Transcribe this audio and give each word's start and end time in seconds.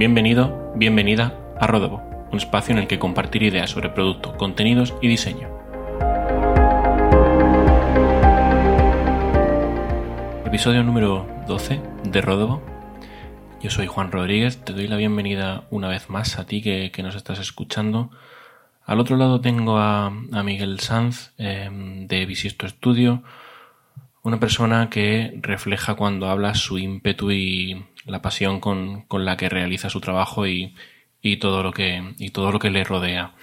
Bienvenido, 0.00 0.72
bienvenida 0.76 1.38
a 1.60 1.66
Rodobo, 1.66 2.00
un 2.32 2.38
espacio 2.38 2.72
en 2.72 2.78
el 2.78 2.86
que 2.86 2.98
compartir 2.98 3.42
ideas 3.42 3.68
sobre 3.68 3.90
producto, 3.90 4.34
contenidos 4.38 4.94
y 5.02 5.08
diseño. 5.08 5.50
Episodio 10.46 10.82
número 10.84 11.28
12 11.46 11.82
de 12.04 12.20
Rodobo. 12.22 12.62
Yo 13.60 13.68
soy 13.68 13.88
Juan 13.88 14.10
Rodríguez, 14.10 14.64
te 14.64 14.72
doy 14.72 14.88
la 14.88 14.96
bienvenida 14.96 15.64
una 15.68 15.88
vez 15.88 16.08
más 16.08 16.38
a 16.38 16.46
ti 16.46 16.62
que, 16.62 16.90
nos 17.02 17.14
estás 17.14 17.38
escuchando. 17.38 18.10
Al 18.86 19.00
otro 19.00 19.18
lado 19.18 19.42
tengo 19.42 19.76
a, 19.76 20.08
Miguel 20.08 20.80
Sanz 20.80 21.34
em, 21.36 22.06
de 22.06 22.24
Visisto 22.24 22.66
Studio, 22.66 23.22
una 24.22 24.40
persona 24.40 24.88
que 24.88 25.38
refleja 25.42 25.94
cuando 25.94 26.30
habla 26.30 26.54
su 26.54 26.78
ímpetu 26.78 27.32
y 27.32 27.84
la 28.10 28.22
pasión 28.22 28.60
con, 28.60 29.06
la 29.10 29.36
que 29.36 29.48
realiza 29.48 29.90
su 29.90 30.00
trabajo 30.00 30.46
y, 30.46 30.74
todo 31.40 31.62
lo 31.62 31.72
que, 31.72 32.14
y 32.18 32.30
todo 32.30 32.52
lo 32.52 32.58
que 32.58 32.70
le 32.70 32.84
rodea. 32.84 33.34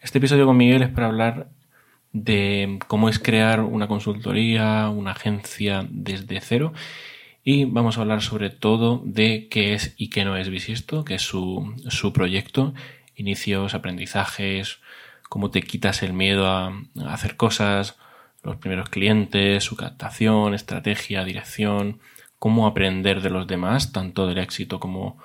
Este 0.00 0.18
episodio 0.18 0.46
con 0.46 0.56
Miguel 0.56 0.82
es 0.82 0.88
para 0.88 1.06
hablar 1.06 1.48
de 2.12 2.78
cómo 2.88 3.08
es 3.08 3.18
crear 3.18 3.60
una 3.60 3.88
consultoría, 3.88 4.88
una 4.88 5.12
agencia 5.12 5.86
desde 5.88 6.40
cero 6.40 6.72
y 7.44 7.64
vamos 7.64 7.98
a 7.98 8.02
hablar 8.02 8.22
sobre 8.22 8.50
todo 8.50 9.02
de 9.04 9.48
qué 9.48 9.74
es 9.74 9.94
y 9.96 10.10
qué 10.10 10.24
no 10.24 10.36
es 10.36 10.48
Bisiesto, 10.48 11.04
que 11.04 11.16
es 11.16 11.22
su, 11.22 11.74
su 11.88 12.12
proyecto, 12.12 12.74
inicios, 13.16 13.74
aprendizajes, 13.74 14.78
cómo 15.28 15.50
te 15.50 15.62
quitas 15.62 16.02
el 16.02 16.12
miedo 16.12 16.46
a, 16.46 16.68
a 16.68 17.14
hacer 17.14 17.36
cosas, 17.36 17.96
los 18.42 18.56
primeros 18.56 18.90
clientes, 18.90 19.64
su 19.64 19.76
captación, 19.76 20.54
estrategia, 20.54 21.24
dirección, 21.24 22.00
cómo 22.42 22.66
aprender 22.66 23.20
de 23.20 23.30
los 23.30 23.46
demás, 23.46 23.92
tanto 23.92 24.26
del 24.26 24.38
éxito 24.38 24.80
como, 24.80 25.16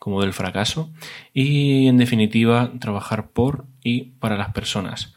como 0.00 0.20
del 0.22 0.32
fracaso, 0.32 0.90
y 1.32 1.86
en 1.86 1.96
definitiva 1.96 2.72
trabajar 2.80 3.28
por 3.28 3.66
y 3.84 4.06
para 4.18 4.36
las 4.36 4.52
personas. 4.52 5.14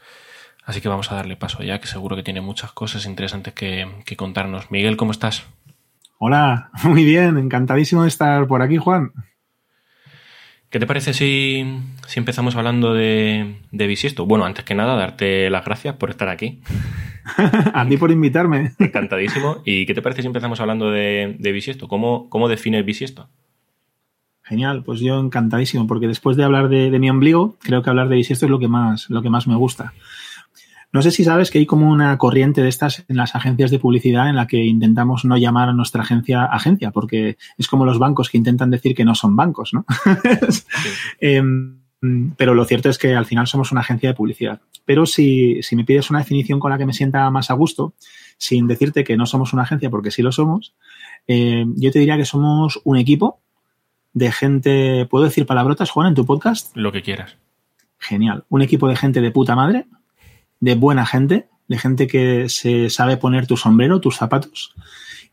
Así 0.64 0.80
que 0.80 0.88
vamos 0.88 1.10
a 1.10 1.16
darle 1.16 1.34
paso 1.34 1.64
ya, 1.64 1.80
que 1.80 1.88
seguro 1.88 2.14
que 2.14 2.22
tiene 2.22 2.40
muchas 2.40 2.70
cosas 2.70 3.04
interesantes 3.04 3.52
que, 3.52 4.14
contarnos. 4.16 4.70
Miguel, 4.70 4.96
¿cómo 4.96 5.10
estás? 5.10 5.42
Hola, 6.18 6.70
muy 6.84 7.04
bien, 7.04 7.36
encantadísimo 7.36 8.02
de 8.02 8.08
estar 8.10 8.46
por 8.46 8.62
aquí, 8.62 8.76
Juan. 8.76 9.10
¿Qué 10.70 10.78
te 10.78 10.86
parece 10.86 11.12
si, 11.12 11.64
si 12.06 12.18
empezamos 12.20 12.54
hablando 12.54 12.94
de, 12.94 13.56
de 13.72 13.86
Bisiesto? 13.88 14.24
Bueno, 14.24 14.44
antes 14.44 14.64
que 14.64 14.76
nada, 14.76 14.94
darte 14.94 15.50
las 15.50 15.64
gracias 15.64 15.96
por 15.96 16.10
estar 16.10 16.28
aquí. 16.28 16.60
a 17.74 17.86
ti 17.88 17.96
por 17.96 18.12
invitarme. 18.12 18.72
Encantadísimo. 18.78 19.62
¿Y 19.64 19.84
qué 19.84 19.94
te 19.94 20.02
parece 20.02 20.22
si 20.22 20.28
empezamos 20.28 20.60
hablando 20.60 20.92
de, 20.92 21.34
de 21.38 21.52
bisiesto? 21.52 21.88
¿Cómo, 21.88 22.28
¿Cómo 22.30 22.48
define 22.48 22.82
bisiesto? 22.82 23.28
Genial, 24.42 24.82
pues 24.84 25.00
yo 25.00 25.20
encantadísimo, 25.20 25.86
porque 25.86 26.08
después 26.08 26.36
de 26.36 26.44
hablar 26.44 26.68
de, 26.68 26.98
mi 26.98 27.10
ombligo, 27.10 27.56
creo 27.62 27.82
que 27.82 27.90
hablar 27.90 28.08
de 28.08 28.16
bisiesto 28.16 28.46
es 28.46 28.50
lo 28.50 28.58
que 28.58 28.68
más, 28.68 29.08
lo 29.10 29.22
que 29.22 29.30
más 29.30 29.46
me 29.46 29.54
gusta. 29.54 29.92
No 30.92 31.02
sé 31.02 31.10
si 31.10 31.22
sabes 31.22 31.50
que 31.50 31.58
hay 31.58 31.66
como 31.66 31.88
una 31.88 32.18
corriente 32.18 32.62
de 32.62 32.68
estas 32.68 33.04
en 33.08 33.16
las 33.16 33.34
agencias 33.36 33.70
de 33.70 33.78
publicidad 33.78 34.28
en 34.28 34.36
la 34.36 34.46
que 34.46 34.64
intentamos 34.64 35.24
no 35.24 35.36
llamar 35.36 35.68
a 35.68 35.72
nuestra 35.72 36.02
agencia 36.02 36.44
agencia, 36.44 36.90
porque 36.90 37.36
es 37.58 37.68
como 37.68 37.84
los 37.84 37.98
bancos 37.98 38.28
que 38.28 38.38
intentan 38.38 38.70
decir 38.70 38.94
que 38.94 39.04
no 39.04 39.14
son 39.14 39.36
bancos, 39.36 39.72
¿no? 39.72 39.84
Em, 41.20 41.80
pero 42.36 42.54
lo 42.54 42.64
cierto 42.64 42.88
es 42.88 42.98
que 42.98 43.14
al 43.14 43.26
final 43.26 43.46
somos 43.46 43.72
una 43.72 43.82
agencia 43.82 44.08
de 44.08 44.14
publicidad. 44.14 44.60
Pero 44.84 45.06
si, 45.06 45.60
me 45.72 45.84
pides 45.84 46.10
una 46.10 46.20
definición 46.20 46.58
con 46.58 46.70
la 46.70 46.78
que 46.78 46.86
me 46.86 46.92
sienta 46.92 47.30
más 47.30 47.50
a 47.50 47.54
gusto, 47.54 47.94
sin 48.38 48.66
decirte 48.66 49.04
que 49.04 49.16
no 49.16 49.26
somos 49.26 49.52
una 49.52 49.62
agencia, 49.62 49.90
porque 49.90 50.10
sí 50.10 50.22
lo 50.22 50.32
somos, 50.32 50.74
eh, 51.28 51.64
yo 51.76 51.92
te 51.92 51.98
diría 51.98 52.16
que 52.16 52.24
somos 52.24 52.80
un 52.84 52.96
equipo 52.96 53.40
de 54.14 54.32
gente. 54.32 55.06
¿Puedo 55.06 55.26
decir 55.26 55.46
palabrotas, 55.46 55.90
Juan, 55.90 56.08
en 56.08 56.14
tu 56.14 56.24
podcast? 56.24 56.74
Lo 56.74 56.90
que 56.90 57.02
quieras. 57.02 57.36
Genial. 57.98 58.44
Un 58.48 58.62
equipo 58.62 58.88
de 58.88 58.96
gente 58.96 59.20
de 59.20 59.30
puta 59.30 59.54
madre, 59.54 59.86
de 60.60 60.74
buena 60.74 61.06
gente, 61.06 61.48
de 61.68 61.78
gente 61.78 62.06
que 62.06 62.48
se 62.48 62.90
sabe 62.90 63.16
poner 63.16 63.46
tu 63.46 63.56
sombrero, 63.56 64.00
tus 64.00 64.16
zapatos 64.16 64.74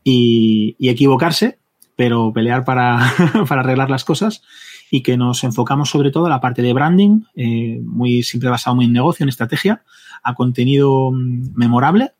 y, 0.02 0.76
equivocarse, 0.80 1.58
pero 1.96 2.32
pelear 2.32 2.64
para, 2.64 3.12
para 3.48 3.60
arreglar 3.60 3.90
las 3.90 4.04
cosas 4.04 4.42
y 4.90 5.02
que 5.02 5.16
nos 5.16 5.44
enfocamos 5.44 5.90
sobre 5.90 6.10
todo 6.10 6.26
a 6.26 6.30
la 6.30 6.40
parte 6.40 6.62
de 6.62 6.72
branding, 6.72 7.22
eh, 7.36 7.80
muy 7.82 8.22
siempre 8.22 8.48
basado 8.48 8.76
muy 8.76 8.86
en 8.86 8.92
negocio, 8.92 9.24
en 9.24 9.28
estrategia, 9.28 9.82
a 10.22 10.34
contenido 10.34 11.10
mm, 11.12 11.54
memorable. 11.54 12.12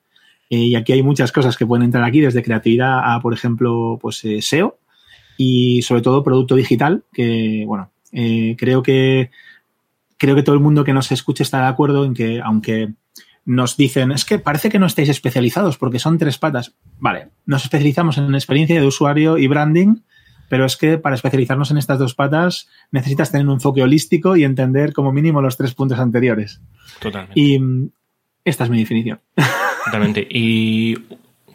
Eh, 0.50 0.58
y 0.58 0.75
aquí 0.75 0.92
hay 0.92 1.02
muchas 1.02 1.32
cosas 1.32 1.56
que 1.56 1.66
pueden 1.66 1.84
entrar 1.84 2.04
aquí, 2.04 2.20
desde 2.20 2.42
creatividad 2.42 3.14
a, 3.14 3.20
por 3.20 3.32
ejemplo, 3.34 3.98
pues 4.00 4.25
eh, 4.25 4.42
SEO 4.42 4.78
y 5.36 5.82
sobre 5.82 6.02
todo 6.02 6.25
producto 6.25 6.56
digital, 6.56 7.04
que, 7.12 7.64
bueno, 7.66 7.90
creo 8.10 8.82
que 8.82 9.30
creo 10.19 10.34
que 10.34 10.43
todo 10.43 10.55
el 10.55 10.61
mundo 10.61 10.84
que 10.84 10.93
nos 10.93 11.11
escuche 11.11 11.43
está 11.43 11.62
de 11.62 11.69
acuerdo 11.69 12.05
en 12.05 12.15
que, 12.15 12.41
aunque 12.43 12.93
nos 13.45 13.77
dicen, 13.77 14.12
es 14.12 14.27
que 14.27 14.39
parece 14.39 14.69
que 14.69 14.79
no 14.79 14.87
estáis 14.87 15.09
especializados 15.09 15.79
porque 15.79 15.99
son 15.99 16.19
tres 16.19 16.37
patas. 16.37 16.75
Vale, 16.99 17.29
nos 17.47 17.65
especializamos 17.65 18.19
en 18.19 18.34
experiencia 18.34 18.79
de 18.79 18.87
usuario 18.87 19.39
y 19.39 19.47
branding 19.47 19.97
pero 20.49 20.65
es 20.65 20.77
que 20.77 20.99
para 20.99 21.15
especializarnos 21.15 21.71
en 21.71 21.79
estas 21.79 21.99
dos 21.99 22.15
patas 22.15 22.69
necesitas 22.91 23.31
tener 23.31 23.47
un 23.47 23.55
enfoque 23.55 23.83
holístico 23.83 24.37
y 24.37 24.45
entender 24.45 24.93
como 24.93 25.12
mínimo 25.12 25.43
los 25.43 25.56
tres 25.56 25.75
puntos 25.75 25.99
anteriores. 25.99 26.61
Totalmente. 27.00 27.39
Y 27.39 27.59
mm, 27.59 27.91
esta 28.45 28.65
es 28.65 28.71
mi 28.71 28.79
definición. 28.79 29.21
Totalmente. 29.85 30.27
¿Y 30.31 30.97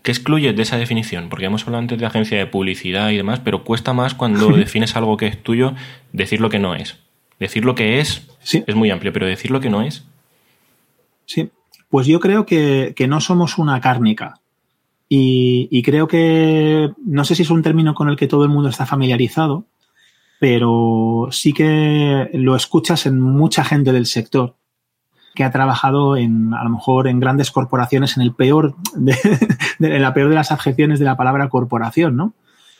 qué 0.03 0.12
excluyes 0.12 0.56
de 0.56 0.62
esa 0.62 0.78
definición? 0.78 1.30
Porque 1.30 1.45
hemos 1.45 1.63
hablado 1.63 1.81
antes 1.81 2.00
de 2.00 2.06
agencia 2.06 2.38
de 2.38 2.45
publicidad 2.45 3.09
y 3.09 3.18
demás, 3.18 3.40
pero 3.40 3.63
cuesta 3.63 3.94
más 3.94 4.13
cuando 4.13 4.50
defines 4.56 4.95
algo 4.95 5.18
que 5.18 5.28
es 5.28 5.41
tuyo 5.41 5.74
decir 6.12 6.40
lo 6.40 6.50
que 6.50 6.59
no 6.59 6.75
es. 6.75 7.00
Decir 7.43 7.65
lo 7.65 7.75
que 7.75 7.99
es 7.99 8.25
es 8.53 8.73
muy 8.73 8.89
amplio, 8.89 9.11
pero 9.11 9.25
decir 9.25 9.51
lo 9.51 9.59
que 9.59 9.69
no 9.69 9.81
es. 9.81 10.05
Sí, 11.25 11.49
pues 11.89 12.07
yo 12.07 12.21
creo 12.21 12.45
que, 12.45 12.93
que 12.95 13.05
no 13.05 13.19
somos 13.19 13.57
una 13.57 13.81
cárnica. 13.81 14.39
Y, 15.09 15.83
creo 15.83 16.07
que, 16.07 16.91
no 17.05 17.25
sé 17.25 17.35
si 17.35 17.43
es 17.43 17.49
un 17.49 17.61
término 17.61 17.93
con 17.93 18.07
el 18.07 18.15
que 18.15 18.27
todo 18.27 18.45
el 18.45 18.49
mundo 18.49 18.69
está 18.69 18.85
familiarizado, 18.85 19.65
pero 20.39 21.27
sí 21.31 21.53
que 21.53 22.29
lo 22.33 22.55
escuchas 22.55 23.05
en 23.05 23.19
mucha 23.21 23.63
gente 23.63 23.91
del 23.91 24.07
sector 24.07 24.55
que 25.35 25.43
ha 25.43 25.51
trabajado 25.51 26.15
en, 26.15 26.53
a 26.53 26.63
lo 26.63 26.69
mejor, 26.71 27.07
en 27.07 27.19
grandes 27.19 27.51
corporaciones, 27.51 28.15
en 28.15 28.23
el 28.23 28.33
peor, 28.33 28.75
de, 28.95 29.15
la 29.99 30.13
peor 30.13 30.29
de 30.29 30.35
las 30.35 30.51
adjeciones 30.51 30.97
de 30.97 31.05
la 31.05 31.17
palabra 31.17 31.49
corporación, 31.49 32.15
¿no? 32.15 32.33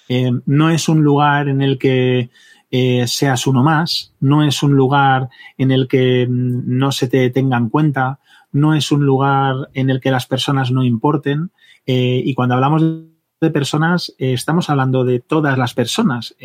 Eh, 0.10 0.32
no 0.46 0.70
es 0.70 0.90
un 0.90 1.04
lugar 1.04 1.50
en 1.50 1.62
el 1.62 1.78
que 1.78 2.30
eh, 2.76 3.06
seas 3.06 3.46
uno 3.46 3.62
más, 3.62 4.16
no 4.20 4.44
es 4.44 4.64
un 4.64 4.74
lugar 4.74 5.30
en 5.60 5.70
el 5.70 5.88
que 5.88 6.26
mm, 6.28 6.64
no 6.66 6.92
se 6.92 7.08
te 7.08 7.30
tenga 7.30 7.56
en 7.56 7.70
cuenta, 7.70 8.20
no 8.52 8.74
es 8.74 8.92
un 8.92 9.06
lugar 9.06 9.70
en 9.76 9.92
el 9.92 10.02
que 10.02 10.10
las 10.10 10.26
personas 10.26 10.72
no 10.72 10.84
importen, 10.84 11.52
eh, 11.86 12.24
y 12.26 12.34
cuando 12.34 12.56
hablamos 12.56 12.82
de 12.82 13.52
personas, 13.52 14.16
eh, 14.18 14.34
estamos 14.34 14.72
hablando 14.72 15.06
de 15.06 15.20
todas 15.20 15.56
las 15.56 15.76
personas. 15.76 16.36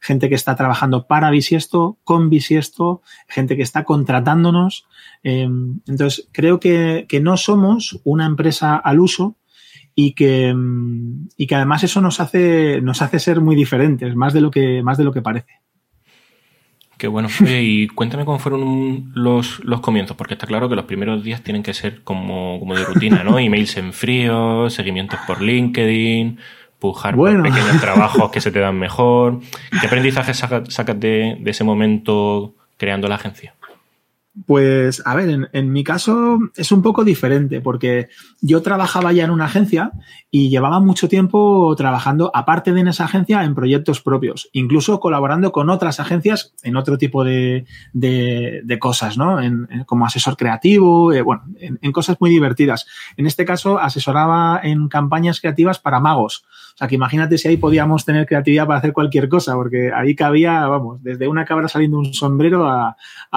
Gente 0.00 0.30
que 0.30 0.36
está 0.36 0.56
trabajando 0.56 1.06
para 1.06 1.30
Bisiesto, 1.30 1.98
con 2.02 2.30
Bisiesto, 2.30 3.02
gente 3.26 3.54
que 3.54 3.62
está 3.62 3.84
contratándonos. 3.84 4.86
entonces, 5.22 6.28
creo 6.32 6.60
que, 6.60 7.06
no 7.20 7.36
somos 7.36 8.00
una 8.04 8.24
empresa 8.24 8.76
al 8.76 9.00
uso 9.00 9.36
y 9.94 10.14
que, 10.14 10.54
y 11.36 11.46
que 11.46 11.54
además 11.54 11.84
eso 11.84 12.00
nos 12.00 12.20
hace, 12.20 12.80
nos 12.80 13.02
hace 13.02 13.18
ser 13.18 13.40
muy 13.40 13.56
diferentes, 13.56 14.14
más 14.14 14.32
de 14.32 14.40
lo 14.40 14.50
que, 14.50 14.82
más 14.82 14.98
de 14.98 15.04
lo 15.04 15.12
que 15.12 15.22
parece. 15.22 15.60
Qué 16.98 17.06
bueno. 17.06 17.28
y 17.46 17.86
cuéntame 17.88 18.24
cómo 18.24 18.40
fueron 18.40 19.12
los, 19.14 19.64
los, 19.64 19.80
comienzos, 19.80 20.16
porque 20.16 20.34
está 20.34 20.48
claro 20.48 20.68
que 20.68 20.74
los 20.74 20.84
primeros 20.84 21.22
días 21.22 21.42
tienen 21.42 21.62
que 21.62 21.72
ser 21.72 22.02
como, 22.02 22.58
como 22.58 22.74
de 22.74 22.84
rutina, 22.84 23.22
¿no? 23.22 23.38
Emails 23.38 23.76
en 23.76 23.92
frío, 23.92 24.68
seguimientos 24.68 25.20
por 25.24 25.40
LinkedIn, 25.40 26.38
pujar 26.80 27.14
por 27.14 27.42
pequeños 27.42 27.80
trabajos 27.80 28.30
que 28.32 28.40
se 28.40 28.50
te 28.50 28.58
dan 28.58 28.78
mejor. 28.78 29.40
¿Qué 29.80 29.86
aprendizaje 29.86 30.34
sacas 30.34 31.00
de, 31.00 31.36
de 31.40 31.50
ese 31.50 31.62
momento 31.62 32.56
creando 32.76 33.06
la 33.06 33.14
agencia? 33.14 33.54
Pues, 34.46 35.02
a 35.04 35.14
ver, 35.14 35.48
en, 35.52 35.72
mi 35.72 35.82
caso 35.82 36.38
es 36.54 36.70
un 36.70 36.82
poco 36.82 37.02
diferente 37.02 37.60
porque 37.60 38.08
yo 38.40 38.62
trabajaba 38.62 39.12
ya 39.12 39.24
en 39.24 39.30
una 39.30 39.46
agencia 39.46 39.92
y 40.30 40.48
llevaba 40.48 40.80
mucho 40.80 41.08
tiempo 41.08 41.74
trabajando, 41.76 42.30
aparte 42.34 42.72
de 42.72 42.80
en 42.80 42.88
esa 42.88 43.04
agencia, 43.04 43.42
en 43.44 43.54
proyectos 43.54 44.00
propios, 44.00 44.48
incluso 44.52 45.00
colaborando 45.00 45.50
con 45.50 45.70
otras 45.70 45.98
agencias 45.98 46.54
en 46.62 46.76
otro 46.76 46.98
tipo 46.98 47.24
de, 47.24 47.66
cosas, 48.78 49.18
¿no? 49.18 49.38
como 49.86 50.06
asesor 50.06 50.36
creativo, 50.36 51.12
eh, 51.12 51.22
bueno, 51.22 51.42
en, 51.58 51.92
cosas 51.92 52.16
muy 52.20 52.30
divertidas. 52.30 52.86
En 53.16 53.26
este 53.26 53.44
caso, 53.44 53.78
asesoraba 53.78 54.60
en 54.62 54.88
campañas 54.88 55.40
creativas 55.40 55.78
para 55.78 56.00
magos. 56.00 56.44
O 56.78 56.82
sea, 56.82 56.86
que 56.86 56.94
imagínate 56.94 57.36
si 57.38 57.48
ahí 57.48 57.56
podíamos 57.56 58.04
tener 58.04 58.24
creatividad 58.24 58.64
para 58.64 58.78
hacer 58.78 58.92
cualquier 58.92 59.28
cosa, 59.28 59.56
porque 59.56 59.90
ahí 59.92 60.14
cabía, 60.14 60.64
vamos, 60.68 61.02
desde 61.02 61.26
una 61.26 61.44
cabra 61.44 61.66
saliendo 61.66 61.98
un 61.98 62.14
sombrero 62.14 62.68
a, 62.68 62.96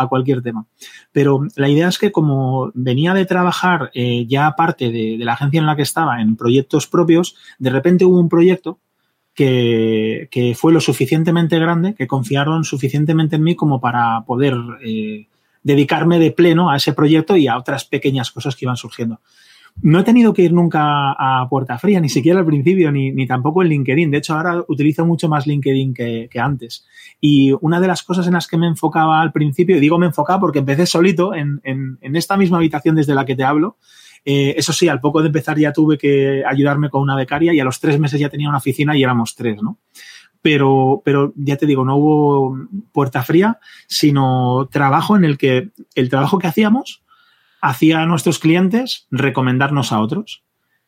cualquier 0.09 0.43
tema. 0.43 0.67
Pero 1.11 1.47
la 1.55 1.67
idea 1.67 1.87
es 1.87 1.97
que 1.97 2.11
como 2.11 2.71
venía 2.75 3.15
de 3.15 3.25
trabajar 3.25 3.89
eh, 3.95 4.27
ya 4.27 4.45
aparte 4.45 4.91
de, 4.91 5.17
la 5.17 5.33
agencia 5.33 5.59
en 5.59 5.65
la 5.65 5.75
que 5.75 5.81
estaba 5.81 6.21
en 6.21 6.35
proyectos 6.35 6.85
propios, 6.85 7.35
de 7.57 7.71
repente 7.71 8.05
hubo 8.05 8.19
un 8.19 8.29
proyecto 8.29 8.77
que, 9.33 10.27
que, 10.29 10.53
fue 10.53 10.71
lo 10.71 10.79
suficientemente 10.79 11.57
grande, 11.57 11.95
que 11.95 12.05
confiaron 12.05 12.63
suficientemente 12.63 13.37
en 13.37 13.43
mí 13.43 13.55
como 13.55 13.81
para 13.81 14.21
poder 14.21 14.53
eh, 14.83 15.25
dedicarme 15.63 16.19
de 16.19 16.29
pleno 16.29 16.69
a 16.69 16.77
ese 16.77 16.93
proyecto 16.93 17.35
y 17.35 17.47
a 17.47 17.57
otras 17.57 17.85
pequeñas 17.85 18.29
cosas 18.29 18.55
que 18.55 18.65
iban 18.65 18.77
surgiendo. 18.77 19.19
No 19.83 19.99
he 19.99 20.03
tenido 20.03 20.33
que 20.33 20.43
ir 20.43 20.53
nunca 20.53 21.11
a 21.11 21.47
puerta 21.49 21.79
fría, 21.79 21.99
ni 21.99 22.09
siquiera 22.09 22.39
al 22.39 22.45
principio, 22.45 22.91
ni, 22.91 23.11
ni 23.11 23.25
tampoco 23.25 23.63
en 23.63 23.69
LinkedIn. 23.69 24.11
De 24.11 24.19
hecho, 24.19 24.35
ahora 24.35 24.63
utilizo 24.67 25.05
mucho 25.05 25.27
más 25.27 25.47
LinkedIn 25.47 25.93
que, 25.93 26.29
que, 26.29 26.39
antes. 26.39 26.85
Y 27.19 27.53
una 27.61 27.79
de 27.79 27.87
las 27.87 28.03
cosas 28.03 28.27
en 28.27 28.33
las 28.33 28.47
que 28.47 28.57
me 28.57 28.67
enfocaba 28.67 29.21
al 29.21 29.31
principio, 29.31 29.77
y 29.77 29.79
digo 29.79 29.97
me 29.97 30.05
enfocaba 30.05 30.39
porque 30.39 30.59
empecé 30.59 30.85
solito 30.85 31.33
en, 31.33 31.61
en, 31.63 32.15
esta 32.15 32.37
misma 32.37 32.57
habitación 32.57 32.95
desde 32.95 33.15
la 33.15 33.25
que 33.25 33.35
te 33.35 33.43
hablo, 33.43 33.77
eh, 34.23 34.53
eso 34.55 34.71
sí, 34.71 34.87
al 34.87 34.99
poco 34.99 35.21
de 35.21 35.27
empezar 35.27 35.57
ya 35.57 35.73
tuve 35.73 35.97
que 35.97 36.43
ayudarme 36.45 36.89
con 36.89 37.01
una 37.01 37.15
becaria 37.15 37.53
y 37.53 37.59
a 37.59 37.63
los 37.63 37.79
tres 37.79 37.99
meses 37.99 38.19
ya 38.19 38.29
tenía 38.29 38.49
una 38.49 38.59
oficina 38.59 38.95
y 38.95 39.03
éramos 39.03 39.35
tres, 39.35 39.61
¿no? 39.63 39.79
Pero, 40.43 41.01
pero 41.03 41.33
ya 41.35 41.57
te 41.57 41.65
digo, 41.65 41.85
no 41.85 41.97
hubo 41.97 42.57
puerta 42.91 43.23
fría, 43.23 43.59
sino 43.87 44.67
trabajo 44.71 45.15
en 45.15 45.23
el 45.23 45.37
que 45.37 45.69
el 45.95 46.09
trabajo 46.09 46.39
que 46.39 46.47
hacíamos 46.47 47.03
hacía 47.61 48.01
a 48.01 48.05
nuestros 48.05 48.39
clientes 48.39 49.07
recomendarnos 49.11 49.91
a 49.91 49.99
otros. 49.99 50.43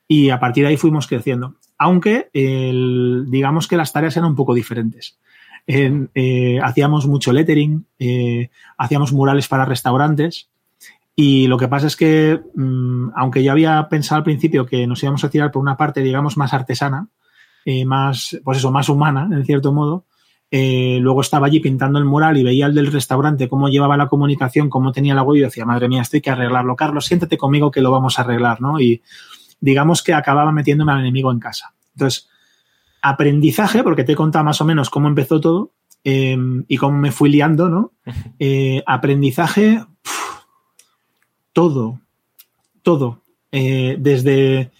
Y 0.07 0.29
a 0.31 0.39
partir 0.39 0.63
de 0.63 0.71
ahí 0.71 0.77
fuimos 0.77 1.07
creciendo. 1.07 1.55
Aunque 1.77 2.29
el, 2.33 3.25
digamos 3.29 3.67
que 3.67 3.77
las 3.77 3.93
tareas 3.93 4.17
eran 4.17 4.31
un 4.31 4.35
poco 4.35 4.53
diferentes. 4.53 5.17
Eh, 5.65 6.07
eh, 6.13 6.59
hacíamos 6.61 7.07
mucho 7.07 7.31
lettering, 7.31 7.85
eh, 7.97 8.49
hacíamos 8.77 9.13
murales 9.13 9.47
para 9.47 9.65
restaurantes. 9.65 10.49
Y 11.15 11.47
lo 11.47 11.57
que 11.57 11.67
pasa 11.67 11.87
es 11.87 11.95
que, 11.95 12.41
mmm, 12.55 13.09
aunque 13.15 13.43
yo 13.43 13.51
había 13.51 13.87
pensado 13.87 14.17
al 14.17 14.23
principio 14.23 14.65
que 14.65 14.87
nos 14.87 15.01
íbamos 15.03 15.23
a 15.23 15.29
tirar 15.29 15.51
por 15.51 15.61
una 15.61 15.77
parte, 15.77 16.01
digamos, 16.01 16.37
más 16.37 16.53
artesana, 16.53 17.07
más, 17.85 18.37
pues 18.43 18.57
eso, 18.57 18.71
más 18.71 18.89
humana, 18.89 19.29
en 19.31 19.45
cierto 19.45 19.71
modo, 19.71 20.03
eh, 20.55 20.99
luego 21.01 21.21
estaba 21.21 21.47
allí 21.47 21.59
pintando 21.59 21.97
el 21.97 22.05
mural 22.05 22.37
y 22.37 22.43
veía 22.43 22.67
el 22.67 22.75
del 22.75 22.91
restaurante 22.91 23.49
cómo 23.49 23.69
llevaba 23.69 23.97
la 23.97 24.07
comunicación, 24.07 24.69
cómo 24.69 24.91
tenía 24.91 25.15
la 25.15 25.23
web 25.23 25.37
y 25.37 25.41
decía, 25.41 25.65
madre 25.65 25.87
mía, 25.87 26.03
esto 26.03 26.15
hay 26.17 26.21
que 26.21 26.29
arreglarlo. 26.29 26.75
Carlos, 26.75 27.07
siéntate 27.07 27.39
conmigo 27.39 27.71
que 27.71 27.81
lo 27.81 27.89
vamos 27.89 28.19
a 28.19 28.21
arreglar, 28.21 28.61
¿no? 28.61 28.79
Y 28.79 29.01
digamos 29.59 30.03
que 30.03 30.13
acababa 30.13 30.51
metiéndome 30.51 30.91
al 30.91 30.99
enemigo 30.99 31.31
en 31.31 31.39
casa. 31.39 31.73
Entonces, 31.95 32.29
aprendizaje, 33.01 33.81
porque 33.81 34.03
te 34.03 34.11
he 34.11 34.15
contado 34.15 34.45
más 34.45 34.61
o 34.61 34.65
menos 34.65 34.91
cómo 34.91 35.07
empezó 35.07 35.41
todo 35.41 35.71
eh, 36.03 36.37
y 36.67 36.77
cómo 36.77 36.99
me 36.99 37.11
fui 37.11 37.31
liando, 37.31 37.69
¿no? 37.69 37.91
Eh, 38.37 38.83
aprendizaje, 38.85 39.83
pff, 40.03 40.45
todo, 41.51 41.99
todo. 42.83 43.23
Eh, 43.51 43.95
desde 43.99 44.71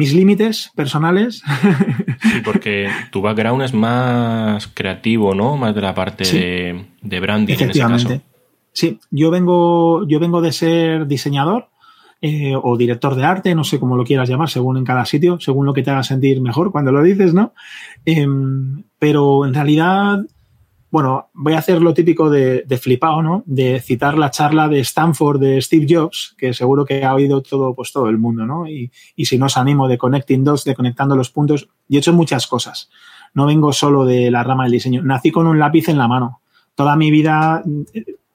mis 0.00 0.14
límites 0.14 0.70
personales. 0.74 1.42
Sí, 2.22 2.40
porque 2.44 2.88
tu 3.10 3.20
background 3.20 3.62
es 3.62 3.74
más 3.74 4.66
creativo, 4.68 5.34
¿no? 5.34 5.56
Más 5.56 5.74
de 5.74 5.80
la 5.82 5.94
parte 5.94 6.24
sí, 6.24 6.38
de, 6.38 6.86
de, 7.02 7.20
branding 7.20 7.54
en 7.58 7.70
ese 7.70 7.80
caso. 7.80 8.20
Sí, 8.72 8.98
yo 9.10 9.30
vengo, 9.30 10.06
yo 10.06 10.18
vengo 10.20 10.40
de 10.40 10.52
ser 10.52 11.06
diseñador 11.06 11.68
eh, 12.22 12.54
o 12.54 12.76
director 12.76 13.14
de 13.14 13.24
arte, 13.24 13.54
no 13.54 13.64
sé 13.64 13.78
cómo 13.78 13.96
lo 13.96 14.04
quieras 14.04 14.28
llamar, 14.28 14.48
según 14.48 14.78
en 14.78 14.84
cada 14.84 15.04
sitio, 15.04 15.38
según 15.38 15.66
lo 15.66 15.74
que 15.74 15.82
te 15.82 15.90
haga 15.90 16.02
sentir 16.02 16.40
mejor 16.40 16.72
cuando 16.72 16.92
lo 16.92 17.02
dices, 17.02 17.34
¿no? 17.34 17.52
Eh, 18.06 18.26
pero 18.98 19.44
en 19.44 19.52
realidad 19.52 20.20
bueno, 20.90 21.30
voy 21.34 21.52
a 21.52 21.58
hacer 21.58 21.80
lo 21.80 21.94
típico 21.94 22.28
de, 22.30 22.64
de, 22.66 22.78
flipado, 22.78 23.22
¿no? 23.22 23.44
De 23.46 23.80
citar 23.80 24.18
la 24.18 24.30
charla 24.30 24.68
de 24.68 24.80
Stanford 24.80 25.38
de 25.38 25.62
Steve 25.62 25.86
Jobs, 25.88 26.34
que 26.36 26.52
seguro 26.52 26.84
que 26.84 27.04
ha 27.04 27.14
oído 27.14 27.42
todo, 27.42 27.74
pues 27.74 27.92
todo 27.92 28.08
el 28.08 28.18
mundo, 28.18 28.44
¿no? 28.44 28.66
Y, 28.66 28.90
y 29.14 29.24
si 29.26 29.38
no 29.38 29.46
os 29.46 29.56
animo 29.56 29.86
de 29.86 29.98
Connecting 29.98 30.42
Dots, 30.42 30.64
de 30.64 30.74
conectando 30.74 31.14
los 31.14 31.30
puntos, 31.30 31.68
y 31.88 31.96
he 31.96 31.98
hecho 32.00 32.12
muchas 32.12 32.48
cosas. 32.48 32.90
No 33.34 33.46
vengo 33.46 33.72
solo 33.72 34.04
de 34.04 34.30
la 34.32 34.42
rama 34.42 34.64
del 34.64 34.72
diseño. 34.72 35.02
Nací 35.02 35.30
con 35.30 35.46
un 35.46 35.60
lápiz 35.60 35.88
en 35.88 35.98
la 35.98 36.08
mano. 36.08 36.40
Toda 36.74 36.96
mi 36.96 37.12
vida, 37.12 37.62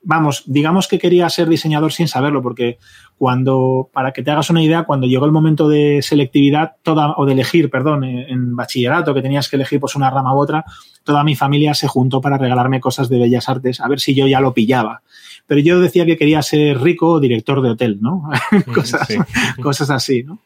vamos, 0.03 0.43
digamos 0.45 0.87
que 0.87 0.99
quería 0.99 1.29
ser 1.29 1.49
diseñador 1.49 1.91
sin 1.91 2.07
saberlo, 2.07 2.41
porque 2.41 2.77
cuando, 3.17 3.89
para 3.91 4.13
que 4.13 4.23
te 4.23 4.31
hagas 4.31 4.49
una 4.49 4.63
idea, 4.63 4.83
cuando 4.83 5.07
llegó 5.07 5.25
el 5.25 5.31
momento 5.31 5.67
de 5.67 6.01
selectividad, 6.01 6.75
toda, 6.83 7.15
o 7.17 7.25
de 7.25 7.33
elegir, 7.33 7.69
perdón, 7.69 8.05
en 8.05 8.55
bachillerato, 8.55 9.13
que 9.13 9.21
tenías 9.21 9.49
que 9.49 9.57
elegir 9.57 9.79
pues 9.81 9.95
una 9.95 10.09
rama 10.09 10.33
u 10.33 10.37
otra, 10.37 10.63
toda 11.05 11.23
mi 11.23 11.35
familia 11.35 11.73
se 11.73 11.87
juntó 11.87 12.19
para 12.19 12.37
regalarme 12.37 12.81
cosas 12.81 13.07
de 13.07 13.19
bellas 13.19 13.47
artes, 13.47 13.79
a 13.79 13.87
ver 13.87 13.99
si 14.01 14.13
yo 14.13 14.27
ya 14.27 14.41
lo 14.41 14.53
pillaba. 14.53 15.03
Pero 15.47 15.61
yo 15.61 15.79
decía 15.79 16.05
que 16.05 16.17
quería 16.17 16.41
ser 16.41 16.81
rico 16.81 17.11
o 17.11 17.19
director 17.19 17.61
de 17.61 17.69
hotel, 17.69 17.99
¿no? 18.01 18.29
cosas, 18.73 19.07
sí. 19.07 19.15
cosas 19.61 19.89
así, 19.91 20.23
¿no? 20.23 20.39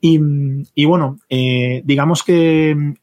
Y, 0.00 0.18
y 0.74 0.84
bueno, 0.86 1.18
eh, 1.28 1.82
digamos 1.84 2.22
que 2.22 2.94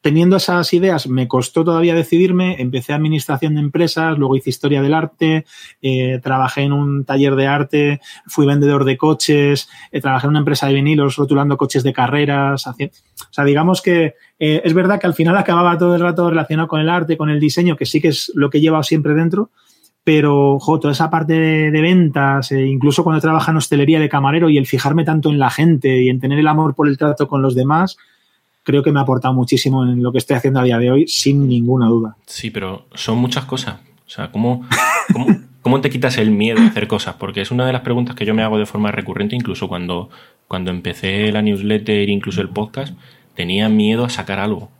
teniendo 0.00 0.36
esas 0.36 0.72
ideas 0.72 1.08
me 1.08 1.28
costó 1.28 1.64
todavía 1.64 1.94
decidirme, 1.94 2.60
empecé 2.60 2.92
administración 2.92 3.54
de 3.54 3.60
empresas, 3.60 4.16
luego 4.18 4.36
hice 4.36 4.50
historia 4.50 4.82
del 4.82 4.94
arte, 4.94 5.44
eh, 5.82 6.20
trabajé 6.22 6.62
en 6.62 6.72
un 6.72 7.04
taller 7.04 7.36
de 7.36 7.46
arte, 7.46 8.00
fui 8.26 8.46
vendedor 8.46 8.84
de 8.84 8.96
coches, 8.96 9.68
eh, 9.92 10.00
trabajé 10.00 10.26
en 10.26 10.30
una 10.30 10.38
empresa 10.40 10.66
de 10.66 10.74
vinilos 10.74 11.16
rotulando 11.16 11.56
coches 11.56 11.82
de 11.82 11.92
carreras, 11.92 12.66
o 12.66 12.74
sea, 13.30 13.44
digamos 13.44 13.82
que 13.82 14.14
eh, 14.38 14.62
es 14.64 14.72
verdad 14.72 14.98
que 14.98 15.06
al 15.06 15.14
final 15.14 15.36
acababa 15.36 15.76
todo 15.76 15.94
el 15.94 16.00
rato 16.00 16.30
relacionado 16.30 16.68
con 16.68 16.80
el 16.80 16.88
arte, 16.88 17.16
con 17.16 17.28
el 17.28 17.40
diseño, 17.40 17.76
que 17.76 17.86
sí 17.86 18.00
que 18.00 18.08
es 18.08 18.32
lo 18.34 18.48
que 18.48 18.58
he 18.58 18.60
llevado 18.60 18.82
siempre 18.82 19.14
dentro, 19.14 19.50
pero 20.02 20.58
jo, 20.58 20.80
toda 20.80 20.92
esa 20.92 21.10
parte 21.10 21.34
de, 21.34 21.70
de 21.70 21.80
ventas, 21.82 22.52
eh, 22.52 22.66
incluso 22.66 23.04
cuando 23.04 23.20
trabaja 23.20 23.50
en 23.50 23.58
hostelería 23.58 24.00
de 24.00 24.08
camarero 24.08 24.48
y 24.48 24.56
el 24.56 24.66
fijarme 24.66 25.04
tanto 25.04 25.28
en 25.28 25.38
la 25.38 25.50
gente 25.50 26.02
y 26.02 26.08
en 26.08 26.20
tener 26.20 26.38
el 26.38 26.48
amor 26.48 26.74
por 26.74 26.88
el 26.88 26.96
trato 26.96 27.28
con 27.28 27.42
los 27.42 27.54
demás, 27.54 27.98
creo 28.70 28.82
que 28.84 28.92
me 28.92 29.00
ha 29.00 29.02
aportado 29.02 29.34
muchísimo 29.34 29.84
en 29.84 30.00
lo 30.00 30.12
que 30.12 30.18
estoy 30.18 30.36
haciendo 30.36 30.60
a 30.60 30.64
día 30.64 30.78
de 30.78 30.90
hoy, 30.92 31.08
sin 31.08 31.48
ninguna 31.48 31.86
duda. 31.86 32.16
Sí, 32.26 32.50
pero 32.50 32.86
son 32.94 33.18
muchas 33.18 33.44
cosas. 33.44 33.80
O 34.06 34.10
sea, 34.10 34.30
¿cómo, 34.30 34.64
cómo, 35.62 35.80
te 35.80 35.90
quitas 35.90 36.18
el 36.18 36.30
miedo 36.30 36.60
a 36.60 36.66
hacer 36.66 36.86
cosas? 36.86 37.16
Porque 37.16 37.40
es 37.40 37.50
una 37.50 37.66
de 37.66 37.72
las 37.72 37.82
preguntas 37.82 38.14
que 38.14 38.24
yo 38.24 38.32
me 38.34 38.42
hago 38.42 38.58
de 38.58 38.66
forma 38.66 38.92
recurrente, 38.92 39.34
incluso 39.34 39.66
cuando, 39.66 40.08
cuando 40.46 40.70
empecé 40.70 41.32
la 41.32 41.42
newsletter, 41.42 42.08
incluso 42.08 42.40
el 42.40 42.48
podcast, 42.48 42.94
tenía 43.34 43.68
miedo 43.68 44.04
a 44.04 44.08
sacar 44.08 44.38
algo. 44.38 44.70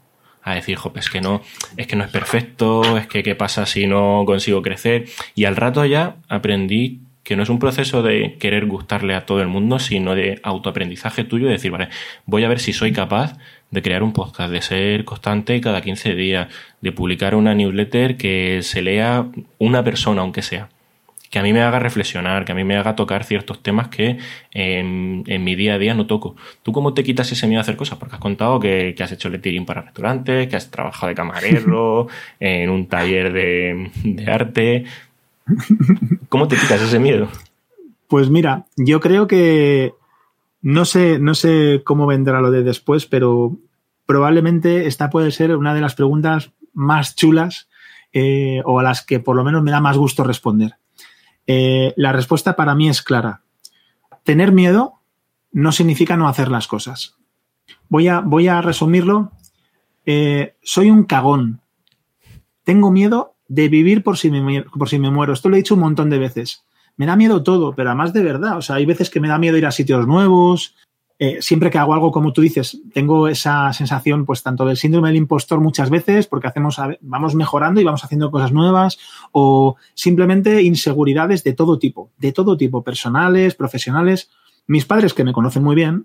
A 0.42 0.54
decir, 0.54 0.76
jo, 0.76 0.92
es 0.94 1.10
que 1.10 1.20
no, 1.20 1.42
es 1.76 1.86
que 1.86 1.96
no 1.96 2.04
es 2.04 2.10
perfecto, 2.10 2.96
es 2.96 3.06
que 3.08 3.22
qué 3.22 3.34
pasa 3.34 3.66
si 3.66 3.86
no 3.86 4.22
consigo 4.24 4.62
crecer. 4.62 5.06
Y 5.34 5.44
al 5.44 5.56
rato 5.56 5.84
ya 5.84 6.16
aprendí 6.28 7.00
que 7.30 7.36
no 7.36 7.44
es 7.44 7.48
un 7.48 7.60
proceso 7.60 8.02
de 8.02 8.38
querer 8.40 8.66
gustarle 8.66 9.14
a 9.14 9.24
todo 9.24 9.40
el 9.40 9.46
mundo, 9.46 9.78
sino 9.78 10.16
de 10.16 10.40
autoaprendizaje 10.42 11.22
tuyo, 11.22 11.46
de 11.46 11.52
decir, 11.52 11.70
vale, 11.70 11.88
voy 12.26 12.42
a 12.42 12.48
ver 12.48 12.58
si 12.58 12.72
soy 12.72 12.90
capaz 12.90 13.38
de 13.70 13.82
crear 13.82 14.02
un 14.02 14.12
podcast, 14.12 14.50
de 14.50 14.60
ser 14.60 15.04
constante 15.04 15.60
cada 15.60 15.80
15 15.80 16.16
días, 16.16 16.48
de 16.80 16.90
publicar 16.90 17.36
una 17.36 17.54
newsletter 17.54 18.16
que 18.16 18.62
se 18.64 18.82
lea 18.82 19.26
una 19.58 19.84
persona, 19.84 20.22
aunque 20.22 20.42
sea. 20.42 20.70
Que 21.30 21.38
a 21.38 21.44
mí 21.44 21.52
me 21.52 21.62
haga 21.62 21.78
reflexionar, 21.78 22.44
que 22.44 22.50
a 22.50 22.56
mí 22.56 22.64
me 22.64 22.76
haga 22.76 22.96
tocar 22.96 23.22
ciertos 23.22 23.62
temas 23.62 23.86
que 23.86 24.18
en, 24.50 25.22
en 25.28 25.44
mi 25.44 25.54
día 25.54 25.74
a 25.74 25.78
día 25.78 25.94
no 25.94 26.08
toco. 26.08 26.34
¿Tú 26.64 26.72
cómo 26.72 26.94
te 26.94 27.04
quitas 27.04 27.30
ese 27.30 27.46
miedo 27.46 27.60
a 27.60 27.62
hacer 27.62 27.76
cosas? 27.76 27.96
Porque 27.96 28.16
has 28.16 28.20
contado 28.20 28.58
que, 28.58 28.92
que 28.96 29.04
has 29.04 29.12
hecho 29.12 29.28
lettering 29.28 29.66
para 29.66 29.82
restaurantes, 29.82 30.48
que 30.48 30.56
has 30.56 30.68
trabajado 30.72 31.10
de 31.10 31.14
camarero, 31.14 32.08
en 32.40 32.70
un 32.70 32.88
taller 32.88 33.32
de, 33.32 33.92
de 34.02 34.32
arte. 34.32 34.84
¿Cómo 36.28 36.48
te 36.48 36.56
quitas 36.56 36.80
ese 36.82 36.98
miedo? 36.98 37.28
Pues 38.08 38.30
mira, 38.30 38.66
yo 38.76 39.00
creo 39.00 39.26
que 39.26 39.94
no 40.62 40.84
sé, 40.84 41.18
no 41.18 41.34
sé 41.34 41.82
cómo 41.84 42.06
vendrá 42.06 42.40
lo 42.40 42.50
de 42.50 42.62
después, 42.62 43.06
pero 43.06 43.56
probablemente 44.06 44.86
esta 44.86 45.10
puede 45.10 45.30
ser 45.30 45.56
una 45.56 45.74
de 45.74 45.80
las 45.80 45.94
preguntas 45.94 46.50
más 46.72 47.14
chulas 47.14 47.68
eh, 48.12 48.62
o 48.64 48.80
a 48.80 48.82
las 48.82 49.04
que 49.04 49.20
por 49.20 49.36
lo 49.36 49.44
menos 49.44 49.62
me 49.62 49.70
da 49.70 49.80
más 49.80 49.96
gusto 49.96 50.24
responder. 50.24 50.76
Eh, 51.46 51.94
la 51.96 52.12
respuesta 52.12 52.56
para 52.56 52.74
mí 52.74 52.88
es 52.88 53.02
clara. 53.02 53.42
Tener 54.24 54.52
miedo 54.52 55.00
no 55.52 55.72
significa 55.72 56.16
no 56.16 56.28
hacer 56.28 56.50
las 56.50 56.66
cosas. 56.66 57.16
Voy 57.88 58.08
a, 58.08 58.20
voy 58.20 58.48
a 58.48 58.60
resumirlo. 58.60 59.32
Eh, 60.06 60.54
soy 60.62 60.90
un 60.90 61.04
cagón. 61.04 61.60
Tengo 62.64 62.90
miedo 62.90 63.29
de 63.50 63.68
vivir 63.68 64.02
por 64.02 64.16
si, 64.16 64.30
me, 64.30 64.62
por 64.62 64.88
si 64.88 64.98
me 64.98 65.10
muero. 65.10 65.34
Esto 65.34 65.50
lo 65.50 65.56
he 65.56 65.58
dicho 65.58 65.74
un 65.74 65.80
montón 65.80 66.08
de 66.08 66.18
veces 66.18 66.64
me 67.00 67.06
da 67.06 67.16
miedo 67.16 67.42
todo, 67.42 67.74
pero 67.74 67.88
además 67.88 68.12
de 68.12 68.22
verdad. 68.22 68.58
O 68.58 68.60
sea, 68.60 68.76
hay 68.76 68.84
veces 68.84 69.08
que 69.08 69.20
me 69.20 69.28
da 69.28 69.38
miedo 69.38 69.56
ir 69.56 69.64
a 69.64 69.70
sitios 69.70 70.06
nuevos. 70.06 70.76
Eh, 71.18 71.38
siempre 71.40 71.70
que 71.70 71.78
hago 71.78 71.94
algo, 71.94 72.12
como 72.12 72.34
tú 72.34 72.42
dices, 72.42 72.78
tengo 72.92 73.26
esa 73.26 73.72
sensación, 73.72 74.26
pues 74.26 74.42
tanto 74.42 74.66
del 74.66 74.76
síndrome 74.76 75.08
del 75.08 75.16
impostor 75.16 75.60
muchas 75.60 75.88
veces, 75.88 76.26
porque 76.26 76.48
hacemos, 76.48 76.78
vamos 77.00 77.34
mejorando 77.34 77.80
y 77.80 77.84
vamos 77.84 78.04
haciendo 78.04 78.30
cosas 78.30 78.52
nuevas, 78.52 78.98
o 79.32 79.76
simplemente 79.94 80.62
inseguridades 80.62 81.42
de 81.42 81.54
todo 81.54 81.78
tipo, 81.78 82.10
de 82.18 82.32
todo 82.32 82.58
tipo, 82.58 82.84
personales, 82.84 83.54
profesionales. 83.54 84.28
Mis 84.66 84.84
padres, 84.84 85.14
que 85.14 85.24
me 85.24 85.32
conocen 85.32 85.62
muy 85.62 85.76
bien, 85.76 86.04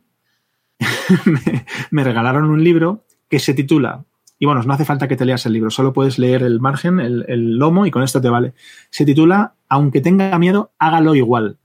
me, 1.26 1.66
me 1.92 2.04
regalaron 2.06 2.50
un 2.50 2.64
libro 2.64 3.04
que 3.30 3.40
se 3.40 3.54
titula 3.54 4.06
y 4.46 4.48
bueno, 4.48 4.62
no 4.62 4.74
hace 4.76 4.86
falta 4.86 5.08
que 5.08 5.16
te 5.16 5.26
leas 5.26 5.44
el 5.48 5.54
libro, 5.54 5.72
solo 5.72 5.92
puedes 5.92 6.20
leer 6.20 6.44
el 6.44 6.60
margen, 6.60 7.00
el, 7.00 7.26
el 7.28 7.58
lomo 7.58 7.88
y 7.88 7.90
con 7.90 8.04
esto 8.04 8.22
te 8.22 8.30
vale. 8.30 8.54
Se 8.92 9.04
titula 9.04 9.56
Aunque 9.68 10.02
tenga 10.02 10.38
miedo, 10.38 10.72
hágalo 10.78 11.16
igual. 11.16 11.58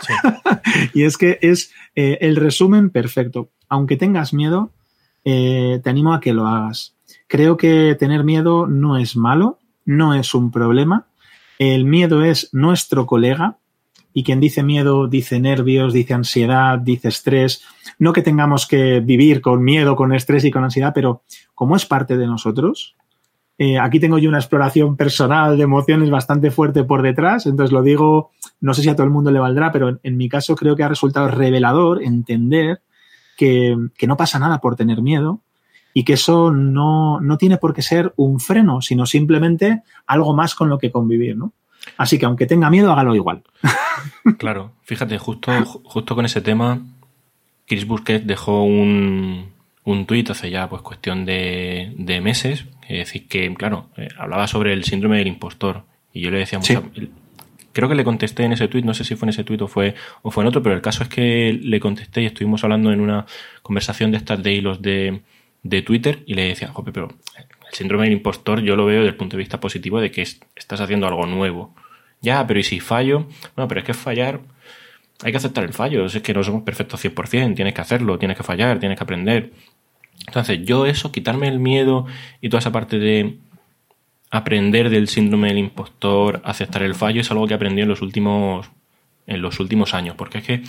Sí. 0.00 0.14
y 0.94 1.02
es 1.02 1.18
que 1.18 1.38
es 1.42 1.74
eh, 1.94 2.16
el 2.22 2.36
resumen 2.36 2.88
perfecto. 2.88 3.50
Aunque 3.68 3.98
tengas 3.98 4.32
miedo, 4.32 4.70
eh, 5.22 5.78
te 5.84 5.90
animo 5.90 6.14
a 6.14 6.20
que 6.20 6.32
lo 6.32 6.46
hagas. 6.46 6.96
Creo 7.26 7.58
que 7.58 7.94
tener 7.98 8.24
miedo 8.24 8.66
no 8.66 8.96
es 8.96 9.14
malo, 9.14 9.58
no 9.84 10.14
es 10.14 10.32
un 10.34 10.50
problema. 10.50 11.08
El 11.58 11.84
miedo 11.84 12.24
es 12.24 12.48
nuestro 12.54 13.04
colega 13.04 13.58
y 14.18 14.24
quien 14.24 14.40
dice 14.40 14.62
miedo 14.62 15.08
dice 15.08 15.38
nervios, 15.38 15.92
dice 15.92 16.14
ansiedad, 16.14 16.78
dice 16.78 17.08
estrés. 17.08 17.62
No 17.98 18.14
que 18.14 18.22
tengamos 18.22 18.66
que 18.66 19.00
vivir 19.00 19.42
con 19.42 19.62
miedo, 19.62 19.94
con 19.94 20.14
estrés 20.14 20.42
y 20.46 20.50
con 20.50 20.64
ansiedad, 20.64 20.92
pero 20.94 21.20
como 21.54 21.76
es 21.76 21.84
parte 21.84 22.16
de 22.16 22.26
nosotros, 22.26 22.96
eh, 23.58 23.78
aquí 23.78 24.00
tengo 24.00 24.16
yo 24.16 24.30
una 24.30 24.38
exploración 24.38 24.96
personal 24.96 25.58
de 25.58 25.64
emociones 25.64 26.08
bastante 26.08 26.50
fuerte 26.50 26.82
por 26.82 27.02
detrás, 27.02 27.44
entonces 27.44 27.72
lo 27.72 27.82
digo, 27.82 28.30
no 28.58 28.72
sé 28.72 28.80
si 28.80 28.88
a 28.88 28.96
todo 28.96 29.04
el 29.04 29.12
mundo 29.12 29.30
le 29.30 29.38
valdrá, 29.38 29.70
pero 29.70 30.00
en, 30.02 30.16
mi 30.16 30.30
caso 30.30 30.56
creo 30.56 30.76
que 30.76 30.82
ha 30.82 30.88
resultado 30.88 31.28
revelador 31.28 32.02
entender 32.02 32.80
que, 33.36 33.76
no 34.06 34.16
pasa 34.16 34.38
nada 34.38 34.62
por 34.62 34.76
tener 34.76 35.02
miedo 35.02 35.42
y 35.92 36.04
que 36.04 36.14
eso 36.14 36.50
no, 36.50 37.20
tiene 37.38 37.58
por 37.58 37.74
qué 37.74 37.82
ser 37.82 38.14
un 38.16 38.40
freno, 38.40 38.80
sino 38.80 39.04
simplemente 39.04 39.82
algo 40.06 40.34
más 40.34 40.54
con 40.54 40.70
lo 40.70 40.78
que 40.78 40.90
convivir, 40.90 41.36
¿no? 41.36 41.52
Así 41.96 42.18
que 42.18 42.26
aunque 42.26 42.46
tenga 42.46 42.70
miedo, 42.70 42.92
hágalo 42.92 43.14
igual. 43.14 43.42
Claro, 44.38 44.72
fíjate, 44.82 45.18
justo, 45.18 45.52
justo 45.84 46.14
con 46.14 46.24
ese 46.24 46.40
tema, 46.40 46.80
Chris 47.66 47.86
Busquets 47.86 48.26
dejó 48.26 48.62
un, 48.64 49.52
un 49.84 50.06
tuit 50.06 50.30
hace 50.30 50.50
ya 50.50 50.68
pues 50.68 50.82
cuestión 50.82 51.24
de, 51.24 51.92
de 51.96 52.20
meses, 52.20 52.66
que 52.86 52.94
decir 52.94 53.28
que, 53.28 53.52
claro, 53.54 53.88
eh, 53.96 54.08
hablaba 54.18 54.46
sobre 54.46 54.72
el 54.72 54.84
síndrome 54.84 55.18
del 55.18 55.28
impostor. 55.28 55.84
Y 56.12 56.20
yo 56.20 56.30
le 56.30 56.38
decía 56.38 56.60
creo 57.76 57.90
que 57.90 57.94
le 57.94 58.04
contesté 58.04 58.44
en 58.44 58.52
ese 58.52 58.68
tuit, 58.68 58.86
no 58.86 58.94
sé 58.94 59.04
si 59.04 59.16
fue 59.16 59.26
en 59.26 59.30
ese 59.30 59.44
tuit 59.44 59.60
o 59.60 59.68
fue, 59.68 59.94
o 60.22 60.30
fue 60.30 60.42
en 60.42 60.48
otro, 60.48 60.62
pero 60.62 60.74
el 60.74 60.80
caso 60.80 61.02
es 61.02 61.10
que 61.10 61.52
le 61.62 61.78
contesté 61.78 62.22
y 62.22 62.26
estuvimos 62.26 62.64
hablando 62.64 62.90
en 62.90 63.00
una 63.02 63.26
conversación 63.60 64.10
de 64.10 64.16
estas 64.16 64.42
de 64.42 64.54
hilos 64.54 64.80
de, 64.80 65.20
de 65.62 65.82
Twitter 65.82 66.22
y 66.24 66.32
le 66.32 66.44
decía, 66.48 66.68
jope, 66.68 66.90
pero 66.90 67.08
síndrome 67.76 68.04
del 68.04 68.14
impostor 68.14 68.60
yo 68.60 68.74
lo 68.76 68.86
veo 68.86 69.00
desde 69.00 69.10
el 69.10 69.16
punto 69.16 69.36
de 69.36 69.42
vista 69.42 69.60
positivo 69.60 70.00
de 70.00 70.10
que 70.10 70.22
estás 70.22 70.80
haciendo 70.80 71.06
algo 71.06 71.26
nuevo. 71.26 71.74
Ya, 72.22 72.46
pero 72.46 72.58
¿y 72.58 72.62
si 72.62 72.80
fallo? 72.80 73.28
No, 73.56 73.68
pero 73.68 73.80
es 73.80 73.86
que 73.86 73.94
fallar, 73.94 74.40
hay 75.22 75.30
que 75.30 75.38
aceptar 75.38 75.64
el 75.64 75.72
fallo, 75.72 76.06
es 76.06 76.20
que 76.22 76.34
no 76.34 76.42
somos 76.42 76.62
perfectos 76.62 77.04
100%, 77.04 77.54
tienes 77.54 77.74
que 77.74 77.80
hacerlo, 77.80 78.18
tienes 78.18 78.36
que 78.36 78.42
fallar, 78.42 78.80
tienes 78.80 78.98
que 78.98 79.04
aprender. 79.04 79.52
Entonces, 80.26 80.60
yo 80.64 80.86
eso, 80.86 81.12
quitarme 81.12 81.48
el 81.48 81.60
miedo 81.60 82.06
y 82.40 82.48
toda 82.48 82.60
esa 82.60 82.72
parte 82.72 82.98
de 82.98 83.36
aprender 84.30 84.90
del 84.90 85.08
síndrome 85.08 85.48
del 85.48 85.58
impostor, 85.58 86.40
aceptar 86.44 86.82
el 86.82 86.94
fallo, 86.94 87.20
es 87.20 87.30
algo 87.30 87.46
que 87.46 87.54
aprendí 87.54 87.82
en 87.82 87.88
los 87.88 88.02
últimos, 88.02 88.70
en 89.26 89.42
los 89.42 89.60
últimos 89.60 89.94
años. 89.94 90.16
Porque 90.16 90.38
es 90.38 90.44
que 90.44 90.62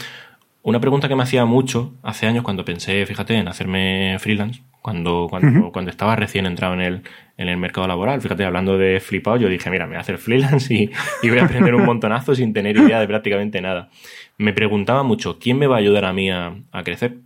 una 0.69 0.79
pregunta 0.79 1.07
que 1.07 1.15
me 1.15 1.23
hacía 1.23 1.45
mucho 1.45 1.93
hace 2.03 2.27
años 2.27 2.43
cuando 2.43 2.65
pensé, 2.65 3.05
fíjate, 3.05 3.35
en 3.35 3.47
hacerme 3.47 4.17
freelance, 4.19 4.61
cuando, 4.81 5.27
cuando, 5.29 5.71
cuando 5.71 5.91
estaba 5.91 6.15
recién 6.15 6.45
entrado 6.45 6.73
en 6.73 6.81
el, 6.81 7.01
en 7.37 7.49
el 7.49 7.57
mercado 7.57 7.87
laboral, 7.87 8.21
fíjate, 8.21 8.45
hablando 8.45 8.77
de 8.77 8.99
flipado, 8.99 9.37
yo 9.37 9.49
dije, 9.49 9.69
mira, 9.69 9.85
me 9.85 9.91
voy 9.91 9.97
a 9.97 10.01
hacer 10.01 10.17
freelance 10.17 10.73
y, 10.73 10.91
y 11.23 11.29
voy 11.29 11.39
a 11.39 11.45
aprender 11.45 11.75
un 11.75 11.85
montonazo 11.85 12.35
sin 12.35 12.53
tener 12.53 12.77
idea 12.77 12.99
de 12.99 13.07
prácticamente 13.07 13.61
nada. 13.61 13.89
Me 14.37 14.53
preguntaba 14.53 15.03
mucho, 15.03 15.39
¿quién 15.39 15.57
me 15.57 15.67
va 15.67 15.75
a 15.75 15.79
ayudar 15.79 16.05
a 16.05 16.13
mí 16.13 16.29
a, 16.29 16.55
a 16.71 16.83
crecer? 16.83 17.17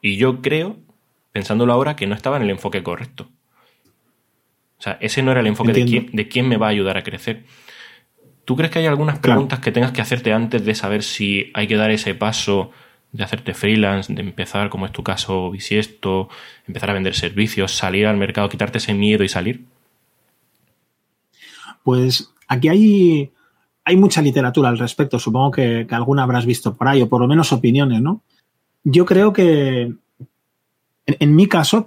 Y 0.00 0.16
yo 0.16 0.42
creo 0.42 0.76
pensándolo 1.36 1.74
ahora, 1.74 1.96
que 1.96 2.06
no 2.06 2.14
estaba 2.14 2.38
en 2.38 2.44
el 2.44 2.48
enfoque 2.48 2.82
correcto. 2.82 3.28
O 4.78 4.82
sea, 4.82 4.96
ese 5.02 5.22
no 5.22 5.32
era 5.32 5.40
el 5.40 5.46
enfoque 5.46 5.74
de 5.74 6.28
quién, 6.28 6.48
me 6.48 6.56
va 6.56 6.68
a 6.68 6.70
ayudar 6.70 6.96
a 6.96 7.02
crecer. 7.02 7.44
¿Tú 8.46 8.56
crees 8.56 8.70
que 8.70 8.78
hay 8.78 8.86
algunas 8.86 9.18
preguntas 9.18 9.60
que 9.60 9.72
tengas 9.72 9.92
que 9.92 10.00
hacerte 10.00 10.32
antes 10.32 10.64
de 10.64 10.74
saber 10.74 11.02
si 11.02 11.50
hay 11.52 11.66
que 11.66 11.76
dar 11.76 11.90
ese 11.90 12.14
paso 12.14 12.70
de 13.12 13.22
hacerte 13.22 13.52
freelance, 13.52 14.12
de 14.12 14.22
empezar, 14.22 14.70
como 14.70 14.86
es 14.86 14.92
tu 14.92 15.02
caso, 15.02 15.50
bisiesto, 15.50 16.30
empezar 16.66 16.88
a 16.88 16.94
vender 16.94 17.14
servicios, 17.14 17.76
salir 17.76 18.06
al 18.06 18.16
mercado, 18.16 18.48
quitarte 18.48 18.78
ese 18.78 18.94
miedo 18.94 19.22
y 19.22 19.28
salir? 19.28 19.66
Pues 21.82 22.32
aquí 22.48 22.68
hay, 22.68 23.30
hay 23.84 23.96
mucha 23.96 24.22
literatura 24.22 24.70
al 24.70 24.78
respecto. 24.78 25.18
Supongo 25.18 25.50
que, 25.50 25.86
que 25.86 25.94
alguna 25.94 26.22
habrás 26.22 26.46
visto 26.46 26.74
por 26.74 26.88
ahí, 26.88 27.02
o 27.02 27.08
por 27.08 27.20
lo 27.20 27.28
menos 27.28 27.52
opiniones, 27.52 28.00
¿no? 28.00 28.22
Yo 28.84 29.04
creo 29.04 29.32
que 29.32 29.92
en, 31.06 31.36
mi 31.36 31.46
caso, 31.46 31.86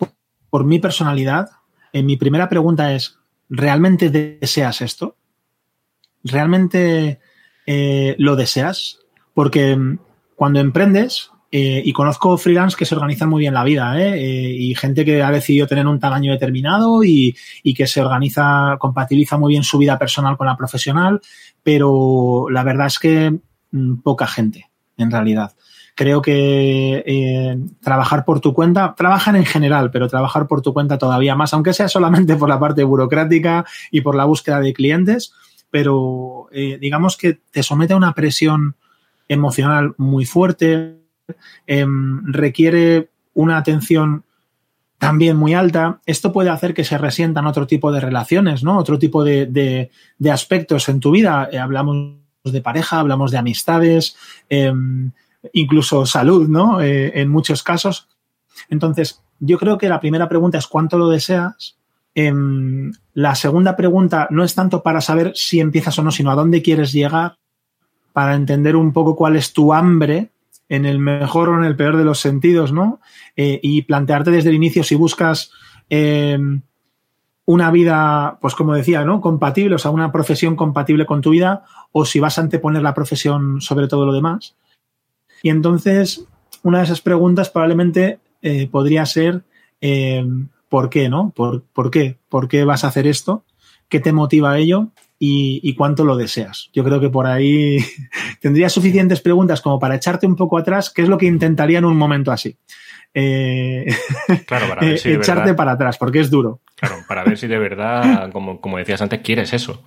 por, 0.49 0.63
mi 0.63 0.79
personalidad, 0.79 1.49
en 1.93 2.05
mi 2.05 2.17
primera 2.17 2.49
pregunta 2.49 2.93
es, 2.93 3.17
¿realmente 3.49 4.09
deseas 4.09 4.81
esto? 4.81 5.15
¿Realmente 6.23 7.19
eh, 7.65 8.15
lo 8.17 8.35
deseas? 8.35 8.99
Porque 9.33 9.75
mm, 9.75 9.99
cuando 10.35 10.59
emprendes, 10.59 11.31
eh, 11.51 11.81
y 11.83 11.93
conozco 11.93 12.38
freelance 12.38 12.77
que 12.77 12.85
se 12.85 12.93
organizan 12.93 13.29
muy 13.29 13.41
bien 13.41 13.55
la 13.55 13.63
vida, 13.63 13.99
¿eh? 13.99 14.55
y 14.55 14.75
gente 14.75 15.03
que 15.03 15.23
ha 15.23 15.31
decidido 15.31 15.65
tener 15.65 15.88
un 15.88 15.99
tamaño 15.99 16.31
determinado 16.31 17.03
y, 17.03 17.35
y, 17.63 17.73
que 17.73 17.88
se 17.88 18.01
organiza, 18.01 18.77
compatibiliza 18.77 19.38
muy 19.38 19.53
bien 19.53 19.63
su 19.63 19.79
vida 19.79 19.97
personal 19.97 20.38
con 20.38 20.45
la 20.45 20.55
profesional, 20.55 21.21
pero 21.63 22.47
la 22.51 22.63
verdad 22.63 22.88
es 22.88 22.99
que 22.99 23.39
mm, 23.71 23.95
poca 24.01 24.27
gente, 24.27 24.69
en 24.97 25.09
realidad. 25.09 25.53
Creo 25.99 26.21
que 26.21 27.03
eh, 27.05 27.57
trabajar 27.81 28.23
por 28.23 28.39
tu 28.39 28.53
cuenta, 28.53 28.95
trabajan 28.95 29.35
en 29.35 29.45
general, 29.45 29.91
pero 29.91 30.07
trabajar 30.07 30.47
por 30.47 30.61
tu 30.61 30.73
cuenta 30.73 30.97
todavía 30.97 31.35
más, 31.35 31.53
aunque 31.53 31.73
sea 31.73 31.89
solamente 31.89 32.38
por 32.38 32.47
la 32.47 32.57
parte 32.57 32.85
burocrática 32.85 33.65
y 33.91 33.99
por 33.99 34.15
la 34.15 34.23
búsqueda 34.23 34.61
de 34.61 34.71
clientes, 34.71 35.33
pero 35.71 36.47
eh, 36.51 36.77
digamos 36.79 37.17
que 37.17 37.39
te 37.51 37.63
somete 37.63 37.93
a 37.93 37.97
una 37.97 38.13
presión 38.13 38.75
emocional 39.27 39.93
muy 39.97 40.25
fuerte, 40.25 40.97
em, 41.67 42.25
requiere 42.25 43.09
una 43.33 43.57
atención 43.57 44.23
también 44.97 45.38
muy 45.38 45.53
alta. 45.53 46.01
Esto 46.05 46.33
puede 46.33 46.49
hacer 46.49 46.73
que 46.73 46.83
se 46.83 46.97
resientan 46.97 47.47
otro 47.47 47.67
tipo 47.67 47.91
de 47.91 48.01
relaciones, 48.01 48.63
¿no? 48.63 48.77
Otro 48.77 48.99
tipo 48.99 49.23
de, 49.23 49.89
aspectos 50.29 50.89
en 50.89 50.99
tu 50.99 51.11
vida. 51.11 51.49
Eh, 51.51 51.57
hablamos 51.57 52.17
de 52.43 52.61
pareja, 52.61 52.99
hablamos 52.99 53.31
de 53.31 53.38
amistades. 53.38 54.17
Em, 54.49 55.11
incluso 55.53 56.05
salud, 56.05 56.47
¿no? 56.49 56.81
Eh, 56.81 57.21
en 57.21 57.29
muchos 57.29 57.63
casos. 57.63 58.07
Entonces, 58.69 59.21
yo 59.39 59.57
creo 59.57 59.77
que 59.77 59.89
la 59.89 60.01
primera 60.01 60.27
pregunta 60.27 60.57
es 60.57 60.67
cuánto 60.67 60.97
lo 60.97 61.09
deseas. 61.09 61.78
Em, 62.21 62.91
la 63.13 63.33
segunda 63.33 63.77
pregunta 63.77 64.27
no 64.29 64.43
es 64.43 64.53
tanto 64.53 64.83
para 64.83 64.99
saber 64.99 65.31
si 65.35 65.61
empiezas 65.61 65.97
o 65.99 66.03
no, 66.03 66.11
sino 66.11 66.31
a 66.31 66.35
dónde 66.35 66.61
quieres 66.61 66.91
llegar, 66.91 67.38
para 68.11 68.35
entender 68.35 68.75
un 68.75 68.91
poco 68.91 69.15
cuál 69.15 69.38
es 69.38 69.53
tu 69.53 69.73
hambre 69.73 70.31
en 70.67 70.85
el 70.85 70.99
mejor 70.99 71.47
o 71.47 71.57
en 71.57 71.63
el 71.63 71.77
peor 71.77 71.95
de 71.95 72.03
los 72.03 72.19
sentidos, 72.19 72.73
¿no? 72.73 72.99
Eh, 73.38 73.61
y 73.63 73.83
plantearte 73.83 74.31
desde 74.31 74.49
el 74.49 74.57
inicio 74.57 74.83
si 74.83 74.95
buscas 74.95 75.51
em, 75.89 76.61
una 77.45 77.71
vida, 77.71 78.38
pues 78.41 78.53
como 78.53 78.73
decía, 78.73 79.05
¿no? 79.05 79.21
Compatible, 79.21 79.75
o 79.75 79.79
sea, 79.79 79.91
una 79.91 80.11
profesión 80.11 80.57
compatible 80.57 81.05
con 81.05 81.21
tu 81.21 81.29
vida, 81.29 81.63
o 81.93 82.03
si 82.03 82.19
vas 82.19 82.38
a 82.38 82.41
anteponer 82.41 82.81
la 82.81 82.93
profesión 82.93 83.61
sobre 83.61 83.88
todo 83.88 84.05
lo 84.05 84.11
demás. 84.11 84.57
Y 85.41 85.51
entonces, 85.51 86.25
una 86.63 86.79
de 86.79 86.83
esas 86.83 86.99
preguntas 86.99 87.49
probablemente 87.49 88.19
eh, 88.41 88.67
podría 88.67 89.05
ser, 89.05 89.43
eh, 89.79 90.25
¿por 90.69 90.89
qué, 90.89 91.09
no? 91.09 91.33
¿Por, 91.35 91.63
qué? 91.91 92.17
¿Por 92.29 92.47
qué 92.47 92.63
vas 92.63 92.83
a 92.83 92.88
hacer 92.88 93.07
esto? 93.07 93.43
¿Qué 93.89 93.99
te 93.99 94.13
motiva 94.13 94.51
a 94.51 94.57
ello? 94.59 94.89
Y, 95.21 95.75
cuánto 95.75 96.05
lo 96.05 96.15
deseas. 96.15 96.69
Yo 96.71 96.83
creo 96.85 97.01
que 97.01 97.09
por 97.09 97.27
ahí 97.27 97.79
tendría 98.39 98.69
suficientes 98.69 99.19
preguntas 99.19 99.59
como 99.59 99.77
para 99.77 99.95
echarte 99.95 100.25
un 100.25 100.38
poco 100.38 100.57
atrás, 100.57 100.89
qué 100.89 101.01
es 101.01 101.09
lo 101.09 101.17
que 101.17 101.25
intentaría 101.25 101.79
en 101.79 101.85
un 101.85 101.97
momento 101.97 102.31
así. 102.31 102.55
Eh, 103.13 103.85
claro, 104.45 104.69
para 104.69 104.81
ver 104.85 104.97
si 104.97 105.11
echarte 105.11 105.53
para 105.55 105.73
atrás, 105.73 105.97
porque 105.97 106.21
es 106.21 106.29
duro. 106.29 106.61
Claro, 106.75 106.95
para 107.07 107.25
ver 107.25 107.38
si 107.38 107.47
de 107.47 107.59
verdad, 107.59 108.31
como, 108.33 108.61
como 108.61 108.77
decías 108.77 109.01
antes, 109.01 109.19
quieres 109.19 109.51
eso 109.51 109.83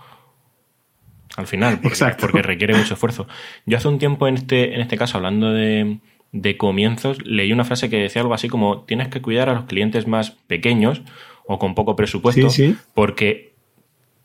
al 1.37 1.47
final, 1.47 1.81
porque, 1.81 2.43
requiere 2.43 2.75
mucho 2.75 2.95
esfuerzo. 2.95 3.27
Yo 3.65 3.79
hace 3.79 3.89
un 3.89 3.99
tiempo 3.99 4.29
en 4.29 4.35
este, 4.35 4.75
en 4.75 4.81
este 4.81 4.99
caso, 4.99 5.17
hablando 5.17 5.53
de, 5.53 5.99
comienzos, 6.57 7.25
leí 7.25 7.53
una 7.53 7.65
frase 7.65 7.91
que 7.91 7.99
decía 7.99 8.23
algo 8.23 8.35
así 8.35 8.49
como 8.49 8.83
tienes 8.83 9.09
que 9.09 9.21
cuidar 9.21 9.49
a 9.49 9.55
los 9.55 9.65
clientes 9.65 10.07
más 10.07 10.31
pequeños 10.31 11.03
o 11.47 11.59
con 11.59 11.75
poco 11.75 11.97
presupuesto, 11.97 12.49
porque 12.95 13.53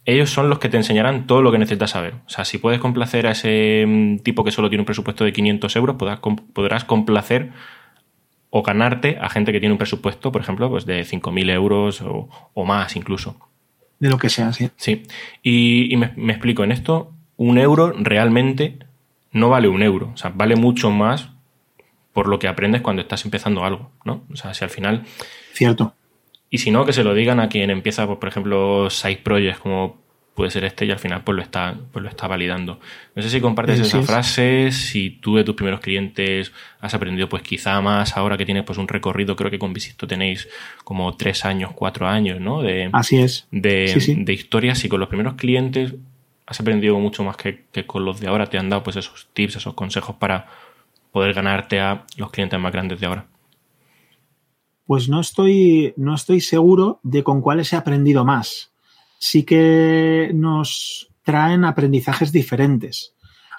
ellos 0.06 0.30
son 0.30 0.50
los 0.50 0.60
que 0.60 0.70
te 0.70 0.78
enseñarán 0.78 1.28
todo 1.28 1.42
lo 1.42 1.52
que 1.52 1.58
necesitas 1.58 1.92
saber. 1.92 2.14
O 2.26 2.30
sea, 2.30 2.46
si 2.46 2.60
puedes 2.60 2.80
complacer 2.80 3.28
a 3.28 3.32
ese 3.32 3.86
mm, 3.86 4.20
tipo 4.20 4.44
que 4.44 4.52
solo 4.52 4.70
tiene 4.70 4.84
un 4.84 4.86
presupuesto 4.86 5.26
de 5.26 5.34
500 5.34 5.76
euros, 5.76 5.96
podrás, 5.98 6.20
podrás 6.54 6.86
complacer 6.86 7.52
o 8.50 8.64
ganarte 8.64 9.18
a 9.20 9.30
gente 9.30 9.52
que 9.52 9.60
tiene 9.60 9.74
un 9.74 9.78
presupuesto, 9.78 10.32
por 10.32 10.42
ejemplo, 10.42 10.70
pues 10.70 10.86
de 10.86 11.02
5.000 11.02 11.52
euros 11.52 12.02
o, 12.02 12.30
o 12.54 12.64
más 12.64 12.96
incluso 12.96 13.36
de 14.00 14.10
lo 14.10 14.18
que 14.18 14.30
sea, 14.30 14.54
sí. 14.54 14.70
Sí. 14.76 15.04
Y, 15.44 15.96
me, 15.98 16.34
explico, 16.34 16.64
en 16.64 16.72
esto, 16.72 17.14
un 17.36 17.58
euro 17.58 17.94
realmente 17.98 18.80
no 19.32 19.50
vale 19.50 19.68
un 19.68 19.84
euro. 19.84 20.12
O 20.14 20.18
sea, 20.18 20.32
vale 20.34 20.56
mucho 20.56 20.92
más 20.92 21.30
por 22.18 22.28
lo 22.28 22.40
que 22.40 22.48
aprendes 22.48 22.82
cuando 22.82 23.04
estás 23.04 23.26
empezando 23.26 23.64
algo, 23.64 23.92
¿no? 24.04 24.24
O 24.34 24.36
sea, 24.36 24.52
si 24.56 24.64
al 24.64 24.72
final. 24.72 25.04
Cierto. 25.54 25.94
Y 26.50 26.58
si 26.58 26.72
no, 26.72 26.84
que 26.84 26.92
se 26.92 27.04
lo 27.04 27.14
digan 27.14 27.40
a 27.40 27.48
quien 27.48 27.70
empieza, 27.70 28.08
pues, 28.08 28.18
por 28.18 28.28
ejemplo, 28.28 28.90
side 28.90 29.18
projects 29.18 29.60
como 29.60 30.02
puede 30.34 30.50
ser 30.50 30.64
este 30.64 30.88
y 30.88 30.92
al 30.92 30.98
final 30.98 31.24
pues 31.24 31.36
lo 31.36 31.44
está, 31.44 31.76
pues 31.92 32.02
lo 32.02 32.10
está 32.10 32.28
validando. 32.28 32.80
No 33.14 33.22
sé 33.22 33.30
si 33.30 33.40
compartes 33.40 33.80
esa 33.82 34.02
frase, 34.02 34.72
si 34.72 35.12
tú 35.12 35.36
de 35.36 35.44
tus 35.44 35.54
primeros 35.54 35.80
clientes 35.80 36.52
has 36.80 36.96
aprendido 36.96 37.30
pues 37.30 37.44
quizá 37.44 37.80
más 37.82 38.18
ahora 38.18 38.36
que 38.36 38.46
tienes 38.46 38.64
pues 38.64 38.80
un 38.80 38.88
recorrido, 38.88 39.36
creo 39.36 39.52
que 39.52 39.60
con 39.60 39.72
Visisto 39.72 40.08
tenéis 40.08 40.50
como 40.84 41.16
tres 41.18 41.46
años, 41.46 41.74
cuatro 41.76 42.08
años, 42.08 42.42
¿no? 42.42 42.64
De, 42.64 42.90
Así 42.94 43.18
es. 43.18 43.48
De, 43.52 43.94
de 44.18 44.34
historias 44.34 44.84
y 44.84 44.90
con 44.90 45.00
los 45.00 45.10
primeros 45.10 45.36
clientes 45.36 45.94
has 46.48 46.60
aprendido 46.62 46.98
mucho 46.98 47.24
más 47.24 47.38
que, 47.38 47.66
que 47.72 47.86
con 47.86 48.06
los 48.06 48.20
de 48.20 48.28
ahora, 48.28 48.48
te 48.48 48.58
han 48.58 48.70
dado 48.70 48.82
pues 48.82 48.96
esos 48.96 49.28
tips, 49.34 49.58
esos 49.58 49.76
consejos 49.76 50.16
para 50.16 50.48
poder 51.18 51.34
ganarte 51.34 51.80
a 51.80 52.06
los 52.18 52.30
clientes 52.30 52.60
más 52.60 52.72
grandes 52.72 53.00
de 53.00 53.08
ahora. 53.08 53.26
Pues 54.86 55.10
no 55.10 55.20
estoy, 55.20 55.94
no 55.98 56.14
estoy 56.14 56.42
seguro 56.42 57.00
de 57.02 57.24
con 57.24 57.42
cuáles 57.42 57.74
he 57.74 57.76
aprendido 57.76 58.24
más 58.24 58.72
sí 59.20 59.44
que 59.44 60.32
nos 60.34 61.10
traen 61.24 61.66
aprendizajes 61.66 62.32
diferentes. 62.32 63.14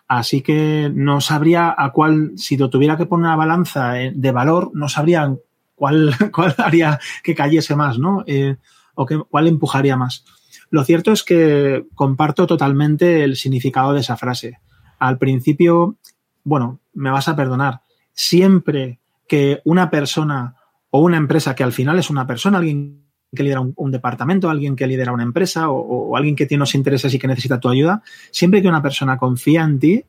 Así 0.07 0.41
que 0.41 0.91
no 0.95 1.21
sabría 1.21 1.75
a 1.77 1.93
cuál, 1.93 2.33
si 2.37 2.57
lo 2.57 2.71
tuviera 2.71 2.97
que 2.97 3.07
poner 3.07 3.27
una 3.27 3.37
balanza 3.37 3.93
de 3.93 4.33
valor, 4.33 4.71
no 4.73 4.89
sabría 4.89 5.35
cuál, 5.75 6.15
cuál 6.33 6.55
haría 6.59 6.99
que 7.23 7.35
cayese 7.35 7.77
más, 7.77 7.99
¿no? 7.99 8.25
Eh, 8.27 8.57
o 8.95 9.05
que, 9.05 9.19
cuál 9.29 9.49
empujaría 9.49 9.97
más. 9.97 10.25
Lo 10.71 10.85
cierto 10.85 11.13
es 11.13 11.25
que 11.25 11.87
comparto 11.95 12.47
totalmente 12.47 13.25
el 13.25 13.37
significado 13.37 13.93
de 13.93 14.01
esa 14.01 14.17
frase. 14.17 14.61
Al 14.99 15.19
principio, 15.19 15.97
bueno, 16.45 16.81
me 16.95 17.11
vas 17.11 17.29
a 17.29 17.37
perdonar, 17.37 17.83
siempre 18.13 18.99
que 19.29 19.61
una 19.65 19.91
persona 19.91 20.57
o 20.91 21.01
una 21.01 21.19
empresa, 21.19 21.55
que 21.55 21.63
al 21.63 21.73
final 21.73 21.99
es 21.99 22.11
una 22.11 22.27
persona, 22.27 22.59
alguien 22.59 23.05
que 23.35 23.43
lidera 23.43 23.61
un, 23.61 23.91
departamento, 23.91 24.49
alguien 24.49 24.75
que 24.75 24.87
lidera 24.87 25.13
una 25.13 25.23
empresa 25.23 25.69
o, 25.69 26.17
alguien 26.17 26.35
que 26.35 26.47
tiene 26.47 26.61
unos 26.61 26.75
intereses 26.75 27.13
y 27.13 27.19
que 27.19 27.29
necesita 27.29 27.61
tu 27.61 27.69
ayuda, 27.69 28.03
siempre 28.31 28.63
que 28.63 28.69
una 28.69 28.83
persona 28.83 29.19
confía 29.19 29.63
en 29.65 29.79
ti, 29.79 30.05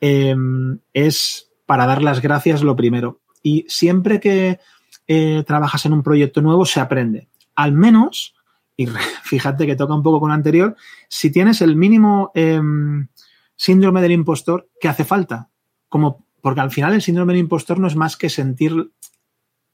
em, 0.00 0.78
es 0.94 1.50
para 1.66 1.86
dar 1.86 2.02
las 2.02 2.22
gracias 2.22 2.62
lo 2.62 2.74
primero. 2.74 3.20
Y 3.42 3.66
siempre 3.68 4.20
que 4.20 4.58
eh, 5.06 5.44
trabajas 5.46 5.84
en 5.84 5.92
un 5.92 6.02
proyecto 6.02 6.40
nuevo, 6.40 6.64
se 6.64 6.80
aprende. 6.80 7.28
Al 7.54 7.72
menos, 7.72 8.34
y 8.76 8.86
fíjate 9.24 9.66
que 9.66 9.76
toca 9.76 9.94
un 9.94 10.02
poco 10.02 10.20
con 10.20 10.30
lo 10.30 10.34
anterior, 10.34 10.74
si 11.08 11.30
tienes 11.30 11.60
el 11.60 11.76
mínimo 11.76 12.30
em, 12.34 13.08
síndrome 13.54 14.00
del 14.00 14.12
impostor, 14.12 14.68
¿qué 14.80 14.88
hace 14.88 15.04
falta? 15.04 15.50
Como, 15.92 16.24
porque 16.40 16.62
al 16.62 16.70
final 16.70 16.94
el 16.94 17.02
síndrome 17.02 17.34
del 17.34 17.40
impostor 17.40 17.78
no 17.78 17.86
es 17.86 17.96
más 17.96 18.16
que 18.16 18.30
sentir 18.30 18.90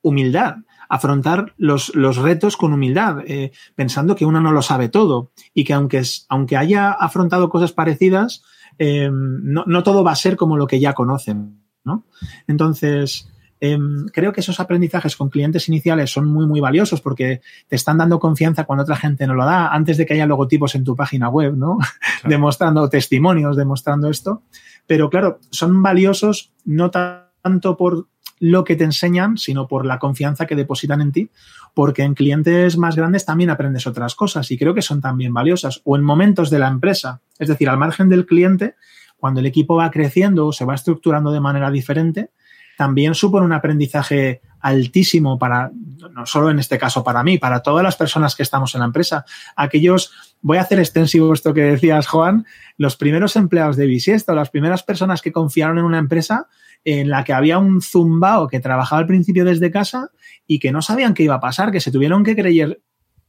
humildad 0.03 0.57
afrontar 0.89 1.55
los, 1.59 1.95
los 1.95 2.17
retos 2.17 2.57
con 2.57 2.73
humildad, 2.73 3.19
eh, 3.27 3.53
pensando 3.75 4.17
que 4.17 4.25
uno 4.25 4.41
no 4.41 4.53
lo 4.53 4.63
sabe 4.63 4.89
todo 4.89 5.31
y 5.55 5.65
que 5.65 5.75
aunque, 5.75 6.03
aunque 6.29 6.57
haya 6.57 6.91
afrontado 6.91 7.51
cosas 7.51 7.73
parecidas, 7.73 8.43
eh, 8.79 9.11
no, 9.13 9.65
no, 9.67 9.83
todo 9.83 10.03
va 10.03 10.13
a 10.13 10.17
ser 10.17 10.37
como 10.37 10.57
lo 10.57 10.67
que 10.67 10.81
ya 10.81 10.95
conocen. 10.95 11.61
¿no? 11.85 12.07
Entonces, 12.47 13.29
eh, 13.61 13.79
creo 14.13 14.33
que 14.33 14.41
esos 14.41 14.61
aprendizajes 14.61 15.17
con 15.17 15.31
clientes 15.31 15.69
iniciales 15.69 16.11
son 16.11 16.27
muy, 16.27 16.47
muy 16.47 16.61
valiosos 16.61 17.01
porque 17.01 17.41
te 17.67 17.77
están 17.77 17.99
dando 17.99 18.19
confianza 18.19 18.65
cuando 18.65 18.85
otra 18.85 18.97
gente 18.97 19.27
no 19.27 19.35
lo 19.35 19.45
da, 19.45 19.69
antes 19.69 19.97
de 19.97 20.07
que 20.07 20.15
haya 20.15 20.27
logotipos 20.27 20.75
en 20.75 20.85
tu 20.85 20.97
página 20.97 21.29
web, 21.29 21.55
¿no? 21.57 21.79
demostrando 22.25 22.89
testimonios, 22.89 23.57
demostrando 23.57 24.09
esto. 24.09 24.43
Pero 24.89 25.11
claro, 25.11 25.39
son 25.51 25.81
valiosos 25.83 26.53
no 26.65 26.91
tanto 26.91 27.77
por 27.77 28.09
lo 28.41 28.65
que 28.65 28.75
te 28.75 28.85
enseñan, 28.85 29.37
sino 29.37 29.69
por 29.69 29.85
la 29.85 29.99
confianza 29.99 30.47
que 30.47 30.57
depositan 30.57 31.01
en 31.01 31.13
ti, 31.13 31.31
porque 31.75 32.03
en 32.03 32.15
clientes 32.15 32.79
más 32.79 32.97
grandes 32.97 33.25
también 33.25 33.51
aprendes 33.51 33.87
otras 33.87 34.15
cosas 34.15 34.51
y 34.51 34.59
creo 34.59 34.75
que 34.75 34.83
son 34.83 35.01
también 35.01 35.35
valiosas, 35.35 35.83
o 35.85 35.97
en 35.97 36.03
momentos 36.03 36.51
de 36.51 36.59
la 36.59 36.69
empresa, 36.69 37.21
es 37.39 37.49
decir, 37.49 37.69
al 37.69 37.79
margen 37.79 38.09
del 38.09 38.27
cliente, 38.27 38.77
cuando 39.19 39.41
el 39.41 39.47
equipo 39.47 39.77
va 39.77 39.91
creciendo 39.91 40.47
o 40.47 40.53
se 40.53 40.65
va 40.65 40.75
estructurando 40.75 41.33
de 41.33 41.41
manera 41.41 41.71
diferente, 41.71 42.31
también 42.79 43.15
supone 43.15 43.45
un 43.45 43.53
aprendizaje 43.53 44.41
altísimo 44.61 45.39
para, 45.39 45.71
no 46.13 46.25
solo 46.27 46.51
en 46.51 46.61
este 46.61 46.79
caso 46.79 47.03
para 47.03 47.25
mí, 47.25 47.37
para 47.37 47.61
todas 47.61 47.83
las 47.83 47.97
personas 47.97 48.37
que 48.37 48.45
estamos 48.45 48.75
en 48.75 48.81
la 48.81 48.87
empresa. 48.87 49.25
Aquellos, 49.57 50.13
voy 50.41 50.59
a 50.59 50.63
hacer 50.63 50.79
extensivo 50.79 51.33
esto 51.33 51.55
que 51.55 51.63
decías, 51.63 52.07
Juan, 52.07 52.47
los 52.77 52.97
primeros 52.97 53.37
empleados 53.37 53.77
de 53.77 53.87
Bisiesto, 53.87 54.35
las 54.35 54.51
primeras 54.51 54.83
personas 54.83 55.23
que 55.23 55.33
confiaron 55.33 55.79
en 55.79 55.85
una 55.85 55.99
empresa, 55.99 56.49
en 56.85 57.11
la 57.11 57.25
que 57.25 57.33
había 57.33 57.59
un 57.59 57.83
zumbao 57.83 58.49
que 58.49 58.61
trabajaba 58.61 59.01
al 59.01 59.07
principio 59.07 59.45
desde 59.45 59.71
casa 59.71 60.11
y 60.47 60.59
que 60.59 60.73
no 60.73 60.83
sabían 60.83 61.15
qué 61.15 61.25
iba 61.25 61.35
a 61.35 61.41
pasar, 61.41 61.73
que 61.73 61.81
se 61.81 61.91
tuvieron 61.91 62.25
que 62.25 62.37
creer, 62.37 62.81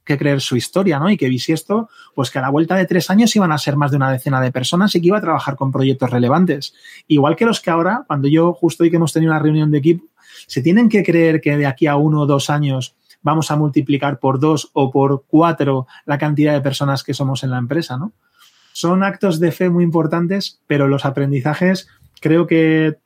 que 0.04 0.18
creer 0.18 0.42
su 0.42 0.56
historia, 0.56 1.00
¿no? 1.00 1.10
Y 1.10 1.18
que 1.18 1.28
esto, 1.28 1.90
pues 2.16 2.32
que 2.32 2.40
a 2.40 2.42
la 2.42 2.50
vuelta 2.50 2.76
de 2.76 2.86
tres 2.86 3.10
años 3.10 3.36
iban 3.36 3.52
a 3.52 3.58
ser 3.58 3.76
más 3.76 3.92
de 3.92 3.98
una 3.98 4.12
decena 4.12 4.40
de 4.42 4.52
personas 4.52 4.94
y 4.96 5.02
que 5.02 5.08
iba 5.08 5.18
a 5.18 5.22
trabajar 5.22 5.56
con 5.56 5.72
proyectos 5.72 6.10
relevantes. 6.10 6.74
Igual 7.08 7.36
que 7.36 7.46
los 7.46 7.60
que 7.60 7.70
ahora, 7.70 8.04
cuando 8.08 8.28
yo 8.28 8.54
justo 8.54 8.84
hoy 8.84 8.90
que 8.90 8.98
hemos 8.98 9.14
tenido 9.14 9.32
una 9.32 9.42
reunión 9.42 9.72
de 9.72 9.80
equipo, 9.80 10.06
se 10.48 10.62
tienen 10.62 10.90
que 10.90 11.04
creer 11.04 11.42
que 11.42 11.58
de 11.58 11.66
aquí 11.66 11.88
a 11.88 11.96
uno 11.96 12.22
o 12.22 12.26
dos 12.26 12.50
años 12.50 12.96
vamos 13.22 13.52
a 13.52 13.56
multiplicar 13.56 14.20
por 14.20 14.40
dos 14.40 14.70
o 14.74 14.92
por 14.92 15.24
cuatro 15.28 15.88
la 16.06 16.18
cantidad 16.18 16.54
de 16.54 16.62
personas 16.62 17.04
que 17.04 17.14
somos 17.14 17.44
en 17.44 17.52
la 17.52 17.58
empresa, 17.58 17.98
¿no? 17.98 18.14
Son 18.74 19.04
actos 19.04 19.40
de 19.40 19.52
fe 19.52 19.70
muy 19.70 19.84
importantes, 19.84 20.62
pero 20.68 20.88
los 20.88 21.06
aprendizajes 21.06 21.90
creo 22.22 22.48
que 22.48 22.98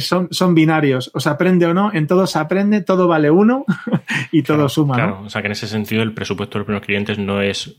son, 0.00 0.28
son 0.30 0.54
binarios, 0.54 1.10
o 1.14 1.20
se 1.20 1.30
aprende 1.30 1.66
o 1.66 1.74
no, 1.74 1.90
en 1.92 2.06
todo 2.06 2.26
se 2.26 2.38
aprende, 2.38 2.82
todo 2.82 3.08
vale 3.08 3.30
uno 3.30 3.64
y 4.32 4.42
todo 4.42 4.68
suma. 4.68 4.96
Claro, 4.96 5.22
o 5.24 5.30
sea 5.30 5.40
que 5.40 5.46
en 5.46 5.52
ese 5.52 5.66
sentido 5.66 6.02
el 6.02 6.12
presupuesto 6.12 6.54
de 6.54 6.60
los 6.60 6.66
primeros 6.66 6.86
clientes 6.86 7.18
no 7.18 7.40
es, 7.40 7.76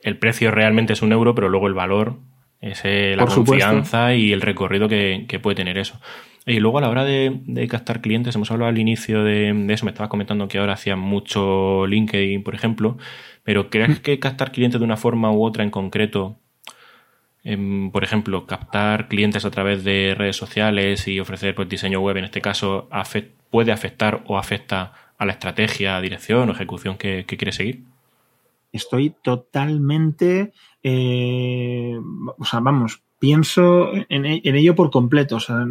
el, 0.00 0.18
precio 0.18 0.50
realmente 0.50 0.92
es 0.92 1.02
un 1.02 1.12
euro, 1.12 1.34
pero 1.34 1.48
luego 1.48 1.66
el 1.66 1.74
valor 1.74 2.16
es 2.60 2.82
eh, 2.84 3.14
la 3.16 3.26
confianza 3.26 4.14
y 4.14 4.32
el 4.32 4.42
recorrido 4.42 4.88
que, 4.88 5.40
puede 5.42 5.56
tener 5.56 5.78
eso. 5.78 5.98
Y 6.46 6.60
luego 6.60 6.78
a 6.78 6.80
la 6.80 6.88
hora 6.88 7.04
de, 7.04 7.66
captar 7.68 8.00
clientes, 8.00 8.34
hemos 8.36 8.50
hablado 8.52 8.68
al 8.68 8.78
inicio 8.78 9.24
de, 9.24 9.50
eso, 9.68 9.84
me 9.84 9.90
estabas 9.90 10.08
comentando 10.08 10.46
que 10.46 10.58
ahora 10.58 10.74
hacían 10.74 11.00
mucho 11.00 11.86
LinkedIn, 11.86 12.44
por 12.44 12.54
ejemplo, 12.54 12.96
pero 13.42 13.68
¿crees 13.68 13.98
mm. 13.98 14.02
que 14.02 14.18
captar 14.20 14.52
clientes 14.52 14.80
de 14.80 14.84
una 14.84 14.96
forma 14.96 15.32
u 15.32 15.44
otra 15.44 15.64
en 15.64 15.70
concreto 15.70 16.36
por 17.92 18.02
ejemplo, 18.02 18.44
captar 18.44 19.06
clientes 19.06 19.44
a 19.44 19.52
través 19.52 19.84
de 19.84 20.16
redes 20.16 20.34
sociales 20.34 21.06
y 21.06 21.20
ofrecer 21.20 21.54
pues, 21.54 21.68
diseño 21.68 22.00
web, 22.00 22.16
en 22.16 22.24
este 22.24 22.40
caso, 22.40 22.88
puede 23.50 23.70
afectar 23.70 24.24
o 24.26 24.36
afecta 24.36 24.92
a 25.16 25.24
la 25.24 25.32
estrategia, 25.32 26.00
dirección 26.00 26.48
o 26.48 26.52
ejecución 26.52 26.98
que, 26.98 27.24
quiere 27.24 27.52
seguir? 27.52 27.84
Estoy 28.72 29.14
totalmente, 29.22 30.52
eh, 30.82 31.94
o 32.36 32.44
sea, 32.44 32.58
vamos, 32.58 33.00
pienso 33.20 33.92
en, 34.08 34.26
ello 34.26 34.74
por 34.74 34.90
completo. 34.90 35.36
O 35.36 35.40
sea, 35.40 35.64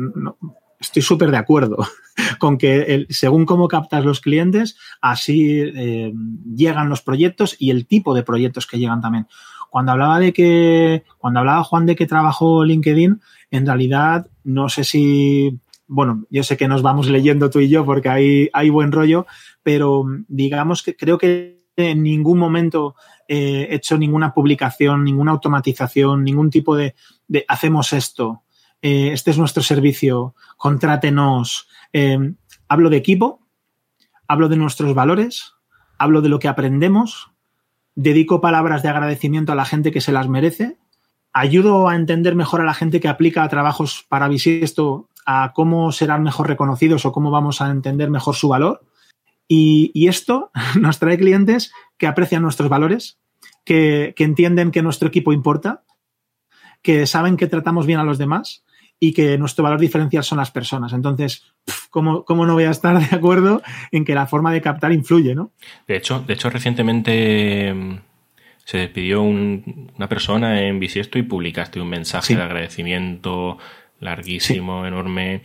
estoy 0.80 1.02
súper 1.02 1.32
de 1.32 1.38
acuerdo 1.38 1.78
con 2.40 2.58
que 2.58 3.06
según 3.10 3.46
cómo 3.46 3.68
captas 3.68 4.06
los 4.06 4.22
clientes, 4.22 4.78
así 5.02 5.60
eh, 5.60 6.14
llegan 6.56 6.90
los 6.90 7.02
proyectos 7.02 7.56
y 7.60 7.72
el 7.72 7.86
tipo 7.86 8.14
de 8.14 8.24
proyectos 8.24 8.68
que 8.68 8.80
llegan 8.80 9.02
también. 9.02 9.28
Cuando 9.70 9.92
hablaba 9.92 10.20
de 10.20 10.32
que, 10.32 11.04
cuando 11.18 11.42
hablaba 11.42 11.64
Juan 11.64 11.86
de 11.86 11.96
que 11.96 12.06
trabajó 12.06 12.64
LinkedIn, 12.64 13.20
en 13.52 13.66
realidad 13.66 14.28
no 14.44 14.70
sé 14.70 14.84
si, 14.84 15.60
bueno, 15.88 16.26
yo 16.30 16.44
sé 16.44 16.56
que 16.56 16.68
nos 16.68 16.82
vamos 16.82 17.10
leyendo 17.10 17.50
tú 17.50 17.60
y 17.60 17.70
yo 17.70 17.86
porque 17.86 18.10
hay, 18.10 18.50
hay 18.54 18.70
buen 18.70 18.92
rollo, 18.92 19.26
pero 19.64 20.06
digamos 20.28 20.82
que 20.82 20.96
creo 20.96 21.18
que 21.18 21.66
en 21.76 22.04
ningún 22.04 22.40
momento 22.40 22.96
he 23.28 23.68
hecho 23.74 23.98
ninguna 23.98 24.34
publicación, 24.34 25.04
ninguna 25.04 25.32
automatización, 25.32 26.24
ningún 26.24 26.50
tipo 26.50 26.76
de, 26.76 26.96
hacemos 27.48 27.94
esto, 27.94 28.44
eh, 28.82 29.12
este 29.14 29.32
es 29.32 29.38
nuestro 29.38 29.64
servicio, 29.64 30.36
contrátenos. 30.58 31.68
Eh, 31.94 32.34
hablo 32.68 32.90
de 32.90 32.98
equipo, 32.98 33.42
hablo 34.28 34.50
de 34.50 34.58
nuestros 34.58 34.94
valores, 34.94 35.54
hablo 35.98 36.22
de 36.22 36.30
lo 36.30 36.40
que 36.40 36.48
aprendemos, 36.48 37.32
dedico 37.96 38.42
palabras 38.42 38.84
de 38.84 38.90
agradecimiento 38.90 39.52
a 39.52 39.56
la 39.56 39.66
gente 39.66 39.92
que 39.92 40.02
se 40.02 40.12
las 40.12 40.28
merece, 40.28 40.78
ayudo 41.34 41.88
a 41.88 41.96
entender 41.96 42.36
mejor 42.36 42.62
a 42.62 42.66
la 42.66 42.74
gente 42.74 43.00
que 43.00 43.08
aplica 43.08 43.48
trabajos 43.48 44.06
para 44.08 44.28
Bisiesto 44.28 45.10
a 45.26 45.54
cómo 45.54 45.92
serán 45.92 46.24
mejor 46.24 46.48
reconocidos 46.48 47.06
o 47.06 47.12
cómo 47.12 47.32
vamos 47.32 47.62
a 47.62 47.72
entender 47.72 48.10
mejor 48.10 48.36
su 48.36 48.50
valor. 48.50 48.86
Y, 49.48 50.08
esto 50.08 50.52
nos 50.80 51.00
trae 51.00 51.18
clientes 51.18 51.72
que 51.98 52.08
aprecian 52.08 52.44
nuestros 52.44 52.70
valores, 52.70 53.20
que 53.64 54.14
entienden 54.18 54.72
que 54.72 54.84
nuestro 54.84 55.08
equipo 55.08 55.34
importa, 55.34 55.85
que 56.86 57.08
saben 57.08 57.36
que 57.36 57.48
tratamos 57.48 57.88
bien 57.88 58.00
a 58.00 58.04
los 58.04 58.20
demás 58.20 58.64
y 59.00 59.12
que 59.12 59.40
nuestro 59.40 59.64
valor 59.64 59.80
diferencial 59.80 60.24
son 60.24 60.38
las 60.38 60.52
personas. 60.52 60.94
Entonces, 60.94 61.44
¿cómo, 61.90 62.24
¿cómo, 62.24 62.46
no 62.46 62.54
voy 62.54 62.66
a 62.66 62.70
estar 62.70 62.98
de 63.10 63.16
acuerdo 63.16 63.64
en 63.92 64.06
que 64.06 64.14
la 64.14 64.28
forma 64.28 64.54
de 64.54 64.62
captar 64.62 64.92
influye, 64.92 65.34
¿no? 65.34 65.52
De 65.88 65.98
hecho, 65.98 66.24
de 66.26 66.36
hecho 66.36 66.52
recientemente 66.52 67.74
mm, 67.74 67.98
se 68.64 68.78
despidió 68.78 69.24
una 69.24 70.08
persona 70.08 70.62
en 70.62 70.80
Bisiesto 70.80 71.18
y 71.18 71.24
publicaste 71.24 71.82
un 71.82 71.90
mensaje 71.90 72.36
de 72.36 72.44
agradecimiento 72.44 73.58
larguísimo, 74.00 74.86
enorme. 74.86 75.42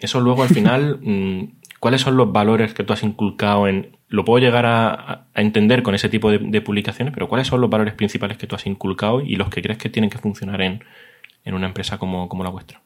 Eso 0.00 0.20
luego 0.20 0.42
al 0.42 0.48
final, 0.48 0.98
mm, 1.00 1.44
¿cuáles 1.78 2.00
son 2.00 2.16
los 2.16 2.32
valores 2.32 2.74
que 2.74 2.82
tú 2.82 2.92
has 2.92 3.04
inculcado 3.04 3.68
en, 3.68 3.95
lo 4.08 4.24
puedo 4.24 4.38
llegar 4.38 4.66
a, 4.66 5.26
entender 5.34 5.82
con 5.82 5.94
ese 5.94 6.08
tipo 6.08 6.30
de, 6.30 6.60
publicaciones, 6.60 7.12
pero 7.12 7.28
¿cuáles 7.28 7.48
son 7.48 7.60
los 7.60 7.70
valores 7.70 7.94
principales 7.94 8.38
que 8.38 8.46
tú 8.46 8.54
has 8.54 8.66
inculcado 8.66 9.20
y 9.20 9.36
los 9.36 9.48
que 9.48 9.62
crees 9.62 9.78
que 9.78 9.90
tienen 9.90 10.10
que 10.10 10.18
funcionar 10.18 10.60
en, 10.62 10.82
una 11.46 11.66
empresa 11.66 11.98
como, 11.98 12.28
la 12.42 12.50
vuestra? 12.50 12.80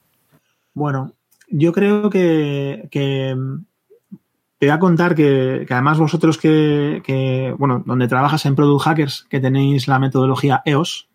Bueno, 0.75 1.13
yo 1.49 1.73
creo 1.73 2.09
que, 2.11 2.89
te 2.91 4.67
voy 4.67 4.71
a 4.71 4.79
contar 4.79 5.15
que, 5.15 5.67
además 5.69 5.99
vosotros 5.99 6.39
que, 6.39 7.55
bueno, 7.59 7.83
donde 7.85 8.09
trabajas 8.09 8.47
en 8.47 8.57
Product 8.57 8.85
Hackers, 8.85 9.27
que 9.29 9.41
tenéis 9.41 9.89
la 9.89 9.99
metodología 9.99 10.63
EOS, 10.65 11.09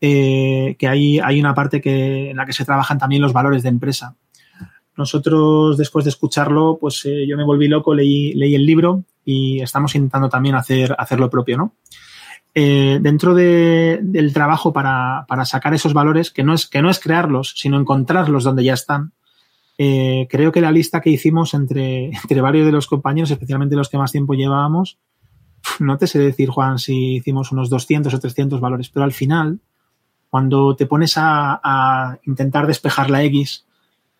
eh, 0.00 0.76
que 0.78 0.86
hay, 0.86 1.18
hay 1.18 1.40
una 1.40 1.54
parte 1.54 1.80
que, 1.80 2.30
en 2.30 2.36
la 2.36 2.44
que 2.44 2.52
se 2.52 2.64
trabajan 2.64 2.98
también 2.98 3.22
los 3.22 3.32
valores 3.32 3.62
de 3.62 3.70
empresa. 3.70 4.16
Nosotros, 4.96 5.76
después 5.76 6.04
de 6.04 6.10
escucharlo, 6.10 6.78
pues 6.80 7.04
eh, 7.04 7.26
yo 7.26 7.36
me 7.36 7.44
volví 7.44 7.68
loco, 7.68 7.94
leí, 7.94 8.32
leí 8.34 8.54
el 8.54 8.64
libro 8.64 9.04
y 9.24 9.60
estamos 9.60 9.94
intentando 9.94 10.28
también 10.28 10.54
hacer, 10.54 10.94
hacer 10.98 11.18
lo 11.18 11.30
propio, 11.30 11.56
¿no? 11.56 11.74
Eh, 12.56 13.00
dentro 13.02 13.34
del 13.34 14.32
trabajo 14.32 14.72
para, 14.72 15.26
sacar 15.44 15.74
esos 15.74 15.92
valores, 15.92 16.30
que 16.30 16.44
no, 16.44 16.54
es, 16.54 16.68
que 16.68 16.82
no 16.82 16.88
es 16.88 17.00
crearlos, 17.00 17.54
sino 17.56 17.80
encontrarlos 17.80 18.44
donde 18.44 18.62
ya 18.62 18.74
están, 18.74 19.12
eh, 19.76 20.28
creo 20.30 20.52
que 20.52 20.60
la 20.60 20.70
lista 20.70 21.00
que 21.00 21.10
hicimos 21.10 21.52
entre, 21.54 22.06
entre 22.22 22.40
varios 22.40 22.66
de 22.66 22.72
los 22.72 22.86
compañeros, 22.86 23.32
especialmente 23.32 23.74
los 23.74 23.88
que 23.88 23.98
más 23.98 24.12
tiempo 24.12 24.34
llevábamos, 24.34 24.98
no 25.80 25.98
te 25.98 26.06
sé 26.06 26.20
decir, 26.20 26.50
Juan, 26.50 26.78
si 26.78 27.16
hicimos 27.16 27.50
unos 27.50 27.70
200 27.70 28.14
o 28.14 28.20
300 28.20 28.60
valores, 28.60 28.88
pero 28.90 29.02
al 29.02 29.12
final, 29.12 29.58
cuando 30.30 30.76
te 30.76 30.86
pones 30.86 31.16
a, 31.16 31.60
a 31.64 32.18
intentar 32.24 32.68
despejar 32.68 33.10
la 33.10 33.24
X, 33.24 33.66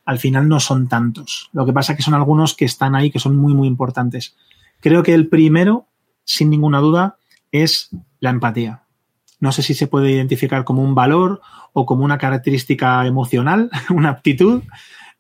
al 0.05 0.19
final 0.19 0.49
no 0.49 0.61
son 0.61 0.88
tantos. 0.88 1.51
Lo 1.53 1.64
que 1.64 1.73
pasa 1.73 1.93
es 1.93 1.97
que 1.99 2.03
son 2.03 2.14
algunos 2.14 2.55
que 2.55 2.64
están 2.64 2.95
ahí 2.95 3.11
que 3.11 3.19
son 3.19 3.37
muy, 3.37 3.55
muy 3.55 3.69
importantes. 3.69 4.37
Creo 4.81 5.03
que 5.03 5.14
el 5.14 5.29
primero, 5.29 5.87
sin 6.25 6.51
ninguna 6.51 6.81
duda, 6.81 7.17
es 7.53 7.90
la 8.21 8.31
empatía. 8.31 8.83
No 9.40 9.53
sé 9.53 9.62
si 9.62 9.75
se 9.75 9.87
puede 9.87 10.11
identificar 10.11 10.64
como 10.64 10.83
un 10.83 10.95
valor 10.95 11.40
o 11.73 11.87
como 11.87 12.05
una 12.05 12.19
característica 12.19 13.07
emocional, 13.07 13.71
una 13.90 14.11
aptitud 14.11 14.62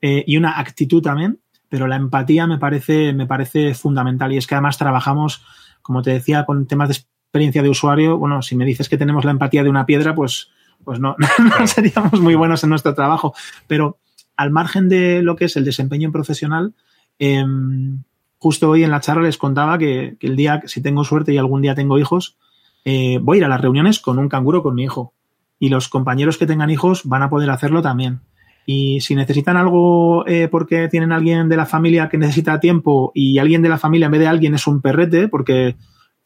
eh, 0.00 0.24
y 0.26 0.36
una 0.36 0.58
actitud 0.58 1.02
también, 1.02 1.40
pero 1.68 1.86
la 1.86 1.96
empatía 1.96 2.46
me 2.46 2.58
parece, 2.58 3.12
me 3.12 3.26
parece 3.26 3.74
fundamental 3.74 4.32
y 4.32 4.36
es 4.36 4.46
que 4.46 4.54
además 4.54 4.78
trabajamos, 4.78 5.42
como 5.82 6.02
te 6.02 6.10
decía, 6.10 6.44
con 6.44 6.66
temas 6.66 6.88
de 6.88 6.94
experiencia 6.94 7.62
de 7.62 7.70
usuario. 7.70 8.18
Bueno, 8.18 8.42
si 8.42 8.54
me 8.54 8.64
dices 8.64 8.88
que 8.88 8.98
tenemos 8.98 9.24
la 9.24 9.32
empatía 9.32 9.64
de 9.64 9.70
una 9.70 9.86
piedra, 9.86 10.14
pues, 10.14 10.50
pues 10.84 11.00
no, 11.00 11.16
no 11.58 11.66
seríamos 11.66 12.20
muy 12.20 12.34
buenos 12.34 12.62
en 12.62 12.70
nuestro 12.70 12.94
trabajo. 12.94 13.34
Pero 13.66 13.98
al 14.36 14.50
margen 14.50 14.88
de 14.88 15.22
lo 15.22 15.36
que 15.36 15.46
es 15.46 15.56
el 15.56 15.64
desempeño 15.64 16.12
profesional, 16.12 16.74
em, 17.18 18.02
justo 18.38 18.68
hoy 18.70 18.84
en 18.84 18.90
la 18.90 19.00
charla 19.00 19.22
les 19.22 19.38
contaba 19.38 19.78
que, 19.78 20.16
el 20.20 20.36
día, 20.36 20.62
si 20.66 20.82
tengo 20.82 21.04
suerte 21.04 21.32
y 21.32 21.38
algún 21.38 21.62
día 21.62 21.74
tengo 21.74 21.98
hijos, 21.98 22.36
eh, 22.84 23.18
voy 23.22 23.36
a 23.36 23.38
ir 23.38 23.44
a 23.44 23.48
las 23.48 23.60
reuniones 23.60 24.00
con 24.00 24.18
un 24.18 24.28
canguro 24.28 24.62
con 24.62 24.74
mi 24.74 24.84
hijo. 24.84 25.14
Y 25.58 25.68
los 25.68 25.88
compañeros 25.88 26.36
que 26.36 26.46
tengan 26.46 26.70
hijos 26.70 27.02
van 27.04 27.22
a 27.22 27.30
poder 27.30 27.50
hacerlo 27.50 27.80
también. 27.80 28.20
Y 28.66 29.00
si 29.00 29.14
necesitan 29.14 29.56
algo 29.56 30.26
eh, 30.26 30.48
porque 30.50 30.88
tienen 30.88 31.12
alguien 31.12 31.48
de 31.48 31.56
la 31.56 31.66
familia 31.66 32.08
que 32.08 32.18
necesita 32.18 32.60
tiempo 32.60 33.12
y 33.14 33.38
alguien 33.38 33.62
de 33.62 33.68
la 33.68 33.78
familia 33.78 34.06
en 34.06 34.12
vez 34.12 34.20
de 34.20 34.26
alguien 34.26 34.54
es 34.54 34.66
un 34.66 34.80
perrete, 34.80 35.28
porque 35.28 35.76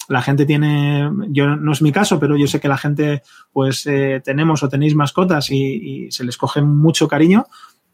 la 0.08 0.22
gente 0.22 0.46
tiene, 0.46 1.10
yo 1.28 1.56
no 1.56 1.72
es 1.72 1.82
mi 1.82 1.92
caso, 1.92 2.18
pero 2.18 2.36
yo 2.36 2.46
sé 2.46 2.60
que 2.60 2.68
la 2.68 2.78
gente 2.78 3.22
pues 3.52 3.86
eh, 3.86 4.22
tenemos 4.24 4.62
o 4.62 4.68
tenéis 4.68 4.94
mascotas 4.94 5.50
y, 5.50 6.06
y, 6.06 6.10
se 6.10 6.24
les 6.24 6.36
coge 6.36 6.62
mucho 6.62 7.08
cariño, 7.08 7.46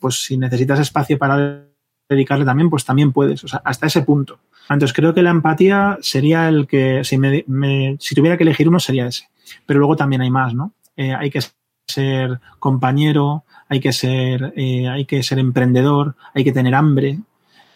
pues 0.05 0.17
si 0.17 0.37
necesitas 0.37 0.79
espacio 0.81 1.17
para 1.17 1.65
dedicarle 2.11 2.45
también, 2.45 2.69
pues 2.69 2.85
también 2.85 3.11
puedes, 3.11 3.43
hasta 3.65 3.87
ese 3.87 4.03
punto. 4.03 4.39
Entonces 4.69 4.93
creo 4.93 5.15
que 5.15 5.23
la 5.23 5.31
empatía 5.31 5.97
sería 6.03 6.47
el 6.51 6.67
que, 6.67 7.03
si, 7.05 7.17
si 7.99 8.15
tuviera 8.15 8.37
que 8.37 8.43
elegir 8.43 8.69
uno, 8.69 8.79
sería 8.79 9.07
ese. 9.07 9.31
Pero 9.65 9.79
luego 9.79 9.97
también 9.97 10.21
hay 10.21 10.31
más, 10.31 10.53
¿no? 10.53 10.75
Eh, 10.95 11.15
hay 11.15 11.31
que 11.31 11.41
ser 11.89 12.39
compañero, 12.59 13.45
hay 13.67 13.81
que 13.81 13.95
ser, 13.95 14.53
eh, 14.57 14.91
hay 14.91 15.07
que 15.07 15.23
ser 15.23 15.39
emprendedor, 15.39 16.17
hay 16.35 16.45
que 16.45 16.53
tener 16.53 16.75
hambre 16.75 17.21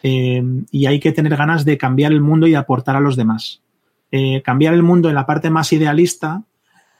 eh, 0.03 0.43
y 0.71 0.85
hay 0.85 1.01
que 1.01 1.13
tener 1.13 1.35
ganas 1.35 1.65
de 1.65 1.79
cambiar 1.79 2.13
el 2.13 2.21
mundo 2.21 2.47
y 2.47 2.55
aportar 2.55 2.95
a 2.95 3.01
los 3.01 3.17
demás. 3.17 3.63
cambiar 4.45 4.75
el 4.75 4.83
mundo 4.83 5.09
en 5.09 5.15
la 5.15 5.25
parte 5.25 5.49
más 5.49 5.73
idealista 5.73 6.43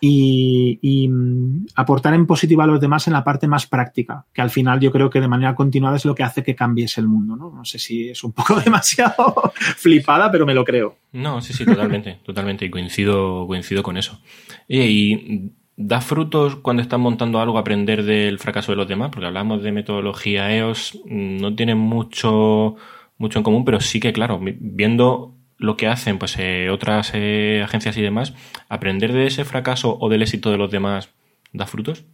y, 0.01 1.09
mm, 1.09 1.67
aportar 1.75 2.15
en 2.15 2.27
positivo 2.27 2.63
a 2.63 2.67
los 2.67 2.81
demás 2.81 3.07
en 3.07 3.13
la 3.13 3.25
parte 3.25 3.49
más 3.49 3.67
práctica, 3.67 4.25
que 4.33 4.43
al 4.43 4.51
final 4.51 4.81
yo 4.81 4.91
creo 4.91 5.11
que 5.11 5.21
de 5.21 5.29
manera 5.29 5.55
continuada 5.55 5.97
es 5.97 6.05
lo 6.05 6.15
que 6.15 6.23
hace 6.23 6.43
que 6.43 6.55
cambies 6.55 6.99
el 6.99 7.09
mundo, 7.09 7.37
¿no? 7.37 7.51
No 7.51 7.65
sé 7.65 7.79
si 7.79 8.09
es 8.09 8.23
un 8.25 8.33
poco 8.33 8.61
demasiado 8.65 9.53
flipada, 9.55 10.31
pero 10.31 10.47
me 10.47 10.55
lo 10.55 10.65
creo. 10.65 10.97
No, 11.13 11.41
sí, 11.41 11.53
sí, 11.53 11.65
totalmente, 11.65 12.19
totalmente, 12.25 12.65
y 12.65 12.71
coincido, 12.71 13.47
coincido 13.47 13.83
con 13.83 13.97
eso. 13.97 14.21
y 14.69 15.53
da 15.81 16.01
frutos 16.01 16.57
cuando 16.57 16.83
estás 16.83 16.99
montando 16.99 17.41
algo 17.41 17.57
aprender 17.57 18.03
del 18.03 18.41
fracaso 18.41 18.73
de 18.73 18.77
los 18.77 18.89
demás, 18.89 19.11
porque 19.13 19.27
hablamos 19.27 19.63
de 19.63 19.71
metodología 19.71 20.53
EOS, 20.53 20.99
no 21.07 21.55
tiene 21.55 21.77
mucho, 21.77 22.75
mucho 23.17 23.39
en 23.39 23.45
común, 23.45 23.65
pero 23.65 23.81
sí 23.81 24.01
que, 24.01 24.13
claro, 24.13 24.41
viendo 24.43 25.38
lo 25.59 25.77
que 25.77 25.89
hacen 25.89 26.19
pues 26.19 26.37
eh, 26.39 26.71
otras 26.71 27.11
eh, 27.15 27.63
agencias 27.65 27.97
y 27.97 28.03
demás, 28.03 28.35
aprender 28.69 29.13
de 29.13 29.27
ese 29.27 29.45
fracaso 29.45 29.99
o 30.01 30.09
del 30.09 30.23
éxito 30.23 30.51
de 30.51 30.57
los 30.57 30.71
demás 30.71 31.11
da 31.53 31.67
frutos? 31.67 32.05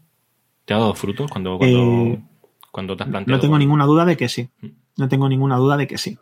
¿Te 0.64 0.74
ha 0.74 0.78
dado 0.78 0.94
frutos 0.94 1.30
cuando, 1.30 1.58
cuando, 2.70 2.96
te 2.96 3.02
has 3.02 3.08
planteado? 3.08 3.36
No 3.36 3.40
tengo 3.40 3.58
ninguna 3.58 3.84
duda 3.84 4.04
de 4.06 4.16
que 4.16 4.28
sí. 4.28 4.48
Mm. 4.60 4.68
No 4.96 5.08
tengo 5.08 5.28
ninguna 5.28 5.56
duda 5.56 5.76
de 5.76 5.86
que 5.86 5.98
sí. 5.98 6.18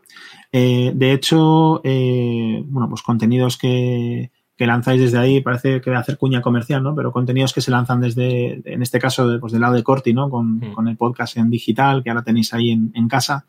Eh, 0.50 0.92
de 0.94 1.12
hecho, 1.12 1.80
bueno, 1.82 2.88
pues 2.88 3.02
contenidos 3.02 3.58
que, 3.58 4.30
lanzáis 4.58 5.00
desde 5.00 5.18
ahí, 5.18 5.40
parece 5.40 5.80
que 5.80 5.90
va 5.90 5.98
a 5.98 6.00
hacer 6.00 6.16
cuña 6.16 6.40
comercial, 6.40 6.82
¿no? 6.82 6.94
Pero 6.94 7.12
contenidos 7.12 7.52
que 7.52 7.60
se 7.60 7.70
lanzan 7.70 8.00
desde, 8.00 8.62
en 8.64 8.80
este 8.80 8.98
caso, 8.98 9.38
pues 9.40 9.52
del 9.52 9.60
lado 9.60 9.74
de 9.74 9.82
Corti, 9.82 10.14
¿no? 10.14 10.30
Con, 10.30 10.58
mm. 10.58 10.88
el 10.88 10.96
podcast 10.96 11.36
en 11.36 11.50
digital 11.50 12.02
que 12.02 12.10
ahora 12.10 12.22
tenéis 12.22 12.54
ahí 12.54 12.70
en, 12.70 12.92
en 12.94 13.08
casa. 13.08 13.44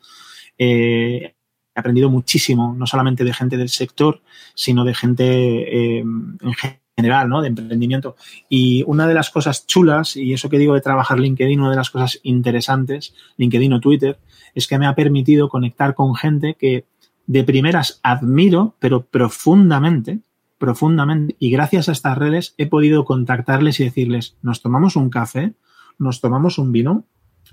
Eh, 0.58 1.34
he 1.74 1.80
aprendido 1.80 2.10
muchísimo, 2.10 2.74
no 2.78 2.86
solamente 2.86 3.24
de 3.24 3.34
gente 3.34 3.56
del 3.56 3.68
sector, 3.68 4.20
sino 4.54 4.84
de 4.84 4.94
gente 4.94 5.24
eh, 5.24 5.98
en 6.00 6.54
general, 6.96 7.28
¿no? 7.28 7.42
De 7.42 7.48
emprendimiento. 7.48 8.16
Y 8.48 8.84
una 8.86 9.06
de 9.06 9.14
las 9.14 9.30
cosas 9.30 9.66
chulas, 9.66 10.16
y 10.16 10.32
eso 10.32 10.48
que 10.48 10.58
digo 10.58 10.74
de 10.74 10.80
trabajar 10.80 11.18
LinkedIn, 11.18 11.60
una 11.60 11.70
de 11.70 11.76
las 11.76 11.90
cosas 11.90 12.20
interesantes, 12.22 13.14
LinkedIn 13.36 13.72
o 13.72 13.80
Twitter, 13.80 14.18
es 14.54 14.66
que 14.66 14.78
me 14.78 14.86
ha 14.86 14.94
permitido 14.94 15.48
conectar 15.48 15.94
con 15.94 16.14
gente 16.14 16.54
que 16.54 16.84
de 17.26 17.42
primeras 17.42 18.00
admiro, 18.02 18.76
pero 18.78 19.06
profundamente, 19.06 20.20
profundamente, 20.58 21.34
y 21.38 21.50
gracias 21.50 21.88
a 21.88 21.92
estas 21.92 22.18
redes 22.18 22.54
he 22.58 22.66
podido 22.66 23.04
contactarles 23.04 23.80
y 23.80 23.84
decirles, 23.84 24.36
nos 24.42 24.62
tomamos 24.62 24.94
un 24.94 25.10
café, 25.10 25.54
nos 25.98 26.20
tomamos 26.20 26.58
un 26.58 26.70
vino, 26.70 27.04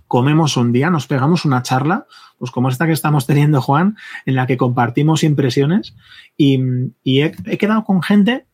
comemos 0.07 0.57
un 0.57 0.71
día, 0.71 0.89
nos 0.89 1.07
pegamos 1.07 1.45
una 1.45 1.61
charla, 1.61 2.05
pues 2.37 2.51
como 2.51 2.69
esta 2.69 2.85
que 2.85 2.91
estamos 2.91 3.27
teniendo, 3.27 3.61
Juan, 3.61 3.97
en 4.25 4.35
la 4.35 4.47
que 4.47 4.57
compartimos 4.57 5.23
impresiones 5.23 5.95
y, 6.35 6.59
he, 7.05 7.57
quedado 7.57 7.83
con 7.83 8.01
gente, 8.01 8.45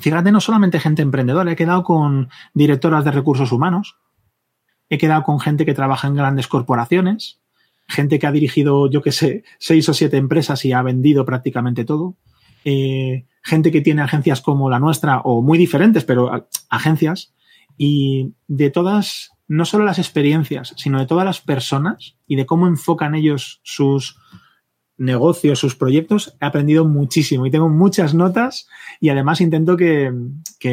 fíjate, 0.00 0.30
no 0.30 0.40
solamente 0.40 0.78
gente 0.78 1.02
emprendedora, 1.02 1.50
he 1.50 1.56
quedado 1.56 1.82
con 1.84 2.28
directoras 2.52 3.04
de 3.04 3.10
recursos 3.10 3.50
humanos, 3.50 3.96
he 4.88 4.98
quedado 4.98 5.24
con 5.24 5.40
gente 5.40 5.64
que 5.64 5.74
trabaja 5.74 6.06
en 6.06 6.14
grandes 6.14 6.48
corporaciones, 6.48 7.40
gente 7.88 8.18
que 8.18 8.26
ha 8.26 8.32
dirigido, 8.32 8.90
yo 8.90 9.02
qué 9.02 9.12
sé, 9.12 9.44
seis 9.58 9.88
o 9.88 9.94
siete 9.94 10.16
empresas 10.16 10.64
y 10.64 10.72
ha 10.72 10.82
vendido 10.82 11.24
prácticamente 11.24 11.84
todo. 11.84 12.16
Eh, 12.64 13.26
gente 13.42 13.70
que 13.70 13.82
tiene 13.82 14.02
agencias 14.02 14.40
como 14.40 14.70
la 14.70 14.78
nuestra 14.78 15.20
o 15.20 15.42
muy 15.42 15.58
diferentes, 15.58 16.04
pero 16.04 16.48
agencias. 16.70 17.34
Y 17.76 18.34
de 18.46 18.70
todas 18.70 19.33
no 19.46 19.64
solo 19.64 19.84
las 19.84 19.98
experiencias, 19.98 20.74
sino 20.76 20.98
de 20.98 21.06
todas 21.06 21.24
las 21.24 21.40
personas 21.40 22.16
y 22.26 22.36
de 22.36 22.46
cómo 22.46 22.66
enfocan 22.66 23.14
ellos 23.14 23.60
sus 23.62 24.18
negocios, 24.96 25.58
sus 25.58 25.74
proyectos, 25.74 26.36
he 26.40 26.44
aprendido 26.44 26.84
muchísimo 26.84 27.46
y 27.46 27.50
tengo 27.50 27.68
muchas 27.68 28.14
notas 28.14 28.68
y 29.00 29.08
además 29.08 29.40
intento 29.40 29.76
que, 29.76 30.12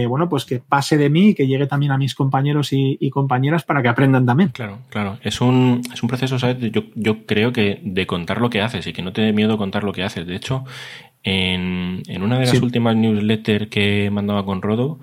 bueno, 0.08 0.30
pues 0.30 0.46
que 0.46 0.60
pase 0.60 0.98
de 0.98 1.10
mí 1.10 1.30
y 1.30 1.34
que 1.34 1.48
llegue 1.48 1.66
también 1.66 1.92
a 1.92 1.98
mis 1.98 2.14
compañeros 2.14 2.70
y, 2.72 3.10
compañeras 3.10 3.64
para 3.64 3.82
que 3.82 3.88
aprendan 3.88 4.26
también. 4.26 4.50
Claro, 4.50 4.80
claro. 4.90 5.18
Es 5.24 5.42
un, 5.42 5.82
es 5.92 6.04
un 6.04 6.10
proceso, 6.10 6.38
¿sabes? 6.38 6.72
Yo, 6.72 6.84
yo 6.96 7.26
creo 7.26 7.52
que 7.52 7.82
de 7.84 8.06
contar 8.06 8.40
lo 8.40 8.50
que 8.50 8.62
haces 8.62 8.86
y 8.86 8.94
que 8.94 9.02
no 9.02 9.12
te 9.12 9.22
dé 9.22 9.34
miedo 9.34 9.58
contar 9.58 9.84
lo 9.84 9.92
que 9.92 10.04
haces. 10.04 10.28
De 10.28 10.36
hecho, 10.36 10.66
en, 11.24 12.04
en 12.08 12.24
una 12.24 12.38
de 12.38 12.46
las 12.46 12.62
últimas 12.62 12.96
newsletters 12.96 13.70
que 13.70 14.10
mandaba 14.12 14.46
con 14.46 14.62
Rodo, 14.62 15.00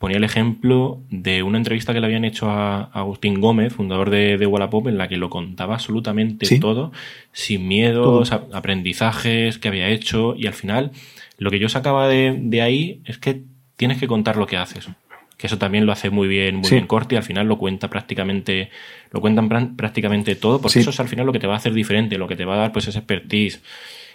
ponía 0.00 0.16
el 0.16 0.24
ejemplo 0.24 1.02
de 1.10 1.42
una 1.42 1.58
entrevista 1.58 1.92
que 1.92 2.00
le 2.00 2.06
habían 2.06 2.24
hecho 2.24 2.48
a 2.48 2.84
Agustín 2.84 3.38
Gómez, 3.38 3.74
fundador 3.74 4.08
de, 4.08 4.38
de 4.38 4.46
Wallapop, 4.46 4.88
en 4.88 4.96
la 4.96 5.08
que 5.08 5.18
lo 5.18 5.28
contaba 5.28 5.74
absolutamente 5.74 6.58
todo, 6.58 6.90
sin 7.32 7.68
miedos, 7.68 8.32
aprendizajes 8.32 9.58
que 9.58 9.68
había 9.68 9.88
hecho, 9.88 10.34
y 10.36 10.46
al 10.46 10.54
final 10.54 10.92
lo 11.36 11.50
que 11.50 11.58
yo 11.58 11.68
sacaba 11.68 12.08
de, 12.08 12.62
ahí 12.62 13.02
es 13.04 13.18
que 13.18 13.42
tienes 13.76 13.98
que 13.98 14.08
contar 14.08 14.38
lo 14.38 14.46
que 14.46 14.56
haces. 14.56 14.88
Que 15.36 15.48
eso 15.48 15.58
también 15.58 15.84
lo 15.84 15.92
hace 15.92 16.08
muy 16.08 16.28
bien, 16.28 16.56
muy 16.56 16.70
bien 16.70 16.86
corto 16.86 17.14
y 17.14 17.18
al 17.18 17.22
final 17.22 17.46
lo 17.46 17.58
cuenta 17.58 17.88
prácticamente, 17.90 18.70
lo 19.10 19.20
cuentan 19.20 19.76
prácticamente 19.76 20.34
todo, 20.34 20.62
porque 20.62 20.78
eso 20.78 20.90
es 20.90 21.00
al 21.00 21.08
final 21.08 21.26
lo 21.26 21.32
que 21.32 21.40
te 21.40 21.46
va 21.46 21.54
a 21.54 21.56
hacer 21.58 21.74
diferente, 21.74 22.16
lo 22.16 22.26
que 22.26 22.36
te 22.36 22.46
va 22.46 22.54
a 22.54 22.58
dar 22.58 22.72
pues 22.72 22.88
ese 22.88 23.00
expertise. 23.00 23.60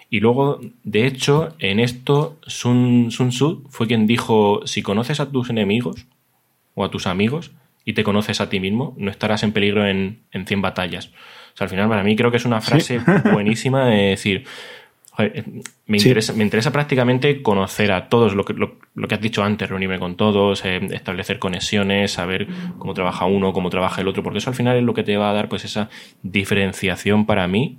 Y 0.10 0.20
luego, 0.20 0.62
de 0.84 1.08
hecho, 1.08 1.56
en 1.60 1.80
esto, 1.80 2.38
Sun, 2.46 3.12
Sun 3.12 3.30
Tzu 3.30 3.64
fue 3.70 3.88
quien 3.88 4.08
dijo, 4.08 4.62
si 4.66 4.82
conoces 4.82 5.20
a 5.20 5.32
tus 5.32 5.50
enemigos 5.50 6.06
o 6.74 6.84
a 6.86 6.92
tus 6.92 7.08
amigos 7.08 7.52
y 7.84 7.94
te 7.94 8.04
conoces 8.04 8.42
a 8.42 8.50
ti 8.50 8.60
mismo, 8.60 8.96
no 8.98 9.12
estarás 9.12 9.44
en 9.44 9.52
peligro 9.52 9.88
en, 9.88 10.20
en 10.32 10.46
100 10.46 10.62
batallas. 10.62 11.08
O 11.54 11.58
sea, 11.58 11.66
al 11.66 11.70
final, 11.70 11.90
para 11.90 12.04
mí 12.04 12.16
creo 12.16 12.32
que 12.32 12.38
es 12.38 12.46
una 12.46 12.62
frase 12.62 13.00
buenísima 13.32 13.86
de 13.86 14.10
decir, 14.10 14.46
me, 15.88 15.98
interesa, 15.98 16.34
me 16.34 16.44
interesa 16.44 16.72
prácticamente 16.72 17.42
conocer 17.42 17.92
a 17.92 18.10
todos, 18.10 18.36
lo 18.36 18.44
que, 18.44 18.54
lo, 18.54 19.08
que 19.08 19.16
has 19.16 19.22
dicho 19.22 19.44
antes, 19.44 19.70
reunirme 19.70 20.00
con 20.00 20.16
todos, 20.16 20.66
eh, 20.66 20.82
establecer 20.92 21.40
conexiones, 21.40 22.12
saber 22.12 22.48
cómo 22.78 22.94
trabaja 22.94 23.26
uno, 23.26 23.54
cómo 23.54 23.70
trabaja 23.70 24.02
el 24.02 24.08
otro, 24.08 24.24
porque 24.24 24.40
eso 24.40 24.50
al 24.50 24.56
final 24.56 24.78
es 24.78 24.84
lo 24.84 24.94
que 24.94 25.04
te 25.04 25.16
va 25.18 25.30
a 25.30 25.34
dar 25.34 25.48
pues 25.48 25.64
esa 25.64 25.90
diferenciación 26.22 27.26
para 27.26 27.48
mí, 27.48 27.78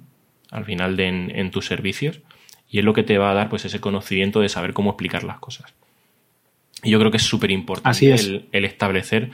al 0.50 0.64
final 0.64 0.96
de 0.96 1.09
en, 1.09 1.50
tus 1.50 1.66
servicios, 1.66 2.20
y 2.68 2.78
es 2.78 2.85
lo 2.85 2.94
que 2.94 3.02
te 3.02 3.18
va 3.18 3.30
a 3.30 3.35
dar 3.35 3.48
pues 3.48 3.64
ese 3.64 3.80
conocimiento 3.80 4.40
de 4.40 4.48
saber 4.48 4.72
cómo 4.72 4.90
explicar 4.90 5.24
las 5.24 5.38
cosas. 5.38 5.74
Y 6.82 6.90
yo 6.90 6.98
creo 6.98 7.11
que 7.11 7.16
es 7.16 7.22
súper 7.22 7.50
importante 7.50 8.14
el, 8.14 8.48
el, 8.52 8.64
establecer 8.64 9.30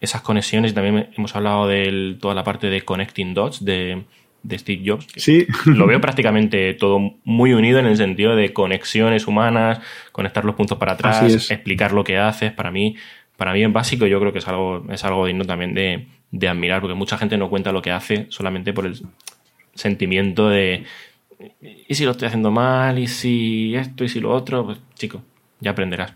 esas 0.00 0.22
conexiones. 0.22 0.74
También 0.74 1.10
hemos 1.16 1.34
hablado 1.36 1.68
de 1.68 2.16
toda 2.20 2.34
la 2.34 2.44
parte 2.44 2.68
de 2.68 2.82
connecting 2.82 3.32
dots, 3.32 3.64
de 3.64 4.04
de 4.44 4.58
Steve 4.58 4.82
Jobs. 4.86 5.06
Sí. 5.16 5.46
Lo 5.64 5.86
veo 5.86 6.00
prácticamente 6.00 6.74
todo 6.74 7.00
muy 7.24 7.52
unido 7.52 7.80
en 7.80 7.86
el 7.86 7.96
sentido 7.96 8.36
de 8.36 8.52
conexiones 8.52 9.26
humanas, 9.26 9.80
conectar 10.12 10.44
los 10.44 10.54
puntos 10.54 10.78
para 10.78 10.92
atrás, 10.92 11.50
explicar 11.50 11.92
lo 11.92 12.04
que 12.04 12.18
haces. 12.18 12.52
Para 12.52 12.70
mí, 12.70 12.94
para 13.36 13.52
mí 13.52 13.64
en 13.64 13.72
básico 13.72 14.06
yo 14.06 14.20
creo 14.20 14.32
que 14.32 14.38
es 14.38 14.46
algo, 14.46 14.86
es 14.90 15.02
algo 15.04 15.26
digno 15.26 15.44
también 15.44 15.74
de, 15.74 16.06
de 16.30 16.48
admirar, 16.48 16.80
porque 16.80 16.94
mucha 16.94 17.18
gente 17.18 17.36
no 17.36 17.50
cuenta 17.50 17.72
lo 17.72 17.82
que 17.82 17.90
hace 17.90 18.26
solamente 18.28 18.72
por 18.72 18.86
el 18.86 19.00
sentimiento 19.74 20.48
de 20.48 20.84
¿y 21.60 21.94
si 21.94 22.04
lo 22.04 22.12
estoy 22.12 22.28
haciendo 22.28 22.50
mal? 22.50 22.98
¿y 22.98 23.06
si 23.06 23.74
esto? 23.74 24.04
¿y 24.04 24.08
si 24.08 24.20
lo 24.20 24.30
otro? 24.30 24.64
Pues 24.64 24.78
chico, 24.94 25.22
ya 25.60 25.72
aprenderás 25.72 26.14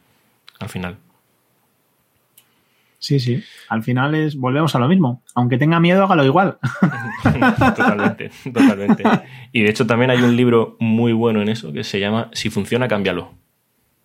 al 0.58 0.68
final. 0.68 0.96
Sí, 3.00 3.20
sí. 3.20 3.42
Al 3.68 3.82
final 3.82 4.14
es, 4.14 4.36
volvemos 4.36 4.74
a 4.74 4.78
lo 4.80 4.88
mismo. 4.88 5.22
Aunque 5.34 5.56
tenga 5.56 5.78
miedo, 5.78 6.02
hágalo 6.02 6.24
igual. 6.24 6.58
totalmente, 7.76 8.30
totalmente. 8.52 9.04
Y 9.52 9.62
de 9.62 9.70
hecho 9.70 9.86
también 9.86 10.10
hay 10.10 10.20
un 10.20 10.36
libro 10.36 10.76
muy 10.80 11.12
bueno 11.12 11.40
en 11.42 11.48
eso 11.48 11.72
que 11.72 11.84
se 11.84 12.00
llama 12.00 12.28
Si 12.32 12.50
funciona, 12.50 12.88
cámbialo. 12.88 13.34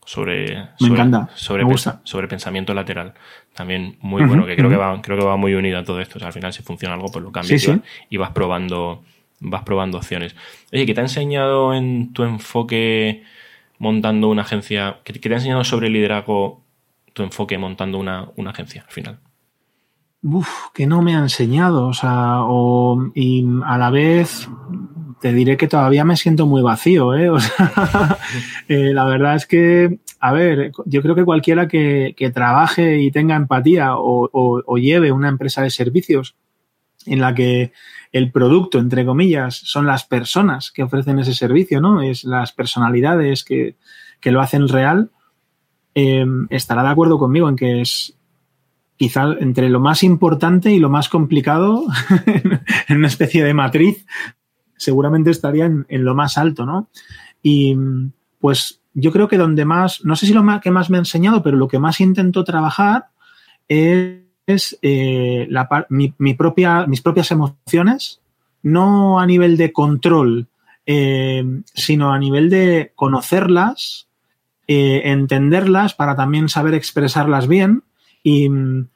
Sobre, 0.06 0.68
Me 0.82 0.88
encanta. 0.90 1.30
Sobre, 1.36 1.64
sobre 2.04 2.28
pensamiento 2.28 2.74
lateral. 2.74 3.14
También 3.54 3.98
muy 4.02 4.24
bueno, 4.26 4.46
que 4.46 4.56
creo 4.58 4.70
que 4.70 4.76
va, 4.76 5.02
creo 5.02 5.18
que 5.18 5.24
va 5.24 5.38
muy 5.38 5.54
unido 5.54 5.80
a 5.80 5.84
todo 5.84 6.02
esto. 6.02 6.18
O 6.18 6.20
sea, 6.20 6.28
al 6.28 6.34
final, 6.34 6.52
si 6.52 6.62
funciona 6.62 6.96
algo, 6.96 7.10
pues 7.10 7.24
lo 7.24 7.32
cambias 7.32 7.70
y, 8.10 8.18
vas 8.18 8.32
probando, 8.32 9.04
vas 9.44 9.64
probando 9.64 9.98
opciones. 9.98 10.36
Oye, 10.72 10.86
¿qué 10.86 10.94
te 10.94 11.02
ha 11.02 11.04
enseñado 11.04 11.74
en 11.74 12.14
tu 12.14 12.24
enfoque 12.24 13.24
montando 13.78 14.30
una 14.30 14.42
agencia? 14.42 15.00
¿Qué 15.04 15.14
te 15.14 15.30
ha 15.30 15.38
enseñado 15.38 15.64
sobre 15.64 15.90
liderazgo 15.90 16.64
tu 17.14 17.24
enfoque 17.24 17.58
montando 17.58 18.00
una, 18.00 18.32
agencia 18.48 18.84
al 18.88 18.92
final? 18.92 19.20
Uf, 20.24 20.48
que 20.74 20.88
no 20.88 21.02
me 21.02 21.16
ha 21.16 21.20
enseñado, 21.20 21.88
o 21.88 21.94
sea, 21.94 22.40
y 23.14 23.46
a 23.66 23.78
la 23.78 23.90
vez 23.90 24.50
te 25.20 25.34
diré 25.34 25.58
que 25.58 25.68
todavía 25.68 26.06
me 26.06 26.18
siento 26.18 26.46
muy 26.46 26.62
vacío, 26.62 27.14
¿eh? 27.16 27.30
O 27.30 27.40
sea, 27.40 28.18
eh, 28.68 28.94
la 28.94 29.06
verdad 29.06 29.36
es 29.36 29.46
que, 29.46 30.00
a 30.20 30.32
ver, 30.32 30.72
yo 30.86 31.02
creo 31.02 31.16
que 31.16 31.26
cualquiera 31.26 31.68
que, 31.68 32.32
trabaje 32.34 33.00
y 33.00 33.12
tenga 33.12 33.36
empatía 33.36 33.96
o, 33.96 34.78
lleve 34.78 35.12
una 35.12 35.30
empresa 35.30 35.62
de 35.62 35.70
servicios 35.70 36.36
en 37.06 37.20
la 37.20 37.36
que 37.36 37.74
el 38.14 38.32
producto, 38.32 38.80
entre 38.80 39.06
comillas, 39.06 39.56
son 39.56 39.86
las 39.86 40.06
personas 40.06 40.72
que 40.72 40.84
ofrecen 40.84 41.20
ese 41.20 41.34
servicio, 41.34 41.82
¿no? 41.82 42.02
Es 42.02 42.24
las 42.24 42.54
personalidades 42.54 43.44
que, 43.44 43.76
que 44.22 44.32
lo 44.32 44.40
hacen 44.40 44.70
real, 44.70 45.12
Em, 45.96 46.48
estará 46.50 46.82
de 46.82 46.90
acuerdo 46.90 47.20
conmigo 47.20 47.48
en 47.48 47.56
que 47.56 47.82
es 47.82 48.18
quizá 48.98 49.34
entre 49.40 49.70
lo 49.70 49.80
más 49.80 50.02
importante 50.04 50.72
y 50.72 50.80
lo 50.80 50.90
más 50.90 51.08
complicado 51.08 51.86
en 52.88 52.98
una 52.98 53.08
especie 53.08 53.44
de 53.44 53.54
matriz, 53.54 54.06
seguramente 54.76 55.30
estaría 55.30 55.66
en, 55.66 55.86
lo 55.90 56.16
más 56.16 56.38
alto, 56.38 56.66
¿no? 56.66 56.90
Y 57.44 57.76
pues 58.40 58.82
yo 58.94 59.12
creo 59.12 59.28
que 59.28 59.38
donde 59.38 59.66
más, 59.66 60.04
no 60.04 60.16
sé 60.16 60.26
si 60.26 60.34
lo 60.34 60.44
que 60.62 60.72
más 60.72 60.90
me 60.90 60.98
ha 60.98 61.00
enseñado, 61.00 61.44
pero 61.44 61.58
lo 61.58 61.68
que 61.68 61.80
más 61.80 62.00
intento 62.00 62.44
trabajar 62.44 63.08
es, 63.68 64.23
eh, 64.48 65.48
mi, 65.90 66.34
propia, 66.34 66.86
mis 66.88 67.02
propias 67.02 67.32
emociones, 67.32 68.22
no 68.62 69.20
a 69.20 69.26
nivel 69.26 69.58
de 69.58 69.72
control, 69.72 70.48
eh, 70.86 71.44
sino 71.74 72.12
a 72.12 72.20
nivel 72.20 72.50
de 72.50 72.92
conocerlas, 72.96 74.08
eh, 74.68 75.02
entenderlas 75.06 75.94
para 75.94 76.16
también 76.16 76.50
saber 76.50 76.74
expresarlas 76.74 77.48
bien 77.48 77.84
y 78.22 78.50
mm, 78.50 78.88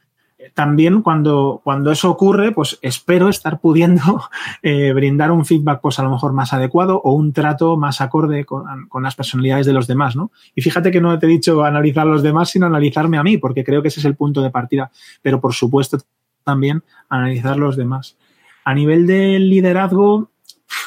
también 0.53 1.01
cuando, 1.01 1.61
cuando 1.63 1.91
eso 1.91 2.09
ocurre, 2.09 2.51
pues 2.51 2.79
espero 2.81 3.29
estar 3.29 3.59
pudiendo 3.59 4.23
eh, 4.61 4.93
brindar 4.93 5.31
un 5.31 5.45
feedback, 5.45 5.81
pues 5.81 5.99
a 5.99 6.03
lo 6.03 6.11
mejor 6.11 6.33
más 6.33 6.53
adecuado 6.53 7.01
o 7.03 7.13
un 7.13 7.33
trato 7.33 7.77
más 7.77 8.01
acorde 8.01 8.45
con, 8.45 8.65
las 9.01 9.15
personalidades 9.15 9.65
de 9.65 9.73
los 9.73 9.87
demás, 9.87 10.15
¿no? 10.15 10.31
Y 10.55 10.61
fíjate 10.61 10.91
que 10.91 11.01
no 11.01 11.17
te 11.17 11.25
he 11.25 11.29
dicho 11.29 11.63
analizar 11.63 12.07
a 12.07 12.11
los 12.11 12.23
demás, 12.23 12.49
sino 12.49 12.65
analizarme 12.65 13.17
a 13.17 13.23
mí, 13.23 13.37
porque 13.37 13.63
creo 13.63 13.81
que 13.81 13.87
ese 13.87 13.99
es 13.99 14.05
el 14.05 14.15
punto 14.15 14.41
de 14.41 14.49
partida. 14.49 14.91
Pero 15.21 15.39
por 15.39 15.53
supuesto 15.53 15.99
también 16.43 16.83
analizar 17.09 17.57
los 17.57 17.75
demás. 17.75 18.17
A 18.63 18.73
nivel 18.73 19.07
del 19.07 19.49
liderazgo, 19.49 20.31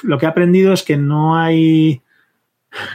lo 0.02 0.18
que 0.18 0.26
he 0.26 0.28
aprendido 0.28 0.72
es 0.72 0.82
que 0.82 0.96
no 0.96 1.36
hay 1.36 2.02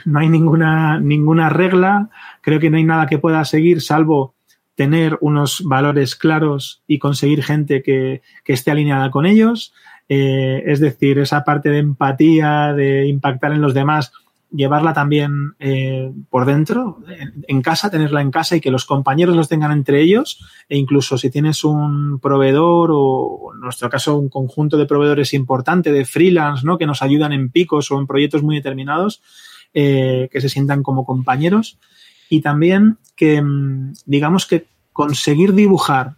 no 0.06 0.20
hay 0.20 0.30
ninguna, 0.30 1.00
ninguna 1.00 1.50
regla, 1.50 2.10
creo 2.42 2.60
que 2.60 2.70
no 2.70 2.78
hay 2.78 2.84
nada 2.84 3.08
que 3.08 3.18
pueda 3.18 3.44
seguir 3.44 3.82
salvo 3.82 4.35
tener 4.76 5.18
unos 5.22 5.64
valores 5.64 6.16
claros 6.16 6.84
y 6.86 7.00
conseguir 7.00 7.44
gente 7.44 7.82
que, 7.82 8.22
esté 8.46 8.72
alineada 8.72 9.10
con 9.10 9.26
ellos. 9.26 9.74
Eh, 10.08 10.64
es 10.68 10.80
decir, 10.80 11.18
esa 11.18 11.44
parte 11.44 11.70
de 11.70 11.80
empatía, 11.80 12.74
de 12.74 13.08
impactar 13.08 13.54
en 13.54 13.62
los 13.62 13.74
demás, 13.74 14.12
llevarla 14.52 14.94
también 14.94 15.56
eh, 15.60 16.12
por 16.30 16.46
dentro, 16.46 17.00
en, 17.48 17.62
casa, 17.62 17.90
tenerla 17.90 18.22
en 18.22 18.32
casa 18.32 18.56
y 18.56 18.62
que 18.62 18.72
los 18.72 18.86
compañeros 18.86 19.36
los 19.36 19.50
tengan 19.50 19.72
entre 19.72 20.02
ellos. 20.02 20.40
E 20.70 20.78
incluso 20.78 21.18
si 21.18 21.30
tienes 21.30 21.64
un 21.64 22.20
proveedor 22.20 22.92
o, 22.94 23.52
en 23.54 23.62
nuestro 23.62 23.90
caso, 23.90 24.18
un 24.18 24.30
conjunto 24.30 24.78
de 24.78 24.86
proveedores 24.86 25.34
importante 25.34 25.92
de 25.92 26.06
freelance, 26.06 26.66
¿no? 26.66 26.78
Que 26.78 26.86
nos 26.86 27.02
ayudan 27.02 27.34
en 27.34 27.50
picos 27.50 27.90
o 27.92 28.00
en 28.00 28.08
proyectos 28.08 28.44
muy 28.44 28.58
determinados, 28.58 29.22
eh, 29.74 30.30
que 30.32 30.42
se 30.42 30.50
sientan 30.50 30.84
como 30.84 31.06
compañeros 31.06 31.80
y 32.30 32.42
también 32.42 32.98
que, 33.16 33.42
mm, 33.42 33.94
digamos 34.06 34.46
que 34.46 34.68
conseguir 34.94 35.54
dibujar 35.54 36.16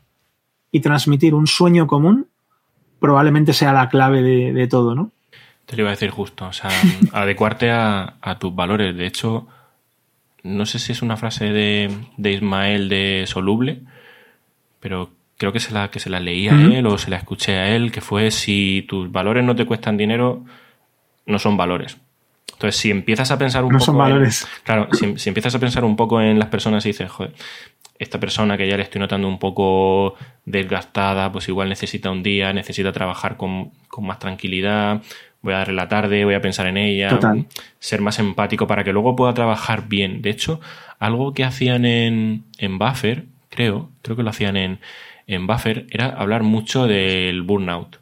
y 0.72 0.82
transmitir 0.82 1.34
un 1.34 1.48
sueño 1.48 1.88
común 1.88 2.28
probablemente 3.00 3.54
sea 3.54 3.74
la 3.74 3.90
clave 3.90 4.22
de, 4.22 4.68
todo, 4.68 4.96
¿no? 4.96 5.12
Te 5.66 5.76
lo 5.76 5.84
iba 5.84 5.90
a 5.90 5.94
decir 5.94 6.10
justo, 6.10 6.48
o 6.48 6.54
sea, 6.54 6.70
adecuarte 7.14 7.72
a, 7.72 8.38
tus 8.40 8.56
valores. 8.56 8.96
De 8.96 9.06
hecho, 9.06 9.48
no 10.44 10.66
sé 10.66 10.80
si 10.80 10.92
es 10.92 11.02
una 11.02 11.18
frase 11.18 11.46
de, 11.46 11.92
Ismael 12.18 12.90
de 12.90 13.26
Soluble, 13.28 13.82
pero 14.80 15.12
creo 15.38 15.54
que 15.54 15.60
se 15.60 15.74
la, 15.74 15.92
que 15.92 16.00
se 16.00 16.10
la 16.10 16.20
leí 16.20 16.48
a 16.48 16.54
él 16.54 16.86
o 16.88 16.98
se 16.98 17.12
la 17.12 17.18
escuché 17.18 17.58
a 17.58 17.76
él, 17.76 17.92
que 17.92 18.02
fue 18.02 18.32
si 18.32 18.86
tus 18.88 19.12
valores 19.12 19.44
no 19.44 19.56
te 19.56 19.66
cuestan 19.66 19.98
dinero, 19.98 20.44
no 21.26 21.40
son 21.40 21.58
valores. 21.58 21.98
Entonces, 22.58 22.82
si 22.82 22.90
empiezas 22.90 23.30
a 23.30 23.38
pensar 23.38 23.64
un 23.64 23.72
no 23.72 23.78
poco. 23.78 23.86
Son 23.86 23.98
valores. 24.00 24.48
claro, 24.64 24.90
si, 24.92 25.30
empiezas 25.30 25.54
a 25.54 25.60
pensar 25.60 25.86
un 25.86 25.96
poco 25.96 26.20
en 26.20 26.40
las 26.40 26.50
personas 26.50 26.84
y 26.88 26.90
dices, 26.90 27.12
joder, 27.12 27.32
esta 28.00 28.20
persona 28.20 28.58
que 28.58 28.68
ya 28.68 28.76
le 28.78 28.82
estoy 28.82 29.00
notando 29.00 29.28
un 29.28 29.38
poco 29.38 30.16
desgastada, 30.44 31.32
pues 31.32 31.48
igual 31.50 31.70
necesita 31.70 32.10
un 32.10 32.24
día, 32.24 32.52
necesita 32.54 32.92
trabajar 32.92 33.38
con, 33.38 33.74
más 34.00 34.18
tranquilidad, 34.18 35.04
voy 35.44 35.54
a 35.54 35.58
darle 35.58 35.76
la 35.76 35.88
tarde, 35.88 36.26
voy 36.26 36.34
a 36.34 36.42
pensar 36.42 36.66
en 36.66 36.78
ella, 36.78 37.20
ser 37.78 38.02
más 38.02 38.18
empático 38.18 38.66
para 38.66 38.84
que 38.84 38.92
luego 38.92 39.16
pueda 39.16 39.36
trabajar 39.36 39.88
bien. 39.88 40.24
De 40.24 40.32
hecho, 40.32 40.60
algo 40.98 41.36
que 41.36 41.44
hacían 41.44 41.86
en, 41.86 42.44
en 42.58 42.80
Buffer, 42.80 43.26
creo, 43.50 43.92
creo 44.02 44.18
que 44.18 44.24
lo 44.24 44.32
hacían 44.32 44.58
en, 44.58 44.80
en 45.28 45.46
Buffer, 45.46 45.86
era 45.92 46.08
hablar 46.08 46.42
mucho 46.42 46.88
del 46.88 47.44
burnout 47.44 48.00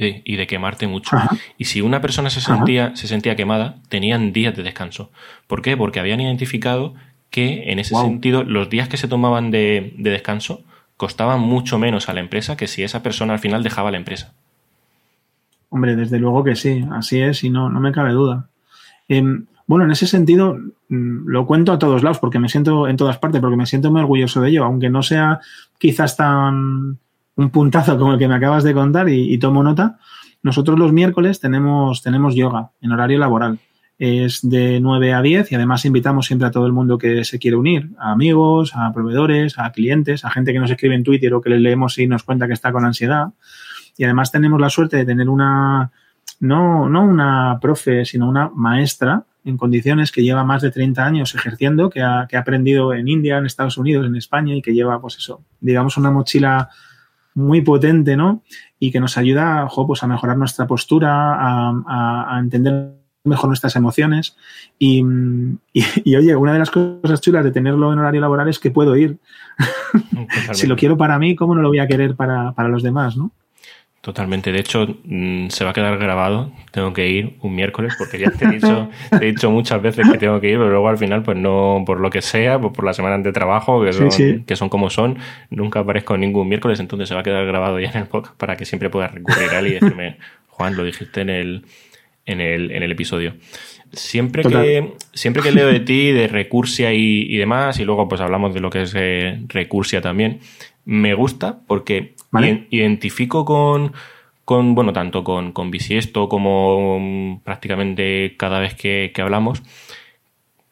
y 0.00 0.36
de, 0.36 0.46
quemarte 0.46 0.86
mucho. 0.86 1.16
Y 1.58 1.64
si 1.66 1.80
una 1.80 2.00
persona 2.00 2.30
se 2.30 2.40
sentía, 2.40 2.94
se 2.96 3.06
sentía 3.06 3.36
quemada, 3.36 3.76
tenían 3.88 4.32
días 4.32 4.56
de 4.56 4.62
descanso. 4.62 5.10
¿Por 5.46 5.62
qué? 5.62 5.76
Porque 5.76 6.00
habían 6.00 6.20
identificado 6.20 6.94
que 7.30 7.70
en 7.70 7.78
ese 7.78 7.94
sentido 7.94 8.42
los 8.42 8.68
días 8.70 8.88
que 8.88 8.96
se 8.96 9.08
tomaban 9.08 9.50
de, 9.50 9.94
descanso 9.98 10.62
costaban 10.96 11.40
mucho 11.40 11.78
menos 11.78 12.08
a 12.08 12.12
la 12.12 12.20
empresa 12.20 12.56
que 12.56 12.66
si 12.66 12.82
esa 12.82 13.02
persona 13.02 13.32
al 13.32 13.38
final 13.38 13.62
dejaba 13.62 13.90
la 13.90 13.96
empresa. 13.96 14.34
Hombre, 15.70 15.96
desde 15.96 16.18
luego 16.18 16.42
que 16.42 16.56
sí, 16.56 16.84
así 16.92 17.20
es 17.20 17.44
y 17.44 17.50
no, 17.50 17.70
no 17.70 17.80
me 17.80 17.92
cabe 17.92 18.12
duda. 18.12 18.48
Em, 19.08 19.46
bueno, 19.66 19.84
en 19.84 19.92
ese 19.92 20.08
sentido 20.08 20.58
mm, 20.88 21.28
lo 21.28 21.46
cuento 21.46 21.72
a 21.72 21.78
todos 21.78 22.02
lados 22.02 22.18
porque 22.18 22.40
me 22.40 22.48
siento 22.48 22.88
en 22.88 22.96
todas 22.96 23.18
partes, 23.18 23.40
porque 23.40 23.56
me 23.56 23.66
siento 23.66 23.90
muy 23.92 24.00
orgulloso 24.00 24.40
de 24.40 24.50
ello, 24.50 24.64
aunque 24.64 24.90
no 24.90 25.02
sea 25.02 25.40
quizás 25.78 26.16
tan 26.16 26.98
un 27.36 27.50
puntazo 27.50 27.98
como 27.98 28.12
el 28.12 28.18
que 28.18 28.28
me 28.28 28.34
acabas 28.34 28.64
de 28.64 28.74
contar 28.74 29.08
y, 29.08 29.38
tomo 29.38 29.62
nota. 29.62 29.98
Nosotros 30.42 30.78
los 30.78 30.92
miércoles 30.92 31.40
tenemos, 31.40 32.02
tenemos 32.02 32.34
yoga 32.34 32.70
en 32.80 32.92
horario 32.92 33.18
laboral. 33.18 33.58
es 33.98 34.40
de 34.42 34.80
9 34.80 35.12
a 35.12 35.22
10 35.22 35.52
y 35.52 35.54
además 35.54 35.84
invitamos 35.84 36.26
siempre 36.26 36.48
a 36.48 36.50
todo 36.50 36.66
el 36.66 36.72
mundo 36.72 36.96
que 36.96 37.24
se 37.24 37.38
quiere 37.38 37.56
unir, 37.56 37.90
a 37.98 38.12
amigos, 38.12 38.72
a 38.74 38.92
proveedores, 38.92 39.58
a 39.58 39.70
clientes, 39.72 40.24
a 40.24 40.30
gente 40.30 40.52
que 40.52 40.58
nos 40.58 40.70
escribe 40.70 40.94
en 40.94 41.04
Twitter 41.04 41.32
o 41.34 41.40
que 41.40 41.50
le 41.50 41.60
leemos 41.60 41.98
y 41.98 42.06
nos 42.06 42.22
cuenta 42.22 42.46
que 42.46 42.54
está 42.54 42.72
con 42.72 42.84
ansiedad. 42.84 43.28
Y 43.96 44.04
además 44.04 44.32
tenemos 44.32 44.60
la 44.60 44.70
suerte 44.70 44.96
de 44.96 45.04
tener 45.04 45.28
una, 45.28 45.90
no, 46.40 46.88
no 46.88 47.04
una 47.04 47.58
profe, 47.60 48.04
sino 48.06 48.28
una 48.28 48.50
maestra 48.54 49.24
en 49.44 49.56
condiciones 49.56 50.12
que 50.12 50.22
lleva 50.22 50.44
más 50.44 50.62
de 50.62 50.70
30 50.70 51.04
años 51.04 51.34
ejerciendo, 51.34 51.90
que 51.90 52.02
ha, 52.02 52.26
que 52.28 52.36
ha 52.36 52.40
aprendido 52.40 52.92
en 52.92 53.08
India, 53.08 53.38
en 53.38 53.46
Estados 53.46 53.78
Unidos, 53.78 54.06
en 54.06 54.16
España 54.16 54.54
y 54.54 54.62
que 54.62 54.72
lleva, 54.72 55.00
pues 55.00 55.16
eso, 55.16 55.42
digamos, 55.60 55.96
una 55.96 56.10
mochila 56.10 56.68
muy 57.34 57.60
potente, 57.60 58.16
¿no? 58.16 58.42
Y 58.78 58.90
que 58.90 59.00
nos 59.00 59.16
ayuda, 59.16 59.68
pues 59.86 60.02
a 60.02 60.06
mejorar 60.06 60.36
nuestra 60.36 60.66
postura, 60.66 61.34
a, 61.34 62.34
a 62.36 62.38
entender 62.38 63.00
mejor 63.24 63.48
nuestras 63.48 63.76
emociones. 63.76 64.36
Y, 64.82 65.04
y, 65.74 66.16
oye, 66.16 66.34
una 66.34 66.54
de 66.54 66.58
las 66.58 66.70
cosas 66.70 67.20
chulas 67.20 67.44
de 67.44 67.52
tenerlo 67.52 67.92
en 67.92 67.98
horario 67.98 68.22
laboral 68.22 68.48
es 68.48 68.58
que 68.58 68.70
puedo 68.70 68.96
ir. 68.96 69.18
si 70.52 70.66
lo 70.66 70.74
quiero 70.74 70.96
para 70.96 71.18
mí, 71.18 71.36
¿cómo 71.36 71.54
no 71.54 71.60
lo 71.60 71.68
voy 71.68 71.80
a 71.80 71.86
querer 71.86 72.16
para, 72.16 72.52
para 72.52 72.70
los 72.70 72.82
demás, 72.82 73.14
no? 73.18 73.30
Totalmente. 74.00 74.50
De 74.50 74.60
hecho, 74.60 74.96
mm, 75.04 75.48
se 75.48 75.62
va 75.62 75.70
a 75.70 75.72
quedar 75.74 75.98
grabado. 75.98 76.50
Tengo 76.70 76.94
que 76.94 77.06
ir 77.08 77.36
un 77.42 77.54
miércoles 77.54 77.94
porque 77.98 78.18
ya 78.18 78.30
te 78.30 78.46
he 78.46 78.48
dicho, 78.48 78.88
te 79.10 79.16
he 79.16 79.32
dicho 79.32 79.50
muchas 79.50 79.82
veces 79.82 80.08
que 80.10 80.16
tengo 80.16 80.40
que 80.40 80.48
ir, 80.48 80.56
pero 80.56 80.70
luego 80.70 80.88
al 80.88 80.96
final, 80.96 81.22
pues 81.22 81.36
no, 81.36 81.82
por 81.84 82.00
lo 82.00 82.08
que 82.08 82.22
sea, 82.22 82.58
pues 82.58 82.72
por 82.72 82.84
las 82.84 82.96
semanas 82.96 83.22
de 83.22 83.32
trabajo, 83.32 83.84
que 83.84 83.92
son, 83.92 84.44
que 84.44 84.56
son 84.56 84.70
como 84.70 84.88
son, 84.88 85.18
nunca 85.50 85.80
aparezco 85.80 86.16
ningún 86.16 86.48
miércoles, 86.48 86.80
entonces 86.80 87.08
se 87.08 87.14
va 87.14 87.20
a 87.20 87.24
quedar 87.24 87.44
grabado 87.44 87.78
ya 87.78 87.90
en 87.90 87.98
el 87.98 88.06
podcast 88.06 88.36
para 88.38 88.56
que 88.56 88.64
siempre 88.64 88.88
puedas 88.88 89.12
recurrir 89.12 89.50
a 89.50 89.58
él 89.58 89.66
y 89.66 89.72
decirme, 89.74 90.16
Juan, 90.48 90.76
lo 90.76 90.84
dijiste 90.84 91.20
en 91.20 91.28
el, 91.28 91.66
en 92.24 92.40
el, 92.40 92.70
en 92.70 92.82
el 92.82 92.92
episodio. 92.92 93.34
Siempre 93.92 94.44
que, 94.44 94.94
siempre 95.12 95.42
que 95.42 95.52
leo 95.52 95.66
de 95.66 95.80
ti, 95.80 96.12
de 96.12 96.26
Recursia 96.26 96.94
y, 96.94 97.36
demás, 97.36 97.78
y 97.80 97.84
luego 97.84 98.08
pues 98.08 98.22
hablamos 98.22 98.54
de 98.54 98.60
lo 98.60 98.70
que 98.70 98.82
es 98.82 98.94
eh, 98.96 99.42
Recursia 99.48 100.00
también, 100.00 100.40
me 100.86 101.12
gusta 101.12 101.60
porque 101.66 102.14
identifico 102.70 103.44
con, 103.44 103.92
con, 104.44 104.74
bueno, 104.74 104.92
tanto 104.92 105.24
con, 105.24 105.52
con 105.52 105.70
Bisiesto 105.70 106.28
como 106.28 106.98
mm, 107.00 107.40
prácticamente 107.40 108.36
cada 108.36 108.60
vez 108.60 108.74
que, 108.74 109.12
que 109.14 109.22
hablamos, 109.22 109.62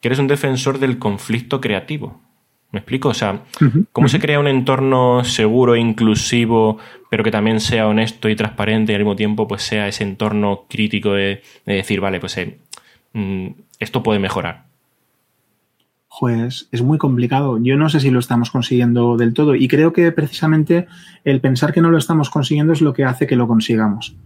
que 0.01 0.07
eres 0.07 0.19
un 0.19 0.27
defensor 0.27 0.79
del 0.79 0.99
conflicto 0.99 1.59
creativo. 1.61 2.21
¿Me 2.71 2.79
explico? 2.79 3.09
O 3.09 3.13
sea, 3.15 3.41
¿cómo 3.91 4.07
se 4.07 4.19
crea 4.19 4.39
un 4.39 4.47
entorno 4.47 5.23
seguro, 5.23 5.75
inclusivo, 5.75 6.77
pero 7.09 7.23
que 7.23 7.31
también 7.31 7.59
sea 7.59 7.87
honesto 7.87 8.29
y 8.29 8.35
transparente 8.35 8.91
y 8.91 8.95
al 8.95 9.01
mismo 9.01 9.15
tiempo 9.15 9.47
pues 9.47 9.63
sea 9.63 9.87
ese 9.87 10.03
entorno 10.03 10.65
crítico 10.69 11.13
de, 11.13 11.41
decir, 11.65 11.99
vale, 11.99 12.19
pues 12.19 12.37
eh, 12.37 12.59
mm, 13.13 13.47
esto 13.79 14.03
puede 14.03 14.19
mejorar? 14.19 14.68
Pues 16.19 16.67
es 16.73 16.81
muy 16.81 16.97
complicado. 16.97 17.57
Yo 17.61 17.77
no 17.77 17.87
sé 17.87 18.01
si 18.01 18.09
lo 18.09 18.19
estamos 18.19 18.51
consiguiendo 18.51 19.15
del 19.15 19.33
todo 19.33 19.55
y 19.55 19.69
creo 19.69 19.93
que 19.93 20.11
precisamente 20.11 20.85
el 21.23 21.39
pensar 21.39 21.71
que 21.71 21.81
no 21.81 21.91
lo 21.91 21.97
estamos 21.97 22.29
consiguiendo 22.29 22.73
es 22.73 22.81
lo 22.81 22.91
que 22.91 23.05
hace 23.05 23.25
que 23.25 23.37
lo 23.37 23.47
consigamos. 23.47 24.17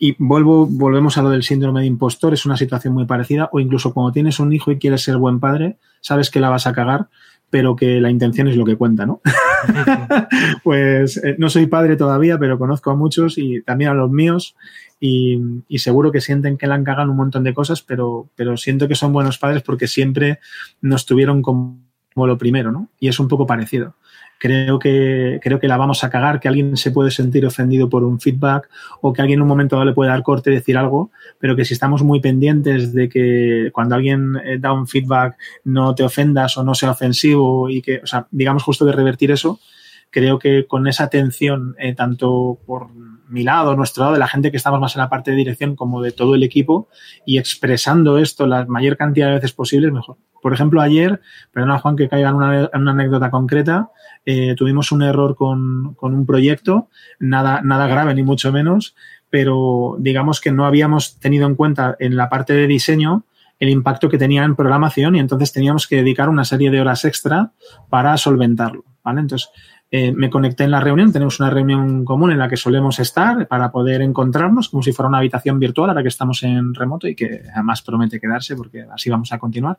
Y 0.00 0.16
vuelvo, 0.18 0.66
volvemos 0.66 1.16
a 1.18 1.22
lo 1.22 1.30
del 1.30 1.44
síndrome 1.44 1.82
de 1.82 1.86
impostor, 1.86 2.34
es 2.34 2.44
una 2.44 2.56
situación 2.56 2.92
muy 2.94 3.06
parecida, 3.06 3.48
o 3.52 3.60
incluso 3.60 3.94
cuando 3.94 4.10
tienes 4.10 4.40
un 4.40 4.52
hijo 4.52 4.72
y 4.72 4.80
quieres 4.80 5.02
ser 5.02 5.16
buen 5.16 5.38
padre, 5.38 5.76
sabes 6.00 6.28
que 6.28 6.40
la 6.40 6.48
vas 6.48 6.66
a 6.66 6.72
cagar, 6.72 7.06
pero 7.50 7.76
que 7.76 8.00
la 8.00 8.10
intención 8.10 8.48
es 8.48 8.56
lo 8.56 8.64
que 8.64 8.74
cuenta, 8.74 9.06
¿no? 9.06 9.20
pues 10.64 11.18
eh, 11.18 11.36
no 11.38 11.50
soy 11.50 11.66
padre 11.66 11.94
todavía, 11.94 12.36
pero 12.36 12.58
conozco 12.58 12.90
a 12.90 12.96
muchos 12.96 13.38
y 13.38 13.62
también 13.62 13.90
a 13.90 13.94
los 13.94 14.10
míos 14.10 14.56
y, 15.04 15.78
seguro 15.78 16.12
que 16.12 16.20
sienten 16.20 16.56
que 16.56 16.68
la 16.68 16.76
han 16.76 16.84
cagado 16.84 17.10
un 17.10 17.16
montón 17.16 17.42
de 17.42 17.54
cosas, 17.54 17.82
pero, 17.82 18.28
pero 18.36 18.56
siento 18.56 18.86
que 18.86 18.94
son 18.94 19.12
buenos 19.12 19.36
padres 19.36 19.62
porque 19.62 19.88
siempre 19.88 20.38
nos 20.80 21.06
tuvieron 21.06 21.42
como 21.42 21.80
lo 22.14 22.38
primero, 22.38 22.70
¿no? 22.70 22.88
Y 23.00 23.08
es 23.08 23.18
un 23.18 23.26
poco 23.26 23.46
parecido 23.46 23.96
creo 24.42 24.80
que, 24.80 25.38
creo 25.40 25.60
que 25.60 25.68
la 25.68 25.76
vamos 25.76 26.02
a 26.02 26.10
cagar, 26.10 26.40
que 26.40 26.48
alguien 26.48 26.76
se 26.76 26.90
puede 26.90 27.12
sentir 27.12 27.46
ofendido 27.46 27.88
por 27.88 28.02
un 28.02 28.18
feedback 28.18 28.68
o 29.00 29.12
que 29.12 29.22
alguien 29.22 29.38
en 29.38 29.42
un 29.42 29.48
momento 29.48 29.76
dado 29.76 29.86
le 29.86 29.92
puede 29.92 30.10
dar 30.10 30.24
corte 30.24 30.50
y 30.50 30.54
decir 30.54 30.76
algo, 30.76 31.12
pero 31.38 31.54
que 31.54 31.64
si 31.64 31.74
estamos 31.74 32.02
muy 32.02 32.18
pendientes 32.18 32.92
de 32.92 33.08
que 33.08 33.70
cuando 33.72 33.94
alguien 33.94 34.36
eh, 34.44 34.58
da 34.58 34.72
un 34.72 34.88
feedback 34.88 35.36
no 35.62 35.94
te 35.94 36.02
ofendas 36.02 36.58
o 36.58 36.64
no 36.64 36.74
sea 36.74 36.90
ofensivo 36.90 37.70
y 37.70 37.82
que, 37.82 38.00
o 38.02 38.06
sea, 38.06 38.26
digamos 38.32 38.64
justo 38.64 38.84
de 38.84 38.90
revertir 38.90 39.30
eso, 39.30 39.60
creo 40.10 40.40
que 40.40 40.66
con 40.66 40.88
esa 40.88 41.04
atención, 41.04 41.76
eh, 41.78 41.94
tanto 41.94 42.58
por 42.66 42.88
mi 43.32 43.42
lado, 43.42 43.74
nuestro 43.74 44.02
lado, 44.02 44.14
de 44.14 44.18
la 44.18 44.28
gente 44.28 44.50
que 44.50 44.56
estamos 44.56 44.80
más 44.80 44.94
en 44.94 45.00
la 45.00 45.08
parte 45.08 45.30
de 45.30 45.36
dirección 45.36 45.74
como 45.74 46.02
de 46.02 46.12
todo 46.12 46.34
el 46.34 46.42
equipo 46.42 46.88
y 47.24 47.38
expresando 47.38 48.18
esto 48.18 48.46
la 48.46 48.66
mayor 48.66 48.96
cantidad 48.96 49.28
de 49.28 49.34
veces 49.34 49.52
posible, 49.52 49.90
mejor. 49.90 50.16
Por 50.42 50.52
ejemplo, 50.52 50.80
ayer, 50.80 51.20
perdona 51.52 51.78
Juan 51.78 51.96
que 51.96 52.08
caiga 52.08 52.30
en 52.30 52.34
una, 52.34 52.70
anécdota 52.72 53.30
concreta, 53.30 53.90
eh, 54.26 54.54
tuvimos 54.56 54.92
un 54.92 55.02
error 55.02 55.36
con, 55.36 55.94
con, 55.94 56.14
un 56.14 56.26
proyecto, 56.26 56.88
nada, 57.18 57.62
nada 57.62 57.86
grave 57.86 58.14
ni 58.14 58.22
mucho 58.22 58.52
menos, 58.52 58.94
pero 59.30 59.96
digamos 59.98 60.40
que 60.40 60.52
no 60.52 60.66
habíamos 60.66 61.18
tenido 61.18 61.46
en 61.46 61.54
cuenta 61.54 61.96
en 61.98 62.16
la 62.16 62.28
parte 62.28 62.52
de 62.52 62.66
diseño 62.66 63.24
el 63.62 63.68
impacto 63.68 64.08
que 64.08 64.18
tenía 64.18 64.42
en 64.42 64.56
programación 64.56 65.14
y 65.14 65.20
entonces 65.20 65.52
teníamos 65.52 65.86
que 65.86 65.96
dedicar 65.96 66.28
una 66.28 66.44
serie 66.44 66.70
de 66.70 66.80
horas 66.80 67.04
extra 67.04 67.52
para 67.88 68.16
solventarlo. 68.16 68.84
¿vale? 69.04 69.20
Entonces, 69.20 69.50
eh, 69.94 70.10
me 70.10 70.30
conecté 70.30 70.64
en 70.64 70.70
la 70.70 70.80
reunión, 70.80 71.12
tenemos 71.12 71.38
una 71.38 71.50
reunión 71.50 72.06
común 72.06 72.32
en 72.32 72.38
la 72.38 72.48
que 72.48 72.56
solemos 72.56 72.98
estar 72.98 73.46
para 73.46 73.70
poder 73.70 74.00
encontrarnos 74.00 74.70
como 74.70 74.82
si 74.82 74.90
fuera 74.90 75.10
una 75.10 75.18
habitación 75.18 75.58
virtual 75.58 75.90
ahora 75.90 76.00
que 76.00 76.08
estamos 76.08 76.42
en 76.44 76.72
remoto 76.72 77.08
y 77.08 77.14
que 77.14 77.42
además 77.52 77.82
promete 77.82 78.18
quedarse 78.18 78.56
porque 78.56 78.86
así 78.90 79.10
vamos 79.10 79.30
a 79.34 79.38
continuar. 79.38 79.78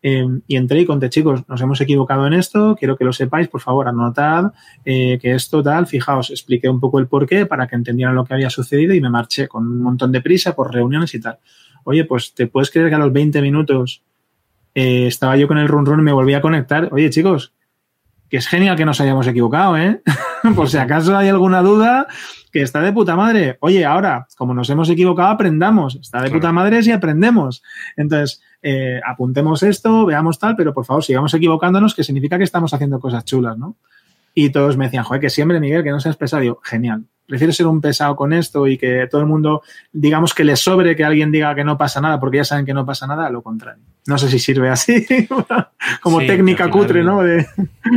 Eh, 0.00 0.24
y 0.46 0.54
entré 0.54 0.82
y 0.82 0.86
conté, 0.86 1.10
chicos, 1.10 1.42
nos 1.48 1.60
hemos 1.60 1.80
equivocado 1.80 2.24
en 2.28 2.34
esto, 2.34 2.76
quiero 2.78 2.96
que 2.96 3.04
lo 3.04 3.12
sepáis, 3.12 3.48
por 3.48 3.60
favor, 3.60 3.88
anotad 3.88 4.52
eh, 4.84 5.18
que 5.20 5.32
esto 5.32 5.60
tal, 5.60 5.88
fijaos, 5.88 6.30
expliqué 6.30 6.68
un 6.68 6.78
poco 6.78 7.00
el 7.00 7.08
porqué 7.08 7.44
para 7.44 7.66
que 7.66 7.74
entendieran 7.74 8.14
lo 8.14 8.24
que 8.24 8.34
había 8.34 8.50
sucedido 8.50 8.94
y 8.94 9.00
me 9.00 9.10
marché 9.10 9.48
con 9.48 9.66
un 9.66 9.82
montón 9.82 10.12
de 10.12 10.20
prisa 10.20 10.54
por 10.54 10.72
reuniones 10.72 11.12
y 11.16 11.20
tal. 11.20 11.38
Oye, 11.82 12.04
pues 12.04 12.32
te 12.32 12.46
puedes 12.46 12.70
creer 12.70 12.90
que 12.90 12.94
a 12.94 12.98
los 12.98 13.12
20 13.12 13.42
minutos 13.42 14.04
estaba 14.72 15.36
yo 15.36 15.48
con 15.48 15.58
el 15.58 15.66
run 15.66 15.84
run 15.84 15.98
y 15.98 16.02
me 16.04 16.12
volví 16.12 16.34
a 16.34 16.40
conectar. 16.40 16.88
Oye, 16.92 17.10
chicos, 17.10 17.52
que 18.28 18.36
es 18.36 18.46
genial 18.46 18.76
que 18.76 18.84
nos 18.84 19.00
hayamos 19.00 19.26
equivocado, 19.26 19.76
¿eh? 19.76 20.02
Por 20.54 20.68
si 20.68 20.76
acaso 20.76 21.16
hay 21.16 21.28
alguna 21.28 21.62
duda, 21.62 22.06
que 22.52 22.62
está 22.62 22.80
de 22.80 22.92
puta 22.92 23.16
madre. 23.16 23.58
Oye, 23.60 23.84
ahora, 23.84 24.26
como 24.36 24.54
nos 24.54 24.68
hemos 24.70 24.88
equivocado, 24.90 25.30
aprendamos. 25.30 25.96
Está 25.96 26.22
de 26.22 26.30
puta 26.30 26.52
madre 26.52 26.82
si 26.82 26.92
aprendemos. 26.92 27.62
Entonces, 27.96 28.40
eh, 28.62 29.00
apuntemos 29.06 29.62
esto, 29.62 30.06
veamos 30.06 30.38
tal, 30.38 30.56
pero 30.56 30.74
por 30.74 30.84
favor, 30.84 31.04
sigamos 31.04 31.32
equivocándonos, 31.34 31.94
que 31.94 32.04
significa 32.04 32.38
que 32.38 32.44
estamos 32.44 32.72
haciendo 32.74 33.00
cosas 33.00 33.24
chulas, 33.24 33.56
¿no? 33.58 33.76
Y 34.34 34.50
todos 34.50 34.76
me 34.76 34.84
decían, 34.84 35.04
joder, 35.04 35.20
que 35.20 35.30
siempre, 35.30 35.60
Miguel, 35.60 35.82
que 35.82 35.90
no 35.90 36.00
seas 36.00 36.16
pesado. 36.16 36.60
genial. 36.62 37.04
Prefiero 37.28 37.52
ser 37.52 37.66
un 37.66 37.82
pesado 37.82 38.16
con 38.16 38.32
esto 38.32 38.66
y 38.66 38.78
que 38.78 39.06
todo 39.06 39.20
el 39.20 39.26
mundo, 39.26 39.62
digamos 39.92 40.32
que 40.32 40.44
le 40.44 40.56
sobre 40.56 40.96
que 40.96 41.04
alguien 41.04 41.30
diga 41.30 41.54
que 41.54 41.62
no 41.62 41.76
pasa 41.76 42.00
nada, 42.00 42.18
porque 42.18 42.38
ya 42.38 42.44
saben 42.44 42.64
que 42.64 42.72
no 42.72 42.86
pasa 42.86 43.06
nada, 43.06 43.28
lo 43.28 43.42
contrario. 43.42 43.82
No 44.06 44.16
sé 44.16 44.30
si 44.30 44.38
sirve 44.38 44.70
así, 44.70 45.06
como 46.00 46.20
técnica 46.20 46.70
cutre, 46.70 47.04
¿no? 47.04 47.20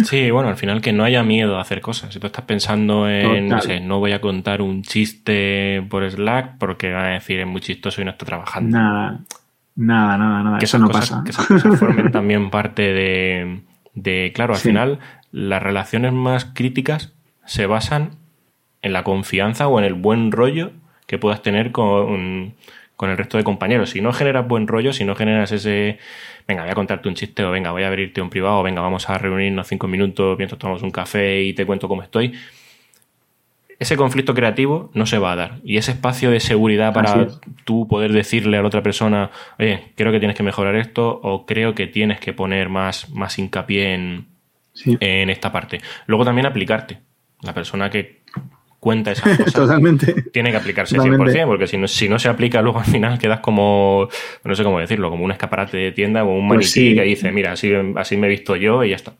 Sí, 0.03 0.29
bueno, 0.31 0.49
al 0.49 0.57
final 0.57 0.81
que 0.81 0.91
no 0.91 1.05
haya 1.05 1.23
miedo 1.23 1.57
a 1.57 1.61
hacer 1.61 1.79
cosas. 1.79 2.13
Si 2.13 2.19
tú 2.19 2.27
estás 2.27 2.43
pensando 2.43 3.09
en, 3.09 3.47
no 3.47 3.61
sé, 3.61 3.79
no 3.79 3.99
voy 3.99 4.11
a 4.11 4.19
contar 4.19 4.61
un 4.61 4.83
chiste 4.83 5.87
por 5.89 6.03
Slack 6.11 6.57
porque 6.57 6.91
van 6.91 7.05
a 7.05 7.09
decir 7.11 7.39
es 7.39 7.47
muy 7.47 7.61
chistoso 7.61 8.01
y 8.01 8.03
no 8.03 8.11
está 8.11 8.25
trabajando. 8.25 8.77
Nada. 8.77 9.19
Nada, 9.77 10.17
nada, 10.17 10.43
nada. 10.43 10.57
Que 10.57 10.65
eso 10.65 10.77
no 10.77 10.89
pasa. 10.89 11.21
Que 11.23 11.31
esas 11.31 11.47
cosas 11.47 11.79
formen 11.79 12.11
también 12.11 12.49
parte 12.49 12.81
de, 12.81 13.61
de 13.93 14.33
claro, 14.35 14.55
al 14.55 14.59
final 14.59 14.99
las 15.31 15.63
relaciones 15.63 16.11
más 16.11 16.43
críticas 16.43 17.13
se 17.45 17.65
basan 17.65 18.20
en 18.81 18.93
la 18.93 19.03
confianza 19.03 19.67
o 19.67 19.79
en 19.79 19.85
el 19.85 19.93
buen 19.93 20.31
rollo 20.31 20.71
que 21.07 21.17
puedas 21.17 21.41
tener 21.41 21.71
con, 21.71 22.53
con 22.95 23.09
el 23.09 23.17
resto 23.17 23.37
de 23.37 23.43
compañeros. 23.43 23.89
Si 23.89 24.01
no 24.01 24.13
generas 24.13 24.47
buen 24.47 24.67
rollo, 24.67 24.93
si 24.93 25.03
no 25.03 25.15
generas 25.15 25.51
ese, 25.51 25.99
venga, 26.47 26.63
voy 26.63 26.71
a 26.71 26.75
contarte 26.75 27.09
un 27.09 27.15
chiste 27.15 27.43
o 27.43 27.51
venga, 27.51 27.71
voy 27.71 27.83
a 27.83 27.87
abrirte 27.87 28.21
un 28.21 28.29
privado, 28.29 28.59
o 28.59 28.63
venga, 28.63 28.81
vamos 28.81 29.09
a 29.09 29.17
reunirnos 29.17 29.67
cinco 29.67 29.87
minutos 29.87 30.37
mientras 30.37 30.57
tomamos 30.57 30.83
un 30.83 30.91
café 30.91 31.43
y 31.43 31.53
te 31.53 31.65
cuento 31.65 31.87
cómo 31.87 32.03
estoy, 32.03 32.33
ese 33.81 33.97
conflicto 33.97 34.35
creativo 34.35 34.91
no 34.93 35.07
se 35.07 35.17
va 35.17 35.31
a 35.31 35.35
dar. 35.35 35.55
Y 35.63 35.77
ese 35.77 35.91
espacio 35.91 36.29
de 36.29 36.39
seguridad 36.39 36.93
para 36.93 37.27
tú 37.65 37.87
poder 37.87 38.13
decirle 38.13 38.57
a 38.57 38.61
la 38.61 38.67
otra 38.67 38.83
persona, 38.83 39.31
oye, 39.57 39.93
creo 39.95 40.11
que 40.11 40.19
tienes 40.19 40.37
que 40.37 40.43
mejorar 40.43 40.75
esto 40.75 41.19
o 41.23 41.47
creo 41.47 41.73
que 41.73 41.87
tienes 41.87 42.19
que 42.19 42.31
poner 42.31 42.69
más, 42.69 43.09
más 43.09 43.39
hincapié 43.39 43.95
en, 43.95 44.27
en 44.85 45.31
esta 45.31 45.51
parte. 45.51 45.81
Luego 46.05 46.23
también 46.25 46.45
aplicarte. 46.45 46.99
La 47.41 47.55
persona 47.55 47.89
que 47.89 48.21
cuenta 48.81 49.11
esas 49.11 49.37
cosas 49.37 49.53
Totalmente. 49.53 50.23
tiene 50.33 50.51
que 50.51 50.57
aplicarse 50.57 50.95
Totalmente. 50.95 51.39
100%, 51.39 51.45
porque 51.45 51.67
si 51.67 51.77
no, 51.77 51.87
si 51.87 52.09
no 52.09 52.19
se 52.19 52.27
aplica, 52.27 52.61
luego 52.61 52.79
al 52.79 52.85
final 52.85 53.17
quedas 53.19 53.39
como, 53.39 54.09
no 54.43 54.55
sé 54.55 54.63
cómo 54.63 54.79
decirlo, 54.79 55.09
como 55.09 55.23
un 55.23 55.31
escaparate 55.31 55.77
de 55.77 55.91
tienda 55.91 56.23
o 56.23 56.33
un 56.33 56.47
pues 56.47 56.75
maniquí 56.75 56.95
que 56.95 57.03
dice, 57.03 57.31
mira, 57.31 57.53
así, 57.53 57.71
así 57.95 58.17
me 58.17 58.27
he 58.27 58.31
visto 58.31 58.55
yo 58.55 58.83
y 58.83 58.89
ya 58.89 58.95
está. 58.95 59.13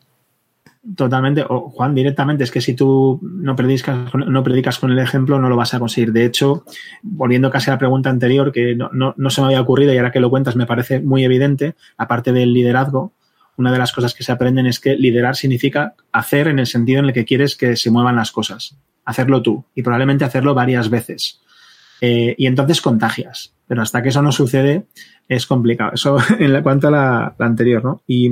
Totalmente, 0.95 1.45
o 1.47 1.69
Juan, 1.69 1.93
directamente, 1.93 2.43
es 2.43 2.49
que 2.49 2.59
si 2.59 2.73
tú 2.73 3.19
no 3.21 3.55
predicas, 3.55 4.11
no 4.15 4.43
predicas 4.43 4.79
con 4.79 4.89
el 4.91 4.97
ejemplo, 4.97 5.39
no 5.39 5.47
lo 5.47 5.55
vas 5.55 5.75
a 5.75 5.79
conseguir. 5.79 6.11
De 6.11 6.25
hecho, 6.25 6.65
volviendo 7.03 7.51
casi 7.51 7.69
a 7.69 7.73
la 7.73 7.79
pregunta 7.79 8.09
anterior, 8.09 8.51
que 8.51 8.75
no, 8.75 8.89
no, 8.91 9.29
se 9.29 9.41
me 9.41 9.47
había 9.47 9.61
ocurrido 9.61 9.93
y 9.93 9.97
ahora 9.97 10.11
que 10.11 10.19
lo 10.19 10.31
cuentas 10.31 10.55
me 10.55 10.65
parece 10.65 10.99
muy 10.99 11.23
evidente, 11.23 11.75
aparte 11.97 12.33
del 12.33 12.51
liderazgo, 12.51 13.13
una 13.57 13.71
de 13.71 13.77
las 13.77 13.91
cosas 13.91 14.15
que 14.15 14.23
se 14.23 14.31
aprenden 14.31 14.65
es 14.65 14.79
que 14.79 14.95
liderar 14.95 15.35
significa 15.35 15.93
hacer 16.11 16.47
en 16.47 16.57
el 16.57 16.65
sentido 16.65 16.97
en 16.97 17.05
el 17.05 17.13
que 17.13 17.25
quieres 17.25 17.55
que 17.55 17.75
se 17.75 17.91
muevan 17.91 18.15
las 18.15 18.31
cosas. 18.31 18.75
Hacerlo 19.05 19.41
tú 19.41 19.65
y 19.75 19.81
probablemente 19.81 20.25
hacerlo 20.25 20.53
varias 20.53 20.89
veces. 20.89 21.41
Eh, 22.01 22.33
y 22.37 22.47
entonces 22.47 22.81
contagias. 22.81 23.53
Pero 23.67 23.83
hasta 23.83 24.01
que 24.01 24.09
eso 24.09 24.21
no 24.21 24.31
sucede, 24.31 24.87
es 25.29 25.45
complicado. 25.45 25.91
Eso 25.93 26.17
en 26.39 26.61
cuanto 26.63 26.89
a 26.89 26.91
la, 26.91 27.35
anterior, 27.39 27.83
¿no? 27.83 28.01
Y 28.07 28.31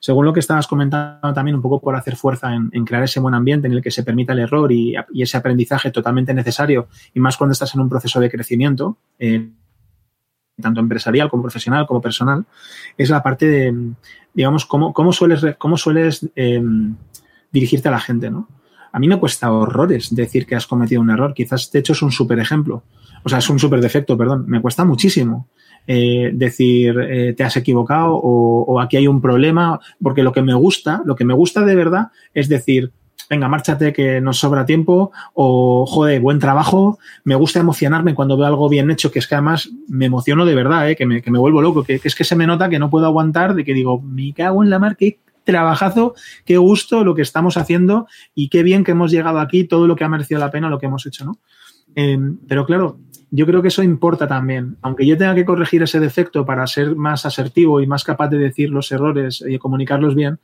según 0.00 0.24
lo 0.24 0.32
que 0.32 0.40
estabas 0.40 0.66
comentando 0.66 1.32
también, 1.32 1.54
un 1.54 1.62
poco 1.62 1.80
por 1.80 1.94
hacer 1.94 2.16
fuerza 2.16 2.52
en, 2.54 2.70
crear 2.84 3.04
ese 3.04 3.20
buen 3.20 3.34
ambiente 3.34 3.68
en 3.68 3.74
el 3.74 3.82
que 3.82 3.90
se 3.90 4.02
permita 4.02 4.32
el 4.32 4.40
error 4.40 4.72
y, 4.72 4.96
ese 5.14 5.36
aprendizaje 5.36 5.90
totalmente 5.90 6.34
necesario, 6.34 6.88
y 7.14 7.20
más 7.20 7.36
cuando 7.36 7.52
estás 7.52 7.74
en 7.74 7.82
un 7.82 7.88
proceso 7.88 8.18
de 8.18 8.30
crecimiento, 8.30 8.96
eh, 9.18 9.50
tanto 10.60 10.80
empresarial 10.80 11.30
como 11.30 11.42
profesional 11.42 11.86
como 11.86 12.00
personal, 12.00 12.44
es 12.96 13.10
la 13.10 13.22
parte 13.22 13.46
de, 13.46 13.92
digamos, 14.34 14.66
cómo, 14.66 14.92
cómo 14.92 15.12
sueles, 15.12 15.44
cómo 15.58 15.76
sueles 15.76 16.28
em, 16.34 16.96
dirigirte 17.52 17.88
a 17.88 17.92
la 17.92 18.00
gente, 18.00 18.30
¿no? 18.30 18.48
A 18.92 18.98
mí 18.98 19.08
me 19.08 19.18
cuesta 19.18 19.52
horrores 19.52 20.14
decir 20.14 20.46
que 20.46 20.56
has 20.56 20.66
cometido 20.66 21.00
un 21.00 21.10
error. 21.10 21.34
Quizás, 21.34 21.70
de 21.70 21.78
hecho, 21.78 21.92
es 21.92 22.02
un 22.02 22.12
súper 22.12 22.38
ejemplo. 22.38 22.82
O 23.22 23.28
sea, 23.28 23.38
es 23.38 23.50
un 23.50 23.58
súper 23.58 23.80
defecto, 23.80 24.16
perdón. 24.16 24.44
Me 24.46 24.60
cuesta 24.60 24.84
muchísimo. 24.84 25.48
Eh, 25.86 26.30
decir 26.34 26.94
eh, 27.00 27.34
te 27.36 27.42
has 27.42 27.56
equivocado 27.56 28.14
o, 28.14 28.80
aquí 28.80 28.98
hay 28.98 29.08
un 29.08 29.20
problema, 29.20 29.80
porque 30.00 30.22
lo 30.22 30.30
que 30.30 30.42
me 30.42 30.54
gusta, 30.54 31.02
lo 31.04 31.16
que 31.16 31.24
me 31.24 31.34
gusta 31.34 31.64
de 31.64 31.74
verdad 31.74 32.08
es 32.34 32.48
decir, 32.48 32.92
venga, 33.28 33.48
márchate 33.48 33.92
que 33.92 34.20
nos 34.20 34.38
sobra 34.38 34.66
tiempo 34.66 35.10
o, 35.34 35.86
joder, 35.86 36.20
buen 36.20 36.38
trabajo. 36.38 36.98
Me 37.24 37.34
gusta 37.34 37.60
emocionarme 37.60 38.14
cuando 38.14 38.36
veo 38.36 38.46
algo 38.46 38.68
bien 38.68 38.90
hecho, 38.90 39.10
que 39.10 39.20
es 39.20 39.26
que 39.26 39.36
además 39.36 39.70
me 39.88 40.06
emociono 40.06 40.44
de 40.44 40.54
verdad, 40.54 40.90
eh, 40.90 40.96
que, 40.96 41.06
me, 41.06 41.22
que, 41.22 41.30
me, 41.30 41.38
vuelvo 41.38 41.62
loco, 41.62 41.82
que, 41.82 42.00
es 42.02 42.14
que 42.14 42.24
se 42.24 42.36
me 42.36 42.46
nota 42.46 42.68
que 42.68 42.78
no 42.78 42.90
puedo 42.90 43.06
aguantar, 43.06 43.54
de 43.54 43.64
que 43.64 43.74
digo, 43.74 44.00
me 44.00 44.32
cago 44.32 44.62
en 44.62 44.70
la 44.70 44.78
mar, 44.78 44.96
trabajazo, 45.50 46.14
qué 46.44 46.56
gusto 46.56 47.04
lo 47.04 47.14
que 47.14 47.22
estamos 47.22 47.56
haciendo 47.56 48.06
y 48.34 48.48
qué 48.48 48.62
bien 48.62 48.84
que 48.84 48.92
hemos 48.92 49.10
llegado 49.10 49.40
aquí, 49.40 49.64
todo 49.64 49.86
lo 49.86 49.96
que 49.96 50.04
ha 50.04 50.08
merecido 50.08 50.40
la 50.40 50.50
pena 50.50 50.68
lo 50.68 50.78
que 50.78 50.86
hemos 50.86 51.06
hecho, 51.06 51.24
¿no? 51.24 51.38
pero 52.46 52.66
claro, 52.66 53.00
yo 53.32 53.46
creo 53.46 53.62
que 53.62 53.68
eso 53.68 53.82
importa 53.82 54.26
también. 54.26 54.76
Aunque 54.82 55.06
yo 55.06 55.16
tenga 55.16 55.34
que 55.34 55.44
corregir 55.44 55.82
ese 55.82 56.00
defecto 56.00 56.44
para 56.44 56.66
ser 56.66 56.96
más 56.96 57.26
asertivo 57.26 57.80
y 57.80 57.86
más 57.86 58.04
capaz 58.04 58.28
de 58.28 58.38
decir 58.38 58.70
los 58.70 58.90
errores 58.92 59.44
y 59.46 59.58
comunicarlos 59.58 60.14
bien, 60.14 60.38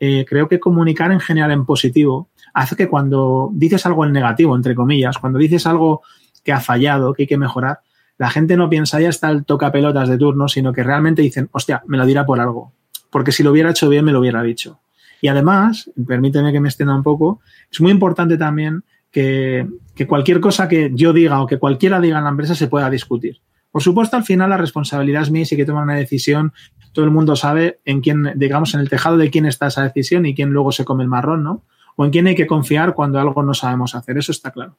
eh, 0.00 0.24
creo 0.28 0.48
que 0.48 0.60
comunicar 0.60 1.10
en 1.10 1.20
general 1.20 1.50
en 1.50 1.64
positivo 1.64 2.30
hace 2.54 2.76
que 2.76 2.88
cuando 2.88 3.50
dices 3.52 3.84
algo 3.86 4.04
en 4.04 4.12
negativo, 4.12 4.54
entre 4.54 4.74
comillas, 4.74 5.18
cuando 5.18 5.38
dices 5.38 5.66
algo 5.66 6.02
que 6.44 6.52
ha 6.52 6.60
fallado, 6.60 7.12
que 7.12 7.24
hay 7.24 7.26
que 7.26 7.38
mejorar, 7.38 7.80
la 8.16 8.30
gente 8.30 8.56
no 8.56 8.68
piensa 8.68 9.00
ya 9.00 9.08
está 9.08 9.30
el 9.30 9.44
toca 9.44 9.70
pelotas 9.70 10.08
de 10.08 10.18
turno, 10.18 10.48
sino 10.48 10.72
que 10.72 10.82
realmente 10.82 11.22
dicen, 11.22 11.48
hostia, 11.52 11.82
me 11.86 11.98
lo 11.98 12.06
dirá 12.06 12.24
por 12.26 12.40
algo. 12.40 12.72
Porque 13.10 13.32
si 13.32 13.42
lo 13.42 13.50
hubiera 13.50 13.70
hecho 13.70 13.88
bien, 13.88 14.04
me 14.04 14.12
lo 14.12 14.20
hubiera 14.20 14.42
dicho. 14.42 14.80
Y 15.20 15.28
además, 15.28 15.90
permíteme 16.06 16.52
que 16.52 16.60
me 16.60 16.68
extienda 16.68 16.94
un 16.94 17.02
poco, 17.02 17.40
es 17.70 17.80
muy 17.80 17.90
importante 17.90 18.36
también 18.36 18.84
que, 19.10 19.66
cualquier 20.06 20.40
cosa 20.40 20.68
que 20.68 20.90
yo 20.94 21.12
diga 21.12 21.42
o 21.42 21.46
que 21.46 21.58
cualquiera 21.58 22.00
diga 22.00 22.18
en 22.18 22.24
la 22.24 22.30
empresa 22.30 22.54
se 22.54 22.68
pueda 22.68 22.88
discutir. 22.90 23.40
Por 23.70 23.82
supuesto, 23.82 24.16
al 24.16 24.24
final 24.24 24.50
la 24.50 24.56
responsabilidad 24.56 25.22
es 25.22 25.30
mía 25.30 25.42
y 25.42 25.46
si 25.46 25.54
hay 25.54 25.60
que 25.60 25.66
tomar 25.66 25.84
una 25.84 25.96
decisión, 25.96 26.52
todo 26.92 27.04
el 27.04 27.10
mundo 27.10 27.36
sabe 27.36 27.80
en 27.84 28.00
quién, 28.00 28.32
digamos, 28.36 28.74
en 28.74 28.80
el 28.80 28.88
tejado 28.88 29.16
de 29.16 29.30
quién 29.30 29.46
está 29.46 29.66
esa 29.66 29.82
decisión 29.82 30.24
y 30.26 30.34
quién 30.34 30.50
luego 30.50 30.72
se 30.72 30.84
come 30.84 31.02
el 31.02 31.08
marrón, 31.08 31.42
¿no? 31.42 31.64
O 31.96 32.04
en 32.04 32.10
quién 32.10 32.26
hay 32.28 32.34
que 32.34 32.46
confiar 32.46 32.94
cuando 32.94 33.18
algo 33.18 33.42
no 33.42 33.54
sabemos 33.54 33.94
hacer, 33.94 34.16
eso 34.18 34.32
está 34.32 34.52
claro. 34.52 34.76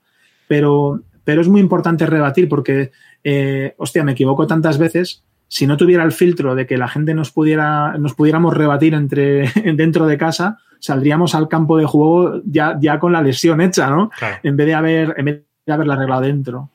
Pero, 0.48 1.02
pero 1.24 1.42
es 1.42 1.48
muy 1.48 1.62
importante 1.62 2.06
rebatir 2.06 2.50
porque, 2.50 2.92
eh, 3.24 3.76
hostia, 3.78 4.04
me 4.04 4.14
equivoco 4.14 4.48
tantas 4.48 4.78
veces. 4.78 5.24
Si 5.50 5.68
no 5.68 5.76
tuviera 5.76 6.04
el 6.04 6.12
filtro 6.12 6.56
de 6.56 6.66
que 6.66 6.78
la 6.78 6.88
gente 6.88 7.14
nos 7.14 7.32
pudiera, 7.32 7.98
nos 7.98 8.14
pudiéramos 8.14 8.56
rebatir 8.56 8.94
entre, 8.94 9.50
dentro 9.76 10.06
de 10.06 10.18
casa, 10.18 10.60
saldríamos 10.80 11.36
al 11.36 11.50
campo 11.50 11.78
de 11.78 11.86
juego 11.86 12.42
ya, 12.46 12.78
ya 12.80 13.00
con 13.00 13.12
la 13.12 13.22
lesión 13.22 13.60
hecha, 13.60 13.90
¿no? 13.90 14.12
En 14.44 14.56
vez 14.56 14.68
de 14.68 14.74
haber, 14.76 15.16
en 15.18 15.26
vez 15.26 15.44
de 15.66 15.74
haberla 15.74 15.96
arreglado 15.96 16.22
dentro. 16.22 16.70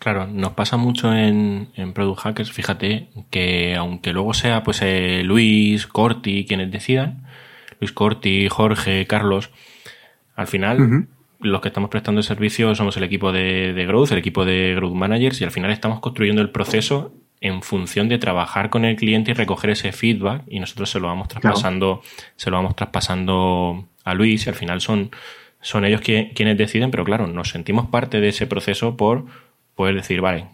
Claro, 0.00 0.26
nos 0.26 0.52
pasa 0.52 0.76
mucho 0.76 1.14
en, 1.14 1.68
en 1.74 1.92
Product 1.92 2.20
Hackers, 2.20 2.52
fíjate, 2.52 3.08
que 3.30 3.74
aunque 3.76 4.12
luego 4.12 4.34
sea 4.34 4.62
pues 4.62 4.80
eh, 4.82 5.22
Luis, 5.24 5.86
Corti 5.86 6.44
quienes 6.46 6.70
decidan, 6.70 7.24
Luis 7.80 7.92
Corti, 7.92 8.48
Jorge, 8.48 9.06
Carlos, 9.06 9.50
al 10.34 10.46
final 10.46 11.08
los 11.40 11.60
que 11.60 11.68
estamos 11.68 11.90
prestando 11.90 12.20
el 12.20 12.24
servicio 12.24 12.74
somos 12.74 12.96
el 12.96 13.04
equipo 13.04 13.32
de, 13.32 13.72
de 13.72 13.86
Growth, 13.86 14.12
el 14.12 14.18
equipo 14.18 14.44
de 14.44 14.74
Growth 14.76 14.94
Managers 14.94 15.40
y 15.40 15.44
al 15.44 15.50
final 15.50 15.70
estamos 15.70 16.00
construyendo 16.00 16.42
el 16.42 16.50
proceso 16.50 17.12
en 17.40 17.62
función 17.62 18.08
de 18.08 18.18
trabajar 18.18 18.70
con 18.70 18.84
el 18.84 18.96
cliente 18.96 19.32
y 19.32 19.34
recoger 19.34 19.70
ese 19.70 19.92
feedback 19.92 20.42
y 20.48 20.60
nosotros 20.60 20.90
se 20.90 21.00
lo 21.00 21.08
vamos 21.08 21.28
traspasando, 21.28 22.02
se 22.36 22.50
lo 22.50 22.56
vamos 22.56 22.76
traspasando 22.76 23.86
a 24.04 24.14
Luis 24.14 24.46
y 24.46 24.48
al 24.48 24.54
final 24.54 24.80
son, 24.80 25.10
son 25.60 25.84
ellos 25.84 26.00
quienes 26.00 26.56
deciden, 26.56 26.90
pero 26.90 27.04
claro, 27.04 27.26
nos 27.26 27.50
sentimos 27.50 27.86
parte 27.88 28.20
de 28.20 28.28
ese 28.28 28.46
proceso 28.46 28.96
por 28.96 29.26
poder 29.74 29.94
decir, 29.94 30.20
vale, 30.20 30.46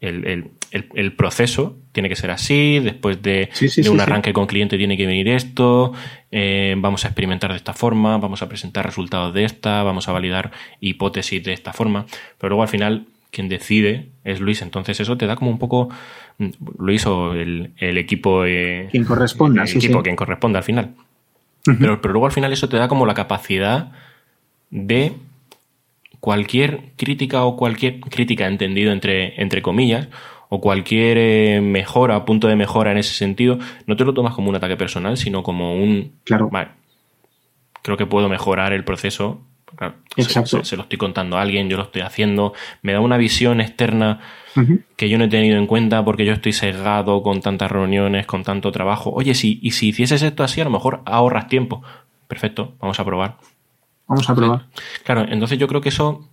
el, 0.00 1.12
proceso 1.16 1.76
tiene 1.92 2.08
que 2.08 2.16
ser 2.16 2.30
así, 2.30 2.78
después 2.80 3.22
de, 3.22 3.48
un 3.90 4.00
arranque 4.00 4.32
con 4.32 4.46
cliente 4.46 4.76
tiene 4.76 4.96
que 4.96 5.06
venir 5.06 5.28
esto, 5.28 5.92
eh, 6.30 6.74
vamos 6.78 7.04
a 7.04 7.08
experimentar 7.08 7.50
de 7.50 7.56
esta 7.56 7.72
forma, 7.72 8.18
vamos 8.18 8.42
a 8.42 8.48
presentar 8.48 8.84
resultados 8.84 9.34
de 9.34 9.44
esta, 9.44 9.82
vamos 9.82 10.08
a 10.08 10.12
validar 10.12 10.52
hipótesis 10.80 11.42
de 11.42 11.52
esta 11.52 11.72
forma, 11.72 12.06
pero 12.38 12.50
luego 12.50 12.62
al 12.62 12.68
final 12.68 13.06
quien 13.36 13.50
decide 13.50 14.08
es 14.24 14.40
Luis. 14.40 14.62
Entonces 14.62 14.98
eso 14.98 15.18
te 15.18 15.26
da 15.26 15.36
como 15.36 15.50
un 15.50 15.58
poco 15.58 15.90
Luis 16.78 17.04
o 17.04 17.34
el, 17.34 17.74
equipo... 17.78 18.46
Eh, 18.46 18.88
quien 18.90 19.04
corresponda, 19.04 19.64
el 19.64 19.68
equipo 19.68 20.02
quien 20.02 20.16
corresponda 20.16 20.60
al 20.60 20.64
final. 20.64 20.94
pero, 21.78 22.00
pero 22.00 22.12
luego 22.12 22.24
al 22.24 22.32
final 22.32 22.50
eso 22.50 22.70
te 22.70 22.78
da 22.78 22.88
como 22.88 23.04
la 23.04 23.12
capacidad 23.12 23.92
de 24.70 25.12
cualquier 26.18 26.92
crítica 26.96 27.44
o 27.44 27.56
cualquier 27.56 28.00
crítica 28.00 28.46
entendido 28.46 28.90
entre, 28.90 29.38
entre 29.38 29.60
comillas 29.60 30.08
o 30.48 30.62
cualquier 30.62 31.18
eh, 31.18 31.60
mejora, 31.60 32.24
punto 32.24 32.48
de 32.48 32.56
mejora 32.56 32.90
en 32.92 32.98
ese 32.98 33.12
sentido, 33.12 33.58
no 33.86 33.96
te 33.96 34.04
lo 34.04 34.14
tomas 34.14 34.32
como 34.32 34.48
un 34.48 34.56
ataque 34.56 34.78
personal, 34.78 35.18
sino 35.18 35.42
como 35.42 35.74
un... 35.74 36.12
Claro. 36.24 36.48
Vale, 36.50 36.70
creo 37.82 37.98
que 37.98 38.06
puedo 38.06 38.30
mejorar 38.30 38.72
el 38.72 38.84
proceso 38.84 39.42
Exacto. 40.16 40.64
Se, 40.64 40.76
lo 40.76 40.82
estoy 40.82 40.98
contando 40.98 41.36
a 41.36 41.42
alguien, 41.42 41.68
yo 41.68 41.76
lo 41.76 41.84
estoy 41.84 42.02
haciendo, 42.02 42.54
me 42.82 42.92
da 42.92 43.00
una 43.00 43.16
visión 43.16 43.60
externa 43.60 44.20
que 44.96 45.10
yo 45.10 45.18
no 45.18 45.24
he 45.24 45.28
tenido 45.28 45.58
en 45.58 45.66
cuenta 45.66 46.02
porque 46.04 46.24
yo 46.24 46.32
estoy 46.32 46.52
sesgado 46.52 47.22
con 47.22 47.42
tantas 47.42 47.70
reuniones, 47.70 48.26
con 48.26 48.42
tanto 48.42 48.72
trabajo. 48.72 49.10
Oye, 49.10 49.34
si, 49.34 49.58
y 49.62 49.72
si 49.72 49.88
hicieses 49.88 50.22
esto 50.22 50.42
así, 50.44 50.60
a 50.60 50.64
lo 50.64 50.70
mejor 50.70 51.02
ahorras 51.04 51.48
tiempo. 51.48 51.82
Perfecto, 52.26 52.74
vamos 52.80 52.98
a 52.98 53.04
probar. 53.04 53.36
Vamos 54.06 54.28
a 54.30 54.34
probar. 54.34 54.66
Claro, 55.04 55.26
entonces 55.28 55.58
yo 55.58 55.68
creo 55.68 55.80
que 55.80 55.90
eso, 55.90 56.28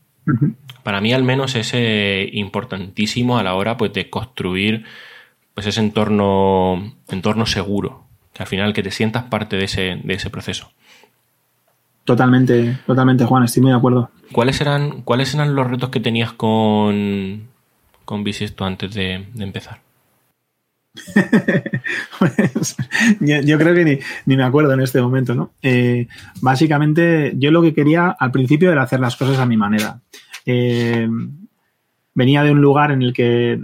para 0.83 1.01
mí 1.01 1.11
al 1.11 1.23
menos, 1.23 1.55
es 1.55 1.71
eh, 1.73 2.29
importantísimo 2.31 3.37
a 3.37 3.43
la 3.43 3.55
hora 3.55 3.77
pues, 3.77 3.91
de 3.93 4.09
construir 4.09 4.85
pues, 5.53 5.67
ese 5.67 5.81
entorno, 5.81 6.95
entorno 7.09 7.45
seguro. 7.45 8.03
Que 8.33 8.43
al 8.43 8.47
final 8.47 8.73
que 8.73 8.81
te 8.81 8.89
sientas 8.89 9.25
parte 9.25 9.57
de 9.57 9.65
ese, 9.65 10.01
de 10.03 10.13
ese 10.13 10.29
proceso. 10.29 10.71
Totalmente, 12.05 12.79
totalmente, 12.85 13.23
Juan, 13.25 13.43
estoy 13.43 13.61
muy 13.63 13.71
de 13.71 13.77
acuerdo. 13.77 14.09
¿Cuáles 14.33 14.59
eran, 14.59 15.03
cuáles 15.03 15.33
eran 15.33 15.55
los 15.55 15.69
retos 15.69 15.89
que 15.89 16.01
tenías 16.01 16.33
con, 16.33 17.47
con 18.03 18.23
Bisisto 18.23 18.65
antes 18.65 18.93
de, 18.93 19.25
empezar? 19.37 19.79
pues, 22.19 22.75
yo, 23.21 23.57
creo 23.57 23.73
que 23.73 24.01
ni, 24.25 24.35
me 24.35 24.43
acuerdo 24.43 24.73
en 24.73 24.81
este 24.81 25.01
momento, 25.01 25.33
¿no? 25.33 25.51
Eh, 25.61 26.07
básicamente, 26.41 27.33
yo 27.37 27.51
lo 27.51 27.61
que 27.61 27.73
quería 27.73 28.09
al 28.09 28.31
principio 28.31 28.71
era 28.71 28.83
hacer 28.83 28.99
las 28.99 29.15
cosas 29.15 29.39
a 29.39 29.45
mi 29.45 29.55
manera. 29.55 30.01
Eh, 30.45 31.07
venía 32.13 32.43
de 32.43 32.51
un 32.51 32.61
lugar 32.61 32.91
en 32.91 33.01
el 33.01 33.13
que 33.13 33.59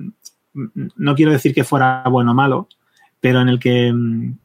no 0.53 1.15
quiero 1.15 1.31
decir 1.31 1.53
que 1.53 1.65
fuera 1.65 2.03
bueno 2.09 2.31
o 2.31 2.35
malo, 2.35 2.67
pero 3.19 3.41
en 3.41 3.49
el 3.49 3.59
que, 3.59 3.93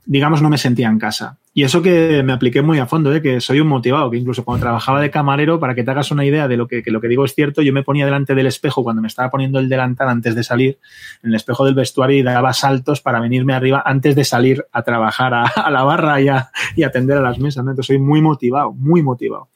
digamos, 0.04 0.42
no 0.42 0.50
me 0.50 0.58
sentía 0.58 0.88
en 0.88 0.98
casa. 0.98 1.38
Y 1.56 1.62
eso 1.62 1.82
que 1.82 2.24
me 2.24 2.32
apliqué 2.32 2.62
muy 2.62 2.80
a 2.80 2.86
fondo, 2.86 3.14
¿eh? 3.14 3.22
que 3.22 3.40
soy 3.40 3.60
un 3.60 3.68
motivado, 3.68 4.10
que 4.10 4.16
incluso 4.16 4.44
cuando 4.44 4.62
trabajaba 4.62 5.00
de 5.00 5.12
camarero, 5.12 5.60
para 5.60 5.76
que 5.76 5.84
te 5.84 5.90
hagas 5.92 6.10
una 6.10 6.24
idea 6.24 6.48
de 6.48 6.56
lo 6.56 6.66
que, 6.66 6.82
lo 6.86 7.00
que 7.00 7.06
digo 7.06 7.24
es 7.24 7.32
cierto, 7.32 7.62
yo 7.62 7.72
me 7.72 7.84
ponía 7.84 8.04
delante 8.04 8.34
del 8.34 8.48
espejo 8.48 8.82
cuando 8.82 9.00
me 9.00 9.06
estaba 9.06 9.30
poniendo 9.30 9.60
el 9.60 9.68
delantal 9.68 10.08
antes 10.08 10.34
de 10.34 10.42
salir, 10.42 10.80
en 11.22 11.30
el 11.30 11.36
espejo 11.36 11.64
del 11.64 11.76
vestuario 11.76 12.18
y 12.18 12.24
daba 12.24 12.52
saltos 12.52 13.00
para 13.00 13.20
venirme 13.20 13.54
arriba 13.54 13.84
antes 13.86 14.16
de 14.16 14.24
salir 14.24 14.66
a 14.72 14.82
trabajar 14.82 15.32
a, 15.32 15.44
la 15.70 15.84
barra 15.84 16.20
y, 16.20 16.26
y 16.74 16.82
atender 16.82 17.18
a 17.18 17.22
las 17.22 17.38
mesas. 17.38 17.64
¿no? 17.64 17.70
Entonces 17.70 17.86
soy 17.86 17.98
muy 18.00 18.20
motivado, 18.20 18.72
muy 18.72 19.04
motivado. 19.04 19.50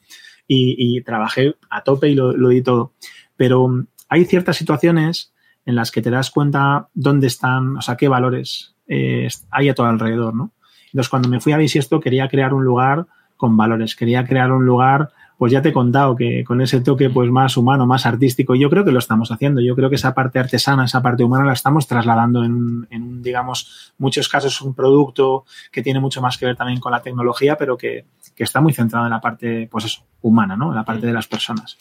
Y, 0.47 1.01
trabajé 1.01 1.55
a 1.69 1.83
tope 1.83 2.09
y 2.09 2.15
lo, 2.15 2.33
di 2.33 2.63
todo. 2.63 2.93
Pero 3.35 3.85
hay 4.07 4.25
ciertas 4.25 4.57
situaciones 4.57 5.31
en 5.65 5.75
las 5.75 5.91
que 5.91 6.01
te 6.01 6.09
das 6.09 6.31
cuenta 6.31 6.89
dónde 6.95 7.27
están, 7.27 7.77
o 7.77 7.81
sea, 7.81 7.97
qué 7.97 8.07
valores 8.07 8.73
eh, 8.89 9.29
hay 9.49 9.69
a 9.69 9.73
todo 9.73 9.87
alrededor, 9.87 10.35
¿no? 10.35 10.51
Entonces, 10.87 11.09
cuando 11.09 11.29
me 11.29 11.39
fui 11.39 11.53
a 11.53 11.57
Bisiesto, 11.57 12.01
quería 12.01 12.27
crear 12.27 12.53
un 12.53 12.65
lugar 12.65 13.05
con 13.37 13.55
valores. 13.55 13.95
Quería 13.95 14.25
crear 14.25 14.51
un 14.51 14.65
lugar 14.65 15.11
pues 15.39 15.53
ya 15.53 15.61
te 15.61 15.69
he 15.69 15.73
contado 15.73 16.17
que 16.17 16.43
con 16.43 16.59
ese 16.59 16.81
toque 16.81 17.09
pues 17.09 17.31
más 17.31 17.55
humano, 17.55 17.85
más 17.85 18.05
artístico, 18.05 18.55
yo 18.55 18.69
creo 18.69 18.83
que 18.83 18.91
lo 18.91 18.99
estamos 18.99 19.31
haciendo. 19.31 19.61
Yo 19.61 19.73
creo 19.73 19.89
que 19.89 19.95
esa 19.95 20.13
parte 20.13 20.37
artesana, 20.37 20.83
esa 20.83 21.01
parte 21.01 21.23
humana 21.23 21.45
la 21.45 21.53
estamos 21.53 21.87
trasladando 21.87 22.43
en, 22.43 22.85
en 22.89 23.21
digamos, 23.21 23.93
muchos 23.97 24.27
casos 24.27 24.61
un 24.61 24.73
producto 24.73 25.45
que 25.71 25.81
tiene 25.81 26.01
mucho 26.01 26.21
más 26.21 26.37
que 26.37 26.45
ver 26.45 26.57
también 26.57 26.81
con 26.81 26.91
la 26.91 27.01
tecnología, 27.01 27.55
pero 27.55 27.77
que, 27.77 28.03
que 28.35 28.43
está 28.43 28.59
muy 28.59 28.73
centrado 28.73 29.05
en 29.05 29.11
la 29.11 29.21
parte, 29.21 29.69
pues 29.71 29.85
eso, 29.85 30.01
humana, 30.21 30.57
¿no? 30.57 30.71
En 30.71 30.75
la 30.75 30.83
parte 30.83 31.07
de 31.07 31.13
las 31.13 31.27
personas. 31.27 31.77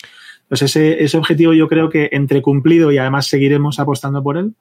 Pues 0.49 0.63
ese, 0.63 1.03
ese 1.03 1.19
objetivo 1.19 1.53
yo 1.53 1.67
creo 1.67 1.91
que 1.91 2.11
entre 2.13 2.43
cumplido 2.43 2.93
y 2.93 2.99
además 2.99 3.27
seguiremos 3.27 3.81
apostando 3.81 4.23
por 4.23 4.37
él. 4.37 4.55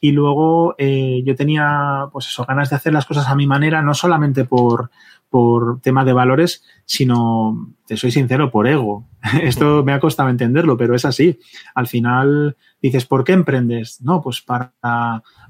Y 0.00 0.12
luego 0.12 0.74
eh, 0.78 1.22
yo 1.24 1.34
tenía, 1.34 2.06
pues 2.12 2.26
eso, 2.26 2.44
ganas 2.46 2.70
de 2.70 2.76
hacer 2.76 2.92
las 2.92 3.06
cosas 3.06 3.28
a 3.28 3.34
mi 3.34 3.46
manera, 3.46 3.82
no 3.82 3.94
solamente 3.94 4.44
por, 4.44 4.90
por 5.28 5.80
tema 5.80 6.04
de 6.04 6.12
valores, 6.12 6.64
sino, 6.84 7.74
te 7.86 7.96
soy 7.96 8.10
sincero, 8.10 8.50
por 8.50 8.66
ego. 8.66 9.06
Esto 9.42 9.82
me 9.84 9.92
ha 9.92 10.00
costado 10.00 10.28
entenderlo, 10.28 10.76
pero 10.76 10.94
es 10.94 11.04
así. 11.04 11.38
Al 11.74 11.86
final 11.86 12.56
dices, 12.80 13.06
¿por 13.06 13.24
qué 13.24 13.32
emprendes? 13.32 14.00
No, 14.00 14.22
pues 14.22 14.40
para, 14.40 14.72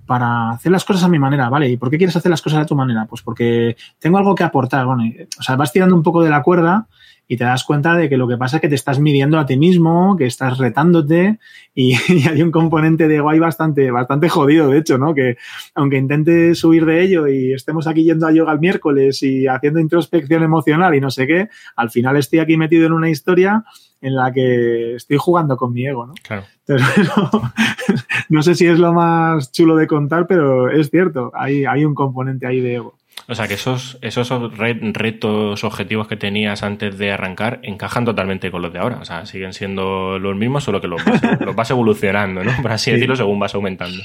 para 0.06 0.50
hacer 0.50 0.72
las 0.72 0.84
cosas 0.84 1.04
a 1.04 1.08
mi 1.08 1.18
manera, 1.18 1.48
¿vale? 1.50 1.68
¿Y 1.68 1.76
por 1.76 1.90
qué 1.90 1.98
quieres 1.98 2.16
hacer 2.16 2.30
las 2.30 2.42
cosas 2.42 2.60
a 2.60 2.66
tu 2.66 2.74
manera? 2.74 3.06
Pues 3.06 3.22
porque 3.22 3.76
tengo 3.98 4.18
algo 4.18 4.34
que 4.34 4.44
aportar. 4.44 4.86
Bueno, 4.86 5.04
o 5.38 5.42
sea, 5.42 5.56
vas 5.56 5.72
tirando 5.72 5.94
un 5.94 6.02
poco 6.02 6.22
de 6.22 6.30
la 6.30 6.42
cuerda 6.42 6.88
y 7.30 7.36
te 7.36 7.44
das 7.44 7.62
cuenta 7.62 7.94
de 7.94 8.08
que 8.08 8.16
lo 8.16 8.26
que 8.26 8.38
pasa 8.38 8.56
es 8.56 8.62
que 8.62 8.70
te 8.70 8.74
estás 8.74 8.98
midiendo 8.98 9.38
a 9.38 9.44
ti 9.44 9.58
mismo, 9.58 10.16
que 10.16 10.24
estás 10.24 10.56
retándote 10.56 11.38
y, 11.74 11.94
hay 12.26 12.42
un 12.42 12.50
componente 12.50 13.06
de 13.06 13.16
ego 13.16 13.28
ahí 13.28 13.38
bastante, 13.38 13.90
bastante 13.90 14.28
jodido, 14.28 14.70
de 14.70 14.78
hecho, 14.78 14.96
¿no? 14.96 15.14
Que 15.14 15.36
aunque 15.74 15.98
intentes 15.98 16.64
huir 16.64 16.86
de 16.86 17.02
ello 17.02 17.28
y 17.28 17.52
estemos 17.52 17.86
aquí 17.86 18.02
yendo 18.02 18.26
a 18.26 18.32
yoga 18.32 18.52
el 18.52 18.60
miércoles 18.60 19.22
y 19.22 19.46
haciendo 19.46 19.78
introspección 19.78 20.42
emocional 20.42 20.94
y 20.94 21.00
no 21.00 21.10
sé 21.10 21.26
qué, 21.26 21.48
al 21.76 21.90
final 21.90 22.16
estoy 22.16 22.38
aquí 22.38 22.56
metido 22.56 22.86
en 22.86 22.92
una 22.94 23.10
historia 23.10 23.62
en 24.00 24.14
la 24.14 24.32
que 24.32 24.94
estoy 24.94 25.18
jugando 25.18 25.56
con 25.56 25.72
mi 25.72 25.86
ego, 25.86 26.06
¿no? 26.06 26.14
Claro. 26.22 26.44
Entonces, 26.66 27.10
no, 28.28 28.42
sé 28.42 28.54
si 28.54 28.66
es 28.66 28.78
lo 28.78 28.92
más 28.92 29.52
chulo 29.52 29.76
de 29.76 29.86
contar, 29.86 30.26
pero 30.26 30.70
es 30.70 30.90
cierto, 30.90 31.32
hay, 31.34 31.64
hay 31.64 31.84
un 31.84 31.94
componente 31.94 32.46
ahí 32.46 32.60
de 32.60 32.76
ego. 32.76 32.94
O 33.30 33.34
sea 33.34 33.46
que 33.46 33.54
esos, 33.54 33.98
esos 34.00 34.30
retos, 34.56 35.62
objetivos 35.62 36.08
que 36.08 36.16
tenías 36.16 36.62
antes 36.62 36.96
de 36.96 37.12
arrancar 37.12 37.60
encajan 37.62 38.06
totalmente 38.06 38.50
con 38.50 38.62
los 38.62 38.72
de 38.72 38.78
ahora. 38.78 39.00
O 39.02 39.04
sea, 39.04 39.26
siguen 39.26 39.52
siendo 39.52 40.18
los 40.18 40.34
mismos, 40.34 40.64
solo 40.64 40.80
que 40.80 40.88
los 40.88 41.04
vas, 41.04 41.20
los 41.40 41.54
vas 41.54 41.70
evolucionando, 41.70 42.42
¿no? 42.42 42.52
Por 42.62 42.72
así 42.72 42.90
decirlo, 42.90 43.16
según 43.16 43.38
vas 43.38 43.54
aumentando. 43.54 43.98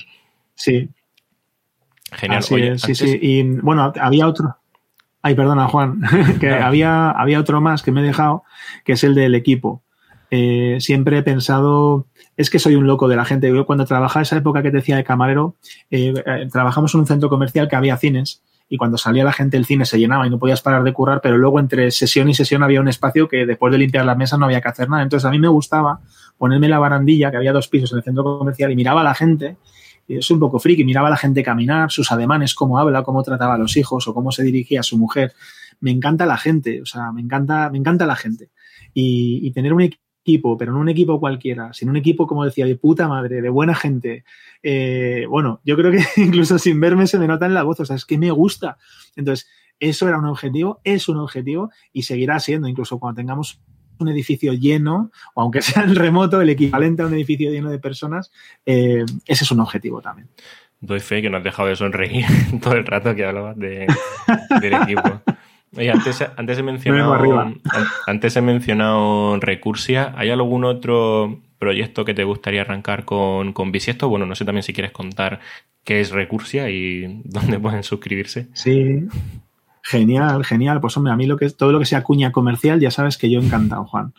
Sí. 0.55 0.89
Genial. 2.11 2.43
sí, 2.43 2.95
sí. 2.95 3.17
Y 3.21 3.43
bueno, 3.43 3.93
había 3.97 4.27
otro. 4.27 4.57
Ay, 5.21 5.35
perdona, 5.35 5.69
Juan, 5.69 6.01
que 6.41 6.49
había, 6.49 7.11
había 7.11 7.39
otro 7.39 7.61
más 7.61 7.81
que 7.81 7.93
me 7.93 8.01
he 8.01 8.03
dejado, 8.03 8.43
que 8.83 8.91
es 8.91 9.05
el 9.05 9.15
del 9.15 9.35
equipo. 9.35 9.83
Eh, 10.31 10.79
siempre 10.81 11.17
he 11.17 11.23
pensado, 11.23 12.07
es 12.35 12.49
que 12.49 12.59
soy 12.59 12.75
un 12.75 12.87
loco 12.87 13.07
de 13.07 13.15
la 13.15 13.23
gente. 13.23 13.47
Yo 13.47 13.65
cuando 13.65 13.85
trabajaba 13.85 14.23
esa 14.23 14.35
época 14.35 14.61
que 14.61 14.69
te 14.69 14.77
decía 14.77 14.97
de 14.97 15.05
camarero, 15.05 15.55
eh, 15.91 16.13
eh, 16.25 16.47
trabajamos 16.51 16.93
en 16.93 16.99
un 16.99 17.07
centro 17.07 17.29
comercial 17.29 17.69
que 17.69 17.77
había 17.77 17.95
cines 17.95 18.41
y 18.73 18.77
cuando 18.77 18.97
salía 18.97 19.23
la 19.23 19.31
gente 19.31 19.55
el 19.55 19.65
cine 19.65 19.85
se 19.85 19.99
llenaba 19.99 20.25
y 20.25 20.31
no 20.31 20.39
podías 20.39 20.61
parar 20.61 20.83
de 20.83 20.91
currar, 20.93 21.21
pero 21.21 21.37
luego 21.37 21.59
entre 21.59 21.91
sesión 21.91 22.27
y 22.27 22.33
sesión 22.33 22.63
había 22.63 22.81
un 22.81 22.87
espacio 22.87 23.27
que 23.27 23.45
después 23.45 23.71
de 23.71 23.77
limpiar 23.77 24.03
la 24.03 24.15
mesa 24.15 24.35
no 24.35 24.45
había 24.45 24.61
que 24.61 24.67
hacer 24.67 24.89
nada. 24.89 25.03
Entonces 25.03 25.27
a 25.27 25.29
mí 25.29 25.37
me 25.37 25.47
gustaba 25.47 26.01
ponerme 26.39 26.67
la 26.67 26.79
barandilla, 26.79 27.29
que 27.29 27.37
había 27.37 27.53
dos 27.53 27.67
pisos 27.67 27.91
en 27.91 27.99
el 27.99 28.03
centro 28.03 28.23
comercial, 28.23 28.71
y 28.71 28.75
miraba 28.75 29.01
a 29.01 29.03
la 29.03 29.13
gente, 29.13 29.57
es 30.07 30.31
un 30.31 30.39
poco 30.39 30.57
friki, 30.57 30.83
miraba 30.83 31.05
a 31.07 31.11
la 31.11 31.17
gente 31.17 31.43
caminar, 31.43 31.91
sus 31.91 32.11
ademanes, 32.11 32.55
cómo 32.55 32.79
habla, 32.79 33.03
cómo 33.03 33.21
trataba 33.21 33.53
a 33.53 33.57
los 33.59 33.77
hijos 33.77 34.07
o 34.07 34.13
cómo 34.15 34.31
se 34.31 34.41
dirigía 34.41 34.79
a 34.79 34.83
su 34.83 34.97
mujer. 34.97 35.33
Me 35.79 35.91
encanta 35.91 36.25
la 36.25 36.37
gente, 36.37 36.81
o 36.81 36.87
sea, 36.87 37.11
me 37.11 37.21
encanta, 37.21 37.69
me 37.69 37.77
encanta 37.77 38.07
la 38.07 38.15
gente. 38.15 38.49
Y 38.95 39.51
tener 39.51 39.71
un 39.71 39.81
equipo, 39.81 40.57
pero 40.57 40.71
no 40.71 40.79
un 40.79 40.89
equipo 40.89 41.19
cualquiera, 41.19 41.73
sino 41.73 41.91
un 41.91 41.97
equipo, 41.97 42.25
como 42.25 42.43
decía, 42.43 42.65
de 42.65 42.75
puta 42.75 43.07
madre, 43.07 43.39
de 43.39 43.49
buena 43.49 43.75
gente. 43.75 44.23
Eh, 44.63 45.25
bueno, 45.29 45.59
yo 45.65 45.75
creo 45.75 45.91
que 45.91 46.03
incluso 46.21 46.57
sin 46.57 46.79
verme 46.79 47.05
se 47.05 47.19
me 47.19 47.27
nota 47.27 47.45
en 47.45 47.53
la 47.53 47.63
voz, 47.63 47.81
o 47.81 47.85
sea, 47.85 47.97
es 47.97 48.05
que 48.05 48.17
me 48.17 48.31
gusta. 48.31 48.77
Entonces, 49.15 49.47
eso 49.79 50.07
era 50.07 50.17
un 50.17 50.25
objetivo, 50.25 50.79
es 50.83 51.09
un 51.09 51.17
objetivo 51.17 51.69
y 51.91 52.03
seguirá 52.03 52.39
siendo, 52.39 52.67
incluso 52.67 52.99
cuando 52.99 53.17
tengamos 53.17 53.61
un 53.99 54.07
edificio 54.07 54.53
lleno, 54.53 55.11
o 55.33 55.41
aunque 55.41 55.61
sea 55.61 55.83
en 55.83 55.95
remoto, 55.95 56.41
el 56.41 56.49
equivalente 56.49 57.03
a 57.03 57.07
un 57.07 57.13
edificio 57.13 57.51
lleno 57.51 57.69
de 57.69 57.79
personas, 57.79 58.31
eh, 58.65 59.03
ese 59.27 59.43
es 59.43 59.51
un 59.51 59.59
objetivo 59.59 60.01
también. 60.01 60.29
Doy 60.79 60.99
fe 60.99 61.21
que 61.21 61.29
no 61.29 61.37
has 61.37 61.43
dejado 61.43 61.69
de 61.69 61.75
sonreír 61.75 62.25
todo 62.61 62.73
el 62.73 62.85
rato 62.85 63.13
que 63.15 63.25
hablabas 63.25 63.57
de, 63.57 63.87
del 64.61 64.73
equipo. 64.73 65.21
Oye, 65.75 65.89
antes, 65.89 66.23
antes, 66.37 66.59
he 66.59 66.63
mencionado, 66.63 67.17
antes 68.05 68.35
he 68.35 68.41
mencionado 68.41 69.39
Recursia. 69.39 70.13
¿Hay 70.15 70.29
algún 70.29 70.65
otro 70.65 71.41
proyecto 71.63 72.03
que 72.03 72.13
te 72.13 72.25
gustaría 72.25 72.61
arrancar 72.61 73.05
con, 73.05 73.53
con 73.53 73.71
Bisiesto? 73.71 74.09
Bueno, 74.09 74.25
no 74.25 74.35
sé 74.35 74.43
también 74.43 74.63
si 74.63 74.73
quieres 74.73 74.91
contar 74.91 75.39
qué 75.85 76.01
es 76.01 76.11
Recursia 76.11 76.69
y 76.69 77.21
dónde 77.23 77.57
pueden 77.59 77.83
suscribirse. 77.83 78.47
Sí, 78.53 79.07
Genial, 79.85 80.45
genial. 80.45 80.79
Pues 80.79 80.95
hombre, 80.95 81.11
a 81.11 81.17
mí 81.17 81.25
lo 81.25 81.35
que 81.35 81.49
todo 81.49 81.73
lo 81.73 81.79
que 81.79 81.85
sea 81.85 82.03
cuña 82.03 82.31
comercial, 82.31 82.79
ya 82.79 82.89
sabes 82.89 83.17
que 83.17 83.29
yo 83.29 83.41
encantado, 83.41 83.83
Juan. 83.83 84.13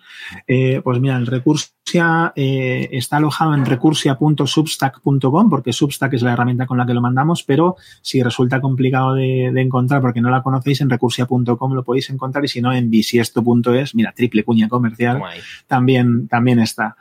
Eh, 0.47 0.83
pues 0.85 1.01
mira, 1.01 1.17
el 1.17 1.27
Recursia 1.27 2.35
eh, 2.37 2.91
está 2.93 3.17
alojado 3.17 3.55
en 3.55 3.65
recursia.substack.com 3.65 5.49
porque 5.49 5.73
Substack 5.73 6.13
es 6.13 6.23
la 6.23 6.35
herramienta 6.35 6.67
con 6.67 6.77
la 6.77 6.85
que 6.85 6.93
lo 6.93 7.01
mandamos, 7.01 7.45
pero 7.45 7.77
si 8.03 8.23
resulta 8.23 8.61
complicado 8.61 9.15
de, 9.15 9.47
encontrar 9.59 10.03
porque 10.03 10.21
no 10.21 10.29
la 10.29 10.43
conocéis, 10.43 10.83
en 10.83 10.91
recursia.com 10.91 11.73
lo 11.73 11.83
podéis 11.83 12.11
encontrar 12.11 12.45
y 12.45 12.49
si 12.49 12.61
no, 12.61 12.71
en 12.71 12.91
bisiesto.es, 12.91 13.95
mira, 13.95 14.13
triple 14.13 14.45
cuña 14.45 14.69
comercial, 14.69 15.23
también, 15.67 16.29
también 16.29 16.59
está 16.59 16.99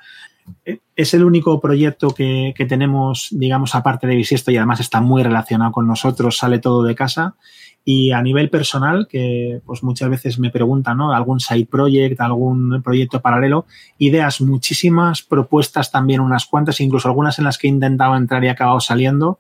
es 0.96 1.14
el 1.14 1.24
único 1.24 1.60
proyecto 1.60 2.10
que, 2.10 2.54
que, 2.56 2.66
tenemos, 2.66 3.30
digamos, 3.32 3.76
aparte 3.76 4.08
de 4.08 4.16
Bisiesto 4.16 4.52
y 4.52 4.58
además 4.58 4.80
está 4.80 5.02
muy 5.02 5.24
relacionado 5.24 5.72
con 5.72 5.88
nosotros, 5.88 6.38
sale 6.38 6.60
todo 6.60 6.84
de 6.84 6.96
casa 6.96 7.36
y 7.86 8.12
a 8.12 8.22
nivel 8.22 8.50
personal, 8.50 9.08
que 9.10 9.62
pues 9.66 9.84
muchas 9.84 10.10
veces 10.10 10.40
me 10.40 10.50
preguntan, 10.50 10.98
¿no? 10.98 11.14
Algún 11.14 11.40
side 11.40 11.66
project, 11.66 12.20
algún 12.22 12.82
proyecto 12.82 13.22
paralelo, 13.22 13.66
ideas 13.98 14.40
muchísimas, 14.40 15.22
propuestas 15.22 15.92
también 15.92 16.22
unas 16.22 16.46
cuantas, 16.46 16.80
incluso 16.80 17.10
algunas 17.10 17.40
en 17.40 17.46
las 17.46 17.58
que 17.58 17.68
he 17.68 17.70
intentado 17.70 18.16
entrar 18.16 18.44
y 18.44 18.48
he 18.48 18.52
acabado 18.52 18.80
saliendo. 18.80 19.40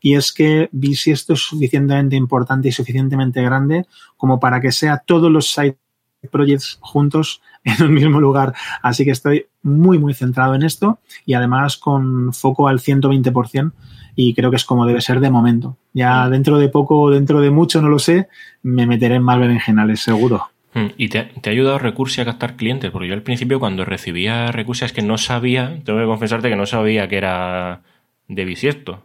Y 0.00 0.14
es 0.14 0.32
que 0.32 0.68
vi 0.70 0.94
si 0.94 1.10
esto 1.10 1.32
es 1.32 1.40
suficientemente 1.40 2.14
importante 2.14 2.68
y 2.68 2.72
suficientemente 2.72 3.42
grande 3.42 3.86
como 4.16 4.38
para 4.38 4.60
que 4.60 4.70
sea 4.70 5.02
todos 5.04 5.30
los 5.30 5.50
side 5.50 5.78
projects 6.26 6.78
juntos 6.80 7.40
en 7.64 7.82
el 7.82 7.90
mismo 7.90 8.20
lugar. 8.20 8.54
Así 8.82 9.04
que 9.04 9.12
estoy 9.12 9.46
muy, 9.62 9.98
muy 9.98 10.14
centrado 10.14 10.54
en 10.54 10.62
esto 10.62 10.98
y 11.24 11.34
además 11.34 11.76
con 11.76 12.32
foco 12.32 12.68
al 12.68 12.80
120% 12.80 13.72
y 14.20 14.34
creo 14.34 14.50
que 14.50 14.56
es 14.56 14.64
como 14.64 14.84
debe 14.84 15.00
ser 15.00 15.20
de 15.20 15.30
momento. 15.30 15.76
Ya 15.92 16.24
mm. 16.24 16.30
dentro 16.30 16.58
de 16.58 16.68
poco 16.68 17.10
dentro 17.10 17.40
de 17.40 17.50
mucho, 17.50 17.80
no 17.80 17.88
lo 17.88 18.00
sé, 18.00 18.28
me 18.62 18.86
meteré 18.86 19.14
en 19.14 19.22
más 19.22 19.38
berenjenales, 19.38 20.00
seguro. 20.00 20.48
Mm. 20.74 20.86
¿Y 20.96 21.08
te, 21.08 21.18
ha 21.18 21.50
ayudado 21.50 21.78
Recursia 21.78 22.24
a 22.24 22.26
captar 22.26 22.56
clientes? 22.56 22.90
Porque 22.90 23.06
yo 23.06 23.14
al 23.14 23.22
principio 23.22 23.60
cuando 23.60 23.84
recibía 23.84 24.50
Recursia 24.50 24.86
es 24.86 24.92
que 24.92 25.02
no 25.02 25.18
sabía, 25.18 25.80
tengo 25.84 26.00
que 26.00 26.06
confesarte 26.06 26.48
que 26.48 26.56
no 26.56 26.66
sabía 26.66 27.08
que 27.08 27.16
era 27.16 27.82
de 28.26 28.44
bisiesto, 28.44 29.02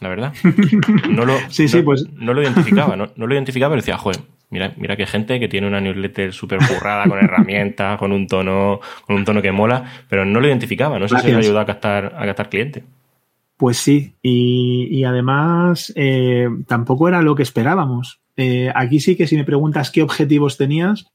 la 0.00 0.08
verdad. 0.08 0.32
No 1.10 1.24
lo, 1.24 1.34
sí, 1.50 1.68
sí, 1.68 1.82
pues... 1.82 2.06
no 2.14 2.32
lo 2.32 2.42
identificaba, 2.42 2.96
no, 2.96 3.10
lo 3.14 3.34
identificaba, 3.34 3.72
pero 3.72 3.82
decía, 3.82 3.98
joder, 3.98 4.20
mira, 4.50 4.72
mira 4.76 4.96
que 4.96 5.06
gente 5.06 5.38
que 5.38 5.48
tiene 5.48 5.66
una 5.66 5.80
newsletter 5.80 6.32
súper 6.32 6.58
currada, 6.58 7.08
con 7.08 7.18
herramientas, 7.18 7.98
con 7.98 8.12
un 8.12 8.26
tono, 8.26 8.80
con 9.06 9.16
un 9.16 9.24
tono 9.24 9.42
que 9.42 9.52
mola, 9.52 9.84
pero 10.08 10.24
no 10.24 10.40
lo 10.40 10.48
identificaba, 10.48 10.98
no 10.98 11.08
sé 11.08 11.18
si 11.18 11.28
me 11.28 11.34
ha 11.34 11.38
ayudado 11.38 11.60
a 11.60 11.66
captar, 11.66 12.14
a 12.16 12.26
captar 12.26 12.48
clientes. 12.48 12.84
Pues 13.56 13.76
sí, 13.78 14.14
y, 14.22 15.02
además 15.02 15.92
eh, 15.96 16.48
tampoco 16.68 17.08
era 17.08 17.22
lo 17.22 17.34
que 17.34 17.42
esperábamos. 17.42 18.20
Eh, 18.36 18.70
aquí 18.72 19.00
sí 19.00 19.16
que 19.16 19.26
si 19.26 19.36
me 19.36 19.44
preguntas 19.44 19.90
qué 19.90 20.00
objetivos 20.00 20.56
tenías, 20.56 21.10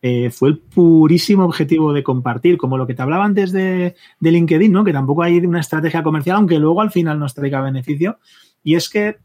eh, 0.00 0.30
fue 0.30 0.48
el 0.48 0.58
purísimo 0.58 1.44
objetivo 1.44 1.92
de 1.92 2.02
compartir, 2.02 2.56
como 2.56 2.78
lo 2.78 2.86
que 2.86 2.94
te 2.94 3.02
hablaba 3.02 3.26
antes 3.26 3.52
de, 3.52 3.94
de, 4.20 4.30
LinkedIn, 4.30 4.72
¿no? 4.72 4.84
que 4.84 4.94
tampoco 4.94 5.22
hay 5.22 5.36
una 5.40 5.60
estrategia 5.60 6.02
comercial, 6.02 6.36
aunque 6.36 6.58
luego 6.58 6.80
al 6.80 6.90
final 6.90 7.18
nos 7.18 7.34
traiga 7.34 7.60
beneficio. 7.60 8.18
Y 8.64 8.76
es 8.76 8.88
que, 8.88 9.18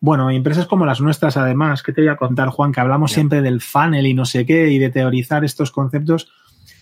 bueno, 0.00 0.30
empresas 0.30 0.66
como 0.66 0.86
las 0.86 1.00
nuestras, 1.00 1.36
además, 1.36 1.82
que 1.82 1.92
te 1.92 2.00
voy 2.00 2.08
a 2.08 2.16
contar, 2.16 2.48
Juan, 2.48 2.72
que 2.72 2.80
hablamos 2.80 3.12
siempre 3.12 3.42
del 3.42 3.60
funnel 3.60 4.06
y 4.06 4.14
no 4.14 4.24
sé 4.24 4.46
qué, 4.46 4.70
y 4.70 4.78
de 4.78 4.90
teorizar 4.90 5.44
estos 5.44 5.70
conceptos, 5.70 6.32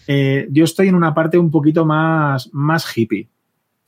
yo 0.06 0.64
estoy 0.64 0.88
en 0.88 0.94
una 0.94 1.12
parte 1.14 1.36
un 1.36 1.50
poquito 1.50 1.84
más, 1.84 2.48
más 2.52 2.96
hippie. 2.96 3.28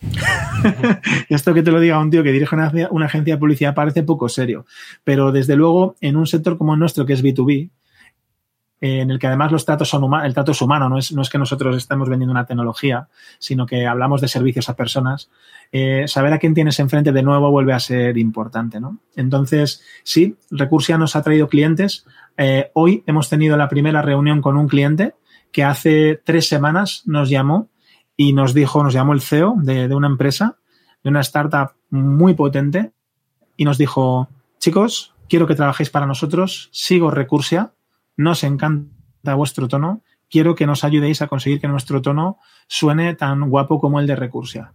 Esto 1.28 1.54
que 1.54 1.62
te 1.62 1.70
lo 1.70 1.80
diga 1.80 1.98
un 1.98 2.10
tío 2.10 2.22
que 2.22 2.32
dirige 2.32 2.54
una, 2.54 3.04
agencia 3.04 3.34
de 3.34 3.38
publicidad 3.38 3.74
parece 3.74 4.02
poco 4.02 4.28
serio, 4.28 4.66
pero 5.04 5.32
desde 5.32 5.56
luego 5.56 5.96
en 6.00 6.16
un 6.16 6.26
sector 6.26 6.56
como 6.58 6.74
el 6.74 6.80
nuestro, 6.80 7.06
que 7.06 7.12
es 7.12 7.22
B2B, 7.22 7.70
en 8.80 9.10
el 9.10 9.18
que 9.18 9.26
además 9.26 9.52
los 9.52 9.64
tratos 9.64 9.88
son 9.88 10.02
el 10.24 10.32
trato 10.32 10.52
es 10.52 10.62
humano, 10.62 10.88
no 10.88 10.98
es, 10.98 11.12
no 11.12 11.22
es 11.22 11.28
que 11.28 11.38
nosotros 11.38 11.76
estemos 11.76 12.08
vendiendo 12.08 12.32
una 12.32 12.46
tecnología, 12.46 13.08
sino 13.38 13.66
que 13.66 13.86
hablamos 13.86 14.20
de 14.20 14.28
servicios 14.28 14.68
a 14.68 14.74
personas, 14.76 15.30
eh, 15.70 16.04
saber 16.08 16.32
a 16.32 16.38
quién 16.38 16.54
tienes 16.54 16.80
enfrente 16.80 17.12
de 17.12 17.22
nuevo 17.22 17.50
vuelve 17.50 17.72
a 17.72 17.80
ser 17.80 18.16
importante, 18.16 18.80
¿no? 18.80 18.98
Entonces, 19.16 19.82
sí, 20.02 20.36
Recursia 20.50 20.98
nos 20.98 21.16
ha 21.16 21.22
traído 21.22 21.48
clientes, 21.48 22.04
Eh, 22.42 22.70
hoy 22.72 23.02
hemos 23.06 23.28
tenido 23.28 23.56
la 23.58 23.68
primera 23.68 24.00
reunión 24.00 24.40
con 24.40 24.56
un 24.56 24.66
cliente 24.66 25.14
que 25.52 25.62
hace 25.62 26.18
tres 26.24 26.48
semanas 26.48 27.02
nos 27.04 27.28
llamó 27.28 27.68
y 28.16 28.32
nos 28.32 28.54
dijo, 28.54 28.82
nos 28.82 28.94
llamó 28.94 29.12
el 29.12 29.20
CEO 29.20 29.56
de, 29.58 29.88
de 29.88 29.94
una 29.94 30.06
empresa, 30.06 30.56
de 31.02 31.10
una 31.10 31.20
startup 31.20 31.72
muy 31.90 32.32
potente, 32.34 32.92
y 33.58 33.64
nos 33.64 33.76
dijo, 33.76 34.28
chicos, 34.58 35.12
quiero 35.28 35.46
que 35.46 35.54
trabajéis 35.54 35.90
para 35.90 36.06
nosotros, 36.06 36.70
sigo 36.72 37.10
Recursia, 37.10 37.72
nos 38.20 38.44
encanta 38.44 39.34
vuestro 39.34 39.68
tono, 39.68 40.02
quiero 40.28 40.54
que 40.54 40.66
nos 40.66 40.84
ayudéis 40.84 41.22
a 41.22 41.26
conseguir 41.26 41.60
que 41.60 41.68
nuestro 41.68 42.02
tono 42.02 42.38
suene 42.68 43.14
tan 43.14 43.48
guapo 43.50 43.80
como 43.80 44.00
el 44.00 44.06
de 44.06 44.16
Recursia. 44.16 44.72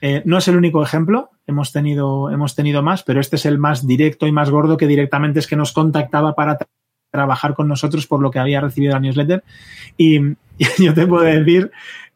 Eh, 0.00 0.22
no 0.24 0.38
es 0.38 0.48
el 0.48 0.56
único 0.56 0.82
ejemplo, 0.82 1.30
hemos 1.46 1.72
tenido, 1.72 2.30
hemos 2.30 2.54
tenido 2.54 2.82
más, 2.82 3.02
pero 3.02 3.20
este 3.20 3.36
es 3.36 3.46
el 3.46 3.58
más 3.58 3.86
directo 3.86 4.26
y 4.26 4.32
más 4.32 4.50
gordo 4.50 4.76
que 4.76 4.86
directamente 4.86 5.38
es 5.38 5.46
que 5.46 5.56
nos 5.56 5.72
contactaba 5.72 6.34
para 6.34 6.56
tra 6.56 6.68
trabajar 7.10 7.54
con 7.54 7.66
nosotros 7.66 8.06
por 8.06 8.20
lo 8.20 8.30
que 8.30 8.38
había 8.38 8.60
recibido 8.60 8.92
la 8.92 9.00
newsletter. 9.00 9.42
Y 9.96 10.20
yo 10.78 10.94
te 10.94 11.06
puedo 11.06 11.24
decir 11.24 11.70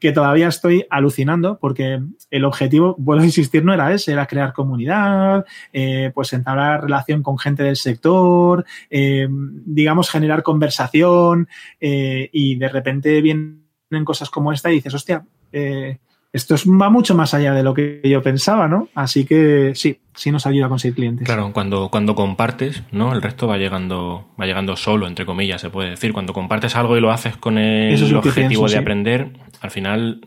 que 0.04 0.12
todavía 0.12 0.48
estoy 0.48 0.86
alucinando 0.90 1.58
porque 1.58 1.98
el 2.30 2.44
objetivo, 2.44 2.94
vuelvo 2.98 3.22
a 3.22 3.24
insistir, 3.24 3.64
no 3.64 3.72
era 3.72 3.90
ese, 3.90 4.12
era 4.12 4.26
crear 4.26 4.52
comunidad, 4.52 5.46
eh, 5.72 6.10
pues 6.14 6.34
entablar 6.34 6.82
relación 6.82 7.22
con 7.22 7.38
gente 7.38 7.62
del 7.62 7.76
sector, 7.76 8.66
eh, 8.90 9.26
digamos, 9.30 10.10
generar 10.10 10.42
conversación 10.42 11.48
eh, 11.80 12.28
y 12.34 12.56
de 12.56 12.68
repente 12.68 13.22
vienen 13.22 13.64
cosas 14.04 14.28
como 14.28 14.52
esta 14.52 14.70
y 14.70 14.74
dices, 14.74 14.92
hostia, 14.92 15.24
eh, 15.50 15.96
esto 16.34 16.56
es, 16.56 16.66
va 16.66 16.90
mucho 16.90 17.14
más 17.14 17.32
allá 17.32 17.54
de 17.54 17.62
lo 17.62 17.72
que 17.74 18.00
yo 18.04 18.20
pensaba, 18.22 18.66
¿no? 18.66 18.88
Así 18.94 19.24
que 19.24 19.72
sí, 19.76 20.00
sí 20.14 20.32
nos 20.32 20.46
ayuda 20.46 20.66
a 20.66 20.68
conseguir 20.68 20.96
clientes. 20.96 21.24
Claro, 21.24 21.52
cuando, 21.52 21.88
cuando 21.90 22.16
compartes, 22.16 22.82
¿no? 22.90 23.12
El 23.14 23.22
resto 23.22 23.46
va 23.46 23.56
llegando, 23.56 24.26
va 24.38 24.44
llegando 24.44 24.74
solo, 24.74 25.06
entre 25.06 25.24
comillas, 25.24 25.60
se 25.60 25.70
puede 25.70 25.90
decir. 25.90 26.12
Cuando 26.12 26.32
compartes 26.32 26.74
algo 26.74 26.96
y 26.96 27.00
lo 27.00 27.12
haces 27.12 27.36
con 27.36 27.56
el 27.56 27.94
Eso 27.94 28.04
es 28.06 28.12
objetivo 28.12 28.48
pienso, 28.48 28.64
de 28.64 28.68
sí. 28.70 28.76
aprender, 28.76 29.30
al 29.60 29.70
final, 29.70 30.20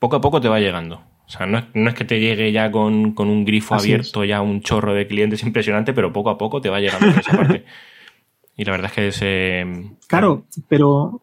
poco 0.00 0.16
a 0.16 0.20
poco 0.20 0.40
te 0.40 0.48
va 0.48 0.58
llegando. 0.58 0.96
O 1.26 1.30
sea, 1.30 1.46
no 1.46 1.58
es, 1.58 1.64
no 1.74 1.88
es 1.88 1.94
que 1.94 2.04
te 2.04 2.18
llegue 2.18 2.50
ya 2.50 2.72
con, 2.72 3.12
con 3.12 3.28
un 3.28 3.44
grifo 3.44 3.76
Así 3.76 3.92
abierto, 3.92 4.24
ya 4.24 4.40
un 4.42 4.62
chorro 4.62 4.94
de 4.94 5.06
clientes 5.06 5.42
impresionante, 5.44 5.92
pero 5.92 6.12
poco 6.12 6.30
a 6.30 6.38
poco 6.38 6.60
te 6.60 6.70
va 6.70 6.80
llegando 6.80 7.08
por 7.08 7.20
esa 7.20 7.36
parte. 7.36 7.64
Y 8.56 8.64
la 8.64 8.72
verdad 8.72 8.86
es 8.90 8.92
que 8.92 9.08
es... 9.08 9.18
eh, 9.22 9.90
Claro, 10.06 10.44
pero 10.68 11.22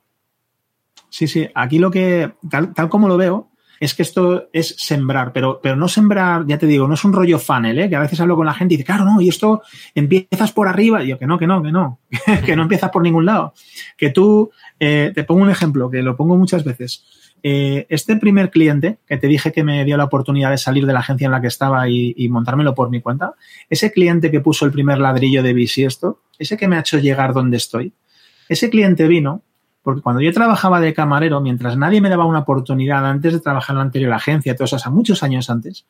sí, 1.10 1.28
sí, 1.28 1.48
aquí 1.54 1.78
lo 1.78 1.92
que, 1.92 2.32
tal, 2.50 2.74
tal 2.74 2.90
como 2.90 3.08
lo 3.08 3.16
veo, 3.16 3.50
es 3.80 3.94
que 3.94 4.02
esto 4.02 4.50
es 4.54 4.76
sembrar, 4.78 5.32
pero, 5.34 5.60
pero 5.62 5.76
no 5.76 5.88
sembrar, 5.88 6.46
ya 6.48 6.58
te 6.58 6.66
digo, 6.66 6.88
no 6.88 6.94
es 6.96 7.04
un 7.04 7.14
rollo 7.14 7.40
funnel, 7.40 7.80
¿eh? 7.80 7.90
que 7.90 7.96
a 7.96 8.02
veces 8.02 8.20
hablo 8.20 8.36
con 8.36 8.46
la 8.46 8.54
gente 8.54 8.74
y 8.74 8.78
dice, 8.78 8.86
claro, 8.86 9.06
no, 9.06 9.22
y 9.22 9.30
esto 9.30 9.62
empiezas 9.94 10.52
por 10.52 10.68
arriba, 10.68 11.04
y 11.04 11.08
yo 11.08 11.20
que 11.20 11.28
no, 11.28 11.38
que 11.38 11.48
no, 11.48 11.62
que 11.62 11.72
no, 11.72 12.00
que 12.46 12.56
no 12.56 12.64
empiezas 12.64 12.90
por 12.92 13.02
ningún 13.02 13.26
lado. 13.26 13.54
Que 13.98 14.10
tú, 14.10 14.52
eh, 14.80 15.12
te 15.14 15.24
pongo 15.24 15.42
un 15.42 15.50
ejemplo, 15.50 15.90
que 15.90 16.02
lo 16.02 16.16
pongo 16.16 16.38
muchas 16.38 16.64
veces. 16.64 17.06
Eh, 17.44 17.86
este 17.90 18.16
primer 18.16 18.50
cliente 18.50 18.98
que 19.08 19.18
te 19.18 19.28
dije 19.28 19.52
que 19.52 19.64
me 19.64 19.86
dio 19.86 19.96
la 19.96 20.06
oportunidad 20.06 20.50
de 20.50 20.58
salir 20.58 20.88
de 20.88 20.94
la 20.94 21.00
agencia 21.00 21.26
en 21.26 21.32
la 21.32 21.40
que 21.40 21.48
estaba 21.48 21.88
y, 21.88 22.14
y 22.18 22.30
montármelo 22.30 22.74
por 22.74 22.90
mi 22.90 23.00
cuenta, 23.00 23.36
ese 23.70 23.92
cliente 23.92 24.32
que 24.32 24.42
puso 24.42 24.66
el 24.66 24.72
primer 24.72 24.98
ladrillo 24.98 25.44
de 25.44 25.54
bisiesto, 25.54 26.22
ese 26.40 26.58
que 26.58 26.68
me 26.68 26.78
ha 26.78 26.80
hecho 26.80 26.98
llegar 26.98 27.34
donde 27.34 27.58
estoy, 27.58 27.94
ese 28.50 28.70
cliente 28.70 29.08
vino 29.08 29.44
porque 29.88 30.02
cuando 30.02 30.22
yo 30.22 30.34
trabajaba 30.34 30.82
de 30.82 30.94
camarero, 30.94 31.40
mientras 31.40 31.78
nadie 31.78 32.02
me 32.02 32.10
daba 32.10 32.26
una 32.26 32.40
oportunidad 32.40 33.06
antes 33.06 33.32
de 33.32 33.40
trabajar 33.40 33.74
en 33.74 33.78
la 33.78 33.84
anterior 33.84 34.12
agencia, 34.12 34.54
todos 34.54 34.74
o 34.74 34.80
sea, 34.80 34.92
muchos 34.92 35.24
años 35.24 35.50
antes, 35.50 35.86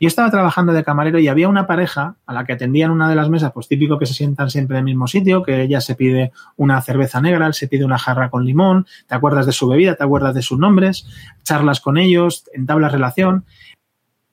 yo 0.00 0.08
estaba 0.08 0.30
trabajando 0.30 0.72
de 0.72 0.82
camarero 0.82 1.18
y 1.18 1.28
había 1.28 1.46
una 1.46 1.66
pareja 1.66 2.16
a 2.24 2.32
la 2.32 2.46
que 2.46 2.54
atendía 2.54 2.86
en 2.86 2.92
una 2.92 3.10
de 3.10 3.14
las 3.14 3.28
mesas, 3.28 3.52
pues 3.52 3.68
típico 3.68 3.98
que 3.98 4.06
se 4.06 4.14
sientan 4.14 4.48
siempre 4.48 4.78
en 4.78 4.78
el 4.78 4.84
mismo 4.86 5.06
sitio, 5.06 5.42
que 5.42 5.60
ella 5.60 5.82
se 5.82 5.96
pide 5.96 6.32
una 6.56 6.80
cerveza 6.80 7.20
negra, 7.20 7.46
él 7.46 7.52
se 7.52 7.68
pide 7.68 7.84
una 7.84 7.98
jarra 7.98 8.30
con 8.30 8.42
limón, 8.42 8.86
te 9.06 9.14
acuerdas 9.14 9.44
de 9.44 9.52
su 9.52 9.68
bebida, 9.68 9.96
te 9.96 10.04
acuerdas 10.04 10.34
de 10.34 10.40
sus 10.40 10.58
nombres, 10.58 11.06
charlas 11.42 11.82
con 11.82 11.98
ellos, 11.98 12.44
entablas 12.54 12.90
relación. 12.90 13.44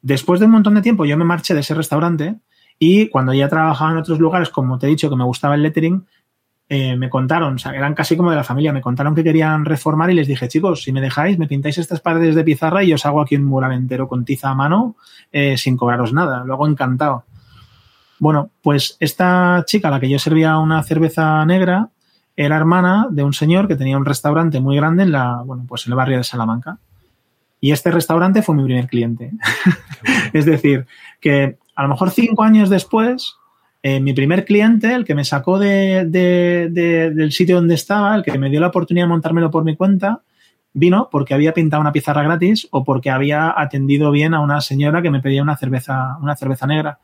Después 0.01 0.39
de 0.39 0.45
un 0.45 0.53
montón 0.53 0.75
de 0.75 0.81
tiempo 0.81 1.03
yo 1.03 1.17
me 1.17 1.25
marché 1.25 1.53
de 1.53 1.59
ese 1.59 1.73
restaurante 1.73 2.37
y 2.79 3.09
cuando 3.09 3.33
ya 3.33 3.49
trabajaba 3.49 3.91
en 3.91 3.97
otros 3.97 4.19
lugares, 4.19 4.47
como 4.47 4.79
te 4.79 4.87
he 4.87 4.89
dicho 4.89 5.09
que 5.09 5.17
me 5.17 5.25
gustaba 5.25 5.55
el 5.55 5.63
lettering, 5.63 6.05
eh, 6.69 6.95
me 6.95 7.09
contaron, 7.09 7.55
o 7.55 7.57
sea, 7.57 7.73
eran 7.73 7.93
casi 7.93 8.15
como 8.15 8.29
de 8.29 8.37
la 8.37 8.43
familia, 8.43 8.73
me 8.73 8.81
contaron 8.81 9.13
que 9.13 9.23
querían 9.23 9.65
reformar 9.65 10.09
y 10.09 10.15
les 10.15 10.27
dije, 10.27 10.47
chicos, 10.47 10.83
si 10.83 10.91
me 10.91 11.01
dejáis, 11.01 11.37
me 11.37 11.47
pintáis 11.47 11.77
estas 11.77 11.99
paredes 11.99 12.35
de 12.35 12.43
pizarra 12.43 12.83
y 12.83 12.93
os 12.93 13.05
hago 13.05 13.21
aquí 13.21 13.35
un 13.35 13.45
mural 13.45 13.73
entero 13.73 14.07
con 14.07 14.25
tiza 14.25 14.49
a 14.49 14.55
mano 14.55 14.95
eh, 15.31 15.57
sin 15.57 15.77
cobraros 15.77 16.13
nada. 16.13 16.43
Luego 16.45 16.67
encantado. 16.67 17.25
Bueno, 18.19 18.49
pues 18.61 18.95
esta 18.99 19.63
chica 19.67 19.89
a 19.89 19.91
la 19.91 19.99
que 19.99 20.09
yo 20.09 20.17
servía 20.17 20.57
una 20.57 20.81
cerveza 20.83 21.45
negra 21.45 21.89
era 22.35 22.57
hermana 22.57 23.07
de 23.11 23.23
un 23.23 23.33
señor 23.33 23.67
que 23.67 23.75
tenía 23.75 23.97
un 23.97 24.05
restaurante 24.05 24.59
muy 24.59 24.75
grande 24.75 25.03
en 25.03 25.11
la, 25.11 25.41
bueno, 25.45 25.65
pues 25.67 25.85
en 25.85 25.91
el 25.91 25.97
barrio 25.97 26.17
de 26.17 26.23
Salamanca. 26.23 26.79
Y 27.59 27.71
este 27.71 27.91
restaurante 27.91 28.41
fue 28.41 28.55
mi 28.55 28.63
primer 28.63 28.87
cliente. 28.87 29.31
es 30.33 30.45
decir, 30.45 30.87
que 31.19 31.57
a 31.75 31.83
lo 31.83 31.89
mejor 31.89 32.11
cinco 32.11 32.43
años 32.43 32.69
después, 32.69 33.35
eh, 33.85 33.99
mi 33.99 34.13
primer 34.13 34.45
cliente, 34.45 34.93
el 34.93 35.03
que 35.03 35.13
me 35.13 35.25
sacó 35.25 35.59
de, 35.59 36.05
de, 36.05 36.69
de, 36.71 37.11
del 37.11 37.33
sitio 37.33 37.57
donde 37.57 37.75
estaba, 37.75 38.15
el 38.15 38.23
que 38.23 38.39
me 38.39 38.49
dio 38.49 38.61
la 38.61 38.67
oportunidad 38.67 39.05
de 39.05 39.09
montármelo 39.09 39.51
por 39.51 39.65
mi 39.65 39.75
cuenta, 39.75 40.21
vino 40.71 41.09
porque 41.11 41.33
había 41.33 41.53
pintado 41.53 41.81
una 41.81 41.91
pizarra 41.91 42.23
gratis 42.23 42.65
o 42.71 42.85
porque 42.85 43.09
había 43.09 43.53
atendido 43.55 44.09
bien 44.11 44.33
a 44.33 44.39
una 44.39 44.61
señora 44.61 45.01
que 45.01 45.11
me 45.11 45.19
pedía 45.19 45.43
una 45.43 45.57
cerveza, 45.57 46.17
una 46.21 46.37
cerveza 46.37 46.65
negra. 46.65 46.99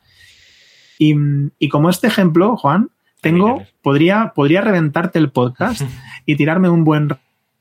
Y, 0.98 1.14
y 1.58 1.68
como 1.68 1.90
este 1.90 2.06
ejemplo, 2.06 2.56
Juan, 2.56 2.88
tengo, 3.20 3.62
podría, 3.82 4.32
podría 4.34 4.62
reventarte 4.62 5.18
el 5.18 5.30
podcast 5.30 5.82
y 6.24 6.36
tirarme 6.36 6.70
un 6.70 6.84
buen 6.84 7.10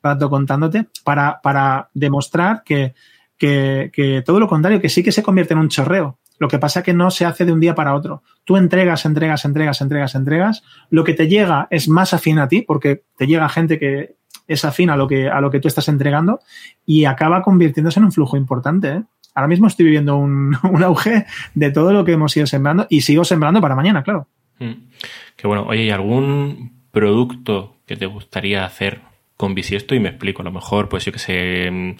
rato 0.01 0.29
contándote 0.29 0.87
para, 1.03 1.41
para 1.41 1.89
demostrar 1.93 2.63
que, 2.63 2.93
que, 3.37 3.91
que 3.93 4.23
todo 4.25 4.39
lo 4.39 4.47
contrario, 4.47 4.79
que 4.79 4.87
sí 4.87 5.03
que 5.03 5.11
se 5.11 5.23
convierte 5.23 5.55
en 5.55 5.59
un 5.59 5.67
chorreo. 5.67 6.17
Lo 6.39 6.47
que 6.47 6.57
pasa 6.57 6.79
es 6.79 6.85
que 6.85 6.93
no 6.93 7.11
se 7.11 7.25
hace 7.25 7.45
de 7.45 7.51
un 7.51 7.59
día 7.59 7.75
para 7.75 7.93
otro. 7.93 8.23
Tú 8.45 8.57
entregas, 8.57 9.05
entregas, 9.05 9.45
entregas, 9.45 9.81
entregas, 9.81 10.15
entregas. 10.15 10.63
Lo 10.89 11.03
que 11.03 11.13
te 11.13 11.27
llega 11.27 11.67
es 11.69 11.87
más 11.89 12.13
afín 12.13 12.39
a 12.39 12.47
ti, 12.47 12.61
porque 12.61 13.03
te 13.17 13.27
llega 13.27 13.47
gente 13.49 13.77
que 13.77 14.15
es 14.47 14.65
afín 14.65 14.89
a 14.89 14.97
lo 14.97 15.07
que, 15.07 15.29
a 15.29 15.41
lo 15.41 15.51
que 15.51 15.59
tú 15.59 15.67
estás 15.67 15.89
entregando 15.89 16.39
y 16.85 17.05
acaba 17.05 17.41
convirtiéndose 17.41 17.99
en 17.99 18.05
un 18.05 18.11
flujo 18.11 18.37
importante. 18.37 18.89
¿eh? 18.89 19.03
Ahora 19.35 19.47
mismo 19.47 19.67
estoy 19.67 19.85
viviendo 19.85 20.15
un, 20.15 20.57
un, 20.63 20.83
auge 20.83 21.25
de 21.53 21.71
todo 21.71 21.93
lo 21.93 22.05
que 22.05 22.13
hemos 22.13 22.35
ido 22.35 22.47
sembrando 22.47 22.87
y 22.89 23.01
sigo 23.01 23.23
sembrando 23.25 23.61
para 23.61 23.75
mañana, 23.75 24.01
claro. 24.01 24.27
Mm. 24.59 24.89
Que 25.35 25.47
bueno, 25.47 25.63
oye, 25.67 25.83
¿y 25.83 25.89
algún 25.91 26.83
producto 26.91 27.75
que 27.85 27.95
te 27.95 28.05
gustaría 28.05 28.65
hacer 28.65 29.01
con 29.37 29.55
Bisiesto? 29.55 29.93
Y 29.93 29.99
me 29.99 30.09
explico, 30.09 30.41
a 30.41 30.45
lo 30.45 30.51
mejor, 30.51 30.89
pues 30.89 31.05
yo 31.05 31.11
que 31.11 31.19
sé 31.19 31.95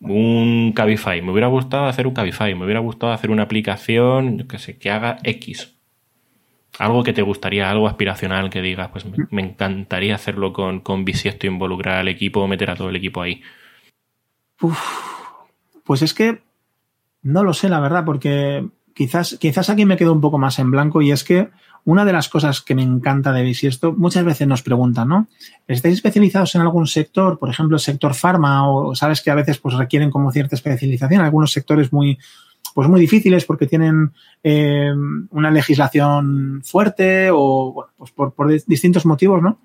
un 0.00 0.72
Cabify. 0.74 1.22
Me 1.22 1.30
hubiera 1.30 1.48
gustado 1.48 1.86
hacer 1.86 2.06
un 2.06 2.14
Cabify, 2.14 2.54
me 2.54 2.64
hubiera 2.64 2.80
gustado 2.80 3.12
hacer 3.12 3.30
una 3.30 3.44
aplicación, 3.44 4.46
que 4.48 4.58
sé, 4.58 4.78
que 4.78 4.90
haga 4.90 5.18
X. 5.22 5.76
Algo 6.78 7.02
que 7.02 7.12
te 7.12 7.22
gustaría, 7.22 7.70
algo 7.70 7.88
aspiracional 7.88 8.48
que 8.48 8.62
digas, 8.62 8.88
pues 8.88 9.04
me, 9.30 9.42
encantaría 9.42 10.14
hacerlo 10.14 10.52
con, 10.52 10.80
con 10.80 11.04
Bisiesto, 11.04 11.46
involucrar 11.46 11.98
al 11.98 12.08
equipo, 12.08 12.46
meter 12.46 12.70
a 12.70 12.76
todo 12.76 12.88
el 12.88 12.96
equipo 12.96 13.20
ahí. 13.20 13.42
Pues 15.84 16.02
es 16.02 16.14
que 16.14 16.42
no 17.22 17.42
lo 17.42 17.52
sé, 17.52 17.68
la 17.68 17.80
verdad, 17.80 18.04
porque 18.04 18.66
quizás, 18.94 19.36
quizás 19.40 19.68
aquí 19.68 19.84
me 19.84 19.96
quedo 19.96 20.12
un 20.12 20.20
poco 20.20 20.38
más 20.38 20.58
en 20.58 20.70
blanco 20.70 21.02
y 21.02 21.10
es 21.10 21.24
que 21.24 21.50
una 21.84 22.04
de 22.04 22.12
las 22.12 22.28
cosas 22.28 22.60
que 22.60 22.74
me 22.74 22.82
encanta 22.82 23.32
de 23.32 23.42
Bisiesto, 23.42 23.92
muchas 23.92 24.24
veces 24.24 24.46
nos 24.46 24.62
preguntan, 24.62 25.08
¿no? 25.08 25.28
¿Estáis 25.66 25.94
especializados 25.94 26.54
en 26.54 26.60
algún 26.60 26.86
sector? 26.86 27.38
Por 27.38 27.50
ejemplo, 27.50 27.76
el 27.76 27.80
sector 27.80 28.14
farma, 28.14 28.70
o 28.70 28.94
sabes 28.94 29.22
que 29.22 29.30
a 29.30 29.34
veces 29.34 29.58
pues 29.58 29.74
requieren 29.74 30.10
como 30.10 30.32
cierta 30.32 30.56
especialización, 30.56 31.20
algunos 31.20 31.52
sectores 31.52 31.92
muy, 31.92 32.18
pues 32.74 32.88
muy 32.88 33.00
difíciles 33.00 33.44
porque 33.44 33.66
tienen 33.66 34.12
eh, 34.42 34.92
una 35.30 35.50
legislación 35.50 36.62
fuerte 36.64 37.30
o 37.32 37.72
bueno, 37.72 37.90
pues 37.96 38.10
por, 38.12 38.32
por 38.32 38.48
distintos 38.48 39.06
motivos, 39.06 39.42
¿no? 39.42 39.58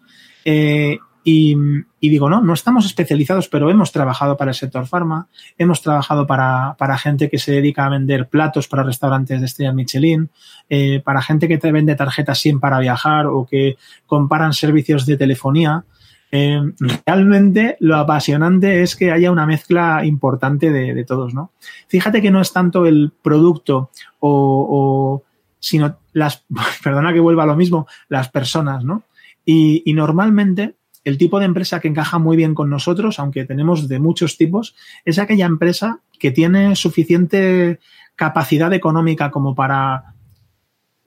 Eh, 0.43 0.99
y, 1.27 1.55
digo, 1.99 2.29
no, 2.29 2.39
no 2.39 2.53
estamos 2.53 2.85
especializados, 2.85 3.49
pero 3.49 3.71
hemos 3.71 3.91
trabajado 3.91 4.37
para 4.37 4.51
el 4.51 4.55
sector 4.55 4.85
farma, 4.85 5.27
hemos 5.57 5.81
trabajado 5.81 6.27
para, 6.27 6.75
para 6.77 6.99
gente 6.99 7.31
que 7.31 7.39
se 7.39 7.51
dedica 7.51 7.83
a 7.83 7.89
vender 7.89 8.29
platos 8.29 8.67
para 8.67 8.83
restaurantes 8.83 9.39
de 9.39 9.47
estrella 9.47 9.73
Michelin, 9.73 10.29
eh, 10.69 11.01
para 11.03 11.23
gente 11.23 11.47
que 11.47 11.57
te 11.57 11.71
vende 11.71 11.95
tarjetas 11.95 12.37
SIM 12.37 12.59
para 12.59 12.77
viajar 12.77 13.25
o 13.25 13.43
que 13.43 13.75
comparan 14.05 14.53
servicios 14.53 15.07
de 15.07 15.17
telefonía. 15.17 15.83
Eh, 16.31 16.61
realmente 17.07 17.75
lo 17.79 17.95
apasionante 17.97 18.83
es 18.83 18.95
que 18.95 19.11
haya 19.11 19.31
una 19.31 19.47
mezcla 19.47 20.05
importante 20.05 20.71
de, 20.71 20.93
de, 20.93 21.05
todos, 21.05 21.33
¿no? 21.33 21.53
Fíjate 21.87 22.21
que 22.21 22.29
no 22.29 22.39
es 22.39 22.53
tanto 22.53 22.85
el 22.85 23.11
producto 23.23 23.89
o, 24.19 24.67
o 24.69 25.23
sino 25.59 25.97
las, 26.13 26.45
perdona 26.83 27.13
que 27.13 27.19
vuelva 27.19 27.43
a 27.43 27.47
lo 27.47 27.55
mismo, 27.55 27.87
las 28.09 28.29
personas, 28.29 28.83
¿no? 28.83 29.01
Y, 29.43 29.81
y 29.85 29.93
normalmente 29.93 30.75
el 31.05 31.17
tipo 31.17 31.39
de 31.39 31.45
empresa 31.45 31.79
que 31.79 31.87
encaja 31.87 32.19
muy 32.19 32.35
bien 32.35 32.53
con 32.53 32.69
nosotros, 32.69 33.19
aunque 33.19 33.45
tenemos 33.45 33.87
de 33.87 33.99
muchos 33.99 34.37
tipos, 34.37 34.75
es 35.05 35.19
aquella 35.19 35.45
empresa 35.45 36.01
que 36.19 36.31
tiene 36.31 36.75
suficiente 36.75 37.79
capacidad 38.15 38.73
económica 38.73 39.31
como 39.31 39.55
para 39.55 40.15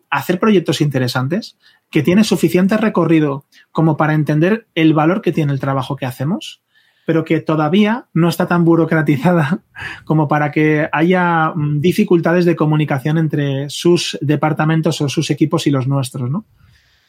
hacer 0.09 0.39
proyectos 0.39 0.81
interesantes, 0.81 1.59
que 1.91 2.03
tiene 2.03 2.25
suficiente 2.25 2.77
recorrido 2.77 3.45
como 3.73 3.97
para 3.97 4.15
entender 4.15 4.67
el 4.75 4.95
valor 4.95 5.21
que 5.21 5.33
tiene 5.33 5.53
el 5.53 5.61
trabajo 5.61 5.97
que 5.97 6.07
hacemos, 6.07 6.63
pero 7.05 7.25
que 7.25 7.41
todavía 7.41 8.07
no 8.15 8.29
está 8.29 8.47
tan 8.47 8.65
burocratizada 8.65 9.61
como 10.05 10.29
para 10.29 10.51
que 10.51 10.89
haya 10.93 11.53
mm, 11.55 11.81
dificultades 11.81 12.45
de 12.45 12.57
comunicación 12.57 13.19
entre 13.19 13.69
sus 13.69 14.17
departamentos 14.21 15.01
o 15.01 15.09
sus 15.09 15.31
equipos 15.31 15.67
y 15.67 15.71
los 15.71 15.89
nuestros, 15.89 16.31
¿no? 16.31 16.45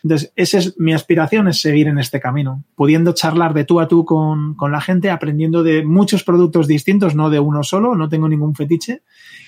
Entonces, 0.04 0.32
esa 0.36 0.58
es 0.60 0.80
mi 0.80 0.94
aspiración, 0.94 1.48
es 1.48 1.62
seguir 1.62 1.88
en 1.88 2.00
este 2.00 2.20
camino, 2.20 2.64
pudiendo 2.76 3.14
charlar 3.14 3.54
de 3.54 3.66
tú 3.66 3.80
a 3.80 3.88
tú 3.88 4.06
con, 4.06 4.56
con, 4.56 4.72
la 4.72 4.80
gente, 4.80 5.10
aprendiendo 5.10 5.62
de 5.62 5.84
muchos 5.84 6.24
productos 6.24 6.68
distintos, 6.68 7.16
no 7.16 7.30
de 7.30 7.40
uno 7.40 7.64
solo, 7.64 7.96
no 7.96 8.08
tengo 8.08 8.30
ningún 8.30 8.56
fetiche. 8.56 9.02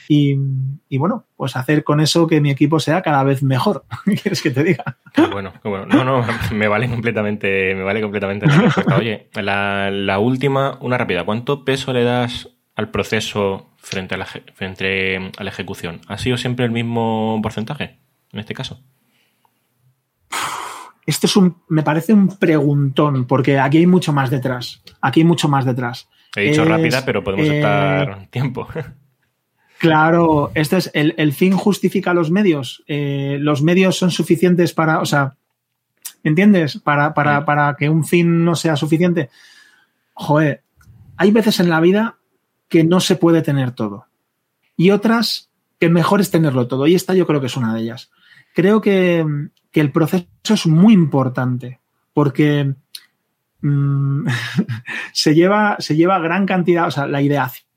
Y, 0.09 0.35
y 0.89 0.97
bueno, 0.97 1.25
pues 1.37 1.55
hacer 1.55 1.85
con 1.85 2.01
eso 2.01 2.27
que 2.27 2.41
mi 2.41 2.49
equipo 2.49 2.81
sea 2.81 3.01
cada 3.01 3.23
vez 3.23 3.43
mejor. 3.43 3.85
¿Qué 4.05 4.15
quieres 4.15 4.41
que 4.41 4.51
te 4.51 4.63
diga? 4.63 4.97
Bueno, 5.31 5.53
bueno. 5.63 5.85
No, 5.85 6.03
no, 6.03 6.25
me 6.53 6.67
vale 6.67 6.89
completamente, 6.89 7.73
me 7.75 7.83
vale 7.83 8.01
completamente 8.01 8.45
la 8.45 8.57
respuesta. 8.57 8.97
Oye, 8.97 9.29
la, 9.35 9.89
la 9.89 10.19
última, 10.19 10.77
una 10.81 10.97
rápida. 10.97 11.23
¿Cuánto 11.23 11.63
peso 11.63 11.93
le 11.93 12.03
das 12.03 12.49
al 12.75 12.91
proceso 12.91 13.69
frente 13.77 14.15
a 14.15 14.17
la, 14.17 14.25
frente 14.25 15.31
a 15.37 15.43
la 15.43 15.49
ejecución? 15.49 16.01
¿Ha 16.07 16.17
sido 16.17 16.35
siempre 16.35 16.65
el 16.65 16.71
mismo 16.71 17.39
porcentaje 17.41 17.99
en 18.33 18.39
este 18.39 18.53
caso? 18.53 18.81
Esto 21.05 21.27
es 21.27 21.35
un, 21.35 21.57
me 21.67 21.83
parece 21.83 22.13
un 22.13 22.37
preguntón, 22.37 23.25
porque 23.25 23.59
aquí 23.59 23.77
hay 23.77 23.87
mucho 23.87 24.13
más 24.13 24.29
detrás. 24.29 24.81
Aquí 25.01 25.21
hay 25.21 25.25
mucho 25.25 25.47
más 25.49 25.65
detrás. 25.65 26.07
He 26.35 26.49
dicho 26.49 26.63
es, 26.63 26.67
rápida, 26.67 27.03
pero 27.03 27.23
podemos 27.23 27.47
eh, 27.47 27.57
estar 27.57 28.27
tiempo. 28.27 28.67
Claro, 29.79 30.51
esto 30.53 30.77
es 30.77 30.91
el, 30.93 31.15
el 31.17 31.33
fin 31.33 31.53
justifica 31.53 32.13
los 32.13 32.29
medios. 32.29 32.83
Eh, 32.87 33.37
los 33.41 33.63
medios 33.63 33.97
son 33.97 34.11
suficientes 34.11 34.73
para, 34.73 34.99
o 34.99 35.05
sea, 35.05 35.35
¿entiendes? 36.23 36.77
Para, 36.77 37.15
para, 37.15 37.45
para 37.45 37.75
que 37.75 37.89
un 37.89 38.05
fin 38.05 38.45
no 38.45 38.55
sea 38.55 38.75
suficiente. 38.75 39.31
Joder, 40.13 40.61
hay 41.17 41.31
veces 41.31 41.59
en 41.59 41.69
la 41.69 41.79
vida 41.79 42.17
que 42.69 42.83
no 42.83 42.99
se 42.99 43.15
puede 43.15 43.41
tener 43.41 43.71
todo. 43.71 44.05
Y 44.77 44.91
otras 44.91 45.49
que 45.79 45.89
mejor 45.89 46.21
es 46.21 46.31
tenerlo 46.31 46.67
todo. 46.67 46.85
Y 46.85 46.93
esta 46.93 47.15
yo 47.15 47.25
creo 47.25 47.41
que 47.41 47.47
es 47.47 47.57
una 47.57 47.73
de 47.73 47.81
ellas. 47.81 48.11
Creo 48.53 48.81
que, 48.81 49.25
que 49.71 49.81
el 49.81 49.91
proceso 49.91 50.27
es 50.43 50.67
muy 50.67 50.93
importante 50.93 51.79
porque 52.13 52.73
mmm, 53.61 54.25
se, 55.13 55.33
lleva, 55.33 55.77
se 55.79 55.95
lleva 55.95 56.19
gran 56.19 56.45
cantidad, 56.45 56.87
o 56.87 56.91
sea, 56.91 57.07
la 57.07 57.21
ideación 57.21 57.71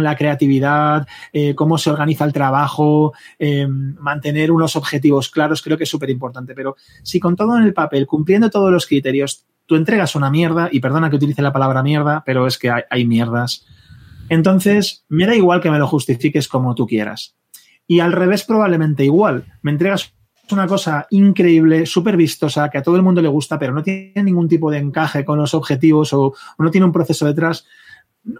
la 0.00 0.16
creatividad, 0.16 1.06
eh, 1.32 1.54
cómo 1.54 1.76
se 1.76 1.90
organiza 1.90 2.24
el 2.24 2.32
trabajo, 2.32 3.12
eh, 3.38 3.66
mantener 3.66 4.50
unos 4.50 4.76
objetivos 4.76 5.28
claros, 5.28 5.62
creo 5.62 5.76
que 5.76 5.84
es 5.84 5.90
súper 5.90 6.10
importante. 6.10 6.54
Pero 6.54 6.76
si 7.02 7.20
con 7.20 7.36
todo 7.36 7.56
en 7.56 7.64
el 7.64 7.74
papel, 7.74 8.06
cumpliendo 8.06 8.48
todos 8.48 8.72
los 8.72 8.86
criterios, 8.86 9.44
tú 9.66 9.76
entregas 9.76 10.14
una 10.14 10.30
mierda, 10.30 10.70
y 10.72 10.80
perdona 10.80 11.10
que 11.10 11.16
utilice 11.16 11.42
la 11.42 11.52
palabra 11.52 11.82
mierda, 11.82 12.22
pero 12.24 12.46
es 12.46 12.56
que 12.56 12.70
hay, 12.70 12.82
hay 12.88 13.04
mierdas, 13.04 13.66
entonces 14.30 15.04
me 15.08 15.26
da 15.26 15.34
igual 15.34 15.60
que 15.60 15.70
me 15.70 15.78
lo 15.78 15.86
justifiques 15.86 16.48
como 16.48 16.74
tú 16.74 16.86
quieras. 16.86 17.36
Y 17.86 18.00
al 18.00 18.12
revés, 18.12 18.44
probablemente 18.44 19.04
igual. 19.04 19.46
Me 19.62 19.70
entregas 19.70 20.12
una 20.52 20.66
cosa 20.66 21.06
increíble, 21.10 21.86
súper 21.86 22.16
vistosa, 22.16 22.68
que 22.68 22.78
a 22.78 22.82
todo 22.82 22.96
el 22.96 23.02
mundo 23.02 23.22
le 23.22 23.28
gusta, 23.28 23.58
pero 23.58 23.72
no 23.72 23.82
tiene 23.82 24.22
ningún 24.22 24.48
tipo 24.48 24.70
de 24.70 24.78
encaje 24.78 25.24
con 25.24 25.38
los 25.38 25.54
objetivos 25.54 26.12
o, 26.12 26.34
no 26.58 26.70
tiene 26.70 26.86
un 26.86 26.92
proceso 26.92 27.26
detrás, 27.26 27.66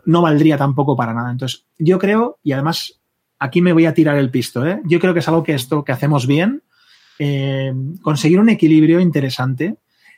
no 0.05 0.23
valdría 0.23 0.57
tampoco 0.57 0.97
para 0.97 1.15
nada. 1.15 1.31
Entonces, 1.31 1.67
yo 1.79 1.99
creo, 1.99 2.39
y 2.43 2.53
además 2.53 3.01
aquí 3.39 3.63
me 3.63 3.73
voy 3.73 3.87
a 3.87 3.95
tirar 3.95 4.17
el 4.17 4.31
pisto, 4.31 4.67
¿eh? 4.67 4.81
yo 4.85 4.99
creo 4.99 5.15
que 5.15 5.21
es 5.21 5.29
algo 5.29 5.43
que 5.43 5.55
esto 5.55 5.85
que 5.85 5.93
hacemos 5.93 6.27
bien, 6.27 6.63
eh, 7.19 7.73
conseguir 8.03 8.41
un 8.41 8.49
equilibrio 8.49 9.01
interesante. 9.01 9.77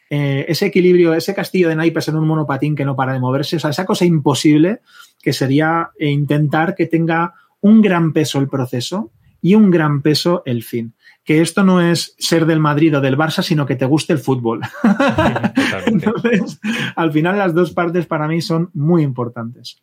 Eh, 0.09 0.45
ese 0.49 0.67
equilibrio, 0.67 1.15
ese 1.15 1.35
castillo 1.35 1.69
de 1.69 1.77
naipes 1.77 2.09
en 2.09 2.17
un 2.17 2.27
monopatín 2.27 2.75
que 2.75 2.85
no 2.85 2.97
para 2.97 3.13
de 3.13 3.21
moverse, 3.21 3.57
o 3.57 3.61
sea, 3.61 3.71
esa 3.71 3.87
cosa 3.87 4.05
imposible 4.05 4.81
que 5.23 5.33
sería 5.33 5.91
intentar 6.01 6.75
que 6.75 6.87
tenga 6.87 7.35
un 7.61 7.81
gran 7.81 8.13
peso 8.13 8.39
el 8.39 8.49
proceso 8.49 9.13
y 9.43 9.55
un 9.55 9.71
gran 9.71 10.03
peso 10.03 10.43
el 10.47 10.63
fin 10.63 10.95
que 11.25 11.43
esto 11.43 11.63
no 11.63 11.81
es 11.81 12.17
ser 12.19 12.47
del 12.47 12.59
Madrid 12.59 12.97
o 12.97 13.01
del 13.01 13.17
Barça, 13.17 13.43
sino 13.43 13.65
que 13.67 13.77
te 13.77 13.85
guste 13.85 14.13
el 14.13 14.19
fútbol. 14.19 14.63
Entonces, 15.87 16.59
al 16.97 17.13
final 17.13 17.39
las 17.39 17.55
dos 17.55 17.71
partes 17.71 18.07
para 18.07 18.27
mí 18.27 18.41
son 18.41 18.71
muy 18.75 19.03
importantes. 19.03 19.81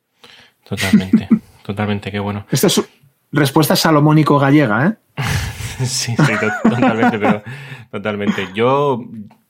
Totalmente, 0.68 1.30
totalmente, 1.66 2.12
qué 2.12 2.20
bueno. 2.20 2.46
Esta 2.52 2.68
es 2.68 2.82
respuesta 3.32 3.78
salomónico 3.78 4.38
gallega, 4.38 4.88
¿eh? 4.88 4.98
sí, 5.86 6.16
sí, 6.16 6.34
totalmente, 6.64 7.18
pero 7.20 7.44
totalmente. 7.92 8.48
Yo, 8.54 9.06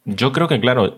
yo 0.09 0.31
creo 0.31 0.47
que, 0.47 0.61
claro, 0.61 0.95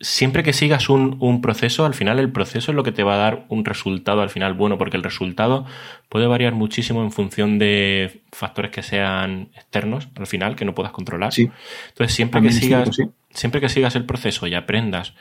siempre 0.00 0.42
que 0.42 0.52
sigas 0.52 0.90
un, 0.90 1.16
un, 1.20 1.40
proceso, 1.40 1.86
al 1.86 1.94
final 1.94 2.18
el 2.18 2.30
proceso 2.30 2.72
es 2.72 2.76
lo 2.76 2.82
que 2.82 2.92
te 2.92 3.02
va 3.02 3.14
a 3.14 3.16
dar 3.16 3.46
un 3.48 3.64
resultado 3.64 4.20
al 4.20 4.28
final 4.28 4.52
bueno, 4.52 4.76
porque 4.76 4.98
el 4.98 5.02
resultado 5.02 5.64
puede 6.10 6.26
variar 6.26 6.52
muchísimo 6.52 7.02
en 7.02 7.10
función 7.10 7.58
de 7.58 8.20
factores 8.32 8.70
que 8.70 8.82
sean 8.82 9.48
externos 9.54 10.08
al 10.14 10.26
final, 10.26 10.56
que 10.56 10.66
no 10.66 10.74
puedas 10.74 10.92
controlar. 10.92 11.32
Sí. 11.32 11.50
Entonces, 11.88 12.14
siempre 12.14 12.42
que, 12.42 12.52
sigas, 12.52 12.94
sí. 12.94 13.04
siempre 13.30 13.62
que 13.62 13.70
sigas 13.70 13.96
el 13.96 14.04
proceso 14.04 14.46
y 14.46 14.54
aprendas 14.54 15.14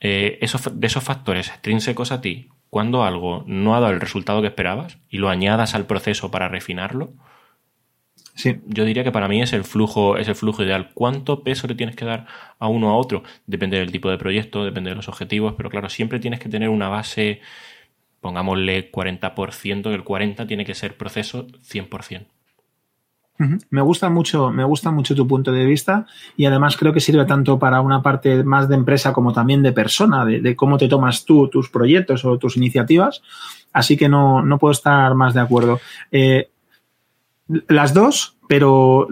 eh, 0.00 0.38
esos, 0.42 0.78
de 0.78 0.86
esos 0.86 1.02
factores 1.02 1.48
extrínsecos 1.48 2.12
a 2.12 2.20
ti, 2.20 2.50
cuando 2.68 3.02
algo 3.04 3.44
no 3.46 3.74
ha 3.74 3.80
dado 3.80 3.94
el 3.94 4.00
resultado 4.00 4.42
que 4.42 4.48
esperabas 4.48 4.98
y 5.08 5.16
lo 5.16 5.30
añadas 5.30 5.74
al 5.74 5.86
proceso 5.86 6.30
para 6.30 6.50
refinarlo, 6.50 7.14
Sí. 8.34 8.60
Yo 8.66 8.84
diría 8.84 9.04
que 9.04 9.12
para 9.12 9.28
mí 9.28 9.42
es 9.42 9.52
el 9.52 9.64
flujo, 9.64 10.16
es 10.16 10.28
el 10.28 10.34
flujo 10.34 10.62
ideal. 10.62 10.90
¿Cuánto 10.94 11.42
peso 11.42 11.66
le 11.66 11.74
tienes 11.74 11.96
que 11.96 12.04
dar 12.04 12.26
a 12.58 12.68
uno 12.68 12.90
a 12.90 12.96
otro? 12.96 13.22
Depende 13.46 13.78
del 13.78 13.92
tipo 13.92 14.10
de 14.10 14.18
proyecto, 14.18 14.64
depende 14.64 14.90
de 14.90 14.96
los 14.96 15.08
objetivos, 15.08 15.54
pero 15.56 15.70
claro, 15.70 15.88
siempre 15.88 16.18
tienes 16.18 16.40
que 16.40 16.48
tener 16.48 16.68
una 16.68 16.88
base, 16.88 17.40
pongámosle 18.20 18.90
40%, 18.90 19.82
que 19.82 19.94
el 19.94 20.04
40% 20.04 20.46
tiene 20.46 20.64
que 20.64 20.74
ser 20.74 20.96
proceso 20.96 21.46
100%. 21.46 22.26
Me 23.70 23.80
gusta 23.80 24.08
mucho, 24.08 24.50
me 24.50 24.62
gusta 24.62 24.90
mucho 24.90 25.14
tu 25.14 25.26
punto 25.26 25.50
de 25.50 25.64
vista 25.64 26.06
y 26.36 26.44
además 26.44 26.76
creo 26.76 26.92
que 26.92 27.00
sirve 27.00 27.24
tanto 27.24 27.58
para 27.58 27.80
una 27.80 28.02
parte 28.02 28.44
más 28.44 28.68
de 28.68 28.76
empresa 28.76 29.12
como 29.12 29.32
también 29.32 29.62
de 29.62 29.72
persona, 29.72 30.24
de, 30.24 30.54
cómo 30.54 30.78
te 30.78 30.86
tomas 30.88 31.24
tú 31.24 31.48
tus 31.48 31.68
proyectos 31.68 32.24
o 32.24 32.38
tus 32.38 32.56
iniciativas. 32.56 33.22
Así 33.72 33.96
que 33.96 34.08
no, 34.08 34.42
no 34.42 34.58
puedo 34.58 34.72
estar 34.72 35.14
más 35.14 35.34
de 35.34 35.40
acuerdo. 35.40 35.80
Eh, 36.12 36.50
las 37.68 37.94
dos, 37.94 38.36
pero 38.48 39.08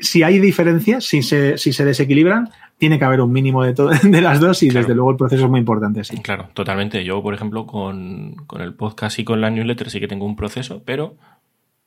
si 0.00 0.22
hay 0.22 0.38
diferencias, 0.38 1.04
si 1.04 1.22
se, 1.22 1.58
si 1.58 1.72
se 1.72 1.84
desequilibran, 1.84 2.50
tiene 2.78 2.98
que 2.98 3.04
haber 3.04 3.20
un 3.20 3.32
mínimo 3.32 3.62
de, 3.62 3.74
todo, 3.74 3.90
de 4.02 4.20
las 4.20 4.40
dos 4.40 4.62
y 4.62 4.68
claro. 4.68 4.80
desde 4.80 4.94
luego 4.94 5.10
el 5.10 5.16
proceso 5.16 5.44
es 5.44 5.50
muy 5.50 5.60
importante. 5.60 6.04
Sí. 6.04 6.16
Claro, 6.18 6.48
totalmente. 6.54 7.04
Yo, 7.04 7.22
por 7.22 7.34
ejemplo, 7.34 7.66
con, 7.66 8.34
con, 8.46 8.60
el 8.60 8.74
podcast 8.74 9.18
y 9.18 9.24
con 9.24 9.40
la 9.40 9.50
newsletter 9.50 9.90
sí 9.90 10.00
que 10.00 10.08
tengo 10.08 10.26
un 10.26 10.36
proceso, 10.36 10.82
pero, 10.84 11.16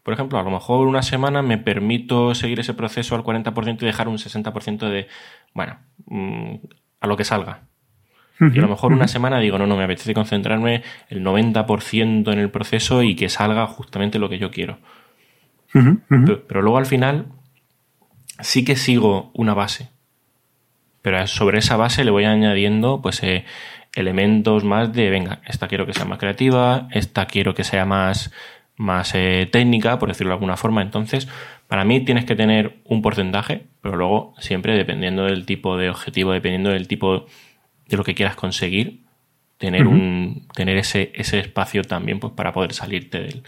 por 0.04 0.14
ejemplo, 0.14 0.40
a 0.40 0.44
lo 0.44 0.52
mejor 0.52 0.88
una 0.88 1.02
semana 1.02 1.42
me 1.42 1.58
permito 1.58 2.34
seguir 2.36 2.60
ese 2.60 2.74
proceso 2.74 3.16
al 3.16 3.24
40% 3.24 3.82
y 3.82 3.86
dejar 3.86 4.08
un 4.08 4.18
60% 4.18 4.90
de, 4.90 5.08
bueno, 5.54 5.78
mmm, 6.06 6.56
a 7.00 7.08
lo 7.08 7.18
que 7.18 7.24
salga. 7.24 7.64
Y 8.40 8.60
a 8.60 8.62
lo 8.62 8.68
mejor 8.68 8.94
una 8.94 9.08
semana 9.08 9.40
digo, 9.40 9.58
no, 9.58 9.66
no, 9.66 9.76
me 9.76 9.84
apetece 9.84 10.14
concentrarme 10.14 10.84
el 11.10 11.24
90% 11.24 12.32
en 12.32 12.38
el 12.38 12.52
proceso 12.52 13.02
y 13.02 13.16
que 13.16 13.30
salga 13.30 13.66
justamente 13.66 14.20
lo 14.20 14.30
que 14.30 14.38
yo 14.38 14.52
quiero. 14.52 14.78
Uh 15.78 15.84
-huh, 15.84 15.90
uh 15.90 16.16
-huh. 16.16 16.26
Pero, 16.26 16.48
pero, 16.48 16.62
luego 16.62 16.78
al 16.78 16.86
final 16.86 17.26
sí 18.40 18.66
que 18.66 18.76
sigo 18.76 19.32
una 19.34 19.54
base. 19.54 19.90
Pero 21.02 21.26
sobre 21.28 21.60
esa 21.60 21.78
base 21.78 22.04
le 22.04 22.12
voy 22.12 22.26
añadiendo 22.26 23.02
pues 23.02 23.24
eh, 23.24 23.46
elementos 23.96 24.64
más 24.64 24.94
de, 24.94 25.10
venga, 25.10 25.42
esta 25.48 25.68
quiero 25.68 25.86
que 25.86 25.94
sea 25.94 26.06
más 26.06 26.20
creativa, 26.20 26.88
esta 26.92 27.26
quiero 27.26 27.54
que 27.54 27.64
sea 27.64 27.86
más, 27.86 28.32
más 28.76 29.14
eh, 29.16 29.48
técnica, 29.52 30.00
por 30.00 30.10
decirlo 30.10 30.32
de 30.32 30.36
alguna 30.36 30.58
forma. 30.58 30.82
Entonces, 30.82 31.28
para 31.68 31.84
mí 31.84 32.02
tienes 32.02 32.26
que 32.26 32.36
tener 32.36 32.78
un 32.86 33.02
porcentaje, 33.02 33.66
pero 33.82 33.96
luego 33.96 34.34
siempre 34.40 34.76
dependiendo 34.76 35.24
del 35.26 35.46
tipo 35.46 35.78
de 35.78 35.90
objetivo, 35.90 36.32
dependiendo 36.34 36.70
del 36.70 36.88
tipo 36.88 37.26
de 37.88 37.98
lo 37.98 38.04
que 38.04 38.16
quieras 38.16 38.36
conseguir, 38.36 39.04
tener, 39.58 39.88
uh 39.88 39.92
-huh. 39.92 39.94
un, 39.94 40.48
tener 40.54 40.78
ese, 40.78 41.12
ese 41.16 41.40
espacio 41.40 41.84
también 41.84 42.20
pues, 42.20 42.34
para 42.34 42.54
poder 42.54 42.74
salirte 42.74 43.20
del, 43.20 43.44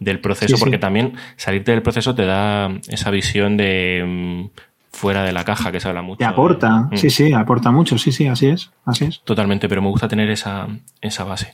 del 0.00 0.18
proceso, 0.18 0.56
sí, 0.56 0.60
porque 0.60 0.76
sí. 0.76 0.80
también 0.80 1.12
salirte 1.36 1.70
del 1.70 1.82
proceso 1.82 2.14
te 2.14 2.24
da 2.24 2.70
esa 2.88 3.10
visión 3.10 3.56
de 3.56 4.02
um, 4.04 4.48
fuera 4.90 5.22
de 5.22 5.32
la 5.32 5.44
caja 5.44 5.70
que 5.70 5.78
se 5.78 5.88
habla 5.88 6.02
mucho. 6.02 6.18
Te 6.18 6.24
aporta, 6.24 6.88
de, 6.90 6.96
sí, 6.96 7.10
sí, 7.10 7.32
aporta 7.32 7.70
mucho, 7.70 7.96
sí, 7.98 8.10
sí, 8.10 8.26
así 8.26 8.48
es, 8.48 8.70
así 8.84 9.04
es. 9.04 9.20
Totalmente, 9.22 9.68
pero 9.68 9.82
me 9.82 9.88
gusta 9.88 10.08
tener 10.08 10.28
esa, 10.30 10.66
esa 11.00 11.24
base. 11.24 11.52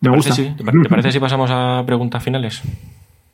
¿Te 0.00 0.08
me 0.08 0.16
gusta. 0.16 0.30
Parece, 0.30 0.54
sí? 0.56 0.64
¿Te, 0.64 0.88
parece 0.88 1.12
si 1.12 1.20
pasamos 1.20 1.50
a 1.52 1.82
preguntas 1.84 2.22
finales? 2.22 2.62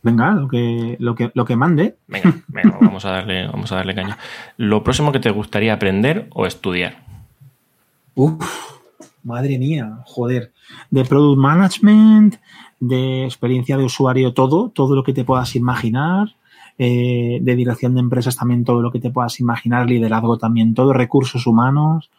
Venga, 0.02 0.32
lo 0.32 0.48
que, 0.48 0.96
lo 0.98 1.14
que, 1.14 1.30
lo 1.34 1.44
que 1.44 1.56
mande. 1.56 1.96
Venga, 2.06 2.34
venga 2.48 2.78
vamos, 2.80 3.04
a 3.04 3.10
darle, 3.10 3.46
vamos 3.46 3.70
a 3.72 3.76
darle 3.76 3.94
caña. 3.94 4.18
Lo 4.56 4.82
próximo 4.82 5.12
que 5.12 5.20
te 5.20 5.30
gustaría 5.30 5.74
aprender 5.74 6.28
o 6.30 6.46
estudiar. 6.46 7.02
Uf, 8.14 8.44
madre 9.24 9.58
mía, 9.58 9.98
joder. 10.04 10.52
De 10.90 11.04
product 11.04 11.38
management, 11.38 12.36
de 12.80 13.24
experiencia 13.24 13.76
de 13.76 13.84
usuario, 13.84 14.32
todo, 14.34 14.70
todo 14.70 14.94
lo 14.94 15.02
que 15.02 15.12
te 15.12 15.24
puedas 15.24 15.56
imaginar. 15.56 16.34
eh, 16.80 17.38
de 17.42 17.56
dirección 17.56 17.94
de 17.94 18.00
empresas 18.00 18.36
también 18.36 18.64
todo 18.64 18.80
lo 18.80 18.92
que 18.92 19.00
te 19.00 19.10
puedas 19.10 19.40
imaginar, 19.40 19.88
liderazgo 19.88 20.38
también, 20.38 20.74
todo, 20.74 20.92
recursos 20.92 21.44
humanos. 21.46 22.10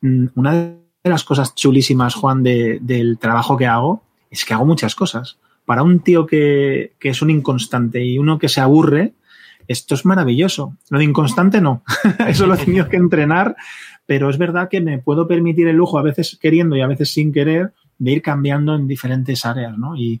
Mm, 0.00 0.26
una 0.34 0.52
de 0.52 0.80
las 1.04 1.22
cosas 1.22 1.54
chulísimas, 1.54 2.14
Juan, 2.14 2.42
de, 2.42 2.78
del 2.82 3.18
trabajo 3.18 3.56
que 3.56 3.66
hago 3.66 4.02
es 4.30 4.44
que 4.44 4.52
hago 4.52 4.66
muchas 4.66 4.96
cosas. 4.96 5.38
Para 5.64 5.84
un 5.84 6.00
tío 6.00 6.26
que, 6.26 6.94
que 6.98 7.10
es 7.10 7.22
un 7.22 7.30
inconstante 7.30 8.04
y 8.04 8.18
uno 8.18 8.38
que 8.38 8.48
se 8.48 8.60
aburre, 8.60 9.14
esto 9.68 9.94
es 9.94 10.04
maravilloso. 10.04 10.76
Lo 10.90 10.98
de 10.98 11.04
inconstante 11.04 11.60
no, 11.60 11.82
eso 12.26 12.46
lo 12.46 12.54
he 12.54 12.58
tenido 12.58 12.88
que 12.88 12.96
entrenar, 12.96 13.56
pero 14.06 14.28
es 14.28 14.38
verdad 14.38 14.68
que 14.68 14.80
me 14.80 14.98
puedo 14.98 15.26
permitir 15.26 15.68
el 15.68 15.76
lujo, 15.76 15.98
a 15.98 16.02
veces 16.02 16.38
queriendo 16.40 16.76
y 16.76 16.80
a 16.80 16.86
veces 16.86 17.12
sin 17.12 17.32
querer, 17.32 17.72
de 17.98 18.12
ir 18.12 18.22
cambiando 18.22 18.74
en 18.74 18.86
diferentes 18.86 19.44
áreas, 19.44 19.76
¿no? 19.78 19.96
Y, 19.96 20.20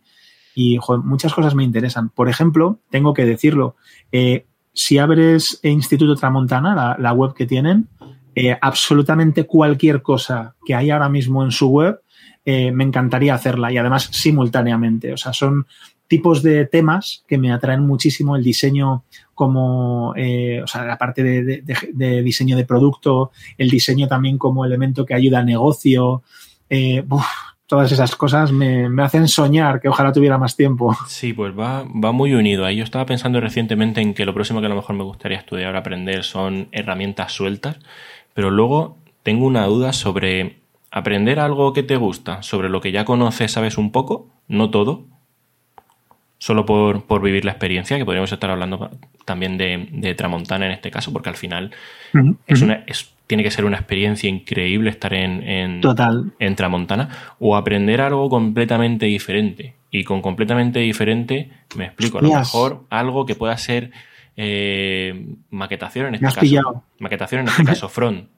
y 0.54 0.78
muchas 1.02 1.34
cosas 1.34 1.54
me 1.54 1.64
interesan. 1.64 2.10
Por 2.10 2.28
ejemplo, 2.28 2.78
tengo 2.90 3.12
que 3.12 3.24
decirlo, 3.24 3.76
eh, 4.12 4.46
si 4.72 4.98
abres 4.98 5.58
Instituto 5.62 6.14
Tramontana, 6.14 6.96
la, 6.98 7.12
web 7.12 7.34
que 7.34 7.46
tienen, 7.46 7.88
eh, 8.34 8.56
absolutamente 8.60 9.44
cualquier 9.44 10.02
cosa 10.02 10.54
que 10.64 10.74
hay 10.74 10.90
ahora 10.90 11.08
mismo 11.08 11.44
en 11.44 11.50
su 11.50 11.68
web, 11.68 12.00
eh, 12.44 12.72
me 12.72 12.84
encantaría 12.84 13.34
hacerla 13.34 13.72
y 13.72 13.78
además 13.78 14.08
simultáneamente. 14.12 15.12
O 15.12 15.16
sea, 15.16 15.32
son 15.32 15.66
tipos 16.06 16.42
de 16.42 16.66
temas 16.66 17.24
que 17.26 17.38
me 17.38 17.52
atraen 17.52 17.86
muchísimo 17.86 18.36
el 18.36 18.44
diseño 18.44 19.04
como, 19.32 20.10
o 20.10 20.66
sea, 20.66 20.84
la 20.84 20.98
parte 20.98 21.22
de, 21.24 22.22
diseño 22.22 22.56
de 22.56 22.64
producto, 22.64 23.32
el 23.58 23.70
diseño 23.70 24.06
también 24.06 24.38
como 24.38 24.64
elemento 24.64 25.04
que 25.04 25.14
ayuda 25.14 25.40
al 25.40 25.46
negocio. 25.46 26.22
Uf, 27.08 27.26
todas 27.74 27.90
esas 27.90 28.14
cosas 28.14 28.52
me, 28.52 28.86
hacen 29.02 29.26
soñar 29.26 29.80
que 29.80 29.88
ojalá 29.88 30.12
tuviera 30.12 30.38
más 30.38 30.54
tiempo. 30.54 30.96
Sí, 31.08 31.32
pues 31.32 31.58
va, 31.58 31.82
va 31.82 32.12
muy 32.12 32.32
unido 32.32 32.64
ahí. 32.64 32.76
Yo 32.76 32.84
estaba 32.84 33.04
pensando 33.04 33.40
recientemente 33.40 34.00
en 34.00 34.14
que 34.14 34.24
lo 34.24 34.32
próximo 34.32 34.60
que 34.60 34.66
a 34.66 34.68
lo 34.68 34.76
mejor 34.76 34.94
me 34.94 35.02
gustaría 35.02 35.38
estudiar 35.38 35.74
o 35.74 35.78
aprender 35.78 36.22
son 36.22 36.68
herramientas 36.70 37.32
sueltas, 37.32 37.78
pero 38.32 38.52
luego 38.52 38.96
tengo 39.24 39.44
una 39.44 39.66
duda 39.66 39.92
sobre 39.92 40.60
aprender 40.92 41.40
algo 41.40 41.72
que 41.72 41.82
te 41.82 41.96
gusta, 41.96 42.44
sobre 42.44 42.68
lo 42.68 42.80
que 42.80 42.92
ya 42.92 43.04
conoces, 43.04 43.50
sabes 43.50 43.76
un 43.76 43.90
poco, 43.90 44.28
no 44.46 44.70
todo, 44.70 45.06
solo 46.44 46.66
por, 46.66 47.06
por 47.06 47.22
vivir 47.22 47.46
la 47.46 47.52
experiencia, 47.52 47.96
que 47.96 48.04
podríamos 48.04 48.30
estar 48.30 48.50
hablando 48.50 48.90
también 49.24 49.56
de, 49.56 49.88
de 49.90 50.14
Tramontana 50.14 50.66
en 50.66 50.72
este 50.72 50.90
caso, 50.90 51.10
porque 51.10 51.30
al 51.30 51.36
final 51.36 51.70
es, 52.46 52.60
una, 52.60 52.84
es 52.86 53.14
tiene 53.26 53.42
que 53.42 53.50
ser 53.50 53.64
una 53.64 53.78
experiencia 53.78 54.28
increíble 54.28 54.90
estar 54.90 55.14
en, 55.14 55.42
en, 55.42 55.80
Total. 55.80 56.32
en 56.38 56.54
Tramontana 56.54 57.08
o 57.38 57.56
aprender 57.56 58.02
algo 58.02 58.28
completamente 58.28 59.06
diferente. 59.06 59.72
Y 59.90 60.04
con 60.04 60.20
completamente 60.20 60.80
diferente, 60.80 61.48
me 61.76 61.86
explico, 61.86 62.18
a 62.18 62.20
lo 62.20 62.34
mejor 62.34 62.84
algo 62.90 63.24
que 63.24 63.36
pueda 63.36 63.56
ser 63.56 63.90
eh, 64.36 65.24
maquetación 65.48 66.08
en 66.08 66.16
este 66.16 66.26
caso. 66.26 66.84
Maquetación 66.98 67.40
en 67.40 67.48
este 67.48 67.64
caso, 67.64 67.88
front. 67.88 68.28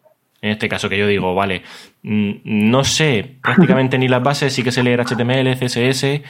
En 0.43 0.51
este 0.51 0.69
caso 0.69 0.89
que 0.89 0.97
yo 0.97 1.09
digo, 1.09 1.35
vale, 1.35 1.63
mm, 2.05 2.33
no 2.45 2.85
sé 2.85 3.39
prácticamente 3.43 3.99
ni 3.99 4.07
las 4.07 4.23
bases, 4.23 4.53
sí 4.53 4.63
que 4.63 4.71
sé 4.71 4.85
leer 4.85 5.01
HTML, 5.01 5.57
CSS, 5.57 6.23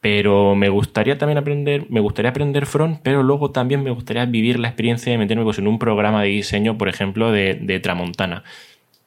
pero 0.00 0.54
me 0.54 0.68
gustaría 0.68 1.18
también 1.18 1.38
aprender, 1.38 1.86
me 1.88 2.00
gustaría 2.00 2.30
aprender 2.30 2.66
front, 2.66 3.00
pero 3.02 3.22
luego 3.22 3.50
también 3.50 3.82
me 3.82 3.90
gustaría 3.90 4.24
vivir 4.26 4.58
la 4.58 4.68
experiencia 4.68 5.10
de 5.10 5.18
meterme 5.18 5.42
pues, 5.42 5.58
en 5.58 5.66
un 5.66 5.78
programa 5.78 6.22
de 6.22 6.28
diseño, 6.28 6.78
por 6.78 6.88
ejemplo, 6.88 7.32
de, 7.32 7.80
Tramontana. 7.82 8.44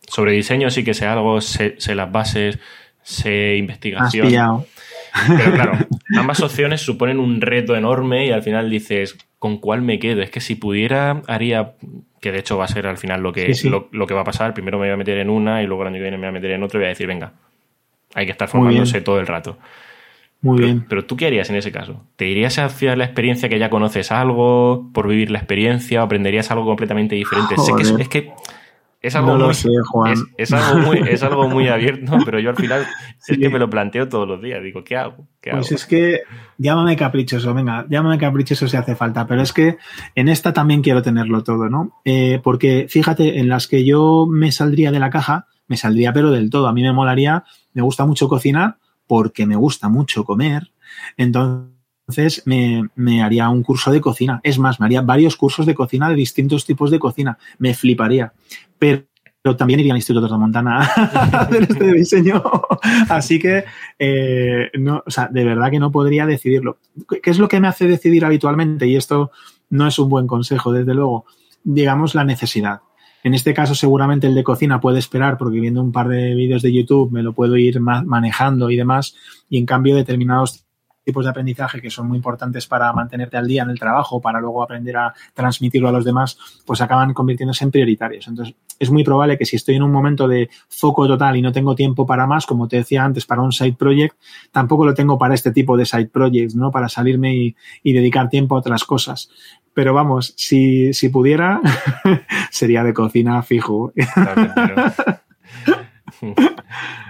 Sobre 0.07 0.33
diseño 0.33 0.69
sí 0.69 0.83
que 0.83 0.93
sé 0.93 1.05
algo, 1.05 1.39
sé, 1.39 1.75
las 1.95 2.11
bases, 2.11 2.59
sé 3.03 3.55
investigación. 3.55 4.65
Pero 5.37 5.53
claro, 5.53 5.73
ambas 6.17 6.41
opciones 6.41 6.81
suponen 6.81 7.19
un 7.19 7.39
reto 7.39 7.75
enorme 7.75 8.25
y 8.25 8.31
al 8.31 8.43
final 8.43 8.69
dices, 8.69 9.17
¿con 9.39 9.57
cuál 9.57 9.81
me 9.81 9.99
quedo? 9.99 10.21
Es 10.21 10.29
que 10.29 10.41
si 10.41 10.55
pudiera, 10.55 11.21
haría, 11.27 11.73
que 12.19 12.33
de 12.33 12.39
hecho 12.39 12.57
va 12.57 12.65
a 12.65 12.69
ser 12.69 12.87
al 12.87 12.97
final 12.97 13.21
lo 13.21 13.31
que, 13.31 13.53
Lo, 13.91 14.07
que 14.07 14.13
va 14.13 14.21
a 14.21 14.25
pasar, 14.25 14.53
primero 14.53 14.77
me 14.77 14.87
voy 14.87 14.93
a 14.93 14.97
meter 14.97 15.17
en 15.19 15.29
una 15.29 15.63
y 15.63 15.67
luego 15.67 15.83
el 15.83 15.89
año 15.89 15.97
que 15.97 16.03
viene 16.03 16.17
me 16.17 16.27
voy 16.27 16.29
a 16.29 16.33
meter 16.33 16.51
en 16.51 16.63
otro 16.63 16.79
y 16.79 16.81
voy 16.81 16.87
a 16.87 16.89
decir, 16.89 17.07
venga, 17.07 17.33
hay 18.13 18.25
que 18.25 18.31
estar 18.33 18.49
formándose 18.49 18.99
todo 18.99 19.19
el 19.19 19.27
rato. 19.27 19.57
Muy 20.41 20.59
bien. 20.59 20.85
Pero 20.89 21.05
tú 21.05 21.15
qué 21.15 21.27
harías 21.27 21.49
en 21.49 21.55
ese 21.55 21.71
caso? 21.71 22.03
¿Te 22.15 22.27
irías 22.27 22.57
hacia 22.57 22.95
la 22.95 23.05
experiencia 23.05 23.47
que 23.47 23.59
ya 23.59 23.69
conoces 23.69 24.11
algo, 24.11 24.89
por 24.93 25.07
vivir 25.07 25.29
la 25.29 25.37
experiencia, 25.37 26.01
o 26.01 26.05
aprenderías 26.05 26.49
algo 26.49 26.65
completamente 26.65 27.15
diferente? 27.15 27.55
Sé 27.57 27.73
que 27.75 27.83
es, 27.83 28.09
que 28.09 28.33
es 29.01 29.15
algo, 29.15 29.35
muy, 29.35 29.49
Es, 30.37 30.53
algo 31.23 31.47
muy, 31.47 31.67
abierto, 31.67 32.17
pero 32.23 32.39
yo 32.39 32.51
al 32.51 32.55
final 32.55 32.85
es 33.27 33.37
que 33.37 33.49
me 33.49 33.57
lo 33.57 33.67
planteo 33.67 34.07
todos 34.07 34.27
los 34.27 34.41
días. 34.41 34.61
Digo, 34.63 34.83
¿qué 34.83 34.95
hago? 34.95 35.27
pues 35.41 35.71
es 35.71 35.87
que 35.87 36.21
llámame 36.59 36.95
caprichoso, 36.95 37.51
venga, 37.55 37.87
llámame 37.89 38.19
caprichoso 38.19 38.67
si 38.67 38.77
hace 38.77 38.95
falta, 38.95 39.25
pero 39.25 39.41
es 39.41 39.53
que 39.53 39.77
en 40.13 40.29
esta 40.29 40.53
también 40.53 40.83
quiero 40.83 41.01
tenerlo 41.01 41.43
todo, 41.43 41.67
¿no? 41.67 41.99
Eh, 42.05 42.39
porque 42.43 42.85
fíjate, 42.89 43.39
en 43.39 43.49
las 43.49 43.67
que 43.67 43.83
yo 43.83 44.27
me 44.29 44.51
saldría 44.51 44.91
de 44.91 44.99
la 44.99 45.09
caja, 45.09 45.47
me 45.67 45.77
saldría 45.77 46.13
pero 46.13 46.29
del 46.29 46.51
todo. 46.51 46.67
A 46.67 46.73
mí 46.73 46.83
me 46.83 46.93
molaría, 46.93 47.43
me 47.73 47.81
gusta 47.81 48.05
mucho 48.05 48.27
cocinar, 48.27 48.77
porque 49.11 49.45
me 49.45 49.57
gusta 49.57 49.89
mucho 49.89 50.23
comer, 50.23 50.71
entonces 51.17 52.43
me, 52.45 53.21
haría 53.21 53.49
un 53.49 53.61
curso 53.61 53.91
de 53.91 53.99
cocina. 53.99 54.39
Es 54.41 54.57
más, 54.57 54.79
me 54.79 54.85
haría 54.85 55.01
varios 55.01 55.35
cursos 55.35 55.65
de 55.65 55.75
cocina 55.75 56.07
de 56.07 56.15
distintos 56.15 56.63
tipos 56.63 56.89
de 56.91 56.97
cocina. 56.97 57.37
Me 57.57 57.73
fliparía. 57.73 58.31
Pero 58.79 59.03
también 59.57 59.81
iría 59.81 59.91
al 59.91 59.97
Instituto 59.97 60.29
de 60.29 60.37
Montana 60.37 60.77
a 60.77 61.41
hacer 61.41 61.63
este 61.63 61.91
diseño. 61.91 62.41
Así 63.09 63.37
que, 63.37 63.65
eh, 63.99 64.71
no, 64.79 65.03
o 65.05 65.11
sea, 65.11 65.27
de 65.27 65.43
verdad 65.43 65.71
que 65.71 65.79
no 65.79 65.91
podría 65.91 66.25
decidirlo. 66.25 66.77
¿Qué 67.21 67.31
es 67.31 67.37
lo 67.37 67.49
que 67.49 67.59
me 67.59 67.67
hace 67.67 67.87
decidir 67.87 68.23
habitualmente? 68.23 68.87
Y 68.87 68.95
esto 68.95 69.31
no 69.71 69.87
es 69.87 69.99
un 69.99 70.07
buen 70.07 70.25
consejo, 70.25 70.71
desde 70.71 70.93
luego. 70.93 71.25
Digamos, 71.65 72.15
la 72.15 72.23
necesidad. 72.23 72.79
En 73.23 73.33
este 73.33 73.53
caso, 73.53 73.75
seguramente 73.75 74.27
el 74.27 74.35
de 74.35 74.43
cocina 74.43 74.79
puede 74.79 74.99
esperar 74.99 75.37
porque 75.37 75.59
viendo 75.59 75.81
un 75.81 75.91
par 75.91 76.07
de 76.07 76.35
vídeos 76.35 76.61
de 76.61 76.73
YouTube 76.73 77.11
me 77.11 77.23
lo 77.23 77.33
puedo 77.33 77.57
ir 77.57 77.79
manejando 77.79 78.69
y 78.69 78.77
demás. 78.77 79.15
Y 79.49 79.57
en 79.57 79.65
cambio, 79.65 79.95
determinados 79.95 80.65
tipos 81.03 81.25
de 81.25 81.31
aprendizaje 81.31 81.81
que 81.81 81.89
son 81.89 82.07
muy 82.07 82.17
importantes 82.17 82.67
para 82.67 82.91
mantenerte 82.93 83.37
al 83.37 83.47
día 83.47 83.63
en 83.63 83.69
el 83.69 83.79
trabajo, 83.79 84.21
para 84.21 84.39
luego 84.39 84.61
aprender 84.63 84.97
a 84.97 85.13
transmitirlo 85.33 85.89
a 85.89 85.91
los 85.91 86.05
demás, 86.05 86.37
pues 86.65 86.81
acaban 86.81 87.13
convirtiéndose 87.13 87.63
en 87.63 87.71
prioritarios. 87.71 88.27
Entonces, 88.27 88.55
es 88.77 88.89
muy 88.91 89.03
probable 89.03 89.37
que 89.37 89.45
si 89.45 89.55
estoy 89.55 89.75
en 89.75 89.83
un 89.83 89.91
momento 89.91 90.27
de 90.27 90.49
foco 90.69 91.07
total 91.07 91.37
y 91.37 91.41
no 91.41 91.51
tengo 91.51 91.75
tiempo 91.75 92.05
para 92.05 92.27
más, 92.27 92.45
como 92.45 92.67
te 92.67 92.77
decía 92.77 93.03
antes, 93.03 93.25
para 93.25 93.41
un 93.41 93.51
side 93.51 93.73
project, 93.73 94.15
tampoco 94.51 94.85
lo 94.85 94.93
tengo 94.93 95.17
para 95.17 95.33
este 95.33 95.51
tipo 95.51 95.77
de 95.77 95.85
side 95.85 96.07
projects, 96.07 96.55
¿no? 96.55 96.71
Para 96.71 96.89
salirme 96.89 97.35
y, 97.35 97.55
y 97.83 97.93
dedicar 97.93 98.29
tiempo 98.29 98.55
a 98.55 98.59
otras 98.59 98.83
cosas. 98.83 99.29
Pero 99.73 99.93
vamos, 99.93 100.33
si, 100.35 100.93
si 100.93 101.09
pudiera, 101.09 101.61
sería 102.51 102.83
de 102.83 102.93
cocina 102.93 103.41
fijo. 103.41 103.93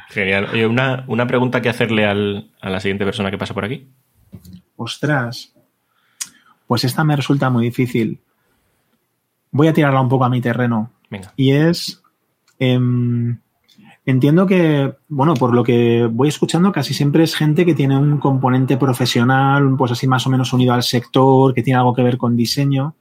Genial. 0.09 0.49
Oye, 0.51 0.67
una, 0.67 1.03
una 1.07 1.25
pregunta 1.27 1.61
que 1.61 1.69
hacerle 1.69 2.05
al, 2.05 2.51
a 2.61 2.69
la 2.69 2.79
siguiente 2.79 3.05
persona 3.05 3.31
que 3.31 3.37
pasa 3.37 3.53
por 3.53 3.65
aquí. 3.65 3.87
Ostras. 4.75 5.53
Pues 6.67 6.83
esta 6.83 7.03
me 7.03 7.15
resulta 7.15 7.49
muy 7.49 7.65
difícil. 7.65 8.21
Voy 9.51 9.67
a 9.67 9.73
tirarla 9.73 10.01
un 10.01 10.09
poco 10.09 10.25
a 10.25 10.29
mi 10.29 10.41
terreno. 10.41 10.91
Venga. 11.09 11.33
Y 11.35 11.51
es. 11.51 12.01
Em, 12.59 13.39
entiendo 14.05 14.47
que, 14.47 14.93
bueno, 15.07 15.33
por 15.35 15.53
lo 15.53 15.63
que 15.63 16.07
voy 16.11 16.29
escuchando, 16.29 16.71
casi 16.71 16.93
siempre 16.93 17.23
es 17.23 17.35
gente 17.35 17.65
que 17.65 17.75
tiene 17.75 17.97
un 17.97 18.17
componente 18.17 18.77
profesional, 18.77 19.75
pues 19.77 19.91
así 19.91 20.07
más 20.07 20.25
o 20.27 20.29
menos 20.29 20.53
unido 20.53 20.73
al 20.73 20.83
sector, 20.83 21.53
que 21.53 21.63
tiene 21.63 21.79
algo 21.79 21.93
que 21.93 22.03
ver 22.03 22.17
con 22.17 22.35
diseño. 22.35 22.95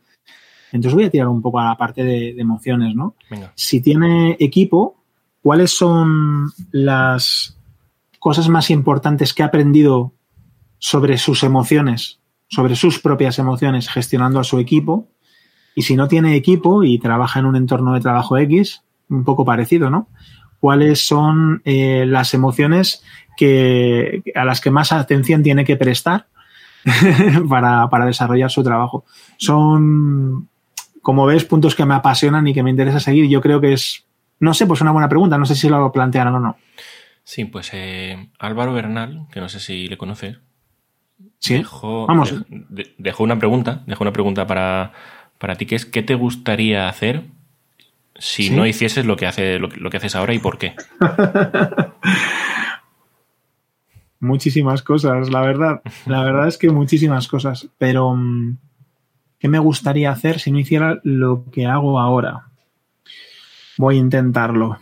Entonces 0.72 0.94
voy 0.94 1.04
a 1.04 1.10
tirar 1.10 1.28
un 1.28 1.42
poco 1.42 1.58
a 1.58 1.64
la 1.64 1.76
parte 1.76 2.04
de, 2.04 2.34
de 2.34 2.40
emociones, 2.40 2.94
¿no? 2.94 3.14
Venga. 3.30 3.52
Si 3.56 3.80
tiene 3.80 4.36
equipo, 4.38 5.02
¿cuáles 5.42 5.76
son 5.76 6.50
las 6.70 7.58
cosas 8.18 8.48
más 8.48 8.70
importantes 8.70 9.34
que 9.34 9.42
ha 9.42 9.46
aprendido 9.46 10.12
sobre 10.78 11.18
sus 11.18 11.42
emociones, 11.42 12.20
sobre 12.48 12.76
sus 12.76 13.00
propias 13.00 13.38
emociones, 13.38 13.88
gestionando 13.88 14.38
a 14.38 14.44
su 14.44 14.58
equipo? 14.58 15.08
Y 15.74 15.82
si 15.82 15.96
no 15.96 16.08
tiene 16.08 16.36
equipo 16.36 16.84
y 16.84 16.98
trabaja 16.98 17.40
en 17.40 17.46
un 17.46 17.56
entorno 17.56 17.94
de 17.94 18.00
trabajo 18.00 18.36
X, 18.36 18.82
un 19.08 19.24
poco 19.24 19.44
parecido, 19.44 19.90
¿no? 19.90 20.08
¿Cuáles 20.60 21.06
son 21.06 21.62
eh, 21.64 22.04
las 22.06 22.34
emociones 22.34 23.02
que, 23.36 24.22
a 24.34 24.44
las 24.44 24.60
que 24.60 24.70
más 24.70 24.92
atención 24.92 25.42
tiene 25.42 25.64
que 25.64 25.76
prestar 25.76 26.26
para, 27.48 27.88
para 27.88 28.06
desarrollar 28.06 28.50
su 28.50 28.62
trabajo? 28.62 29.04
Son, 29.38 30.48
como 31.02 31.26
ves, 31.26 31.44
puntos 31.44 31.74
que 31.74 31.86
me 31.86 31.94
apasionan 31.94 32.46
y 32.46 32.54
que 32.54 32.62
me 32.62 32.70
interesa 32.70 33.00
seguir. 33.00 33.28
Yo 33.28 33.40
creo 33.40 33.60
que 33.60 33.72
es 33.72 34.04
no 34.40 34.54
sé, 34.54 34.66
pues 34.66 34.80
una 34.80 34.90
buena 34.90 35.08
pregunta. 35.08 35.38
No 35.38 35.46
sé 35.46 35.54
si 35.54 35.68
lo 35.68 35.92
plantearon 35.92 36.34
o 36.34 36.40
no. 36.40 36.56
Sí, 37.22 37.44
pues 37.44 37.70
eh, 37.74 38.30
Álvaro 38.38 38.72
Bernal, 38.72 39.26
que 39.30 39.40
no 39.40 39.48
sé 39.48 39.60
si 39.60 39.86
le 39.86 39.98
conoces. 39.98 40.38
Sí. 41.38 41.58
Dejó, 41.58 42.06
Vamos. 42.06 42.34
dejó 42.98 43.22
una 43.22 43.38
pregunta, 43.38 43.82
dejó 43.86 44.04
una 44.04 44.12
pregunta 44.12 44.46
para, 44.46 44.92
para 45.38 45.54
ti, 45.56 45.66
que 45.66 45.76
es 45.76 45.84
¿qué 45.84 46.02
te 46.02 46.14
gustaría 46.14 46.88
hacer 46.88 47.24
si 48.20 48.50
no 48.50 48.66
hicieses 48.66 49.04
lo 49.04 49.16
que, 49.16 49.26
hace, 49.26 49.58
lo, 49.58 49.68
que 49.68 49.96
haces 49.96 50.14
ahora 50.14 50.34
y 50.34 50.38
por 50.38 50.58
qué? 50.58 50.74
muchísimas 54.20 54.82
cosas, 54.82 55.30
la 55.30 55.40
verdad. 55.40 55.80
La 56.06 56.22
verdad 56.22 56.46
es 56.46 56.58
que 56.58 56.70
muchísimas 56.70 57.26
cosas. 57.26 57.68
Pero 57.78 58.14
mm, 58.14 58.58
¿Qué 59.40 59.48
me 59.48 59.58
gustaría 59.58 60.10
hacer 60.10 60.38
si 60.38 60.52
no 60.52 60.58
hiciera 60.58 61.00
lo 61.02 61.46
que 61.50 61.64
hago 61.64 61.98
ahora? 61.98 62.48
Voy 63.78 63.96
a 63.96 64.00
intentarlo. 64.00 64.76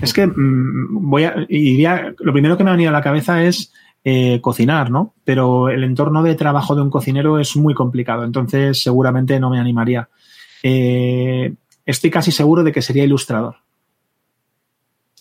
Es 0.00 0.14
que 0.14 0.26
mm, 0.26 1.10
voy 1.10 1.24
a, 1.24 1.44
iría, 1.50 2.14
lo 2.18 2.32
primero 2.32 2.56
que 2.56 2.64
me 2.64 2.70
ha 2.70 2.72
venido 2.72 2.88
a 2.88 2.94
la 2.94 3.02
cabeza 3.02 3.44
es 3.44 3.74
eh, 4.02 4.40
cocinar, 4.40 4.90
¿no? 4.90 5.14
Pero 5.24 5.68
el 5.68 5.84
entorno 5.84 6.22
de 6.22 6.36
trabajo 6.36 6.74
de 6.74 6.80
un 6.80 6.90
cocinero 6.90 7.38
es 7.38 7.54
muy 7.54 7.74
complicado, 7.74 8.24
entonces 8.24 8.82
seguramente 8.82 9.38
no 9.38 9.50
me 9.50 9.60
animaría. 9.60 10.08
Eh, 10.62 11.52
estoy 11.86 12.10
casi 12.10 12.32
seguro 12.32 12.64
de 12.64 12.72
que 12.72 12.82
sería 12.82 13.04
ilustrador. 13.04 13.56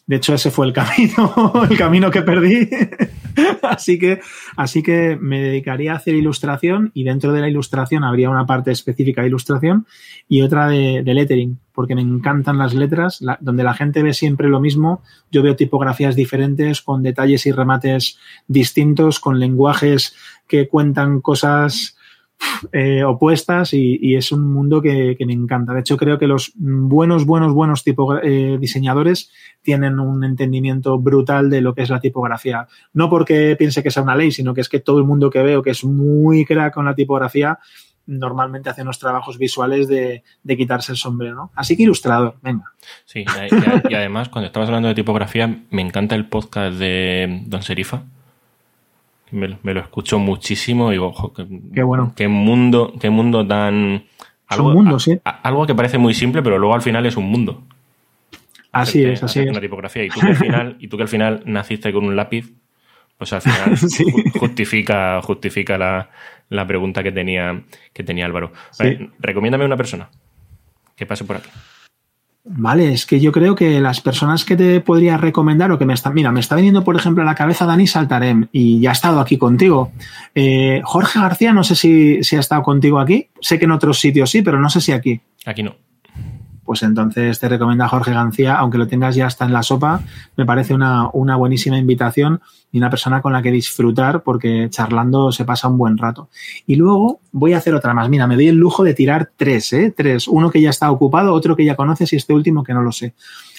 De 0.07 0.17
hecho, 0.17 0.33
ese 0.33 0.51
fue 0.51 0.67
el 0.67 0.73
camino, 0.73 1.53
el 1.69 1.77
camino 1.77 2.11
que 2.11 2.21
perdí. 2.21 2.69
así 3.63 3.97
que, 3.97 4.19
así 4.55 4.83
que 4.83 5.17
me 5.19 5.41
dedicaría 5.41 5.93
a 5.93 5.97
hacer 5.97 6.15
ilustración 6.15 6.91
y 6.93 7.03
dentro 7.03 7.31
de 7.33 7.41
la 7.41 7.49
ilustración 7.49 8.03
habría 8.03 8.29
una 8.29 8.45
parte 8.45 8.71
específica 8.71 9.21
de 9.21 9.27
ilustración 9.27 9.87
y 10.29 10.41
otra 10.41 10.67
de, 10.67 11.03
lettering, 11.03 11.59
porque 11.73 11.95
me 11.95 12.01
encantan 12.01 12.57
las 12.57 12.73
letras, 12.73 13.23
donde 13.39 13.63
la 13.63 13.73
gente 13.73 14.03
ve 14.03 14.13
siempre 14.13 14.47
lo 14.47 14.59
mismo. 14.59 15.01
Yo 15.31 15.41
veo 15.41 15.55
tipografías 15.55 16.15
diferentes, 16.15 16.81
con 16.81 17.03
detalles 17.03 17.45
y 17.45 17.51
remates 17.51 18.19
distintos, 18.47 19.19
con 19.19 19.39
lenguajes 19.39 20.15
que 20.47 20.67
cuentan 20.67 21.21
cosas 21.21 21.94
eh, 22.71 23.03
opuestas 23.03 23.73
y, 23.73 24.15
es 24.15 24.31
un 24.31 24.51
mundo 24.51 24.81
que, 24.81 25.17
me 25.25 25.33
encanta. 25.33 25.73
De 25.73 25.81
hecho, 25.81 25.97
creo 25.97 26.17
que 26.17 26.27
los 26.27 26.51
buenos, 26.55 27.25
buenos, 27.25 27.53
buenos 27.53 27.83
tipo, 27.83 28.17
eh, 28.17 28.57
diseñadores 28.59 29.31
tienen 29.61 29.99
un 29.99 30.23
entendimiento 30.23 30.97
brutal 30.99 31.49
de 31.49 31.61
lo 31.61 31.73
que 31.73 31.81
es 31.81 31.89
la 31.89 31.99
tipografía. 31.99 32.67
No 32.93 33.09
porque 33.09 33.55
piense 33.57 33.83
que 33.83 33.91
sea 33.91 34.03
una 34.03 34.15
ley, 34.15 34.31
sino 34.31 34.53
que 34.53 34.61
es 34.61 34.69
que 34.69 34.79
todo 34.79 34.99
el 34.99 35.05
mundo 35.05 35.29
que 35.29 35.43
veo 35.43 35.63
que 35.63 35.71
es 35.71 35.83
muy 35.83 36.45
crack 36.45 36.73
con 36.73 36.85
la 36.85 36.95
tipografía 36.95 37.59
normalmente 38.07 38.69
hace 38.69 38.83
unos 38.83 38.99
trabajos 38.99 39.37
visuales 39.37 39.87
de, 39.87 40.23
quitarse 40.47 40.91
el 40.91 40.97
sombrero, 40.97 41.35
¿no? 41.35 41.51
Así 41.55 41.75
que 41.75 41.83
ilustrador, 41.83 42.35
venga. 42.41 42.71
Sí, 43.05 43.25
y, 43.89 43.93
además, 43.93 44.29
cuando 44.29 44.47
estabas 44.47 44.69
hablando 44.69 44.89
de 44.89 44.95
tipografía, 44.95 45.63
me 45.69 45.81
encanta 45.81 46.15
el 46.15 46.27
podcast 46.27 46.77
de 46.77 47.43
Don 47.47 47.63
Serifa, 47.63 48.03
me, 49.31 49.73
lo 49.73 49.79
escucho 49.79 50.19
muchísimo 50.19 50.89
y 50.89 50.93
digo, 50.93 51.07
ojo, 51.07 51.33
qué, 51.33 51.83
bueno. 51.83 52.13
Qué 52.15 52.27
mundo, 52.27 52.93
qué 52.99 53.09
mundo 53.09 53.45
tan... 53.45 54.05
Algo, 54.47 54.69
un 54.69 54.73
mundo, 54.75 54.99
sí. 54.99 55.19
algo 55.23 55.65
que 55.65 55.73
parece 55.73 55.97
muy 55.97 56.13
simple, 56.13 56.43
pero 56.43 56.59
luego 56.59 56.75
al 56.75 56.81
final 56.81 57.05
es 57.05 57.17
un 57.17 57.25
mundo. 57.25 57.63
Así 58.71 59.03
es, 59.03 59.23
así 59.23 59.39
es. 59.39 59.49
Una 59.49 59.61
tipografía. 59.61 60.03
Y 60.03 60.09
tú, 60.09 60.19
que 60.19 60.27
al 60.27 60.35
final, 60.35 60.75
y 60.79 60.87
tú 60.87 60.97
que 60.97 61.03
al 61.03 61.09
final 61.09 61.41
naciste 61.45 61.91
con 61.91 62.05
un 62.05 62.15
lápiz, 62.15 62.53
pues 63.17 63.33
al 63.33 63.41
final 63.41 63.75
justifica, 64.39 65.21
justifica 65.21 65.77
la, 66.49 66.67
pregunta 66.67 67.01
que 67.01 67.11
tenía, 67.11 67.63
que 67.93 68.03
tenía 68.03 68.25
Álvaro. 68.25 68.51
recomiéndame 69.19 69.65
una 69.65 69.77
persona 69.77 70.09
que 70.95 71.05
pase 71.05 71.23
por 71.23 71.37
aquí. 71.37 71.49
Vale, 72.47 72.93
es 72.93 73.07
que 73.07 73.19
yo 73.19 73.31
creo 73.31 73.55
que 73.55 73.81
las 73.81 74.01
personas 74.01 74.45
que 74.45 74.55
te 74.55 74.79
podría 74.79 75.17
recomendar 75.17 75.71
o 75.71 75.79
que 75.79 75.85
me 75.85 75.95
están, 75.95 76.13
mira, 76.13 76.31
me 76.31 76.39
está 76.39 76.55
viniendo 76.55 76.83
por 76.83 76.95
ejemplo 76.95 77.23
a 77.23 77.25
la 77.25 77.33
cabeza 77.33 77.65
Dani 77.65 77.87
Saltarem 77.87 78.47
y 78.51 78.79
ya 78.79 78.91
ha 78.91 78.93
estado 78.93 79.19
aquí 79.19 79.37
contigo. 79.37 79.91
Eh, 80.35 80.79
Jorge 80.83 81.19
García, 81.19 81.53
no 81.53 81.63
sé 81.63 81.73
si, 81.75 82.23
si 82.23 82.35
ha 82.35 82.39
estado 82.39 82.61
contigo 82.61 82.99
aquí, 82.99 83.29
sé 83.41 83.57
que 83.57 83.65
en 83.65 83.71
otros 83.71 83.99
sitios 83.99 84.29
sí, 84.29 84.43
pero 84.43 84.59
no 84.59 84.69
sé 84.69 84.79
si 84.79 84.91
aquí. 84.91 85.19
Aquí 85.45 85.63
no 85.63 85.75
pues 86.65 86.81
entonces 86.83 87.39
te 87.39 87.47
recomienda 87.47 87.87
Jorge 87.87 88.11
García, 88.11 88.55
aunque 88.55 88.77
lo 88.77 88.87
tengas 88.87 89.15
ya 89.15 89.27
hasta 89.27 89.45
en 89.45 89.53
la 89.53 89.61
sopa, 89.61 90.01
me 90.35 90.45
parece 90.45 90.73
una, 90.73 91.09
buenísima 91.37 91.77
invitación 91.77 92.41
y 92.71 92.79
una 92.79 92.89
persona 92.89 93.21
con 93.21 93.33
la 93.33 93.41
que 93.41 93.51
disfrutar 93.51 94.23
porque 94.23 94.67
charlando 94.69 95.31
se 95.31 95.45
pasa 95.45 95.67
un 95.67 95.77
buen 95.77 95.97
rato. 95.97 96.29
Y 96.65 96.75
luego 96.75 97.19
voy 97.31 97.53
a 97.53 97.57
hacer 97.57 97.75
otra 97.75 97.93
más. 97.93 98.09
Mira, 98.09 98.25
me 98.27 98.35
doy 98.35 98.47
el 98.47 98.55
lujo 98.55 98.83
de 98.83 98.95
tirar 98.95 99.31
tres, 99.37 99.71
¿eh? 99.73 99.93
Tres. 99.95 100.27
Uno 100.27 100.49
que 100.49 100.59
ya 100.59 100.71
está 100.71 100.89
ocupado, 100.91 101.33
otro 101.33 101.55
que 101.55 101.63
ya 101.63 101.75
conoces 101.75 102.11
y 102.13 102.15
este 102.15 102.33
último 102.33 102.63
que 102.63 102.73
no 102.73 102.81
lo 102.81 102.91
sé. 102.91 103.13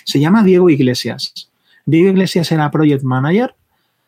Se 0.04 0.18
llama 0.18 0.42
Diego 0.42 0.68
Iglesias. 0.68 1.50
Diego 1.86 2.10
Iglesias 2.10 2.50
era 2.50 2.70
project 2.70 3.04
manager 3.04 3.54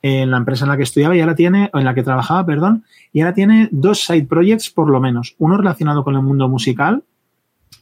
en 0.02 0.30
la 0.30 0.36
empresa 0.36 0.64
en 0.64 0.70
la 0.70 0.76
que 0.76 0.82
estudiaba 0.82 1.16
y 1.16 1.20
ahora 1.20 1.34
tiene, 1.34 1.70
o 1.72 1.78
en 1.78 1.84
la 1.84 1.94
que 1.94 2.02
trabajaba, 2.02 2.44
perdón, 2.44 2.84
y 3.12 3.20
ahora 3.20 3.34
tiene 3.34 3.68
dos 3.72 4.04
side 4.04 4.26
projects 4.26 4.70
por 4.70 4.90
lo 4.90 5.00
menos. 5.00 5.34
Uno 5.38 5.56
relacionado 5.56 6.04
con 6.04 6.14
el 6.14 6.22
mundo 6.22 6.48
musical, 6.48 7.02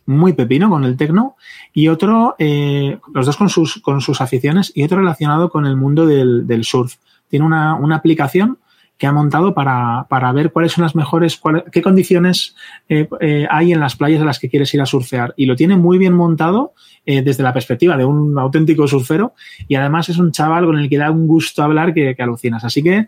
muy 0.06 0.32
pepino 0.32 0.70
con 0.70 0.84
el 0.84 0.96
tecno 0.96 1.36
y 1.72 1.88
otro, 1.88 2.36
eh, 2.38 2.98
los 3.12 3.26
dos 3.26 3.36
con 3.36 3.48
sus, 3.48 3.82
con 3.82 4.00
sus 4.00 4.20
aficiones 4.20 4.72
y 4.74 4.84
otro 4.84 4.98
relacionado 4.98 5.50
con 5.50 5.66
el 5.66 5.76
mundo 5.76 6.06
del, 6.06 6.64
surf. 6.64 6.94
Tiene 7.28 7.44
una, 7.44 7.94
aplicación 7.94 8.58
que 8.96 9.06
ha 9.06 9.12
montado 9.12 9.52
para, 9.52 10.32
ver 10.32 10.52
cuáles 10.52 10.72
son 10.72 10.82
las 10.82 10.94
mejores, 10.94 11.40
qué 11.70 11.82
condiciones 11.82 12.56
eh, 12.88 13.08
eh, 13.20 13.46
hay 13.50 13.72
en 13.72 13.80
las 13.80 13.96
playas 13.96 14.22
a 14.22 14.24
las 14.24 14.38
que 14.38 14.48
quieres 14.48 14.72
ir 14.72 14.80
a 14.80 14.86
surfear. 14.86 15.34
Y 15.36 15.46
lo 15.46 15.56
tiene 15.56 15.76
muy 15.76 15.98
bien 15.98 16.14
montado 16.14 16.72
desde 17.04 17.44
la 17.44 17.52
perspectiva 17.52 17.96
de 17.96 18.04
un 18.04 18.36
auténtico 18.36 18.88
surfero 18.88 19.34
y 19.68 19.76
además 19.76 20.08
es 20.08 20.18
un 20.18 20.32
chaval 20.32 20.66
con 20.66 20.76
el 20.76 20.88
que 20.88 20.98
da 20.98 21.12
un 21.12 21.28
gusto 21.28 21.62
hablar 21.62 21.94
que, 21.94 22.16
que 22.16 22.22
alucinas. 22.22 22.64
Así 22.64 22.82
que, 22.82 23.06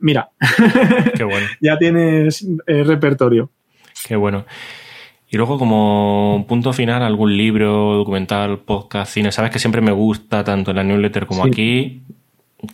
mira, 0.00 0.30
Qué 1.16 1.22
bueno. 1.22 1.46
ya 1.60 1.78
tienes 1.78 2.44
repertorio. 2.66 3.50
Qué 4.04 4.16
bueno. 4.16 4.44
Y 5.36 5.38
luego, 5.38 5.58
como 5.58 6.46
punto 6.48 6.72
final, 6.72 7.02
algún 7.02 7.36
libro, 7.36 7.92
documental, 7.92 8.60
podcast, 8.60 9.12
cine. 9.12 9.30
Sabes 9.30 9.50
que 9.50 9.58
siempre 9.58 9.82
me 9.82 9.92
gusta, 9.92 10.42
tanto 10.42 10.70
en 10.70 10.78
la 10.78 10.82
newsletter 10.82 11.26
como 11.26 11.44
aquí, 11.44 12.00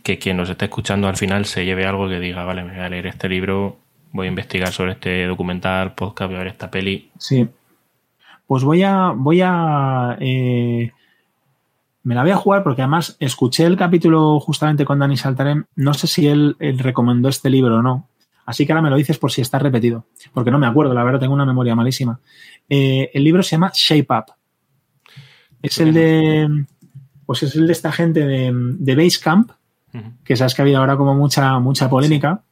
que 0.04 0.16
quien 0.20 0.36
nos 0.36 0.48
esté 0.48 0.66
escuchando 0.66 1.08
al 1.08 1.16
final 1.16 1.44
se 1.44 1.64
lleve 1.64 1.86
algo 1.86 2.08
que 2.08 2.20
diga, 2.20 2.44
vale, 2.44 2.62
me 2.62 2.70
voy 2.70 2.80
a 2.80 2.88
leer 2.88 3.08
este 3.08 3.28
libro, 3.28 3.78
voy 4.12 4.26
a 4.26 4.30
investigar 4.30 4.68
sobre 4.68 4.92
este 4.92 5.26
documental, 5.26 5.96
podcast, 5.96 6.28
voy 6.28 6.36
a 6.36 6.44
ver 6.44 6.52
esta 6.52 6.70
peli. 6.70 7.10
Sí. 7.18 7.48
Pues 8.46 8.62
voy 8.62 8.84
a. 8.84 9.12
Voy 9.12 9.40
a. 9.42 10.16
Eh, 10.20 10.92
me 12.04 12.14
la 12.14 12.22
voy 12.22 12.30
a 12.30 12.36
jugar 12.36 12.62
porque 12.62 12.82
además 12.82 13.16
escuché 13.18 13.64
el 13.64 13.76
capítulo 13.76 14.38
justamente 14.38 14.84
con 14.84 15.00
Dani 15.00 15.16
Saltarem. 15.16 15.64
No 15.74 15.94
sé 15.94 16.06
si 16.06 16.28
él 16.28 16.54
recomendó 16.78 17.28
este 17.28 17.50
libro 17.50 17.78
o 17.78 17.82
no, 17.82 18.06
Así 18.44 18.66
que 18.66 18.72
ahora 18.72 18.82
me 18.82 18.90
lo 18.90 18.96
dices 18.96 19.18
por 19.18 19.30
si 19.30 19.40
está 19.40 19.58
repetido, 19.58 20.04
porque 20.34 20.50
no 20.50 20.58
me 20.58 20.66
acuerdo, 20.66 20.94
la 20.94 21.04
verdad 21.04 21.20
tengo 21.20 21.34
una 21.34 21.46
memoria 21.46 21.76
malísima. 21.76 22.18
Eh, 22.74 23.10
el 23.12 23.22
libro 23.22 23.42
se 23.42 23.50
llama 23.50 23.70
Shape 23.74 24.06
Up. 24.08 24.32
Es 25.60 25.78
el 25.78 25.92
de, 25.92 26.64
pues 27.26 27.42
es 27.42 27.54
el 27.54 27.66
de 27.66 27.72
esta 27.74 27.92
gente 27.92 28.20
de, 28.20 28.50
de 28.50 28.96
Basecamp, 28.96 29.50
que 30.24 30.36
sabes 30.36 30.54
que 30.54 30.62
ha 30.62 30.64
habido 30.64 30.78
ahora 30.78 30.96
como 30.96 31.14
mucha, 31.14 31.58
mucha 31.58 31.90
polémica. 31.90 32.42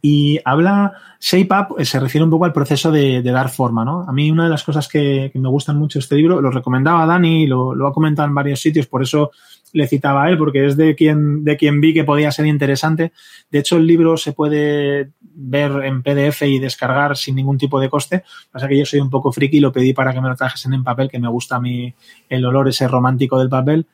Y 0.00 0.40
habla, 0.42 0.94
Shape 1.20 1.50
Up 1.54 1.84
se 1.84 2.00
refiere 2.00 2.24
un 2.24 2.30
poco 2.30 2.46
al 2.46 2.54
proceso 2.54 2.90
de, 2.90 3.22
dar 3.22 3.50
forma, 3.50 3.84
¿no? 3.84 4.08
A 4.08 4.12
mí 4.12 4.30
una 4.30 4.44
de 4.44 4.50
las 4.50 4.64
cosas 4.64 4.88
que, 4.88 5.30
me 5.34 5.50
gustan 5.50 5.76
mucho 5.76 5.98
de 5.98 6.04
este 6.04 6.16
libro, 6.16 6.40
lo 6.40 6.50
recomendaba 6.50 7.04
Dani, 7.04 7.46
lo, 7.46 7.74
lo 7.74 7.88
ha 7.88 7.92
comentado 7.92 8.26
en 8.26 8.34
varios 8.34 8.58
sitios, 8.58 8.86
por 8.86 9.02
eso 9.02 9.32
le 9.72 9.86
citaba 9.86 10.24
a 10.24 10.30
él 10.30 10.38
porque 10.38 10.66
es 10.66 10.76
de 10.76 10.94
quien, 10.94 11.44
de 11.44 11.56
quien 11.56 11.80
vi 11.80 11.92
que 11.92 12.04
podía 12.04 12.30
ser 12.30 12.46
interesante. 12.46 13.12
De 13.50 13.58
hecho, 13.58 13.76
el 13.76 13.86
libro 13.86 14.16
se 14.16 14.32
puede 14.32 15.10
ver 15.20 15.84
en 15.84 16.02
PDF 16.02 16.42
y 16.42 16.58
descargar 16.58 17.16
sin 17.16 17.36
ningún 17.36 17.58
tipo 17.58 17.78
de 17.80 17.90
coste. 17.90 18.24
Pasa 18.50 18.68
que 18.68 18.78
yo 18.78 18.86
soy 18.86 19.00
un 19.00 19.10
poco 19.10 19.32
friki 19.32 19.58
y 19.58 19.60
lo 19.60 19.72
pedí 19.72 19.92
para 19.92 20.12
que 20.12 20.20
me 20.20 20.28
lo 20.28 20.36
trajesen 20.36 20.72
en 20.72 20.84
papel, 20.84 21.10
que 21.10 21.18
me 21.18 21.28
gusta 21.28 21.56
a 21.56 21.60
mí 21.60 21.92
el 22.28 22.44
olor 22.44 22.68
ese 22.68 22.88
romántico 22.88 23.38
del 23.38 23.48
papel. 23.48 23.86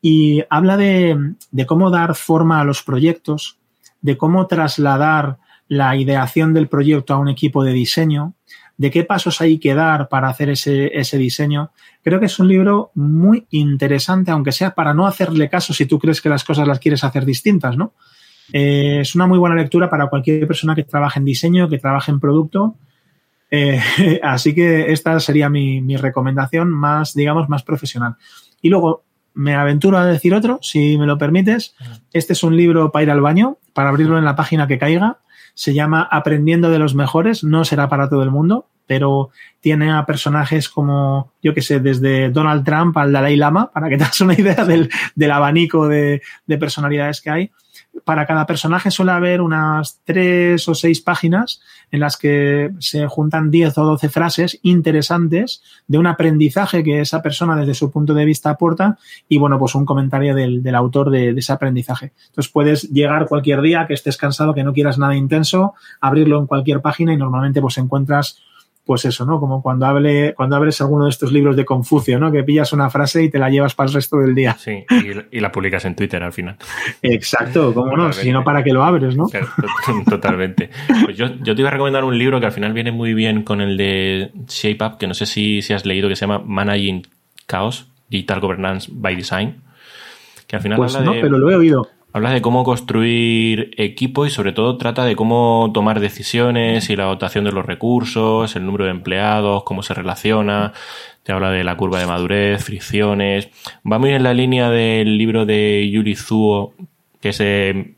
Y 0.00 0.44
habla 0.48 0.76
de, 0.76 1.34
de 1.50 1.66
cómo 1.66 1.90
dar 1.90 2.14
forma 2.14 2.60
a 2.60 2.64
los 2.64 2.82
proyectos, 2.82 3.58
de 4.00 4.16
cómo 4.16 4.46
trasladar 4.46 5.38
la 5.66 5.96
ideación 5.96 6.54
del 6.54 6.68
proyecto 6.68 7.14
a 7.14 7.18
un 7.18 7.28
equipo 7.28 7.62
de 7.64 7.72
diseño, 7.72 8.34
de 8.78 8.92
qué 8.92 9.04
pasos 9.04 9.40
hay 9.40 9.58
que 9.58 9.74
dar 9.74 10.08
para 10.08 10.28
hacer 10.28 10.48
ese, 10.50 10.96
ese 10.98 11.18
diseño. 11.18 11.72
Creo 12.02 12.20
que 12.20 12.26
es 12.26 12.38
un 12.38 12.48
libro 12.48 12.92
muy 12.94 13.46
interesante, 13.50 14.30
aunque 14.30 14.52
sea 14.52 14.74
para 14.74 14.94
no 14.94 15.06
hacerle 15.06 15.50
caso 15.50 15.74
si 15.74 15.84
tú 15.84 15.98
crees 15.98 16.22
que 16.22 16.28
las 16.28 16.44
cosas 16.44 16.66
las 16.66 16.78
quieres 16.78 17.02
hacer 17.02 17.24
distintas, 17.24 17.76
¿no? 17.76 17.92
Eh, 18.52 19.00
es 19.00 19.14
una 19.16 19.26
muy 19.26 19.38
buena 19.38 19.56
lectura 19.56 19.90
para 19.90 20.06
cualquier 20.06 20.46
persona 20.46 20.76
que 20.76 20.84
trabaje 20.84 21.18
en 21.18 21.24
diseño, 21.24 21.68
que 21.68 21.78
trabaje 21.78 22.12
en 22.12 22.20
producto. 22.20 22.76
Eh, 23.50 23.80
así 24.22 24.54
que 24.54 24.92
esta 24.92 25.18
sería 25.18 25.50
mi, 25.50 25.80
mi, 25.82 25.96
recomendación 25.96 26.70
más, 26.70 27.14
digamos, 27.14 27.48
más 27.48 27.64
profesional. 27.64 28.14
Y 28.62 28.68
luego 28.68 29.02
me 29.34 29.56
aventuro 29.56 29.98
a 29.98 30.06
decir 30.06 30.34
otro, 30.34 30.60
si 30.62 30.96
me 30.98 31.06
lo 31.06 31.18
permites. 31.18 31.74
Este 32.12 32.32
es 32.32 32.44
un 32.44 32.56
libro 32.56 32.92
para 32.92 33.02
ir 33.02 33.10
al 33.10 33.20
baño, 33.20 33.58
para 33.72 33.88
abrirlo 33.88 34.18
en 34.18 34.24
la 34.24 34.36
página 34.36 34.68
que 34.68 34.78
caiga 34.78 35.18
se 35.58 35.74
llama 35.74 36.06
Aprendiendo 36.08 36.70
de 36.70 36.78
los 36.78 36.94
Mejores, 36.94 37.42
no 37.42 37.64
será 37.64 37.88
para 37.88 38.08
todo 38.08 38.22
el 38.22 38.30
mundo, 38.30 38.66
pero 38.86 39.30
tiene 39.58 39.90
a 39.90 40.06
personajes 40.06 40.68
como, 40.68 41.32
yo 41.42 41.52
que 41.52 41.62
sé, 41.62 41.80
desde 41.80 42.30
Donald 42.30 42.64
Trump 42.64 42.96
al 42.96 43.12
Dalai 43.12 43.34
Lama, 43.34 43.72
para 43.72 43.88
que 43.88 43.96
te 43.96 44.04
hagas 44.04 44.20
una 44.20 44.34
idea 44.34 44.64
del, 44.64 44.88
abanico 45.32 45.88
de, 45.88 46.22
de 46.46 46.58
personalidades 46.58 47.20
que 47.20 47.30
hay 47.30 47.50
para 48.04 48.26
cada 48.26 48.46
personaje 48.46 48.90
suele 48.90 49.12
haber 49.12 49.40
unas 49.40 50.00
tres 50.04 50.68
o 50.68 50.74
seis 50.74 51.00
páginas 51.00 51.60
en 51.90 52.00
las 52.00 52.16
que 52.16 52.70
se 52.78 53.06
juntan 53.06 53.50
10 53.50 53.78
o 53.78 53.84
12 53.84 54.08
frases 54.08 54.58
interesantes 54.62 55.62
de 55.86 55.98
un 55.98 56.06
aprendizaje 56.06 56.84
que 56.84 57.00
esa 57.00 57.22
persona 57.22 57.56
desde 57.56 57.74
su 57.74 57.90
punto 57.90 58.14
de 58.14 58.24
vista 58.24 58.50
aporta 58.50 58.98
y 59.28 59.38
bueno, 59.38 59.58
pues 59.58 59.74
un 59.74 59.84
comentario 59.86 60.34
del, 60.34 60.74
autor 60.74 61.10
de, 61.10 61.30
ese 61.30 61.52
aprendizaje. 61.52 62.12
Entonces 62.28 62.52
puedes 62.52 62.90
llegar 62.90 63.26
cualquier 63.26 63.62
día 63.62 63.86
que 63.86 63.94
estés 63.94 64.16
cansado, 64.16 64.54
que 64.54 64.64
no 64.64 64.72
quieras 64.72 64.98
nada 64.98 65.14
intenso, 65.14 65.74
abrirlo 66.00 66.38
en 66.38 66.46
cualquier 66.46 66.80
página 66.80 67.12
y 67.12 67.16
normalmente 67.16 67.60
pues 67.60 67.78
encuentras 67.78 68.38
pues 68.88 69.04
eso, 69.04 69.26
¿no? 69.26 69.38
Como 69.38 69.60
cuando, 69.60 69.84
hable, 69.84 70.32
cuando 70.32 70.56
abres 70.56 70.80
alguno 70.80 71.04
de 71.04 71.10
estos 71.10 71.30
libros 71.30 71.56
de 71.56 71.66
Confucio, 71.66 72.18
¿no? 72.18 72.32
Que 72.32 72.42
pillas 72.42 72.72
una 72.72 72.88
frase 72.88 73.22
y 73.22 73.28
te 73.28 73.38
la 73.38 73.50
llevas 73.50 73.74
para 73.74 73.88
el 73.88 73.94
resto 73.94 74.16
del 74.16 74.34
día. 74.34 74.56
Sí, 74.58 74.82
y, 75.30 75.40
la 75.40 75.52
publicas 75.52 75.84
en 75.84 75.94
Twitter 75.94 76.22
al 76.22 76.32
final. 76.32 76.56
Exacto, 77.02 77.74
¿cómo 77.74 77.94
no? 77.94 78.10
Si 78.14 78.32
no, 78.32 78.42
¿para 78.42 78.64
qué 78.64 78.72
lo 78.72 78.82
abres, 78.82 79.14
no? 79.14 79.26
totalmente. 80.08 80.70
Pues 81.04 81.18
yo, 81.18 81.26
yo, 81.42 81.54
te 81.54 81.60
iba 81.60 81.68
a 81.68 81.72
recomendar 81.72 82.02
un 82.02 82.16
libro 82.16 82.40
que 82.40 82.46
al 82.46 82.52
final 82.52 82.72
viene 82.72 82.90
muy 82.90 83.12
bien 83.12 83.42
con 83.42 83.60
el 83.60 83.76
de 83.76 84.32
Shape 84.46 84.82
Up, 84.82 84.96
que 84.96 85.06
no 85.06 85.12
sé 85.12 85.26
si, 85.26 85.60
si 85.60 85.74
has 85.74 85.84
leído, 85.84 86.08
que 86.08 86.16
se 86.16 86.22
llama 86.22 86.42
Managing 86.42 87.06
Chaos, 87.46 87.90
Digital 88.08 88.40
Governance 88.40 88.88
by 88.90 89.14
Design. 89.14 89.60
Que 90.46 90.56
al 90.56 90.62
final 90.62 90.78
pues 90.78 90.98
no, 90.98 91.12
pero 91.12 91.36
lo 91.36 91.50
he 91.50 91.56
oído. 91.56 91.90
Habla 92.18 92.32
de 92.32 92.42
cómo 92.42 92.64
construir 92.64 93.70
equipo 93.76 94.26
y 94.26 94.30
sobre 94.30 94.50
todo 94.52 94.76
trata 94.76 95.04
de 95.04 95.14
cómo 95.14 95.70
tomar 95.72 96.00
decisiones 96.00 96.90
y 96.90 96.96
la 96.96 97.04
dotación 97.04 97.44
de 97.44 97.52
los 97.52 97.64
recursos, 97.64 98.56
el 98.56 98.66
número 98.66 98.86
de 98.86 98.90
empleados, 98.90 99.62
cómo 99.62 99.84
se 99.84 99.94
relaciona. 99.94 100.72
Te 101.22 101.30
habla 101.30 101.52
de 101.52 101.62
la 101.62 101.76
curva 101.76 102.00
de 102.00 102.08
madurez, 102.08 102.64
fricciones. 102.64 103.50
Va 103.88 104.00
muy 104.00 104.10
en 104.10 104.24
la 104.24 104.34
línea 104.34 104.68
del 104.68 105.16
libro 105.16 105.46
de 105.46 105.88
Yuri 105.92 106.16
Zuo, 106.16 106.74
que 107.20 107.28
es 107.28 107.38
de, 107.38 107.94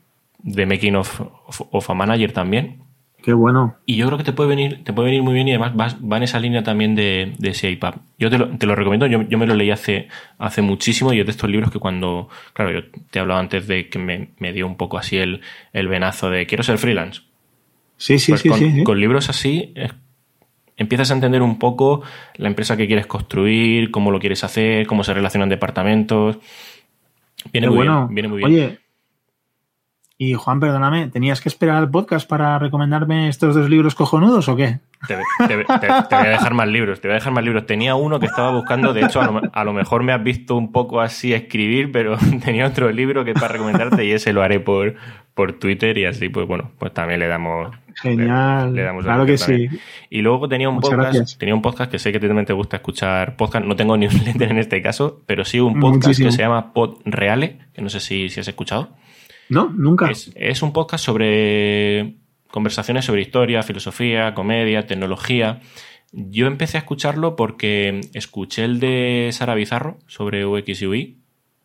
Making 0.67 0.97
of, 0.97 1.89
a 1.89 1.93
Manager 1.95 2.31
también, 2.31 2.77
Qué 3.23 3.33
bueno. 3.33 3.75
Y 3.85 3.97
yo 3.97 4.07
creo 4.07 4.17
que 4.17 4.23
te 4.23 4.33
puede 4.33 4.49
venir, 4.49 4.83
te 4.83 4.93
puede 4.93 5.07
venir 5.07 5.21
muy 5.21 5.33
bien 5.33 5.47
y 5.47 5.51
además 5.53 5.95
va 5.99 6.17
en 6.17 6.23
esa 6.23 6.39
línea 6.39 6.63
también 6.63 6.95
de, 6.95 7.33
de 7.37 7.49
ese 7.49 7.69
iPad. 7.69 7.95
Yo 8.17 8.29
te 8.29 8.37
lo, 8.37 8.49
te 8.57 8.65
lo 8.65 8.75
recomiendo, 8.75 9.05
yo, 9.05 9.21
yo, 9.23 9.37
me 9.37 9.45
lo 9.45 9.53
leí 9.53 9.69
hace, 9.69 10.07
hace 10.39 10.61
muchísimo 10.61 11.13
y 11.13 11.19
es 11.19 11.25
de 11.25 11.31
estos 11.31 11.49
libros 11.49 11.71
que 11.71 11.79
cuando, 11.79 12.29
claro, 12.53 12.71
yo 12.71 12.81
te 13.11 13.19
he 13.19 13.21
hablado 13.21 13.39
antes 13.39 13.67
de 13.67 13.89
que 13.89 13.99
me, 13.99 14.29
me 14.39 14.53
dio 14.53 14.65
un 14.65 14.75
poco 14.75 14.97
así 14.97 15.17
el, 15.17 15.41
el 15.73 15.87
venazo 15.87 16.29
de 16.29 16.47
quiero 16.47 16.63
ser 16.63 16.79
freelance. 16.79 17.21
Sí, 17.97 18.17
sí, 18.17 18.31
pues 18.31 18.41
sí, 18.41 18.49
con, 18.49 18.57
sí, 18.57 18.83
Con 18.83 18.99
libros 18.99 19.29
así 19.29 19.73
empiezas 20.81 21.11
a 21.11 21.13
entender 21.13 21.41
un 21.41 21.59
poco 21.59 22.01
la 22.35 22.47
empresa 22.47 22.75
que 22.75 22.87
quieres 22.87 23.05
construir, 23.05 23.91
cómo 23.91 24.11
lo 24.11 24.19
quieres 24.19 24.43
hacer, 24.43 24.87
cómo 24.87 25.03
se 25.03 25.13
relacionan 25.13 25.49
departamentos. 25.49 26.37
Viene 27.51 27.69
muy 27.69 27.87
bien, 27.87 28.07
viene 28.09 28.27
muy 28.27 28.37
bien. 28.39 28.51
Oye, 28.51 28.79
y 30.23 30.35
Juan, 30.35 30.59
perdóname, 30.59 31.07
¿tenías 31.07 31.41
que 31.41 31.49
esperar 31.49 31.77
al 31.77 31.89
podcast 31.89 32.29
para 32.29 32.59
recomendarme 32.59 33.27
estos 33.27 33.55
dos 33.55 33.67
libros 33.67 33.95
cojonudos 33.95 34.47
o 34.49 34.55
qué? 34.55 34.77
Te, 35.07 35.15
voy 35.15 35.65
a 35.67 36.29
dejar 36.29 36.53
más 36.53 36.67
libros, 36.67 37.01
te 37.01 37.07
voy 37.07 37.13
a 37.13 37.15
dejar 37.15 37.33
más 37.33 37.43
libros. 37.43 37.65
Tenía 37.65 37.95
uno 37.95 38.19
que 38.19 38.27
estaba 38.27 38.51
buscando, 38.51 38.93
de 38.93 39.01
hecho, 39.01 39.19
a 39.19 39.63
lo, 39.63 39.73
mejor 39.73 40.03
me 40.03 40.13
has 40.13 40.23
visto 40.23 40.55
un 40.55 40.71
poco 40.71 41.01
así 41.01 41.33
escribir, 41.33 41.91
pero 41.91 42.17
tenía 42.45 42.67
otro 42.67 42.91
libro 42.91 43.25
que 43.25 43.33
para 43.33 43.47
recomendarte 43.47 44.05
y 44.05 44.11
ese 44.11 44.31
lo 44.31 44.43
haré 44.43 44.59
por, 44.59 44.93
por 45.33 45.53
Twitter 45.53 45.97
y 45.97 46.05
así, 46.05 46.29
pues 46.29 46.47
bueno, 46.47 46.69
pues 46.77 46.93
también 46.93 47.19
le 47.19 47.27
damos. 47.27 47.71
Genial. 47.95 48.75
Le, 48.75 48.83
damos 48.83 49.03
claro 49.03 49.25
que 49.25 49.39
sí. 49.39 49.69
Y 50.11 50.21
luego 50.21 50.47
tenía 50.47 50.69
un 50.69 50.81
podcast, 50.81 51.39
tenía 51.39 51.55
un 51.55 51.63
podcast 51.63 51.89
que 51.89 51.97
sé 51.97 52.11
que 52.11 52.19
también 52.19 52.45
te 52.45 52.53
gusta 52.53 52.77
escuchar 52.77 53.37
podcast. 53.37 53.65
No 53.65 53.75
tengo 53.75 53.97
newsletter 53.97 54.51
en 54.51 54.59
este 54.59 54.83
caso, 54.83 55.23
pero 55.25 55.45
sí 55.45 55.59
un 55.59 55.79
podcast 55.79 56.21
que 56.21 56.31
se 56.31 56.43
llama 56.43 56.73
Pod 56.73 56.99
Reale, 57.05 57.57
que 57.73 57.81
no 57.81 57.89
sé 57.89 57.99
si, 57.99 58.29
si 58.29 58.39
has 58.39 58.47
escuchado. 58.47 58.89
No, 59.49 59.69
nunca. 59.69 60.09
Es, 60.09 60.61
un 60.61 60.73
podcast 60.73 61.03
sobre 61.03 62.15
conversaciones 62.49 63.05
sobre 63.05 63.21
historia, 63.21 63.63
filosofía, 63.63 64.33
comedia, 64.33 64.85
tecnología. 64.87 65.61
Yo 66.11 66.47
empecé 66.47 66.77
a 66.77 66.81
escucharlo 66.81 67.35
porque 67.35 68.01
escuché 68.13 68.65
el 68.65 68.79
de 68.79 69.29
Sara 69.31 69.55
Bizarro 69.55 69.99
sobre 70.07 70.45
UX 70.45 70.81
y 70.81 70.85
UI 70.85 71.17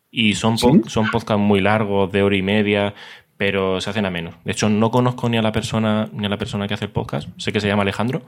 y 0.09 0.35
son, 0.35 0.57
son 0.57 1.11
podcasts 1.11 1.41
muy 1.41 1.59
largos, 1.59 2.11
de 2.11 2.23
hora 2.23 2.37
y 2.37 2.41
media, 2.41 2.93
pero 3.37 3.79
se 3.81 3.89
hacen 3.89 4.05
a 4.05 4.09
menos. 4.09 4.35
De 4.43 4.51
hecho, 4.51 4.69
no 4.69 4.89
conozco 4.89 5.29
ni 5.29 5.37
a 5.37 5.41
la 5.41 5.51
persona 5.51 6.09
ni 6.11 6.25
a 6.25 6.29
la 6.29 6.37
persona 6.37 6.67
que 6.67 6.73
hace 6.73 6.85
el 6.85 6.91
podcast. 6.91 7.29
Sé 7.37 7.51
que 7.51 7.59
se 7.59 7.67
llama 7.67 7.83
Alejandro, 7.83 8.23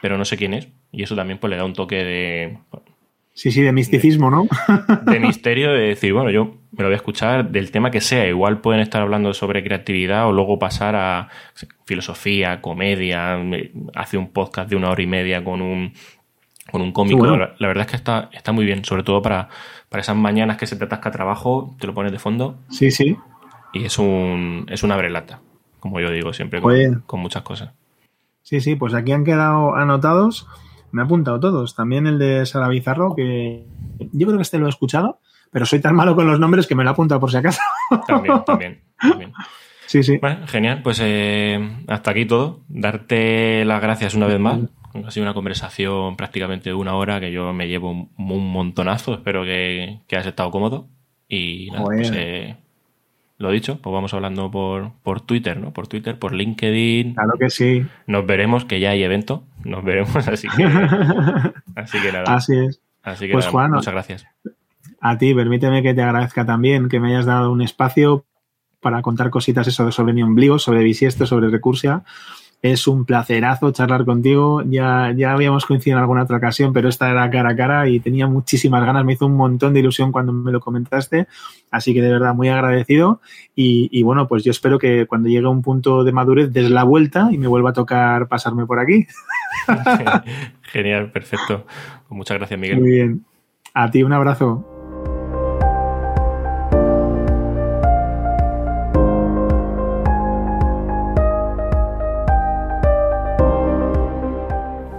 pero 0.00 0.16
no 0.16 0.24
sé 0.24 0.36
quién 0.36 0.54
es. 0.54 0.68
Y 0.90 1.02
eso 1.02 1.14
también 1.14 1.38
pues, 1.38 1.50
le 1.50 1.56
da 1.56 1.64
un 1.64 1.74
toque 1.74 2.04
de 2.04 2.58
Sí, 3.34 3.50
sí, 3.50 3.62
de 3.62 3.72
misticismo, 3.72 4.30
¿no? 4.30 4.46
De 5.10 5.18
misterio, 5.18 5.72
de 5.72 5.88
decir, 5.88 6.12
bueno, 6.12 6.30
yo 6.30 6.54
me 6.70 6.82
lo 6.82 6.84
voy 6.84 6.92
a 6.92 6.96
escuchar 6.96 7.50
del 7.50 7.72
tema 7.72 7.90
que 7.90 8.00
sea. 8.00 8.28
Igual 8.28 8.60
pueden 8.60 8.80
estar 8.80 9.02
hablando 9.02 9.34
sobre 9.34 9.64
creatividad 9.64 10.28
o 10.28 10.32
luego 10.32 10.60
pasar 10.60 10.94
a 10.94 11.28
filosofía, 11.84 12.60
comedia, 12.60 13.36
hace 13.94 14.18
un 14.18 14.30
podcast 14.30 14.70
de 14.70 14.76
una 14.76 14.90
hora 14.90 15.02
y 15.02 15.08
media 15.08 15.42
con 15.42 15.62
un, 15.62 15.92
con 16.70 16.80
un 16.80 16.92
cómico. 16.92 17.26
La, 17.26 17.54
verdad 17.58 17.82
es 17.82 17.90
que 17.90 17.96
está, 17.96 18.30
está 18.32 18.52
muy 18.52 18.64
bien, 18.64 18.84
sobre 18.84 19.02
todo 19.02 19.20
para, 19.20 19.48
para 19.88 20.00
esas 20.00 20.16
mañanas 20.16 20.56
que 20.56 20.68
se 20.68 20.76
te 20.76 20.84
atasca 20.84 21.10
trabajo, 21.10 21.74
te 21.80 21.88
lo 21.88 21.94
pones 21.94 22.12
de 22.12 22.20
fondo. 22.20 22.60
Sí, 22.70 22.92
sí. 22.92 23.16
Y 23.72 23.84
es 23.84 23.98
un 23.98 24.66
es 24.68 24.84
una 24.84 24.96
brelata, 24.96 25.40
como 25.80 25.98
yo 25.98 26.10
digo 26.10 26.32
siempre, 26.32 26.60
con, 26.60 27.02
con 27.06 27.18
muchas 27.18 27.42
cosas. 27.42 27.72
Sí, 28.42 28.60
sí, 28.60 28.76
pues 28.76 28.94
aquí 28.94 29.10
han 29.10 29.24
quedado 29.24 29.74
anotados 29.74 30.46
me 30.94 31.02
he 31.02 31.04
apuntado 31.04 31.40
todos. 31.40 31.74
También 31.74 32.06
el 32.06 32.20
de 32.20 32.46
Sara 32.46 32.68
Bizarro, 32.68 33.16
que 33.16 33.66
yo 34.12 34.26
creo 34.28 34.38
que 34.38 34.42
este 34.42 34.58
lo 34.58 34.66
he 34.66 34.70
escuchado, 34.70 35.18
pero 35.50 35.66
soy 35.66 35.80
tan 35.80 35.96
malo 35.96 36.14
con 36.14 36.28
los 36.28 36.38
nombres 36.38 36.68
que 36.68 36.76
me 36.76 36.84
lo 36.84 36.90
he 36.90 36.92
apuntado 36.92 37.20
por 37.20 37.32
si 37.32 37.36
acaso. 37.36 37.60
También, 38.06 38.44
también. 38.44 38.80
también. 38.98 39.32
Sí, 39.86 40.02
sí. 40.02 40.16
Bueno, 40.16 40.46
genial. 40.48 40.80
Pues 40.82 40.98
eh, 41.00 41.60
hasta 41.86 42.10
aquí 42.10 42.24
todo. 42.24 42.60
Darte 42.68 43.64
las 43.64 43.80
gracias 43.80 44.14
una 44.14 44.26
vez 44.26 44.40
más. 44.40 44.58
Ha 45.06 45.10
sido 45.10 45.24
una 45.24 45.34
conversación 45.34 46.16
prácticamente 46.16 46.70
de 46.70 46.74
una 46.74 46.94
hora 46.94 47.20
que 47.20 47.30
yo 47.30 47.52
me 47.52 47.68
llevo 47.68 47.90
un, 47.90 48.08
montonazo. 48.16 49.14
Espero 49.14 49.44
que, 49.44 50.00
que 50.08 50.16
hayas 50.16 50.28
estado 50.28 50.50
cómodo. 50.50 50.88
Y 51.28 51.68
nada, 51.70 51.84
pues, 51.84 52.10
eh, 52.12 52.56
lo 53.38 53.50
dicho, 53.50 53.78
pues 53.80 53.92
vamos 53.92 54.14
hablando 54.14 54.50
por, 54.50 54.92
por 55.02 55.20
Twitter, 55.20 55.60
¿no? 55.60 55.72
Por 55.72 55.86
Twitter, 55.86 56.18
por 56.18 56.32
LinkedIn. 56.32 57.14
Claro 57.14 57.32
que 57.38 57.50
sí. 57.50 57.84
Nos 58.06 58.26
veremos, 58.26 58.64
que 58.64 58.80
ya 58.80 58.90
hay 58.90 59.02
evento. 59.02 59.44
Nos 59.64 59.84
veremos, 59.84 60.28
así 60.28 60.48
que. 60.48 60.64
así 61.76 62.00
que 62.00 62.12
nada. 62.12 62.34
Así 62.34 62.56
es. 62.56 62.80
Así 63.02 63.26
que 63.26 63.32
pues, 63.32 63.46
Juan, 63.46 63.72
muchas 63.72 63.92
gracias. 63.92 64.26
A 65.00 65.18
ti, 65.18 65.34
permíteme 65.34 65.82
que 65.82 65.94
te 65.94 66.02
agradezca 66.02 66.46
también 66.46 66.88
que 66.88 67.00
me 67.00 67.08
hayas 67.08 67.26
dado 67.26 67.52
un 67.52 67.60
espacio 67.60 68.24
para 68.80 69.02
contar 69.02 69.30
cositas 69.30 69.66
eso 69.66 69.90
sobre 69.92 70.12
mi 70.12 70.22
ombligo, 70.22 70.58
sobre 70.58 70.82
bisiesto, 70.82 71.26
sobre 71.26 71.48
recursia 71.48 72.04
es 72.64 72.88
un 72.88 73.04
placerazo 73.04 73.72
charlar 73.72 74.06
contigo. 74.06 74.62
Ya, 74.62 75.12
ya 75.14 75.32
habíamos 75.32 75.66
coincidido 75.66 75.98
en 75.98 76.00
alguna 76.00 76.22
otra 76.22 76.38
ocasión, 76.38 76.72
pero 76.72 76.88
esta 76.88 77.10
era 77.10 77.28
cara 77.28 77.50
a 77.50 77.56
cara 77.56 77.88
y 77.90 78.00
tenía 78.00 78.26
muchísimas 78.26 78.82
ganas. 78.86 79.04
Me 79.04 79.12
hizo 79.12 79.26
un 79.26 79.36
montón 79.36 79.74
de 79.74 79.80
ilusión 79.80 80.10
cuando 80.10 80.32
me 80.32 80.50
lo 80.50 80.60
comentaste. 80.60 81.26
Así 81.70 81.92
que 81.92 82.00
de 82.00 82.10
verdad 82.10 82.34
muy 82.34 82.48
agradecido. 82.48 83.20
Y, 83.54 84.02
bueno, 84.02 84.26
pues 84.26 84.44
yo 84.44 84.50
espero 84.50 84.78
que 84.78 85.04
cuando 85.06 85.28
llegue 85.28 85.44
a 85.44 85.50
un 85.50 85.60
punto 85.60 86.04
de 86.04 86.12
madurez 86.12 86.54
des 86.54 86.70
la 86.70 86.84
vuelta 86.84 87.28
y 87.30 87.36
me 87.36 87.48
vuelva 87.48 87.68
a 87.68 87.74
tocar 87.74 88.28
pasarme 88.28 88.64
por 88.64 88.78
aquí. 88.78 89.06
Genial, 90.62 91.12
perfecto. 91.12 91.66
Pues 92.08 92.16
muchas 92.16 92.38
gracias, 92.38 92.58
Miguel. 92.58 92.80
Muy 92.80 92.90
bien. 92.90 93.24
A 93.74 93.90
ti 93.90 94.02
un 94.02 94.14
abrazo. 94.14 94.73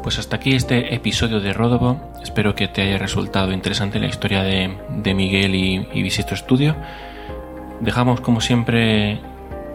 Pues 0.05 0.19
hasta 0.19 0.35
aquí 0.35 0.53
este 0.53 0.93
episodio 0.93 1.39
de 1.39 1.51
Rodobo. 1.51 1.99
Espero 2.21 2.53
que 2.53 2.67
te 2.67 2.83
haya 2.83 2.99
resultado 2.99 3.51
interesante 3.51 3.97
la 3.97 4.05
historia 4.05 4.43
de, 4.43 4.69
Miguel 5.15 5.55
y, 5.55 5.87
y 5.95 6.11
Studio. 6.11 6.75
Dejamos 7.79 8.21
como 8.21 8.39
siempre 8.39 9.19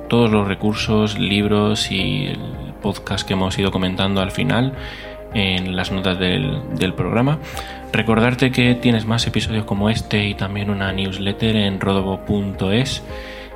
todos 0.08 0.30
los 0.30 0.46
recursos, 0.46 1.18
libros 1.18 1.90
y 1.90 2.26
el 2.26 2.74
podcast 2.80 3.26
que 3.26 3.32
hemos 3.32 3.58
ido 3.58 3.72
comentando 3.72 4.20
al 4.20 4.30
final 4.30 4.74
en 5.34 5.74
las 5.74 5.90
notas 5.90 6.16
del, 6.20 6.62
del, 6.76 6.94
programa. 6.94 7.40
Recordarte 7.92 8.52
que 8.52 8.76
tienes 8.76 9.06
más 9.06 9.26
episodios 9.26 9.64
como 9.64 9.90
este 9.90 10.28
y 10.28 10.34
también 10.34 10.70
una 10.70 10.92
newsletter 10.92 11.56
en 11.56 11.80
rodobo.es. 11.80 13.02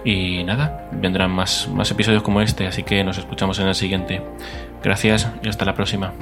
Y 0.05 0.43
nada, 0.43 0.89
vendrán 0.91 1.31
más, 1.31 1.69
más 1.73 1.89
episodios 1.93 2.25
como 2.25 2.41
este, 2.41 2.67
así 2.67 2.83
que 2.83 3.05
nos 3.05 3.17
escuchamos 3.17 3.61
en 3.61 3.69
el 3.69 3.77
siguiente. 3.77 4.23
Gracias 4.83 5.31
y 5.41 5.49
hasta 5.49 5.65
la 5.65 5.75
próxima. 5.75 6.13